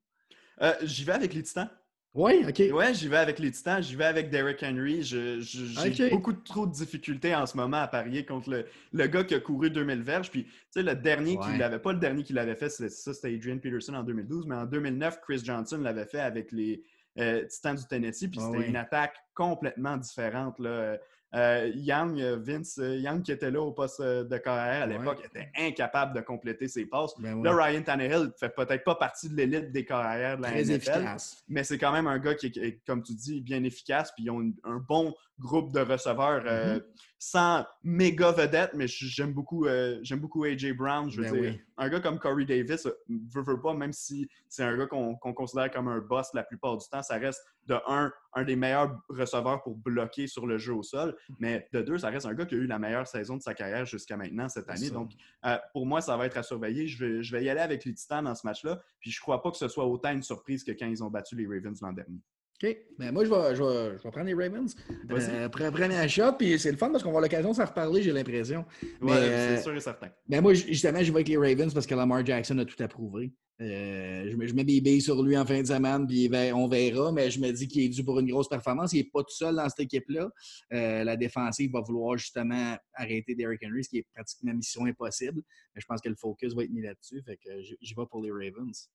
Euh, 0.61 0.73
j'y 0.83 1.03
vais 1.03 1.13
avec 1.13 1.33
les 1.33 1.41
Titans. 1.41 1.69
Oui, 2.13 2.43
OK. 2.45 2.61
Oui, 2.73 2.93
j'y 2.93 3.07
vais 3.07 3.17
avec 3.17 3.39
les 3.39 3.51
Titans, 3.51 3.81
j'y 3.81 3.95
vais 3.95 4.03
avec 4.05 4.29
Derrick 4.29 4.61
Henry. 4.63 5.01
J'ai 5.01 6.09
beaucoup 6.09 6.33
trop 6.33 6.67
de 6.67 6.73
difficultés 6.73 7.33
en 7.33 7.45
ce 7.45 7.55
moment 7.55 7.77
à 7.77 7.87
parier 7.87 8.25
contre 8.25 8.49
le, 8.49 8.65
le 8.91 9.07
gars 9.07 9.23
qui 9.23 9.33
a 9.33 9.39
couru 9.39 9.69
2000 9.69 10.01
verges. 10.01 10.29
Puis, 10.29 10.43
tu 10.43 10.51
sais, 10.71 10.83
le 10.83 10.93
dernier 10.95 11.37
qui 11.37 11.57
l'avait, 11.57 11.79
pas 11.79 11.93
le 11.93 11.99
dernier 11.99 12.23
qui 12.23 12.33
l'avait 12.33 12.55
fait, 12.55 12.69
ça, 12.69 12.89
c'était 12.89 13.33
Adrian 13.33 13.59
Peterson 13.59 13.93
en 13.93 14.03
2012, 14.03 14.45
mais 14.45 14.55
en 14.55 14.65
2009, 14.65 15.21
Chris 15.21 15.41
Johnson 15.43 15.77
l'avait 15.77 16.05
fait 16.05 16.19
avec 16.19 16.51
les 16.51 16.83
euh, 17.17 17.45
Titans 17.45 17.75
du 17.75 17.85
Tennessee. 17.85 18.27
Puis, 18.29 18.41
c'était 18.41 18.67
une 18.67 18.75
attaque 18.75 19.15
complètement 19.33 19.95
différente. 19.95 20.59
Là. 20.59 20.97
Euh, 21.33 21.71
Young, 21.75 22.19
euh, 22.19 22.37
Vince 22.41 22.77
euh, 22.79 22.97
Young, 22.97 23.21
qui 23.21 23.31
était 23.31 23.51
là 23.51 23.61
au 23.61 23.71
poste 23.71 24.01
de 24.01 24.37
carrière 24.37 24.83
à 24.83 24.85
l'époque, 24.85 25.23
était 25.23 25.49
incapable 25.57 26.13
de 26.13 26.21
compléter 26.21 26.67
ses 26.67 26.85
passes. 26.85 27.13
Ben 27.19 27.41
là, 27.41 27.55
Ryan 27.55 27.83
Tannehill 27.83 28.23
ne 28.25 28.31
fait 28.37 28.53
peut-être 28.53 28.83
pas 28.83 28.95
partie 28.95 29.29
de 29.29 29.35
l'élite 29.35 29.71
des 29.71 29.85
carrières 29.85 30.37
de 30.37 30.41
la 30.41 30.49
Très 30.49 30.71
efficace. 30.71 31.43
mais 31.47 31.63
c'est 31.63 31.77
quand 31.77 31.93
même 31.93 32.07
un 32.07 32.19
gars 32.19 32.35
qui 32.35 32.47
est, 32.47 32.85
comme 32.85 33.01
tu 33.01 33.13
dis, 33.13 33.39
bien 33.39 33.63
efficace. 33.63 34.11
Puis 34.11 34.25
ils 34.25 34.29
ont 34.29 34.41
un 34.63 34.77
bon 34.77 35.13
groupe 35.39 35.73
de 35.73 35.79
receveurs 35.79 36.43
mm-hmm 36.43 36.81
sans 37.23 37.63
méga 37.83 38.31
vedette, 38.31 38.71
mais 38.73 38.87
j'aime 38.87 39.31
beaucoup, 39.31 39.67
euh, 39.67 39.99
j'aime 40.01 40.17
beaucoup 40.17 40.43
AJ 40.43 40.73
Brown. 40.73 41.07
Je 41.11 41.21
veux 41.21 41.31
ben 41.31 41.39
dire, 41.39 41.59
un 41.81 41.89
gars 41.89 41.99
comme 41.99 42.19
Corey 42.19 42.45
Davis, 42.45 42.85
euh, 42.85 42.91
veut, 43.09 43.41
veut 43.41 43.59
pas, 43.59 43.73
même 43.73 43.91
si 43.91 44.29
c'est 44.47 44.63
un 44.63 44.77
gars 44.77 44.85
qu'on 44.85 45.15
considère 45.15 45.71
comme 45.71 45.87
un 45.87 45.97
boss 45.97 46.27
la 46.33 46.43
plupart 46.43 46.77
du 46.77 46.87
temps, 46.87 47.01
ça 47.01 47.17
reste 47.17 47.43
de 47.65 47.75
un, 47.87 48.11
un 48.33 48.43
des 48.43 48.55
meilleurs 48.55 49.01
receveurs 49.09 49.63
pour 49.63 49.75
bloquer 49.75 50.27
sur 50.27 50.45
le 50.45 50.59
jeu 50.59 50.73
au 50.73 50.83
sol, 50.83 51.15
mais 51.39 51.67
de 51.73 51.81
deux, 51.81 51.97
ça 51.97 52.09
reste 52.09 52.27
un 52.27 52.35
gars 52.35 52.45
qui 52.45 52.53
a 52.53 52.59
eu 52.59 52.67
la 52.67 52.77
meilleure 52.77 53.07
saison 53.07 53.35
de 53.35 53.41
sa 53.41 53.55
carrière 53.55 53.85
jusqu'à 53.85 54.15
maintenant 54.15 54.47
cette 54.47 54.69
année. 54.69 54.91
Donc, 54.91 55.11
euh, 55.45 55.57
pour 55.73 55.87
moi, 55.87 56.01
ça 56.01 56.15
va 56.17 56.27
être 56.27 56.37
à 56.37 56.43
surveiller. 56.43 56.87
Je 56.87 57.03
vais, 57.03 57.23
je 57.23 57.35
vais 57.35 57.43
y 57.43 57.49
aller 57.49 57.61
avec 57.61 57.83
les 57.83 57.93
Titans 57.95 58.23
dans 58.23 58.35
ce 58.35 58.45
match-là, 58.45 58.79
puis 58.99 59.09
je 59.09 59.19
crois 59.19 59.41
pas 59.41 59.49
que 59.49 59.57
ce 59.57 59.67
soit 59.67 59.85
autant 59.85 60.11
une 60.11 60.23
surprise 60.23 60.63
que 60.63 60.71
quand 60.71 60.87
ils 60.87 61.03
ont 61.03 61.09
battu 61.09 61.35
les 61.35 61.47
Ravens 61.47 61.81
l'an 61.81 61.93
dernier. 61.93 62.19
OK. 62.63 62.77
Ben 62.99 63.11
moi, 63.11 63.25
je 63.25 63.29
vais, 63.29 63.55
je, 63.55 63.63
vais, 63.63 63.97
je 63.97 64.03
vais, 64.03 64.11
prendre 64.11 64.27
les 64.27 64.33
Ravens. 64.33 64.75
Euh, 65.09 65.49
premier 65.49 66.07
shot, 66.07 66.33
puis 66.37 66.59
c'est 66.59 66.71
le 66.71 66.77
fun 66.77 66.91
parce 66.91 67.03
qu'on 67.03 67.09
va 67.09 67.17
avoir 67.17 67.23
l'occasion 67.23 67.51
de 67.51 67.55
s'en 67.55 67.65
reparler, 67.65 68.03
j'ai 68.03 68.11
l'impression. 68.11 68.65
Oui, 69.01 69.11
c'est 69.13 69.17
euh, 69.17 69.61
sûr 69.61 69.75
et 69.75 69.79
certain. 69.79 70.09
Ben 70.27 70.41
moi, 70.41 70.53
justement, 70.53 70.99
je 70.99 71.11
vais 71.11 71.17
avec 71.17 71.27
les 71.27 71.37
Ravens 71.37 71.73
parce 71.73 71.87
que 71.87 71.95
Lamar 71.95 72.25
Jackson 72.25 72.57
a 72.59 72.65
tout 72.65 72.81
approuvé. 72.83 73.33
Euh, 73.61 74.27
je, 74.27 74.35
mets, 74.35 74.47
je, 74.47 74.55
mets, 74.55 74.63
des 74.63 74.81
billes 74.81 75.01
sur 75.01 75.21
lui 75.21 75.37
en 75.37 75.45
fin 75.45 75.61
de 75.61 75.67
semaine, 75.67 76.07
puis 76.07 76.29
on 76.53 76.67
verra, 76.67 77.11
mais 77.11 77.29
je 77.29 77.39
me 77.39 77.51
dis 77.51 77.67
qu'il 77.67 77.83
est 77.83 77.89
dû 77.89 78.03
pour 78.03 78.19
une 78.19 78.27
grosse 78.27 78.49
performance. 78.49 78.93
Il 78.93 78.97
n'est 78.97 79.09
pas 79.13 79.21
tout 79.21 79.35
seul 79.35 79.55
dans 79.55 79.69
cette 79.69 79.81
équipe-là. 79.81 80.29
Euh, 80.73 81.03
la 81.03 81.15
défensive 81.15 81.71
va 81.71 81.81
vouloir 81.81 82.17
justement 82.17 82.75
arrêter 82.95 83.35
Derrick 83.35 83.61
Henry, 83.63 83.83
ce 83.83 83.89
qui 83.89 83.97
est 83.99 84.07
pratiquement 84.15 84.53
mission 84.53 84.85
impossible. 84.85 85.43
Mais 85.75 85.81
je 85.81 85.85
pense 85.85 86.01
que 86.01 86.09
le 86.09 86.15
focus 86.15 86.55
va 86.55 86.63
être 86.63 86.71
mis 86.71 86.81
là-dessus. 86.81 87.21
Fait 87.23 87.37
que 87.37 87.49
j'y 87.61 87.93
vais 87.93 88.05
pour 88.09 88.23
les 88.23 88.31
Ravens. 88.31 88.89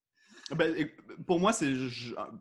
Ben, 0.54 0.72
pour 1.26 1.40
moi, 1.40 1.52
c'est 1.52 1.72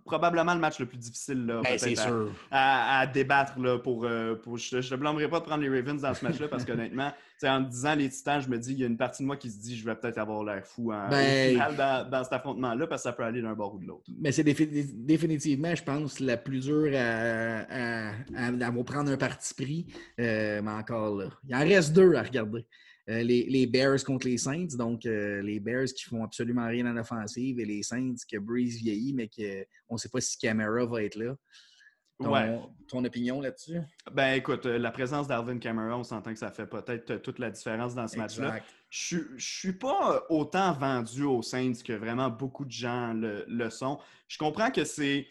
probablement 0.05 0.53
le 0.53 0.59
match 0.59 0.79
le 0.79 0.85
plus 0.85 0.97
difficile 0.97 1.45
là, 1.45 1.61
ben, 1.63 2.29
à, 2.51 3.07
débattre. 3.07 3.59
Là, 3.59 3.79
pour, 3.79 4.05
euh, 4.05 4.35
je 4.55 4.77
ne 4.77 4.99
blâmerai 4.99 5.27
pas 5.27 5.39
de 5.39 5.45
prendre 5.45 5.63
les 5.63 5.69
Ravens 5.69 6.01
dans 6.01 6.13
ce 6.13 6.23
match-là 6.23 6.47
parce 6.47 6.65
qu'honnêtement, 6.65 7.11
en 7.43 7.61
disant 7.61 7.95
les 7.95 8.09
Titans, 8.09 8.41
je 8.41 8.47
me 8.47 8.59
dis 8.59 8.73
il 8.73 8.79
y 8.79 8.83
a 8.83 8.87
une 8.87 8.97
partie 8.97 9.23
de 9.23 9.27
moi 9.27 9.37
qui 9.37 9.49
se 9.49 9.59
dit 9.59 9.75
je 9.75 9.85
vais 9.85 9.95
peut-être 9.95 10.19
avoir 10.19 10.43
l'air 10.43 10.65
fou 10.65 10.91
hein, 10.91 11.07
ben, 11.09 11.57
dans, 11.75 12.07
dans, 12.09 12.23
cet 12.23 12.33
affrontement-là 12.33 12.85
parce 12.85 13.01
que 13.01 13.09
ça 13.09 13.13
peut 13.13 13.23
aller 13.23 13.41
d'un 13.41 13.53
bord 13.53 13.73
ou 13.73 13.79
de 13.79 13.87
l'autre. 13.87 14.05
Mais 14.19 14.31
c'est 14.31 14.43
définitivement, 14.43 15.73
je 15.73 15.83
pense, 15.83 16.19
la 16.19 16.37
plus 16.37 16.59
dure 16.59 16.91
à, 16.95 18.11
à, 18.35 18.71
prendre 18.85 19.11
un 19.11 19.17
parti 19.17 19.53
pris. 19.55 19.87
Euh, 20.19 20.61
mais 20.61 20.71
encore 20.71 21.15
là, 21.15 21.29
il 21.47 21.55
en 21.55 21.59
reste 21.59 21.93
deux 21.93 22.13
à 22.13 22.21
regarder. 22.21 22.67
Euh, 23.07 23.21
les, 23.21 23.67
Bears 23.67 24.03
contre 24.03 24.27
les 24.27 24.37
Saints. 24.37 24.75
Donc, 24.77 25.05
euh, 25.05 25.41
les 25.41 25.59
Bears 25.59 25.85
qui 25.85 26.05
font 26.05 26.23
absolument 26.23 26.67
rien 26.67 26.85
en 26.87 26.97
offensive 26.97 27.59
et 27.59 27.65
les 27.65 27.83
Saints 27.83 28.15
que 28.29 28.37
Breeze 28.37 28.77
vieillit, 28.77 29.13
mais 29.13 29.27
qu'on 29.27 29.93
ne 29.93 29.97
sait 29.97 30.09
pas 30.09 30.21
si 30.21 30.37
Camara 30.37 30.85
va 30.85 31.03
être 31.03 31.15
là. 31.15 31.35
Ton, 32.87 33.03
opinion 33.03 33.41
là-dessus? 33.41 33.81
Ben 34.13 34.35
écoute, 34.35 34.65
euh, 34.65 34.77
la 34.77 34.91
présence 34.91 35.27
d'Alvin 35.27 35.59
Camara, 35.59 35.97
on 35.97 36.03
s'entend 36.03 36.31
que 36.31 36.39
ça 36.39 36.49
fait 36.49 36.65
peut-être 36.65 37.17
toute 37.17 37.39
la 37.39 37.51
différence 37.51 37.93
dans 37.93 38.07
ce 38.07 38.17
match-là. 38.17 38.61
Je 38.89 39.17
ne 39.17 39.37
suis 39.37 39.73
pas 39.73 40.25
autant 40.29 40.71
vendu 40.71 41.23
aux 41.23 41.41
Saints 41.41 41.73
que 41.85 41.91
vraiment 41.91 42.29
beaucoup 42.29 42.63
de 42.63 42.71
gens 42.71 43.13
le, 43.13 43.69
sont. 43.69 43.99
Je 44.29 44.37
comprends 44.37 44.71
que 44.71 44.85
c'est 44.85 45.27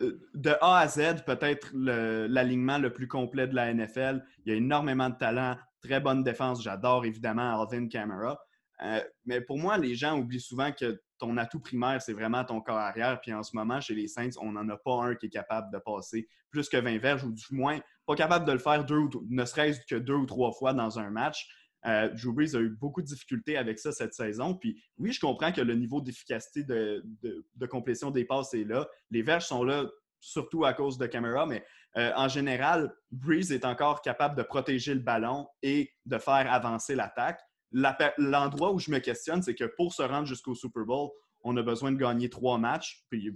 de 0.00 0.50
A 0.60 0.80
à 0.80 0.88
Z 0.88 1.22
peut-être 1.24 1.70
l'alignement 1.72 2.78
le, 2.78 2.92
plus 2.92 3.06
complet 3.06 3.46
de 3.46 3.54
la 3.54 3.72
NFL. 3.72 4.24
Il 4.44 4.50
y 4.50 4.54
a 4.54 4.58
énormément 4.58 5.08
de 5.08 5.16
talent. 5.16 5.56
Très 5.82 6.00
bonne 6.00 6.22
défense. 6.22 6.62
J'adore 6.62 7.04
évidemment 7.04 7.60
Alvin 7.60 7.88
Kamara. 7.88 8.38
Euh, 8.82 9.00
mais 9.24 9.40
pour 9.40 9.58
moi, 9.58 9.78
les 9.78 9.94
gens 9.94 10.18
oublient 10.18 10.40
souvent 10.40 10.70
que 10.72 11.00
ton 11.18 11.36
atout 11.38 11.60
primaire, 11.60 12.02
c'est 12.02 12.12
vraiment 12.12 12.44
ton 12.44 12.60
corps 12.60 12.76
arrière. 12.76 13.20
Puis 13.20 13.32
en 13.32 13.42
ce 13.42 13.56
moment, 13.56 13.80
chez 13.80 13.94
les 13.94 14.08
Saints, 14.08 14.36
on 14.40 14.52
n'en 14.52 14.68
a 14.68 14.76
pas 14.76 15.02
un 15.02 15.14
qui 15.14 15.26
est 15.26 15.30
capable 15.30 15.72
de 15.72 15.78
passer 15.78 16.28
plus 16.50 16.68
que 16.68 16.76
20 16.76 16.98
verges, 16.98 17.24
ou 17.24 17.32
du 17.32 17.44
moins 17.50 17.80
pas 18.06 18.14
capable 18.14 18.46
de 18.46 18.52
le 18.52 18.58
faire 18.58 18.84
deux 18.84 18.98
ou 18.98 19.10
ne 19.28 19.44
serait-ce 19.44 19.80
que 19.88 19.96
deux 19.96 20.14
ou 20.14 20.26
trois 20.26 20.52
fois 20.52 20.72
dans 20.72 20.98
un 20.98 21.10
match. 21.10 21.48
Euh, 21.86 22.08
a 22.08 22.58
eu 22.58 22.70
beaucoup 22.80 23.00
de 23.00 23.06
difficultés 23.06 23.56
avec 23.56 23.78
ça 23.78 23.92
cette 23.92 24.12
saison. 24.12 24.54
Puis 24.54 24.82
oui, 24.98 25.12
je 25.12 25.20
comprends 25.20 25.52
que 25.52 25.60
le 25.60 25.74
niveau 25.74 26.00
d'efficacité 26.00 26.64
de, 26.64 27.04
de, 27.22 27.66
complétion 27.66 28.10
des 28.10 28.24
passes 28.24 28.54
est 28.54 28.64
là. 28.64 28.88
Les 29.10 29.22
verges 29.22 29.46
sont 29.46 29.62
là 29.62 29.84
surtout 30.26 30.64
à 30.64 30.72
cause 30.72 30.98
de 30.98 31.06
caméra, 31.06 31.46
mais 31.46 31.64
euh, 31.96 32.10
en 32.16 32.28
général, 32.28 32.92
Breeze 33.10 33.52
est 33.52 33.64
encore 33.64 34.02
capable 34.02 34.36
de 34.36 34.42
protéger 34.42 34.92
le 34.92 35.00
ballon 35.00 35.46
et 35.62 35.92
de 36.04 36.18
faire 36.18 36.52
avancer 36.52 36.94
l'attaque. 36.94 37.40
L'endroit 37.72 38.72
où 38.72 38.78
je 38.78 38.90
me 38.90 38.98
questionne, 38.98 39.42
c'est 39.42 39.54
que 39.54 39.70
pour 39.76 39.94
se 39.94 40.02
rendre 40.02 40.26
jusqu'au 40.26 40.54
Super 40.54 40.84
Bowl, 40.84 41.10
on 41.42 41.56
a 41.56 41.62
besoin 41.62 41.92
de 41.92 41.96
gagner 41.96 42.28
trois 42.28 42.58
matchs, 42.58 43.04
puis 43.08 43.32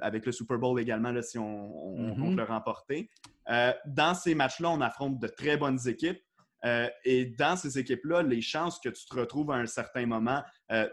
avec 0.00 0.26
le 0.26 0.32
Super 0.32 0.58
Bowl 0.58 0.80
également, 0.80 1.12
si 1.22 1.38
on, 1.38 1.44
on, 1.44 2.14
mm-hmm. 2.14 2.36
le 2.36 2.44
remporter. 2.44 3.10
Euh, 3.48 3.72
dans 3.86 4.14
ces 4.14 4.34
matchs-là, 4.36 4.70
on 4.70 4.80
affronte 4.80 5.18
de 5.18 5.26
très 5.26 5.56
bonnes 5.56 5.80
équipes. 5.88 6.20
Euh, 6.64 6.88
et 7.04 7.26
dans 7.26 7.56
ces 7.56 7.78
équipes-là, 7.78 8.22
les 8.22 8.42
chances 8.42 8.78
que 8.78 8.88
tu 8.88 9.06
te 9.06 9.16
retrouves 9.16 9.50
à 9.50 9.56
un 9.56 9.66
certain 9.66 10.06
moment 10.06 10.42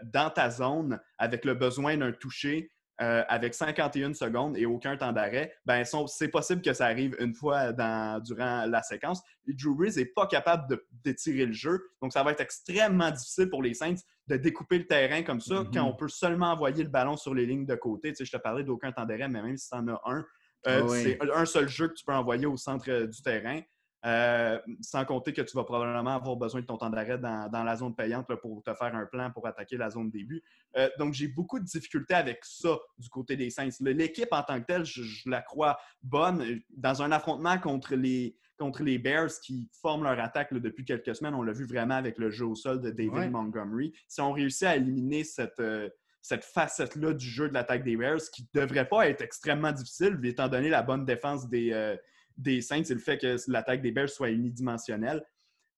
dans 0.04 0.30
ta 0.30 0.50
zone 0.50 0.98
avec 1.18 1.44
le 1.44 1.54
besoin 1.54 1.96
d'un 1.96 2.12
toucher, 2.12 2.72
euh, 3.00 3.22
avec 3.28 3.54
51 3.54 4.14
secondes 4.14 4.56
et 4.56 4.64
aucun 4.66 4.96
temps 4.96 5.12
d'arrêt, 5.12 5.52
ben, 5.64 5.84
c'est 6.06 6.28
possible 6.28 6.62
que 6.62 6.72
ça 6.72 6.86
arrive 6.86 7.14
une 7.20 7.34
fois 7.34 7.72
durant 8.20 8.66
la 8.66 8.82
séquence. 8.82 9.22
Et 9.46 9.52
Drew 9.52 9.74
Brees 9.74 9.96
n'est 9.96 10.06
pas 10.06 10.26
capable 10.26 10.78
d'étirer 11.04 11.46
le 11.46 11.52
jeu. 11.52 11.78
Donc, 12.00 12.12
ça 12.12 12.22
va 12.22 12.32
être 12.32 12.40
extrêmement 12.40 13.10
difficile 13.10 13.50
pour 13.50 13.62
les 13.62 13.74
Saints 13.74 13.96
de 14.28 14.36
découper 14.36 14.78
le 14.78 14.86
terrain 14.86 15.22
comme 15.22 15.40
ça 15.40 15.64
quand 15.72 15.80
mm-hmm. 15.80 15.80
on 15.82 15.94
peut 15.94 16.08
seulement 16.08 16.52
envoyer 16.52 16.82
le 16.82 16.90
ballon 16.90 17.16
sur 17.16 17.34
les 17.34 17.46
lignes 17.46 17.66
de 17.66 17.76
côté. 17.76 18.10
Tu 18.10 18.16
sais, 18.16 18.24
je 18.24 18.32
te 18.32 18.42
parlais 18.42 18.64
d'aucun 18.64 18.92
temps 18.92 19.04
d'arrêt, 19.04 19.28
mais 19.28 19.42
même 19.42 19.56
si 19.56 19.68
tu 19.68 19.76
en 19.76 19.86
as 19.88 20.00
un, 20.06 20.24
euh, 20.66 20.82
ah 20.84 20.88
c'est 20.88 21.18
un 21.32 21.44
seul 21.44 21.68
jeu 21.68 21.88
que 21.88 21.94
tu 21.94 22.04
peux 22.04 22.12
envoyer 22.14 22.46
au 22.46 22.56
centre 22.56 22.90
euh, 22.90 23.06
du 23.06 23.22
terrain. 23.22 23.60
Euh, 24.06 24.60
sans 24.82 25.04
compter 25.04 25.32
que 25.32 25.42
tu 25.42 25.56
vas 25.56 25.64
probablement 25.64 26.14
avoir 26.14 26.36
besoin 26.36 26.60
de 26.60 26.66
ton 26.66 26.76
temps 26.76 26.90
d'arrêt 26.90 27.18
dans, 27.18 27.64
la 27.64 27.76
zone 27.76 27.96
payante 27.96 28.28
pour 28.40 28.62
te 28.62 28.72
faire 28.72 28.94
un 28.94 29.04
plan 29.04 29.32
pour 29.32 29.48
attaquer 29.48 29.76
la 29.76 29.90
zone 29.90 30.10
début. 30.10 30.44
Euh, 30.76 30.88
donc, 30.96 31.12
j'ai 31.12 31.26
beaucoup 31.26 31.58
de 31.58 31.64
difficultés 31.64 32.14
avec 32.14 32.44
ça 32.44 32.78
du 32.98 33.08
côté 33.08 33.36
des 33.36 33.50
Saints. 33.50 33.68
L'équipe 33.80 34.28
en 34.30 34.44
tant 34.44 34.60
que 34.60 34.66
telle, 34.66 34.84
je, 34.84 35.02
la 35.28 35.42
crois 35.42 35.76
bonne. 36.04 36.60
Dans 36.70 37.02
un 37.02 37.10
affrontement 37.10 37.58
contre 37.58 37.96
les, 37.96 38.36
contre 38.56 38.84
les 38.84 38.98
Bears 38.98 39.40
qui 39.42 39.68
forment 39.82 40.04
leur 40.04 40.20
attaque 40.20 40.54
depuis 40.54 40.84
quelques 40.84 41.16
semaines, 41.16 41.34
on 41.34 41.42
l'a 41.42 41.52
vu 41.52 41.64
vraiment 41.64 41.96
avec 41.96 42.18
le 42.18 42.30
jeu 42.30 42.46
au 42.46 42.54
sol 42.54 42.80
de 42.80 42.90
David 42.90 43.32
Montgomery. 43.32 43.92
Si 44.06 44.20
on 44.20 44.30
réussit 44.30 44.68
à 44.68 44.76
éliminer 44.76 45.24
cette, 45.24 45.58
euh, 45.58 45.88
cette 46.22 46.44
facette-là 46.44 47.12
du 47.12 47.26
jeu 47.26 47.48
de 47.48 47.54
l'attaque 47.54 47.82
des 47.82 47.96
Bears, 47.96 48.22
qui 48.32 48.48
ne 48.54 48.60
devrait 48.60 48.88
pas 48.88 49.08
être 49.08 49.22
extrêmement 49.22 49.72
difficile, 49.72 50.16
étant 50.22 50.46
donné 50.46 50.68
la 50.68 50.82
bonne 50.82 51.04
défense 51.04 51.48
des, 51.48 51.96
des 52.36 52.60
Saints, 52.60 52.84
c'est 52.84 52.94
le 52.94 53.00
fait 53.00 53.18
que 53.18 53.36
l'attaque 53.50 53.82
des 53.82 53.92
Bears 53.92 54.08
soit 54.08 54.30
unidimensionnelle. 54.30 55.24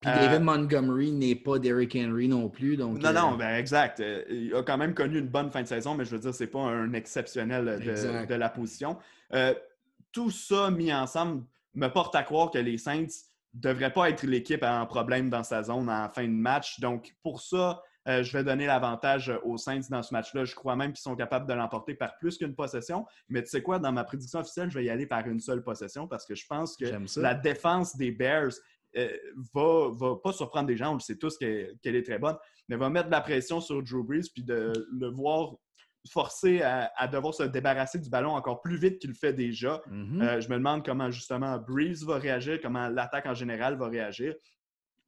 Puis 0.00 0.12
David 0.12 0.40
euh, 0.40 0.44
Montgomery 0.44 1.10
n'est 1.10 1.34
pas 1.34 1.58
Derrick 1.58 1.96
Henry 1.96 2.28
non 2.28 2.48
plus. 2.48 2.76
Donc, 2.76 2.98
non, 2.98 3.12
non, 3.12 3.34
euh, 3.34 3.36
ben 3.36 3.56
exact. 3.56 3.98
Euh, 3.98 4.22
il 4.30 4.54
a 4.54 4.62
quand 4.62 4.78
même 4.78 4.94
connu 4.94 5.18
une 5.18 5.28
bonne 5.28 5.50
fin 5.50 5.62
de 5.62 5.66
saison, 5.66 5.94
mais 5.94 6.04
je 6.04 6.12
veux 6.12 6.20
dire, 6.20 6.32
c'est 6.32 6.46
pas 6.46 6.60
un 6.60 6.92
exceptionnel 6.92 7.80
de, 8.28 8.34
la 8.34 8.48
position. 8.48 8.96
tout 10.12 10.30
ça 10.30 10.70
mis 10.70 10.92
ensemble 10.92 11.44
me 11.74 11.88
porte 11.88 12.14
à 12.14 12.22
croire 12.22 12.50
que 12.50 12.58
les 12.58 12.78
Saints 12.78 13.06
devrait 13.54 13.92
pas 13.92 14.08
être 14.08 14.22
l'équipe 14.24 14.62
en 14.62 14.86
problème 14.86 15.30
dans 15.30 15.42
sa 15.42 15.64
zone 15.64 15.90
en 15.90 16.08
fin 16.08 16.24
de 16.24 16.32
match. 16.32 16.78
Donc, 16.80 17.14
pour 17.22 17.40
ça, 17.40 17.82
euh, 18.08 18.22
je 18.22 18.32
vais 18.32 18.44
donner 18.44 18.66
l'avantage 18.66 19.32
aux 19.44 19.58
Saints 19.58 19.88
dans 19.90 20.02
ce 20.02 20.14
match-là. 20.14 20.44
Je 20.44 20.54
crois 20.54 20.76
même 20.76 20.92
qu'ils 20.92 21.02
sont 21.02 21.16
capables 21.16 21.46
de 21.46 21.54
l'emporter 21.54 21.94
par 21.94 22.16
plus 22.18 22.38
qu'une 22.38 22.54
possession. 22.54 23.06
Mais 23.28 23.42
tu 23.42 23.50
sais 23.50 23.62
quoi, 23.62 23.78
dans 23.78 23.92
ma 23.92 24.04
prédiction 24.04 24.40
officielle, 24.40 24.70
je 24.70 24.78
vais 24.78 24.84
y 24.84 24.90
aller 24.90 25.06
par 25.06 25.26
une 25.26 25.40
seule 25.40 25.62
possession 25.62 26.08
parce 26.08 26.26
que 26.26 26.34
je 26.34 26.46
pense 26.46 26.76
que 26.76 27.20
la 27.20 27.34
défense 27.34 27.96
des 27.96 28.10
Bears 28.10 28.52
euh, 28.96 29.08
va, 29.54 29.90
va 29.92 30.16
pas 30.22 30.32
surprendre 30.32 30.68
des 30.68 30.76
gens. 30.76 30.92
On 30.92 30.94
le 30.94 31.00
sait 31.00 31.16
tous 31.16 31.36
qu'elle 31.36 31.76
est 31.82 32.02
très 32.02 32.18
bonne, 32.18 32.36
mais 32.68 32.76
va 32.76 32.88
mettre 32.88 33.06
de 33.06 33.12
la 33.12 33.20
pression 33.20 33.60
sur 33.60 33.82
Drew 33.82 34.02
Brees 34.02 34.30
puis 34.32 34.42
de 34.42 34.72
le 34.92 35.08
voir 35.10 35.56
forcé 36.10 36.62
à, 36.62 37.06
devoir 37.08 37.34
se 37.34 37.42
débarrasser 37.42 37.98
du 37.98 38.08
ballon 38.08 38.30
encore 38.30 38.62
plus 38.62 38.78
vite 38.78 38.98
qu'il 38.98 39.10
le 39.10 39.16
fait 39.16 39.32
déjà. 39.32 39.82
Mm-hmm. 39.90 40.22
Euh, 40.22 40.40
je 40.40 40.48
me 40.48 40.54
demande 40.56 40.84
comment 40.84 41.10
justement 41.10 41.58
Breeze 41.58 42.04
va 42.04 42.18
réagir, 42.18 42.60
comment 42.62 42.88
l'attaque 42.88 43.26
en 43.26 43.34
général 43.34 43.76
va 43.76 43.88
réagir 43.88 44.34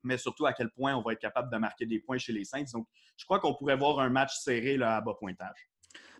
mais 0.03 0.18
surtout 0.18 0.46
à 0.46 0.53
quel 0.53 0.70
point 0.70 0.94
on 0.96 1.03
va 1.03 1.12
être 1.12 1.20
capable 1.20 1.53
de 1.53 1.59
marquer 1.59 1.86
des 1.86 2.01
points 2.01 2.18
chez 2.18 2.32
les 2.32 2.44
Saints. 2.44 2.64
Donc, 2.72 2.86
je 3.16 3.24
crois 3.24 3.40
qu'on 3.40 3.55
pourrait 3.55 3.76
voir 3.76 4.01
un 4.01 4.11
match 4.11 4.36
serré 4.38 4.76
là, 4.76 4.96
à 4.96 5.01
bas 5.01 5.14
pointage. 5.18 5.70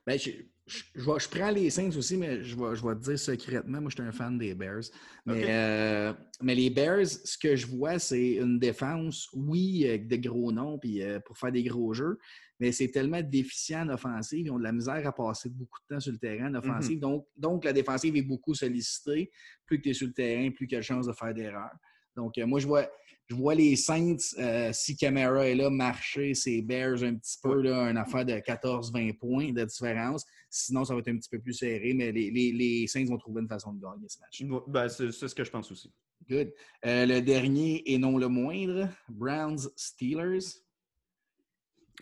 Bien, 0.07 0.17
je, 0.17 0.31
je, 0.67 1.29
prends 1.29 1.51
les 1.51 1.69
Saints 1.69 1.95
aussi, 1.97 2.17
mais 2.17 2.43
je 2.43 2.57
vais, 2.57 2.75
je 2.75 2.87
vais 2.87 2.95
te 2.95 3.01
dire 3.01 3.19
secrètement, 3.19 3.81
moi, 3.81 3.91
je 3.91 3.97
suis 3.97 4.09
un 4.09 4.13
fan 4.13 4.39
des 4.39 4.55
Bears. 4.55 4.85
Mais, 5.27 5.45
euh, 5.49 6.15
mais 6.41 6.55
les 6.55 6.71
Bears, 6.71 7.07
ce 7.07 7.37
que 7.37 7.55
je 7.55 7.67
vois, 7.67 7.99
c'est 7.99 8.37
une 8.37 8.59
défense, 8.59 9.29
oui, 9.35 9.87
avec 9.87 10.09
des 10.09 10.19
gros 10.19 10.53
noms 10.53 10.79
puis 10.79 11.03
euh, 11.03 11.21
pour 11.21 11.37
faire 11.37 11.53
des 11.53 11.65
gros 11.65 11.93
jeux, 11.93 12.19
mais 12.59 12.73
c'est 12.73 12.89
tellement 12.89 13.21
déficient 13.23 13.83
en 13.83 13.91
offensive. 13.91 14.47
Ils 14.47 14.51
ont 14.51 14.59
de 14.59 14.65
la 14.65 14.73
misère 14.73 15.07
à 15.07 15.13
passer 15.13 15.51
beaucoup 15.51 15.79
de 15.89 15.95
temps 15.95 16.01
sur 16.01 16.13
le 16.13 16.19
terrain 16.19 16.49
en 16.49 16.55
offensive. 16.55 16.97
Mhm. 16.97 17.01
donc, 17.01 17.27
donc, 17.37 17.65
la 17.65 17.73
défensive 17.73 18.17
est 18.17 18.23
beaucoup 18.23 18.55
sollicitée. 18.55 19.31
Plus 19.67 19.79
que 19.79 19.83
tu 19.83 19.91
es 19.91 19.95
sur 19.95 20.07
le 20.07 20.15
terrain, 20.15 20.51
plus 20.51 20.67
qu'il 20.67 20.77
y 20.77 20.77
a 20.77 20.81
de 20.81 20.85
chances 20.85 21.07
de 21.07 21.13
faire 21.13 21.35
d'erreurs. 21.35 21.77
Donc, 22.17 22.39
euh, 22.39 22.47
moi, 22.47 22.59
je 22.59 22.67
vois, 22.67 22.89
je 23.31 23.37
vois 23.37 23.55
les 23.55 23.77
Saints, 23.77 24.17
euh, 24.39 24.71
si 24.73 24.97
Camara 24.97 25.47
est 25.47 25.55
là, 25.55 25.71
marcher 25.71 26.35
ces 26.35 26.63
Bears 26.63 27.05
un 27.05 27.15
petit 27.15 27.39
peu, 27.41 27.63
là, 27.63 27.89
une 27.89 27.97
affaire 27.97 28.25
de 28.25 28.33
14-20 28.33 29.19
points 29.19 29.53
de 29.53 29.65
différence. 29.65 30.27
Sinon, 30.51 30.85
ça 30.85 30.95
va 30.95 31.01
être 31.01 31.09
un 31.09 31.17
petit 31.17 31.29
peu 31.31 31.39
plus 31.39 31.53
serré, 31.53 31.95
mais 31.95 32.11
les, 32.11 32.31
les, 32.31 32.87
Saints 32.89 33.05
vont 33.05 33.19
trouver 33.19 33.43
une 33.43 33.49
façon 33.49 33.73
de 33.73 33.81
gagner 33.81 34.09
ce 34.09 34.19
match. 34.19 34.63
Ben, 34.67 34.89
c'est 34.89 35.13
ce 35.13 35.33
que 35.33 35.45
je 35.45 35.51
pense 35.51 35.71
aussi. 35.71 35.93
Good. 36.29 36.53
Euh, 36.85 37.07
le 37.07 37.21
dernier 37.21 37.83
et 37.93 37.99
non 37.99 38.19
le 38.19 38.27
moindre, 38.27 38.89
Browns-Steelers. 39.09 40.63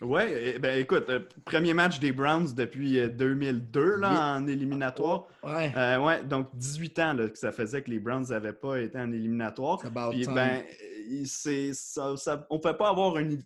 Oui, 0.01 0.21
eh, 0.25 0.59
ben 0.59 0.79
écoute, 0.79 1.05
euh, 1.09 1.19
premier 1.45 1.73
match 1.73 1.99
des 1.99 2.11
Browns 2.11 2.55
depuis 2.55 2.99
2002 3.07 3.97
là, 3.97 4.37
en 4.37 4.47
éliminatoire. 4.47 5.27
Ouais. 5.43 5.73
ouais. 5.97 6.23
donc 6.23 6.47
18 6.55 6.99
ans 6.99 7.15
que 7.17 7.37
ça 7.37 7.51
faisait 7.51 7.81
que 7.83 7.91
les 7.91 7.99
Browns 7.99 8.25
n'avaient 8.29 8.53
pas 8.53 8.79
été 8.79 8.97
en 8.97 9.11
éliminatoire. 9.11 9.77
Puis, 9.79 10.25
ben, 10.25 10.63
on 11.09 12.55
ne 12.55 12.59
peut 12.59 12.77
pas 12.77 12.89
avoir 12.89 13.17
une, 13.17 13.41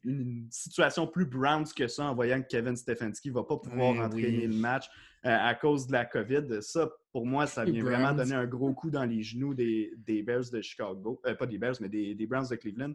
situation 0.50 1.08
plus 1.08 1.26
Browns 1.26 1.68
que 1.76 1.88
ça 1.88 2.06
en 2.06 2.16
voyant 2.16 2.42
que 2.42 2.48
Kevin 2.48 2.76
Stefanski 2.76 3.30
ne 3.30 3.34
va 3.34 3.44
pas 3.44 3.58
pouvoir 3.58 4.06
entraîner 4.06 4.48
le 4.48 4.56
match 4.56 4.90
euh, 5.26 5.38
à 5.40 5.56
cause 5.56 5.88
de 5.88 5.94
la 5.94 6.06
COVID. 6.06 6.62
Ça, 6.62 6.90
pour 7.12 7.26
moi, 7.26 7.48
ça 7.48 7.64
vient 7.64 7.84
vraiment 7.84 8.14
donner 8.14 8.36
un 8.36 8.46
gros 8.46 8.74
coup 8.74 8.90
dans 8.90 9.06
les 9.06 9.24
genoux 9.24 9.54
des, 9.54 10.24
Bears 10.26 10.50
de 10.52 10.62
Chicago. 10.62 11.22
Euh, 11.26 11.36
pas 11.36 11.46
des 11.46 11.58
Bears, 11.58 11.76
mais 11.80 11.90
des, 11.90 12.14
des 12.16 12.28
Browns 12.28 12.48
de 12.50 12.56
Cleveland. 12.56 12.94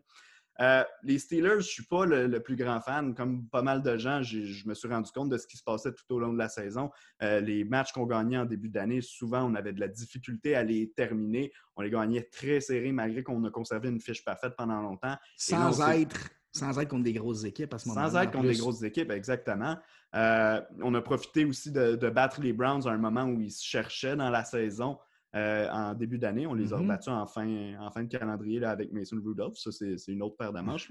Euh, 0.60 0.82
les 1.04 1.18
Steelers, 1.18 1.50
je 1.50 1.56
ne 1.56 1.60
suis 1.62 1.84
pas 1.84 2.04
le, 2.04 2.40
plus 2.40 2.56
grand 2.56 2.80
fan. 2.80 3.14
Comme 3.14 3.46
pas 3.48 3.62
mal 3.62 3.82
de 3.82 3.96
gens, 3.96 4.22
je 4.22 4.66
me 4.66 4.74
suis 4.74 4.88
rendu 4.88 5.10
compte 5.12 5.28
de 5.28 5.38
ce 5.38 5.46
qui 5.46 5.56
se 5.56 5.62
passait 5.62 5.92
tout 5.92 6.14
au 6.14 6.18
long 6.18 6.32
de 6.32 6.38
la 6.38 6.48
saison. 6.48 6.90
Euh, 7.22 7.40
les 7.40 7.64
matchs 7.64 7.92
qu'on 7.92 8.06
gagnait 8.06 8.38
en 8.38 8.44
début 8.44 8.68
d'année, 8.68 9.00
souvent, 9.00 9.44
on 9.44 9.54
avait 9.54 9.72
de 9.72 9.80
la 9.80 9.88
difficulté 9.88 10.54
à 10.54 10.64
les 10.64 10.90
terminer. 10.90 11.52
On 11.76 11.82
les 11.82 11.90
gagnait 11.90 12.28
très 12.32 12.60
serrés 12.60 12.92
malgré 12.92 13.22
qu'on 13.22 13.42
a 13.44 13.50
conservé 13.50 13.88
une 13.88 14.00
fiche 14.00 14.24
parfaite 14.24 14.54
pendant 14.56 14.80
longtemps. 14.80 15.16
Sans 15.36 15.80
être 15.90 16.30
sans 16.50 16.78
être 16.78 16.88
contre 16.88 17.04
des 17.04 17.12
grosses 17.12 17.44
équipes 17.44 17.74
à 17.74 17.78
ce 17.78 17.88
moment-là. 17.88 18.10
Sans 18.10 18.22
être 18.22 18.32
contre 18.32 18.48
des 18.48 18.56
grosses 18.56 18.82
équipes, 18.82 19.10
exactement. 19.10 19.76
Euh, 20.14 20.60
on 20.82 20.94
a 20.94 21.00
profité 21.02 21.44
aussi 21.44 21.70
de, 21.70 21.96
battre 22.08 22.40
les 22.40 22.52
Browns 22.52 22.86
à 22.86 22.90
un 22.90 22.98
moment 22.98 23.24
où 23.24 23.40
ils 23.40 23.52
se 23.52 23.64
cherchaient 23.64 24.16
dans 24.16 24.30
la 24.30 24.44
saison. 24.44 24.98
Euh, 25.36 25.68
en 25.70 25.92
début 25.92 26.16
d'année. 26.16 26.46
On 26.46 26.54
les 26.54 26.72
a 26.72 26.78
mm-hmm. 26.78 26.86
battus 26.86 27.12
en 27.12 27.26
fin, 27.26 27.74
en 27.78 27.90
fin 27.90 28.02
de 28.02 28.08
calendrier 28.08 28.60
là, 28.60 28.70
avec 28.70 28.92
Mason 28.92 29.20
Rudolph. 29.22 29.58
Ça, 29.58 29.70
c'est 29.70 30.10
une 30.10 30.22
autre 30.22 30.36
paire 30.38 30.54
de 30.54 30.60
manches. 30.60 30.88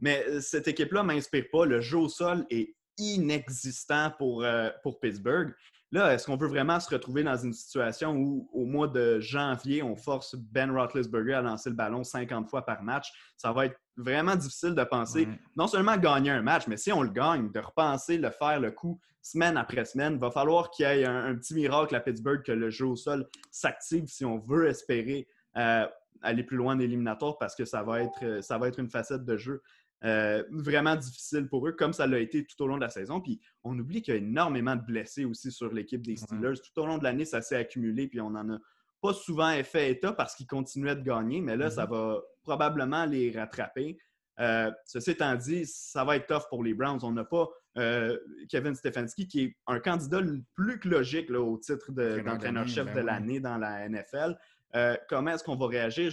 Mais, 0.00 0.22
euh, 0.28 0.40
cette 0.42 0.68
équipe-là 0.68 1.02
ne 1.02 1.06
m'inspire 1.06 1.46
pas. 1.50 1.64
Le 1.64 1.80
jeu 1.80 1.96
au 1.96 2.10
sol 2.10 2.44
est 2.50 2.74
inexistant 2.98 4.12
pour, 4.18 4.44
euh, 4.44 4.68
pour 4.82 5.00
Pittsburgh. 5.00 5.54
Là, 5.94 6.12
est-ce 6.12 6.26
qu'on 6.26 6.36
veut 6.36 6.48
vraiment 6.48 6.80
se 6.80 6.92
retrouver 6.92 7.22
dans 7.22 7.36
une 7.36 7.52
situation 7.52 8.16
où, 8.16 8.50
au 8.52 8.64
mois 8.64 8.88
de 8.88 9.20
janvier, 9.20 9.80
on 9.80 9.94
force 9.94 10.34
Ben 10.34 10.68
Roethlisberger 10.72 11.34
à 11.34 11.40
lancer 11.40 11.70
le 11.70 11.76
ballon 11.76 12.02
50 12.02 12.50
fois 12.50 12.64
par 12.64 12.82
match? 12.82 13.12
Ça 13.36 13.52
va 13.52 13.66
être 13.66 13.76
vraiment 13.96 14.34
difficile 14.34 14.74
de 14.74 14.82
penser 14.82 15.28
non 15.56 15.68
seulement 15.68 15.96
gagner 15.96 16.32
un 16.32 16.42
match, 16.42 16.66
mais 16.66 16.76
si 16.76 16.92
on 16.92 17.02
le 17.02 17.10
gagne, 17.10 17.52
de 17.52 17.60
repenser, 17.60 18.18
le 18.18 18.30
faire 18.30 18.58
le 18.58 18.72
coup 18.72 18.98
semaine 19.22 19.56
après 19.56 19.84
semaine. 19.84 20.14
Il 20.14 20.18
va 20.18 20.32
falloir 20.32 20.68
qu'il 20.70 20.84
y 20.84 20.88
ait 20.88 21.04
un, 21.04 21.32
petit 21.36 21.54
miracle 21.54 21.94
à 21.94 22.00
Pittsburgh 22.00 22.42
que 22.42 22.50
le 22.50 22.70
jeu 22.70 22.86
au 22.86 22.96
sol 22.96 23.28
s'active 23.52 24.08
si 24.08 24.24
on 24.24 24.40
veut 24.40 24.66
espérer 24.66 25.28
euh, 25.56 25.86
aller 26.22 26.42
plus 26.42 26.56
loin 26.56 26.74
en 26.74 26.80
éliminatoire 26.80 27.38
parce 27.38 27.54
que 27.54 27.64
ça 27.64 27.84
va 27.84 28.02
être, 28.02 28.42
ça 28.42 28.58
va 28.58 28.66
être 28.66 28.80
une 28.80 28.90
facette 28.90 29.24
de 29.24 29.36
jeu 29.36 29.62
euh, 30.04 30.42
vraiment 30.50 30.96
difficile 30.96 31.48
pour 31.48 31.66
eux, 31.66 31.72
comme 31.72 31.94
ça 31.94 32.06
l'a 32.06 32.18
été 32.18 32.44
tout 32.44 32.62
au 32.62 32.66
long 32.66 32.76
de 32.76 32.82
la 32.82 32.90
saison. 32.90 33.22
Puis 33.22 33.40
on 33.62 33.78
oublie 33.78 34.02
qu'il 34.02 34.12
y 34.12 34.16
a 34.16 34.20
énormément 34.20 34.76
de 34.76 34.82
blessés 34.82 35.24
aussi 35.24 35.50
sur 35.50 35.72
l'équipe 35.72 36.02
des 36.02 36.16
Steelers. 36.16 36.60
Tout 36.62 36.82
au 36.82 36.86
long 36.86 36.98
de 36.98 37.04
l'année, 37.04 37.24
ça 37.24 37.40
s'est 37.40 37.56
accumulé, 37.56 38.06
puis 38.06 38.20
on 38.20 38.30
n'en 38.30 38.54
a 38.54 38.58
pas 39.00 39.14
souvent 39.14 39.52
fait 39.62 39.92
état 39.92 40.12
parce 40.12 40.34
qu'ils 40.34 40.46
continuaient 40.46 40.96
de 40.96 41.02
gagner, 41.02 41.40
mais 41.40 41.56
là, 41.56 41.70
ça 41.70 41.86
mm-hmm. 41.86 41.90
va 41.90 42.22
probablement 42.42 43.06
les 43.06 43.30
rattraper. 43.30 43.96
Euh, 44.40 44.70
ceci 44.84 45.12
étant 45.12 45.34
dit, 45.36 45.64
ça 45.64 46.04
va 46.04 46.16
être 46.16 46.26
tough 46.26 46.48
pour 46.50 46.62
les 46.62 46.74
Browns. 46.74 47.00
On 47.02 47.12
n'a 47.12 47.24
pas 47.24 47.48
euh, 47.78 48.18
Kevin 48.50 48.74
Stefanski, 48.74 49.26
qui 49.26 49.40
est 49.42 49.56
un 49.66 49.78
candidat 49.78 50.20
plus 50.54 50.80
que 50.80 50.88
logique 50.88 51.30
au 51.30 51.56
titre 51.56 51.92
d'entraîneur-chef 51.92 52.88
de, 52.88 52.94
ben 52.94 53.06
l'année 53.06 53.40
dans 53.40 53.56
la 53.56 53.88
NFL. 53.88 54.36
comment 55.08 55.30
est-ce 55.30 55.44
qu'on 55.44 55.56
va 55.56 55.66
réagir? 55.66 56.12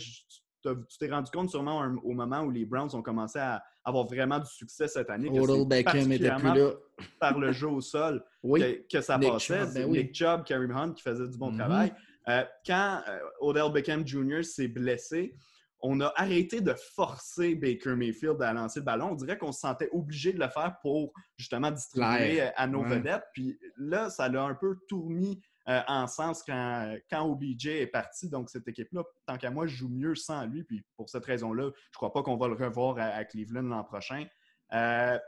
Tu 0.63 0.97
t'es 0.99 1.09
rendu 1.09 1.31
compte 1.31 1.49
sûrement 1.49 1.83
au 2.03 2.13
moment 2.13 2.41
où 2.41 2.51
les 2.51 2.65
Browns 2.65 2.89
ont 2.93 3.01
commencé 3.01 3.39
à 3.39 3.63
avoir 3.83 4.05
vraiment 4.05 4.39
du 4.39 4.49
succès 4.49 4.87
cette 4.87 5.09
année. 5.09 5.29
Odell 5.39 5.67
Beckham 5.67 6.11
était 6.11 6.35
plus 6.35 6.53
là. 6.53 6.71
par 7.19 7.37
le 7.39 7.51
jeu 7.51 7.67
au 7.67 7.81
sol 7.81 8.23
que, 8.43 9.01
ça 9.01 9.17
passait. 9.17 9.65
Ben 9.73 9.89
Nick 9.89 10.15
Chubb, 10.15 10.43
Kareem 10.43 10.71
Hunt 10.71 10.93
qui 10.93 11.03
faisait 11.03 11.27
du 11.27 11.37
bon 11.37 11.51
mm-hmm. 11.51 11.57
travail. 11.57 11.93
Euh, 12.29 12.43
quand 12.65 13.01
euh, 13.07 13.19
Odell 13.39 13.71
Beckham 13.71 14.05
Jr. 14.05 14.43
s'est 14.43 14.67
blessé, 14.67 15.35
on 15.81 15.99
a 16.01 16.13
arrêté 16.15 16.61
de 16.61 16.73
forcer 16.95 17.55
Baker 17.55 17.95
Mayfield 17.95 18.41
à 18.41 18.53
lancer 18.53 18.79
le 18.79 18.85
ballon. 18.85 19.09
On 19.11 19.15
dirait 19.15 19.37
qu'on 19.37 19.51
se 19.51 19.61
sentait 19.61 19.89
obligé 19.91 20.31
de 20.31 20.39
le 20.39 20.47
faire 20.47 20.75
pour 20.81 21.11
justement 21.37 21.71
distribuer 21.71 22.41
à 22.55 22.67
nos 22.67 22.83
vedettes. 22.83 23.23
Puis 23.33 23.57
là, 23.77 24.09
ça 24.09 24.29
l'a 24.29 24.43
un 24.43 24.53
peu 24.53 24.77
tout 24.87 25.09
mis 25.09 25.41
euh, 25.69 25.81
en 25.87 26.07
sens 26.07 26.43
quand, 26.43 26.95
quand 27.09 27.23
OBJ 27.23 27.67
est 27.67 27.87
parti. 27.87 28.29
Donc, 28.29 28.49
cette 28.49 28.67
équipe-là, 28.67 29.03
tant 29.27 29.37
qu'à 29.37 29.51
moi, 29.51 29.67
joue 29.67 29.89
mieux 29.89 30.15
sans 30.15 30.45
lui. 30.45 30.63
Puis 30.63 30.83
pour 30.95 31.09
cette 31.09 31.25
raison-là, 31.25 31.63
je 31.63 31.67
ne 31.67 31.95
crois 31.95 32.11
pas 32.11 32.23
qu'on 32.23 32.37
va 32.37 32.47
le 32.47 32.55
revoir 32.55 32.97
à, 32.97 33.23
Cleveland 33.25 33.63
l'an 33.63 33.83
prochain. 33.83 34.25
Euh, 34.73 35.19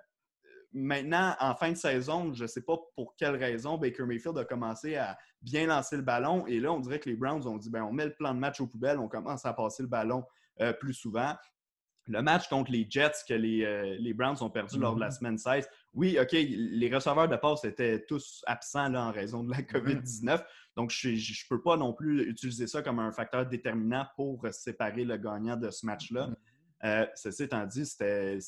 maintenant, 0.73 1.35
en 1.39 1.53
fin 1.53 1.71
de 1.71 1.77
saison, 1.77 2.33
je 2.33 2.43
ne 2.43 2.47
sais 2.47 2.63
pas 2.63 2.77
pour 2.95 3.15
quelle 3.15 3.35
raison 3.35 3.77
Baker 3.77 4.05
Mayfield 4.05 4.37
a 4.39 4.45
commencé 4.45 4.95
à 4.95 5.17
bien 5.41 5.67
lancer 5.67 5.97
le 5.97 6.01
ballon. 6.01 6.47
Et 6.47 6.59
là, 6.59 6.71
on 6.71 6.79
dirait 6.79 6.99
que 6.99 7.09
les 7.09 7.15
Browns 7.15 7.45
ont 7.47 7.57
dit 7.57 7.69
ben, 7.69 7.83
on 7.83 7.93
met 7.93 8.05
le 8.05 8.15
plan 8.15 8.33
de 8.33 8.39
match 8.39 8.59
aux 8.59 8.67
poubelles, 8.67 8.97
on 8.97 9.07
commence 9.07 9.45
à 9.45 9.53
passer 9.53 9.83
le 9.83 9.89
ballon 9.89 10.23
euh, 10.61 10.73
plus 10.73 10.93
souvent. 10.93 11.35
Le 12.07 12.21
match 12.21 12.49
contre 12.49 12.71
les 12.71 12.85
Jets 12.89 13.11
que 13.27 13.33
les, 13.33 14.13
Browns 14.13 14.41
ont 14.41 14.49
perdu 14.49 14.77
lors 14.77 14.95
de 14.95 14.99
la 14.99 15.09
mm-hmm. 15.09 15.17
semaine 15.17 15.37
16, 15.37 15.69
oui, 15.93 16.17
OK, 16.19 16.31
les 16.31 16.93
receveurs 16.93 17.27
de 17.27 17.35
passe 17.35 17.65
étaient 17.65 18.03
tous 18.05 18.43
absents 18.47 18.89
là, 18.89 19.07
en 19.07 19.11
raison 19.11 19.43
de 19.43 19.51
la 19.51 19.61
COVID-19. 19.61 20.43
Donc, 20.75 20.89
je 20.89 21.09
ne 21.09 21.49
peux 21.49 21.61
pas 21.61 21.77
non 21.77 21.93
plus 21.93 22.27
utiliser 22.27 22.65
ça 22.67 22.81
comme 22.81 22.99
un 22.99 23.11
facteur 23.11 23.45
déterminant 23.45 24.07
pour 24.15 24.45
séparer 24.51 25.03
le 25.03 25.17
gagnant 25.17 25.55
de 25.55 25.69
ce 25.69 25.85
match-là. 25.85 26.27
Mm-hmm. 26.27 26.52
Euh, 26.85 27.05
ceci 27.15 27.43
étant 27.43 27.65
dit, 27.65 27.85
c'était 27.85 28.39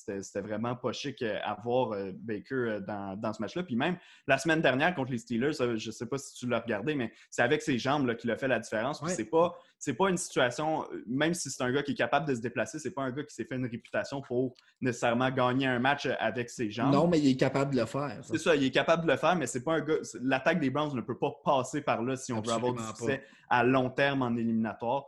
vraiment 0.42 0.76
pas 0.76 0.92
chic 0.92 1.22
à 1.22 1.58
voir 1.64 1.94
euh, 1.94 2.12
Baker 2.14 2.56
euh, 2.56 2.80
dans, 2.82 3.34
ce 3.34 3.42
match-là. 3.42 3.64
Puis 3.64 3.78
même 3.78 3.98
la 4.28 4.38
semaine 4.38 4.62
dernière 4.62 4.94
contre 4.94 5.12
les 5.12 5.20
Steelers, 5.20 5.54
je 5.54 5.88
ne 5.88 5.92
sais 5.92 6.06
pas 6.06 6.18
si 6.18 6.34
tu 6.34 6.48
l'as 6.48 6.60
regardé, 6.60 6.96
mais 6.96 7.14
c'est 7.30 7.44
avec 7.44 7.62
ses 7.62 7.78
jambes 7.78 8.14
qu'il 8.18 8.30
a 8.32 8.38
fait 8.38 8.50
la 8.50 8.60
différence. 8.60 9.00
Ce 9.00 9.08
C'est 9.08 9.26
pas, 9.26 9.56
pas 9.98 10.10
une 10.10 10.18
situation, 10.18 10.86
même 11.08 11.34
si 11.34 11.50
c'est 11.50 11.64
un 11.64 11.72
gars 11.72 11.82
qui 11.82 11.92
est 11.92 11.96
capable 11.96 12.28
de 12.28 12.36
se 12.36 12.42
déplacer, 12.42 12.78
c'est 12.78 12.92
pas 12.92 13.04
un 13.04 13.12
gars 13.12 13.24
qui 13.24 13.34
s'est 13.34 13.46
fait 13.46 13.56
une 13.56 13.68
réputation 13.68 14.22
pour 14.22 14.54
nécessairement 14.82 15.32
gagner 15.32 15.68
un 15.68 15.80
match 15.80 16.06
avec 16.20 16.50
ses 16.50 16.70
jambes. 16.70 16.92
Non, 16.94 17.08
mais 17.08 17.20
il 17.20 17.30
est 17.30 17.38
capable 17.38 17.74
de 17.74 17.80
le 17.80 17.86
faire. 17.86 18.20
C'est 18.24 18.38
ça, 18.38 18.54
il 18.54 18.66
est 18.66 18.72
capable 18.72 19.06
de 19.06 19.12
le 19.12 19.18
faire, 19.18 19.38
mais 19.38 19.48
c'est 19.48 19.64
pas 19.64 19.76
un 19.76 19.82
gars. 19.82 19.96
L'attaque 20.22 20.60
des 20.60 20.70
Browns 20.70 20.94
ne 20.94 21.02
peut 21.02 21.18
pas 21.18 21.32
passer 21.46 21.82
par 21.82 22.02
là 22.02 22.18
si 22.18 22.34
on 22.34 22.42
veut 22.42 22.52
avoir 22.52 22.74
du 22.74 22.84
succès 22.84 23.24
à 23.50 23.64
long 23.64 23.90
terme 23.90 24.24
en 24.24 24.36
éliminatoire. 24.36 25.06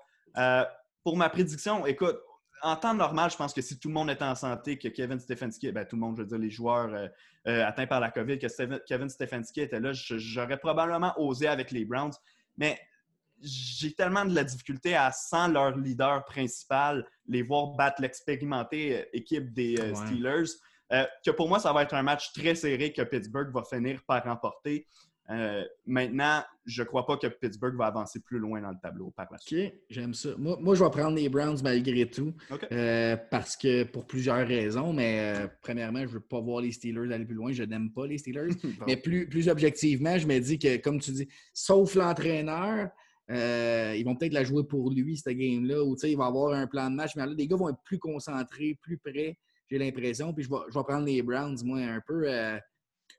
pour 1.03 1.17
ma 1.17 1.29
prédiction, 1.29 1.85
écoute, 1.85 2.17
en 2.61 2.75
temps 2.75 2.93
normal, 2.93 3.31
je 3.31 3.37
pense 3.37 3.53
que 3.53 3.61
si 3.61 3.79
tout 3.79 3.87
le 3.87 3.93
monde 3.93 4.09
était 4.09 4.23
en 4.23 4.35
santé, 4.35 4.77
que 4.77 4.87
Kevin 4.87 5.19
Stefanski, 5.19 5.71
ben, 5.71 5.85
tout 5.85 5.95
le 5.95 6.01
monde, 6.01 6.17
je 6.17 6.21
veux 6.21 6.27
dire, 6.27 6.37
les 6.37 6.49
joueurs 6.49 6.93
euh, 6.93 7.07
euh, 7.47 7.65
atteints 7.65 7.87
par 7.87 7.99
la 7.99 8.11
COVID, 8.11 8.39
que 8.39 8.85
Kevin 8.85 9.09
Stefanski 9.09 9.61
était 9.61 9.79
là, 9.79 9.91
j'aurais 9.93 10.57
probablement 10.57 11.13
osé 11.17 11.47
avec 11.47 11.71
les 11.71 11.85
Browns. 11.85 12.13
Mais 12.57 12.79
j'ai 13.41 13.93
tellement 13.93 14.25
de 14.25 14.33
la 14.33 14.43
difficulté 14.43 14.95
à, 14.95 15.11
sans 15.11 15.47
leur 15.47 15.77
leader 15.77 16.25
principal, 16.25 17.07
les 17.27 17.43
voir 17.43 17.75
battre 17.75 18.01
l'expérimentée 18.01 19.05
équipe 19.13 19.53
des 19.53 19.75
Steelers. 19.93 20.49
que 21.23 21.31
pour 21.31 21.47
moi, 21.47 21.59
ça 21.59 21.71
va 21.71 21.83
être 21.83 21.93
un 21.93 22.01
match 22.01 22.33
très 22.33 22.55
serré 22.55 22.91
que 22.91 23.03
Pittsburgh 23.03 23.53
va 23.53 23.63
finir 23.63 24.01
par 24.07 24.23
remporter. 24.23 24.87
Euh, 25.29 25.63
maintenant, 25.85 26.41
je 26.65 26.81
ne 26.81 26.87
crois 26.87 27.05
pas 27.05 27.17
que 27.17 27.27
Pittsburgh 27.27 27.75
va 27.75 27.87
avancer 27.87 28.19
plus 28.21 28.39
loin 28.39 28.61
dans 28.61 28.69
le 28.69 28.77
tableau 28.81 29.11
par 29.11 29.27
la 29.31 29.37
suite. 29.37 29.73
OK, 29.73 29.79
j'aime 29.89 30.13
ça. 30.13 30.29
Moi, 30.37 30.75
je 30.75 30.83
vais 30.83 30.89
prendre 30.89 31.15
les 31.15 31.27
Browns 31.27 31.57
malgré 31.63 32.09
tout. 32.09 32.33
Euh, 32.71 33.17
parce 33.29 33.57
que 33.57 33.83
pour 33.83 34.07
plusieurs 34.07 34.47
raisons. 34.47 34.93
Mais 34.93 35.35
euh, 35.35 35.47
premièrement, 35.61 35.99
je 35.99 36.05
ne 36.05 36.11
veux 36.11 36.19
pas 36.21 36.39
voir 36.39 36.61
les 36.61 36.71
Steelers 36.71 37.13
aller 37.13 37.25
plus 37.25 37.35
loin. 37.35 37.51
Je 37.51 37.63
n'aime 37.63 37.91
pas 37.91 38.07
les 38.07 38.17
Steelers. 38.17 38.53
Mais 38.87 38.95
plus, 38.95 39.27
plus 39.27 39.49
objectivement, 39.49 40.17
je 40.17 40.27
me 40.27 40.39
dis 40.39 40.59
que, 40.59 40.77
comme 40.77 40.99
tu 40.99 41.11
dis, 41.11 41.27
sauf 41.53 41.95
l'entraîneur, 41.95 42.89
ils 43.29 44.03
vont 44.05 44.15
peut-être 44.15 44.33
la 44.33 44.45
jouer 44.45 44.63
pour 44.63 44.91
lui, 44.91 45.17
cette 45.17 45.37
game-là, 45.37 45.83
où 45.83 45.97
il 46.01 46.17
va 46.17 46.25
avoir 46.27 46.53
un 46.53 46.67
plan 46.67 46.89
de 46.89 46.95
match. 46.95 47.11
Mais 47.17 47.25
là, 47.25 47.33
les 47.37 47.47
gars 47.47 47.57
vont 47.57 47.69
être 47.69 47.83
plus 47.83 47.99
concentrés, 47.99 48.77
plus 48.81 48.97
près, 48.97 49.37
j'ai 49.69 49.77
l'impression. 49.77 50.33
Puis 50.33 50.45
je 50.45 50.49
vais, 50.49 50.61
je 50.69 50.79
vais, 50.79 50.83
prendre 50.85 51.05
les 51.05 51.21
Browns, 51.21 51.57
moi, 51.65 51.79
un 51.79 52.01
peu 52.07 52.25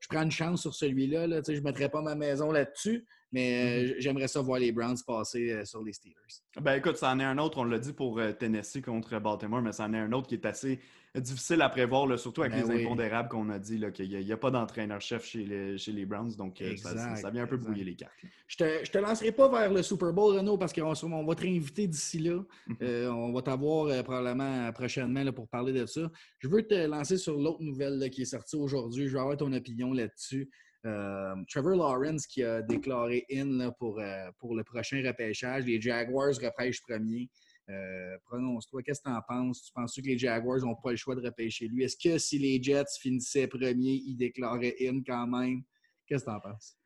je 0.00 0.08
prends 0.08 0.22
une 0.22 0.30
chance 0.30 0.62
sur 0.62 0.74
celui-là. 0.74 1.26
Là, 1.26 1.40
je 1.46 1.52
ne 1.52 1.60
mettrai 1.60 1.88
pas 1.88 2.02
ma 2.02 2.14
maison 2.14 2.50
là-dessus, 2.50 3.04
mais 3.32 3.52
euh, 3.52 3.88
mm-hmm. 3.88 3.94
j'aimerais 3.98 4.28
ça 4.28 4.40
voir 4.40 4.58
les 4.58 4.72
Browns 4.72 4.96
passer 5.06 5.52
euh, 5.52 5.64
sur 5.64 5.82
les 5.82 5.92
Steelers. 5.92 6.14
Ben 6.60 6.74
écoute, 6.74 6.96
ça 6.96 7.10
en 7.10 7.20
est 7.20 7.24
un 7.24 7.38
autre, 7.38 7.58
on 7.58 7.64
l'a 7.64 7.78
dit 7.78 7.92
pour 7.92 8.18
euh, 8.18 8.32
Tennessee 8.32 8.82
contre 8.82 9.18
Baltimore, 9.18 9.62
mais 9.62 9.72
ça 9.72 9.84
en 9.84 9.94
est 9.94 9.98
un 9.98 10.12
autre 10.12 10.28
qui 10.28 10.34
est 10.34 10.46
assez 10.46 10.80
difficile 11.20 11.62
à 11.62 11.68
prévoir, 11.68 12.18
surtout 12.18 12.42
avec 12.42 12.54
ben 12.54 12.68
les 12.68 12.84
impondérables 12.84 13.28
qu'on 13.28 13.48
a 13.50 13.58
dit, 13.58 13.80
qu'il 13.92 14.08
n'y 14.08 14.32
a, 14.32 14.36
pas 14.36 14.50
d'entraîneur-chef 14.50 15.24
chez 15.24 15.44
les, 15.44 15.78
chez 15.78 15.92
les 15.92 16.06
Browns, 16.06 16.34
donc 16.36 16.60
euh, 16.60 16.76
ça, 16.76 17.30
vient 17.30 17.44
un 17.44 17.46
peu 17.46 17.56
brouiller 17.56 17.84
les 17.84 17.94
cartes. 17.94 18.12
Je 18.46 18.56
te, 18.56 18.90
te 18.90 18.98
lancerai 18.98 19.32
pas 19.32 19.48
vers 19.48 19.72
le 19.72 19.82
Super 19.82 20.12
Bowl, 20.12 20.36
Renaud, 20.36 20.58
parce 20.58 20.72
qu'on 20.72 20.94
on 21.12 21.24
va 21.24 21.34
te 21.34 21.42
réinviter 21.42 21.86
d'ici 21.86 22.18
là. 22.18 22.42
Euh, 22.80 23.08
on 23.08 23.32
va 23.32 23.42
t'avoir 23.42 23.86
euh, 23.86 24.02
probablement 24.02 24.70
prochainement 24.72 25.32
pour 25.32 25.48
parler 25.48 25.72
de 25.72 25.84
ça. 25.84 26.10
Je 26.38 26.48
veux 26.48 26.62
te 26.62 26.86
lancer 26.86 27.16
sur 27.16 27.36
l'autre 27.36 27.62
nouvelle 27.62 28.08
qui 28.10 28.22
est 28.22 28.26
sortie 28.26 28.56
aujourd'hui. 28.56 29.08
Je 29.08 29.14
veux 29.14 29.20
avoir 29.20 29.36
ton 29.36 29.52
opinion 29.52 29.92
là-dessus. 29.92 30.48
Trevor 30.84 31.76
Lawrence 31.76 32.26
qui 32.26 32.42
a 32.42 32.62
déclaré 32.62 33.26
in 33.32 33.70
pour, 33.78 34.00
pour 34.38 34.54
le 34.54 34.64
prochain 34.64 35.02
repêchage. 35.04 35.64
Les 35.64 35.80
Jaguars 35.80 36.34
repêchent 36.40 36.80
premier. 36.82 37.28
Euh, 37.70 38.16
prononce-toi, 38.24 38.82
qu'est-ce 38.82 39.00
que 39.00 39.08
tu 39.08 39.14
en 39.14 39.20
penses? 39.20 39.62
Tu 39.62 39.72
penses 39.72 39.94
que 39.94 40.00
les 40.00 40.16
Jaguars 40.16 40.60
n'ont 40.60 40.74
pas 40.74 40.90
le 40.90 40.96
choix 40.96 41.14
de 41.14 41.20
repêcher 41.20 41.68
lui? 41.68 41.84
Est-ce 41.84 41.96
que 41.96 42.18
si 42.18 42.38
les 42.38 42.62
Jets 42.62 42.84
finissaient 43.00 43.46
premier, 43.46 44.02
ils 44.06 44.16
déclaraient 44.16 44.76
in 44.80 45.02
quand 45.06 45.26
même? 45.26 45.62
Qu'est-ce 46.06 46.24
que 46.24 46.30
tu 46.30 46.36
en 46.36 46.40
penses? 46.40 46.78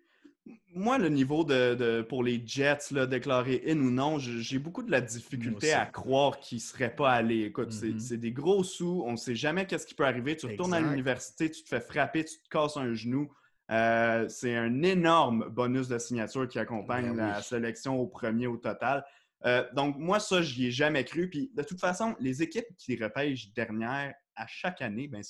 Moi, 0.74 0.98
le 0.98 1.08
niveau 1.08 1.44
de, 1.44 2.02
pour 2.02 2.24
les 2.24 2.42
Jets, 2.44 2.90
là, 2.90 3.06
déclarer 3.06 3.62
in 3.68 3.78
ou 3.78 3.90
non, 3.90 4.18
j'ai 4.18 4.58
beaucoup 4.58 4.82
de 4.82 4.90
la 4.90 5.00
difficulté 5.00 5.72
à 5.72 5.86
croire 5.86 6.40
qu'ils 6.40 6.58
ne 6.58 6.62
seraient 6.62 6.94
pas 6.94 7.12
allés. 7.12 7.44
Écoute, 7.44 7.70
mm-hmm. 7.70 8.00
c'est 8.00 8.16
des 8.16 8.32
gros 8.32 8.64
sous, 8.64 9.04
on 9.06 9.12
ne 9.12 9.16
sait 9.16 9.36
jamais 9.36 9.66
qu'est-ce 9.66 9.86
qui 9.86 9.94
peut 9.94 10.04
arriver. 10.04 10.36
Tu 10.36 10.46
retournes 10.46 10.74
à 10.74 10.80
l'université, 10.80 11.48
tu 11.48 11.62
te 11.62 11.68
fais 11.68 11.80
frapper, 11.80 12.24
tu 12.24 12.40
te 12.40 12.48
casses 12.48 12.76
un 12.76 12.92
genou. 12.92 13.32
Euh, 13.70 14.28
c'est 14.28 14.56
un 14.56 14.82
énorme 14.82 15.48
bonus 15.48 15.86
de 15.86 15.96
signature 15.98 16.48
qui 16.48 16.58
accompagne 16.58 17.14
ben 17.14 17.28
la 17.28 17.42
sélection 17.42 18.00
au 18.00 18.06
premier 18.06 18.48
au 18.48 18.56
total. 18.56 19.04
Euh, 19.44 19.64
donc, 19.74 19.96
moi, 19.98 20.20
ça, 20.20 20.42
je 20.42 20.58
n'y 20.58 20.66
ai 20.66 20.70
jamais 20.70 21.04
cru. 21.04 21.28
Puis, 21.28 21.50
de 21.54 21.62
toute 21.62 21.80
façon, 21.80 22.14
les 22.20 22.42
équipes 22.42 22.66
qui 22.78 22.96
repêchent 22.96 23.52
dernière 23.52 24.14
à 24.36 24.46
chaque 24.46 24.80
année, 24.80 25.08
ben, 25.08 25.22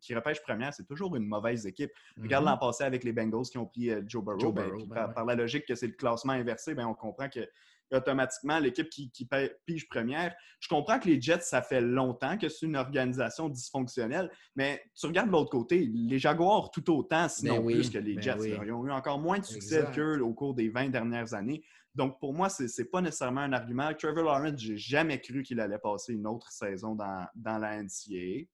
qui 0.00 0.14
repêchent 0.14 0.42
première, 0.42 0.72
c'est 0.72 0.86
toujours 0.86 1.14
une 1.16 1.26
mauvaise 1.26 1.66
équipe. 1.66 1.90
Regarde 2.20 2.44
mm-hmm. 2.44 2.48
l'an 2.48 2.58
passé 2.58 2.84
avec 2.84 3.04
les 3.04 3.12
Bengals 3.12 3.46
qui 3.50 3.58
ont 3.58 3.66
pris 3.66 3.90
euh, 3.90 4.02
Joe 4.06 4.24
Burrow. 4.24 4.52
Ben, 4.52 4.70
ben 4.86 5.08
par, 5.08 5.24
la 5.26 5.34
logique 5.34 5.66
que 5.66 5.74
c'est 5.74 5.88
le 5.88 5.92
classement 5.92 6.32
inversé, 6.32 6.74
ben, 6.74 6.86
on 6.86 6.94
comprend 6.94 7.28
que 7.28 7.40
automatiquement 7.92 8.58
l'équipe 8.58 8.88
qui, 8.88 9.10
pige 9.66 9.88
première. 9.88 10.34
Je 10.60 10.68
comprends 10.68 10.98
que 10.98 11.08
les 11.08 11.20
Jets, 11.20 11.40
ça 11.40 11.62
fait 11.62 11.80
longtemps 11.80 12.38
que 12.38 12.48
c'est 12.48 12.66
une 12.66 12.76
organisation 12.76 13.48
dysfonctionnelle, 13.48 14.30
mais 14.54 14.82
tu 14.98 15.06
regardes 15.06 15.28
de 15.28 15.32
l'autre 15.32 15.50
côté, 15.50 15.90
les 15.92 16.18
Jaguars 16.18 16.70
tout 16.70 16.88
autant, 16.96 17.28
sinon 17.28 17.64
plus 17.64 17.90
que 17.90 17.98
les 17.98 18.20
Jets. 18.20 18.36
Ils 18.44 18.72
ont 18.72 18.86
eu 18.86 18.92
encore 18.92 19.18
moins 19.18 19.38
de 19.38 19.44
succès 19.44 19.84
qu'eux 19.94 20.20
au 20.20 20.32
cours 20.32 20.54
des 20.54 20.68
20 20.68 20.90
dernières 20.90 21.34
années. 21.34 21.62
Donc, 21.94 22.20
pour 22.20 22.34
moi, 22.34 22.48
ce 22.48 22.62
n'est 22.62 22.88
pas 22.88 23.00
nécessairement 23.00 23.40
un 23.40 23.52
argument. 23.52 23.92
Trevor 23.94 24.24
Lawrence, 24.24 24.60
j'ai 24.60 24.76
jamais 24.76 25.20
cru 25.20 25.42
qu'il 25.42 25.60
allait 25.60 25.78
passer 25.78 26.12
une 26.12 26.26
autre 26.26 26.50
saison 26.52 26.94
dans, 26.94 27.26
la 27.44 27.82
NCAA. 27.82 28.46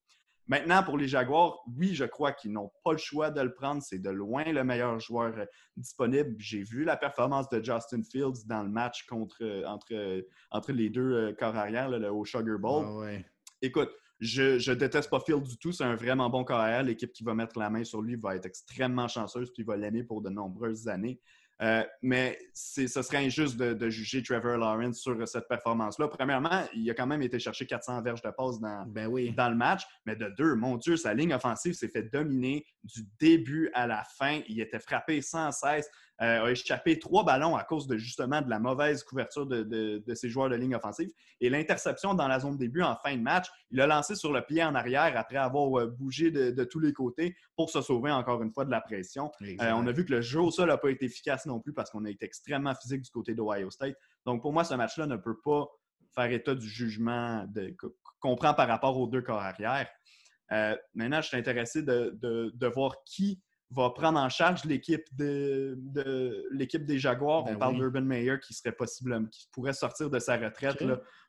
Maintenant, 0.48 0.84
pour 0.84 0.96
les 0.96 1.08
Jaguars, 1.08 1.60
oui, 1.76 1.94
je 1.94 2.04
crois 2.04 2.32
qu'ils 2.32 2.52
n'ont 2.52 2.70
pas 2.84 2.92
le 2.92 2.98
choix 2.98 3.30
de 3.30 3.40
le 3.40 3.52
prendre. 3.52 3.82
C'est 3.82 3.98
de 3.98 4.10
loin 4.10 4.44
le 4.44 4.62
meilleur 4.62 5.00
joueur 5.00 5.36
euh, 5.36 5.44
disponible. 5.76 6.36
J'ai 6.38 6.62
vu 6.62 6.84
la 6.84 6.96
performance 6.96 7.48
de 7.48 7.62
Justin 7.62 8.02
Fields 8.04 8.46
dans 8.46 8.62
le 8.62 8.70
match 8.70 9.06
contre, 9.06 9.42
euh, 9.42 9.66
entre, 9.66 10.24
entre 10.52 10.70
les 10.70 10.88
deux 10.88 11.12
euh, 11.12 11.32
corps 11.34 11.56
arrière 11.56 11.90
au 12.14 12.24
Sugar 12.24 12.60
Bowl. 12.60 12.86
Ah 12.86 13.18
Écoute, 13.60 13.90
je, 14.20 14.70
ne 14.70 14.74
déteste 14.74 15.10
pas 15.10 15.20
Fields 15.20 15.48
du 15.48 15.58
tout. 15.58 15.72
C'est 15.72 15.84
un 15.84 15.96
vraiment 15.96 16.30
bon 16.30 16.44
corps 16.44 16.60
arrière. 16.60 16.84
L'équipe 16.84 17.12
qui 17.12 17.24
va 17.24 17.34
mettre 17.34 17.58
la 17.58 17.68
main 17.68 17.82
sur 17.82 18.00
lui 18.00 18.14
va 18.14 18.36
être 18.36 18.46
extrêmement 18.46 19.08
chanceuse 19.08 19.52
puis 19.52 19.64
va 19.64 19.76
l'aimer 19.76 20.04
pour 20.04 20.22
de 20.22 20.30
nombreuses 20.30 20.86
années. 20.86 21.20
Euh, 21.62 21.82
mais 22.02 22.38
ce 22.52 22.86
serait 22.86 23.24
injuste 23.24 23.56
de, 23.56 23.88
juger 23.88 24.22
Trevor 24.22 24.58
Lawrence 24.58 24.98
sur 24.98 25.26
cette 25.26 25.48
performance-là. 25.48 26.08
Premièrement, 26.08 26.64
il 26.74 26.90
a 26.90 26.94
quand 26.94 27.06
même 27.06 27.22
été 27.22 27.38
chercher 27.38 27.66
400 27.66 28.02
verges 28.02 28.20
de 28.20 28.30
passe 28.30 28.60
dans, 28.60 28.84
ben 28.86 29.10
dans 29.34 29.48
le 29.48 29.56
match. 29.56 29.82
Mais 30.04 30.16
de 30.16 30.28
deux, 30.36 30.54
mon 30.54 30.76
Dieu, 30.76 30.96
sa 30.96 31.14
ligne 31.14 31.32
offensive 31.32 31.72
s'est 31.72 31.88
fait 31.88 32.02
dominer 32.02 32.66
du 32.84 33.02
début 33.18 33.70
à 33.72 33.86
la 33.86 34.04
fin. 34.04 34.40
Il 34.48 34.60
était 34.60 34.80
frappé 34.80 35.22
sans 35.22 35.50
cesse. 35.50 35.88
Euh, 36.22 36.46
a 36.46 36.50
échappé 36.50 36.98
trois 36.98 37.24
ballons 37.24 37.56
à 37.56 37.64
cause 37.64 37.86
de 37.86 37.98
justement 37.98 38.40
de 38.40 38.48
la 38.48 38.58
mauvaise 38.58 39.04
couverture 39.04 39.46
de, 39.46 40.02
ses 40.14 40.30
joueurs 40.30 40.48
de 40.48 40.56
ligne 40.56 40.74
offensive. 40.74 41.10
Et 41.42 41.50
l'interception 41.50 42.14
dans 42.14 42.26
la 42.26 42.40
zone 42.40 42.54
de 42.54 42.58
début 42.58 42.82
en 42.82 42.96
fin 42.96 43.14
de 43.14 43.20
match, 43.20 43.48
il 43.70 43.80
a 43.82 43.86
lancé 43.86 44.14
sur 44.14 44.32
le 44.32 44.40
pied 44.40 44.64
en 44.64 44.74
arrière 44.74 45.12
après 45.16 45.36
avoir 45.36 45.78
euh, 45.78 45.86
bougé 45.86 46.30
de, 46.30 46.64
tous 46.64 46.80
les 46.80 46.94
côtés 46.94 47.36
pour 47.54 47.68
se 47.68 47.82
sauver 47.82 48.10
encore 48.10 48.42
une 48.42 48.50
fois 48.50 48.64
de 48.64 48.70
la 48.70 48.80
pression. 48.80 49.30
Euh, 49.42 49.72
on 49.74 49.86
a 49.86 49.92
vu 49.92 50.06
que 50.06 50.12
le 50.12 50.22
jeu 50.22 50.40
au 50.40 50.50
sol 50.50 50.68
n'a 50.68 50.78
pas 50.78 50.90
été 50.90 51.04
efficace 51.04 51.44
non 51.44 51.60
plus 51.60 51.74
parce 51.74 51.90
qu'on 51.90 52.04
a 52.06 52.10
été 52.10 52.24
extrêmement 52.24 52.74
physique 52.74 53.02
du 53.02 53.10
côté 53.10 53.34
d'Ohio 53.34 53.70
State. 53.70 53.96
Donc 54.24 54.40
pour 54.40 54.54
moi, 54.54 54.64
ce 54.64 54.74
match-là 54.74 55.06
ne 55.06 55.16
peut 55.16 55.38
pas 55.44 55.66
faire 56.14 56.32
état 56.32 56.54
du 56.54 56.66
jugement 56.66 57.46
qu'on 58.20 58.36
prend 58.36 58.54
par 58.54 58.68
rapport 58.68 58.98
aux 58.98 59.06
deux 59.06 59.20
corps 59.20 59.42
arrière. 59.42 59.86
maintenant, 60.94 61.20
je 61.20 61.28
suis 61.28 61.36
intéressé 61.36 61.82
de 61.82 62.66
voir 62.68 62.96
qui 63.04 63.42
va 63.70 63.90
prendre 63.90 64.18
en 64.18 64.28
charge 64.28 64.64
l'équipe 64.64 65.04
de, 65.12 65.78
l'équipe 66.52 66.84
des 66.84 66.98
Jaguars. 66.98 67.44
Ben 67.44 67.56
On 67.56 67.58
parle 67.58 67.74
d'Urban 67.76 68.02
Meyer 68.02 68.38
qui 68.40 68.54
serait 68.54 68.72
possible, 68.72 69.28
qui 69.30 69.48
pourrait 69.52 69.72
sortir 69.72 70.10
de 70.10 70.18
sa 70.18 70.36
retraite 70.36 70.82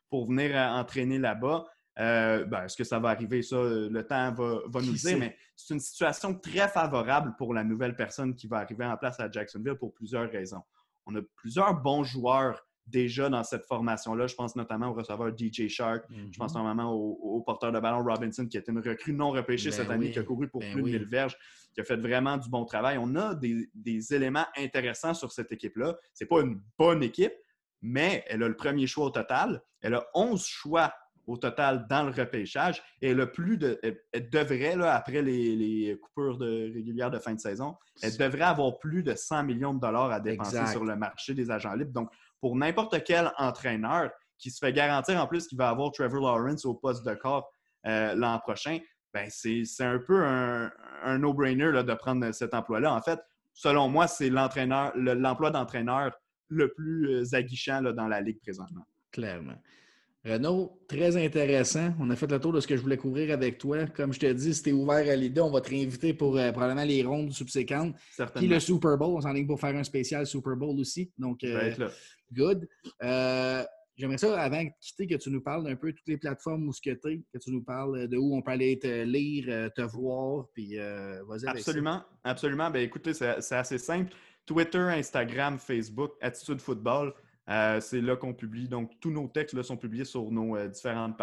pour 0.08 0.28
venir 0.28 0.56
entraîner 0.56 1.18
là-bas. 1.18 1.64
Euh, 1.98 2.44
ben, 2.44 2.64
est-ce 2.64 2.76
que 2.76 2.84
ça 2.84 3.00
va 3.00 3.08
arriver? 3.10 3.42
Ça, 3.42 3.56
le 3.56 4.02
temps 4.06 4.32
va, 4.32 4.60
va 4.66 4.80
nous 4.80 4.92
dire, 4.92 5.18
mais 5.18 5.36
c'est 5.56 5.74
une 5.74 5.80
situation 5.80 6.32
très 6.32 6.68
favorable 6.68 7.34
pour 7.36 7.52
la 7.52 7.64
nouvelle 7.64 7.96
personne 7.96 8.34
qui 8.36 8.46
va 8.46 8.58
arriver 8.58 8.84
en 8.84 8.96
place 8.96 9.18
à 9.18 9.28
Jacksonville 9.28 9.74
pour 9.74 9.92
plusieurs 9.92 10.30
raisons. 10.30 10.62
On 11.06 11.16
a 11.16 11.20
plusieurs 11.34 11.74
bons 11.74 12.04
joueurs 12.04 12.67
déjà 12.90 13.28
dans 13.28 13.44
cette 13.44 13.64
formation-là. 13.64 14.26
Je 14.26 14.34
pense 14.34 14.56
notamment 14.56 14.88
au 14.88 14.94
receveur 14.94 15.32
DJ 15.36 15.68
Shark. 15.68 16.04
Je 16.10 16.38
pense 16.38 16.54
mhm. 16.54 16.62
notamment 16.62 16.92
au, 16.92 17.42
porteur 17.42 17.72
de 17.72 17.80
ballon 17.80 18.04
Robinson, 18.04 18.46
qui 18.46 18.56
est 18.56 18.68
une 18.68 18.78
recrue 18.78 19.12
non 19.12 19.30
repêchée 19.30 19.70
ben 19.70 19.76
cette 19.76 19.90
année, 19.90 20.10
qui 20.10 20.18
a 20.18 20.22
couru 20.22 20.48
pour 20.48 20.60
ben 20.60 20.72
plus 20.72 20.82
de 20.82 20.88
1000 20.88 21.04
verges, 21.04 21.36
qui 21.72 21.80
a 21.80 21.84
fait 21.84 21.96
vraiment 21.96 22.36
du 22.36 22.48
bon 22.48 22.64
travail. 22.64 22.98
On 23.00 23.14
a 23.16 23.34
des, 23.34 24.14
éléments 24.14 24.46
intéressants 24.56 25.14
sur 25.14 25.32
cette 25.32 25.52
équipe-là. 25.52 25.96
Ce 26.14 26.24
n'est 26.24 26.28
pas 26.28 26.40
une 26.40 26.60
bonne 26.78 27.02
équipe, 27.02 27.34
mais 27.82 28.24
elle 28.28 28.42
a 28.42 28.48
le 28.48 28.56
premier 28.56 28.86
choix 28.86 29.06
au 29.06 29.10
total. 29.10 29.62
Elle 29.80 29.94
a 29.94 30.06
11 30.14 30.44
choix 30.44 30.92
au 31.28 31.36
total 31.36 31.86
dans 31.88 32.04
le 32.04 32.10
repêchage. 32.10 32.82
Et 33.02 33.10
elle, 33.10 33.20
a 33.20 33.26
plus 33.26 33.58
de, 33.58 33.78
elle, 33.82 34.30
devrait, 34.30 34.76
là, 34.76 34.94
après 34.96 35.22
les, 35.22 35.96
coupures 36.02 36.38
de, 36.38 36.72
régulières 36.72 37.10
de 37.10 37.18
fin 37.18 37.34
de 37.34 37.40
saison, 37.40 37.76
elle 38.02 38.16
devrait 38.16 38.44
avoir 38.44 38.78
plus 38.78 39.02
de 39.02 39.14
100 39.14 39.44
millions 39.44 39.74
de 39.74 39.80
dollars 39.80 40.10
à 40.10 40.20
dépenser 40.20 40.66
sur 40.66 40.84
le 40.84 40.96
marché 40.96 41.34
des 41.34 41.50
agents 41.50 41.74
libres. 41.74 41.92
Donc, 41.92 42.10
pour 42.40 42.56
n'importe 42.56 43.02
quel 43.04 43.32
entraîneur 43.38 44.10
qui 44.38 44.50
se 44.50 44.58
fait 44.58 44.72
garantir 44.72 45.20
en 45.20 45.26
plus 45.26 45.46
qu'il 45.46 45.58
va 45.58 45.68
avoir 45.68 45.90
Trevor 45.92 46.20
Lawrence 46.20 46.64
au 46.64 46.74
poste 46.74 47.04
de 47.04 47.14
corps 47.14 47.50
euh, 47.86 48.14
l'an 48.14 48.38
prochain, 48.38 48.78
ben 49.12 49.28
c'est 49.30 49.64
un 49.80 49.98
peu 49.98 50.24
un, 50.24 50.70
no-brainer 51.18 51.72
de 51.82 51.94
prendre 51.94 52.30
cet 52.32 52.54
emploi-là. 52.54 52.92
En 52.92 53.00
fait, 53.00 53.18
selon 53.54 53.88
moi, 53.88 54.06
c'est 54.06 54.30
l'entraîneur, 54.30 54.92
l'emploi 54.96 55.50
d'entraîneur 55.50 56.12
le 56.48 56.72
plus 56.72 57.08
euh, 57.10 57.34
aguichant 57.34 57.80
là, 57.80 57.92
dans 57.92 58.08
la 58.08 58.20
Ligue 58.20 58.40
présentement. 58.40 58.86
Clairement. 59.12 59.56
Renaud, 60.24 60.78
très 60.88 61.16
intéressant. 61.16 61.94
On 62.00 62.10
a 62.10 62.16
fait 62.16 62.30
le 62.30 62.40
tour 62.40 62.52
de 62.52 62.60
ce 62.60 62.66
que 62.66 62.76
je 62.76 62.82
voulais 62.82 62.96
couvrir 62.96 63.32
avec 63.32 63.56
toi. 63.56 63.86
Comme 63.86 64.12
je 64.12 64.18
te 64.18 64.32
dis, 64.32 64.52
si 64.52 64.62
tu 64.62 64.70
es 64.70 64.72
ouvert 64.72 65.08
à 65.08 65.16
l'idée, 65.16 65.40
on 65.40 65.50
va 65.50 65.60
te 65.60 65.70
réinviter 65.70 66.12
pour 66.12 66.36
euh, 66.36 66.50
probablement 66.50 66.84
les 66.84 67.02
rondes 67.02 67.32
subséquentes. 67.32 67.94
Puis 68.34 68.48
le 68.48 68.60
Super 68.60 68.98
Bowl. 68.98 69.16
On 69.16 69.20
s'en 69.20 69.46
pour 69.46 69.60
faire 69.60 69.76
un 69.76 69.84
spécial 69.84 70.26
Super 70.26 70.56
Bowl 70.56 70.78
aussi. 70.78 71.12
Donc, 71.16 71.44
Good. 72.32 72.68
Euh, 73.02 73.64
j'aimerais 73.96 74.18
ça, 74.18 74.40
avant 74.40 74.62
de 74.62 74.70
quitter, 74.80 75.06
que 75.06 75.14
tu 75.16 75.30
nous 75.30 75.40
parles 75.40 75.68
un 75.68 75.76
peu 75.76 75.92
de 75.92 75.96
toutes 75.96 76.08
les 76.08 76.16
plateformes 76.16 76.68
où 76.68 76.72
que 76.72 76.90
tu 76.90 76.90
es, 76.90 77.22
que 77.32 77.38
tu 77.38 77.50
nous 77.50 77.62
parles 77.62 78.08
de 78.08 78.16
où 78.16 78.36
on 78.36 78.42
peut 78.42 78.52
aller 78.52 78.78
te 78.78 79.02
lire, 79.02 79.46
euh, 79.48 79.68
te 79.70 79.82
voir, 79.82 80.46
puis 80.54 80.78
euh, 80.78 81.22
vas-y 81.24 81.46
Absolument, 81.46 82.02
absolument. 82.24 82.70
Ben, 82.70 82.82
écoutez, 82.82 83.14
c'est 83.14 83.52
assez 83.52 83.78
simple. 83.78 84.12
Twitter, 84.46 84.78
Instagram, 84.78 85.58
Facebook, 85.58 86.12
Attitude 86.20 86.60
Football. 86.60 87.12
Euh, 87.48 87.80
c'est 87.80 88.00
là 88.00 88.16
qu'on 88.16 88.34
publie. 88.34 88.68
Donc, 88.68 88.92
tous 89.00 89.10
nos 89.10 89.26
textes 89.28 89.54
là, 89.54 89.62
sont 89.62 89.76
publiés 89.76 90.04
sur 90.04 90.30
nos 90.30 90.56
euh, 90.56 90.68
différentes 90.68 91.16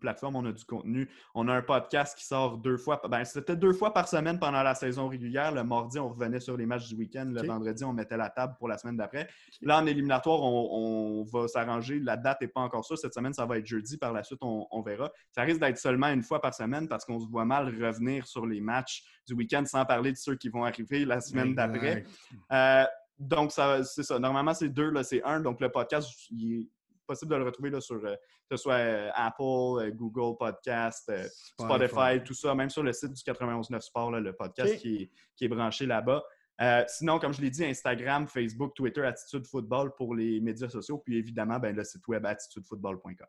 plateformes. 0.00 0.36
On 0.36 0.44
a 0.44 0.52
du 0.52 0.64
contenu. 0.64 1.08
On 1.34 1.48
a 1.48 1.54
un 1.54 1.62
podcast 1.62 2.16
qui 2.16 2.24
sort 2.24 2.58
deux 2.58 2.76
fois. 2.76 3.00
Ben, 3.10 3.24
c'était 3.24 3.56
deux 3.56 3.72
fois 3.72 3.94
par 3.94 4.08
semaine 4.08 4.38
pendant 4.38 4.62
la 4.62 4.74
saison 4.74 5.08
régulière. 5.08 5.52
Le 5.52 5.64
mardi, 5.64 5.98
on 5.98 6.08
revenait 6.08 6.40
sur 6.40 6.56
les 6.56 6.66
matchs 6.66 6.88
du 6.88 6.96
week-end. 6.96 7.30
Le 7.32 7.46
vendredi, 7.46 7.84
on 7.84 7.92
mettait 7.92 8.16
la 8.16 8.30
table 8.30 8.54
pour 8.58 8.68
la 8.68 8.76
semaine 8.76 8.96
d'après. 8.96 9.28
Là, 9.62 9.78
en 9.78 9.86
éliminatoire, 9.86 10.40
on, 10.42 11.24
va 11.24 11.48
s'arranger. 11.48 12.00
La 12.00 12.16
date 12.16 12.40
n'est 12.42 12.48
pas 12.48 12.60
encore 12.60 12.84
sûre. 12.84 12.98
Cette 12.98 13.14
semaine, 13.14 13.32
ça 13.32 13.46
va 13.46 13.58
être 13.58 13.66
jeudi. 13.66 13.96
Par 13.96 14.12
la 14.12 14.22
suite, 14.22 14.40
on, 14.42 14.82
verra. 14.82 15.10
Ça 15.32 15.42
risque 15.42 15.60
d'être 15.60 15.78
seulement 15.78 16.08
une 16.08 16.22
fois 16.22 16.40
par 16.40 16.54
semaine 16.54 16.88
parce 16.88 17.04
qu'on 17.04 17.20
se 17.20 17.28
voit 17.28 17.44
mal 17.44 17.66
revenir 17.66 18.26
sur 18.26 18.46
les 18.46 18.60
matchs 18.60 19.04
du 19.26 19.34
week-end 19.34 19.64
sans 19.64 19.84
parler 19.84 20.12
de 20.12 20.16
ceux 20.16 20.36
qui 20.36 20.48
vont 20.48 20.64
arriver 20.64 21.04
la 21.04 21.20
semaine 21.20 21.54
d'après. 21.54 22.04
Euh, 22.52 22.84
donc, 23.20 23.52
c'est 23.52 24.02
ça. 24.02 24.18
Normalement, 24.18 24.54
c'est 24.54 24.70
deux, 24.70 24.90
là, 24.90 25.04
c'est 25.04 25.22
un. 25.24 25.40
Donc, 25.40 25.60
le 25.60 25.70
podcast, 25.70 26.10
il 26.30 26.62
est 26.62 26.68
possible 27.06 27.32
de 27.32 27.36
le 27.36 27.44
retrouver 27.44 27.68
là, 27.68 27.80
sur 27.80 27.96
euh, 27.96 28.14
que 28.48 28.56
ce 28.56 28.62
soit 28.62 28.74
euh, 28.74 29.10
Apple, 29.14 29.42
euh, 29.42 29.90
Google 29.90 30.38
Podcast, 30.38 31.12
Spotify, 31.58 32.22
tout 32.24 32.32
ça, 32.32 32.54
même 32.54 32.70
sur 32.70 32.82
le 32.82 32.94
site 32.94 33.12
du 33.12 33.22
91.9 33.22 33.80
Sport, 33.80 34.12
le 34.12 34.32
podcast 34.32 34.76
qui, 34.78 35.10
est, 35.40 35.48
branché 35.48 35.84
là-bas. 35.84 36.24
sinon, 36.88 37.18
comme 37.18 37.34
je 37.34 37.42
l'ai 37.42 37.50
dit, 37.50 37.64
Instagram, 37.64 38.26
Facebook, 38.26 38.74
Twitter, 38.74 39.04
Attitude 39.04 39.46
Football 39.46 39.92
pour 39.96 40.14
les 40.14 40.40
médias 40.40 40.70
sociaux, 40.70 40.98
puis 40.98 41.18
évidemment, 41.18 41.58
ben, 41.58 41.76
le 41.76 41.84
site 41.84 42.06
web 42.08 42.24
attitudefootball.com. 42.24 43.26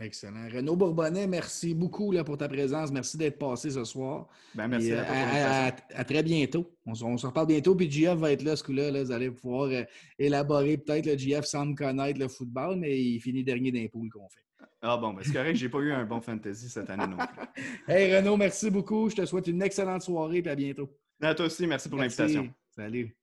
Excellent. 0.00 0.48
Renaud 0.52 0.74
Bourbonnet, 0.74 1.26
merci 1.28 1.72
beaucoup 1.72 2.10
là, 2.10 2.24
pour 2.24 2.36
ta 2.36 2.48
présence. 2.48 2.90
Merci 2.90 3.16
d'être 3.16 3.38
passé 3.38 3.70
ce 3.70 3.84
soir. 3.84 4.26
Ben, 4.54 4.66
merci 4.66 4.92
à, 4.92 5.66
à, 5.94 6.04
très 6.04 6.22
bientôt. 6.22 6.76
On, 6.84 6.94
se 6.94 7.26
reparle 7.26 7.46
bientôt. 7.46 7.76
Puis 7.76 7.90
GF 7.90 8.14
va 8.16 8.32
être 8.32 8.42
là 8.42 8.56
ce 8.56 8.64
coup-là. 8.64 8.90
Là, 8.90 9.04
vous 9.04 9.12
allez 9.12 9.30
pouvoir 9.30 9.68
euh, 9.70 9.84
élaborer 10.18 10.78
peut-être. 10.78 11.06
Le 11.06 11.16
GF 11.16 11.44
semble 11.44 11.76
connaître 11.76 12.18
le 12.18 12.26
football, 12.26 12.76
mais 12.76 13.00
il 13.00 13.20
finit 13.20 13.44
dernier 13.44 13.70
d'un 13.70 13.86
pool 13.86 14.08
qu'on 14.10 14.28
fait. 14.28 14.40
Ah 14.82 14.96
bon, 14.96 15.14
ben, 15.14 15.22
c'est 15.24 15.32
correct, 15.32 15.56
j'ai 15.56 15.70
pas 15.70 15.78
eu 15.78 15.92
un 15.92 16.04
bon 16.04 16.20
fantasy 16.20 16.68
cette 16.68 16.90
année 16.90 17.06
non 17.06 17.16
plus. 17.16 17.64
hey 17.88 18.14
Renaud, 18.14 18.36
merci 18.36 18.70
beaucoup. 18.70 19.08
Je 19.08 19.16
te 19.16 19.24
souhaite 19.24 19.46
une 19.46 19.62
excellente 19.62 20.02
soirée 20.02 20.42
et 20.44 20.48
à 20.48 20.54
bientôt. 20.54 20.90
À 21.22 21.34
toi 21.34 21.46
aussi, 21.46 21.66
merci 21.66 21.88
pour 21.88 21.98
l'invitation. 21.98 22.52
Salut. 22.68 23.16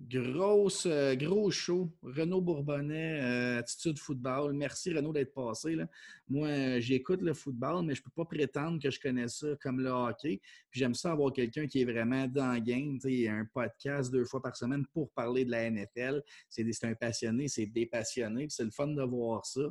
Grosse, 0.00 0.86
euh, 0.86 1.16
gros 1.16 1.50
show. 1.50 1.90
Renaud 2.02 2.40
Bourbonnet, 2.40 3.20
euh, 3.20 3.58
Attitude 3.58 3.98
Football. 3.98 4.52
Merci 4.52 4.92
Renaud 4.92 5.12
d'être 5.12 5.34
passé. 5.34 5.74
Là. 5.74 5.88
Moi, 6.28 6.46
euh, 6.46 6.80
j'écoute 6.80 7.20
le 7.20 7.34
football, 7.34 7.84
mais 7.84 7.96
je 7.96 8.00
ne 8.00 8.04
peux 8.04 8.12
pas 8.14 8.24
prétendre 8.24 8.80
que 8.80 8.90
je 8.90 9.00
connais 9.00 9.26
ça 9.26 9.48
comme 9.60 9.80
le 9.80 9.90
hockey. 9.90 10.40
Puis 10.70 10.78
j'aime 10.78 10.94
ça 10.94 11.10
avoir 11.10 11.32
quelqu'un 11.32 11.66
qui 11.66 11.80
est 11.80 11.84
vraiment 11.84 12.28
dans 12.28 12.52
le 12.52 12.60
game. 12.60 12.98
Un 13.28 13.44
podcast 13.52 14.12
deux 14.12 14.24
fois 14.24 14.40
par 14.40 14.56
semaine 14.56 14.86
pour 14.92 15.10
parler 15.10 15.44
de 15.44 15.50
la 15.50 15.68
NFL. 15.68 16.22
C'est 16.48 16.84
un 16.84 16.94
passionné, 16.94 17.48
c'est 17.48 17.66
des 17.66 17.86
passionnés. 17.86 18.46
C'est 18.50 18.64
le 18.64 18.70
fun 18.70 18.88
de 18.88 19.02
voir 19.02 19.44
ça. 19.44 19.68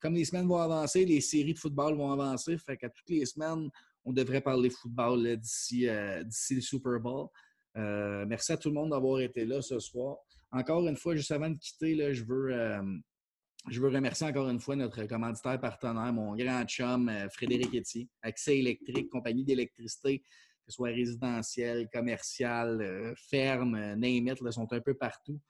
comme 0.00 0.14
les 0.14 0.24
semaines 0.24 0.46
vont 0.46 0.58
avancer, 0.58 1.04
les 1.04 1.20
séries 1.20 1.54
de 1.54 1.58
football 1.58 1.96
vont 1.96 2.12
avancer. 2.12 2.56
Fait 2.58 2.76
qu'à 2.76 2.88
toutes 2.88 3.10
les 3.10 3.26
semaines, 3.26 3.70
on 4.04 4.12
devrait 4.12 4.40
parler 4.40 4.70
football 4.70 5.36
d'ici 5.36 5.86
le 5.86 6.60
Super 6.60 7.00
Bowl. 7.00 7.28
Euh, 7.76 8.24
merci 8.26 8.52
à 8.52 8.56
tout 8.56 8.68
le 8.68 8.74
monde 8.74 8.90
d'avoir 8.90 9.20
été 9.20 9.44
là 9.44 9.60
ce 9.62 9.78
soir. 9.78 10.16
Encore 10.50 10.88
une 10.88 10.96
fois, 10.96 11.14
juste 11.14 11.30
avant 11.30 11.50
de 11.50 11.58
quitter, 11.58 12.14
je, 12.14 12.24
veux, 12.24 12.52
euh, 12.52 12.82
je 13.68 13.80
veux 13.80 13.88
remercier 13.88 14.26
encore 14.26 14.48
une 14.48 14.60
fois 14.60 14.74
notre 14.76 15.04
commanditaire 15.04 15.60
partenaire, 15.60 16.12
mon 16.12 16.34
grand 16.34 16.64
chum 16.64 17.08
euh, 17.08 17.28
Frédéric 17.28 17.74
Etier, 17.74 18.08
Accès 18.22 18.58
électrique, 18.58 19.10
compagnie 19.10 19.44
d'électricité, 19.44 20.20
que 20.20 20.26
ce 20.68 20.72
soit 20.72 20.88
résidentiel, 20.88 21.88
commercial, 21.92 23.14
ferme, 23.30 23.78
name 23.94 24.28
it, 24.28 24.50
sont 24.50 24.72
un 24.72 24.80
peu 24.80 24.94
partout. 24.94 25.40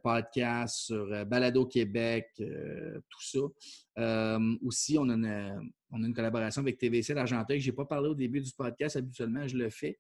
Podcasts, 0.03 0.86
sur 0.86 1.26
Balado 1.26 1.65
Québec, 1.65 2.30
tout 2.38 3.22
ça. 3.22 4.40
aussi, 4.61 4.98
on 4.98 5.10
a, 5.10 5.60
une, 5.91 6.14
collaboration 6.14 6.61
avec 6.61 6.77
TVC 6.77 7.14
d'Argenteuil. 7.14 7.60
Je 7.60 7.69
n'ai 7.69 7.76
pas 7.76 7.86
parlé 7.86 8.10
au 8.10 8.15
début 8.15 8.41
du 8.41 8.52
podcast, 8.52 8.95
habituellement, 8.95 9.48
je 9.48 9.57
le 9.57 9.69
fais. 9.69 9.98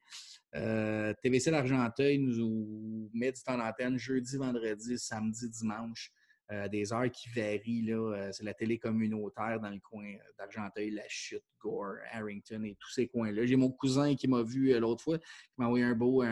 Euh, 0.55 1.13
TVC 1.21 1.51
d'Argenteuil 1.51 2.19
nous 2.19 3.09
met 3.13 3.31
du 3.31 3.41
temps 3.41 3.57
d'antenne 3.57 3.97
jeudi, 3.97 4.37
vendredi, 4.37 4.97
samedi, 4.97 5.49
dimanche. 5.49 6.11
Euh, 6.51 6.67
des 6.67 6.93
heures 6.93 7.09
qui 7.09 7.27
varient. 7.29 7.91
Euh, 7.91 8.31
c'est 8.31 8.43
la 8.43 8.53
télé 8.53 8.77
communautaire 8.77 9.59
dans 9.59 9.71
le 9.71 9.79
coin 9.79 10.13
d'Argenteuil, 10.37 10.91
La 10.91 11.07
Chute, 11.07 11.43
Gore, 11.59 11.95
Harrington 12.11 12.63
et 12.63 12.77
tous 12.79 12.91
ces 12.91 13.07
coins-là. 13.07 13.47
J'ai 13.47 13.55
mon 13.55 13.71
cousin 13.71 14.15
qui 14.15 14.27
m'a 14.27 14.43
vu 14.43 14.79
l'autre 14.79 15.03
fois, 15.03 15.17
qui 15.17 15.25
m'a 15.57 15.65
envoyé 15.65 15.85
un 15.85 15.95
beau, 15.95 16.23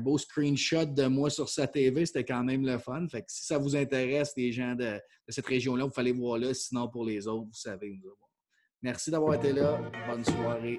beau 0.00 0.18
screenshot 0.18 0.86
de 0.86 1.06
moi 1.06 1.30
sur 1.30 1.48
sa 1.48 1.66
TV. 1.66 2.06
C'était 2.06 2.24
quand 2.24 2.42
même 2.42 2.64
le 2.64 2.78
fun. 2.78 3.06
Fait 3.08 3.20
que 3.20 3.26
si 3.28 3.44
ça 3.44 3.58
vous 3.58 3.76
intéresse, 3.76 4.32
les 4.36 4.52
gens 4.52 4.74
de, 4.74 5.00
cette 5.28 5.46
région-là, 5.46 5.84
vous 5.84 5.92
fallait 5.92 6.12
voir 6.12 6.38
là. 6.38 6.52
Sinon, 6.54 6.88
pour 6.88 7.04
les 7.04 7.26
autres, 7.26 7.46
vous 7.46 7.52
savez 7.52 8.00
Merci 8.82 9.10
d'avoir 9.10 9.34
été 9.34 9.52
là. 9.52 9.80
Bonne 10.06 10.24
soirée. 10.24 10.78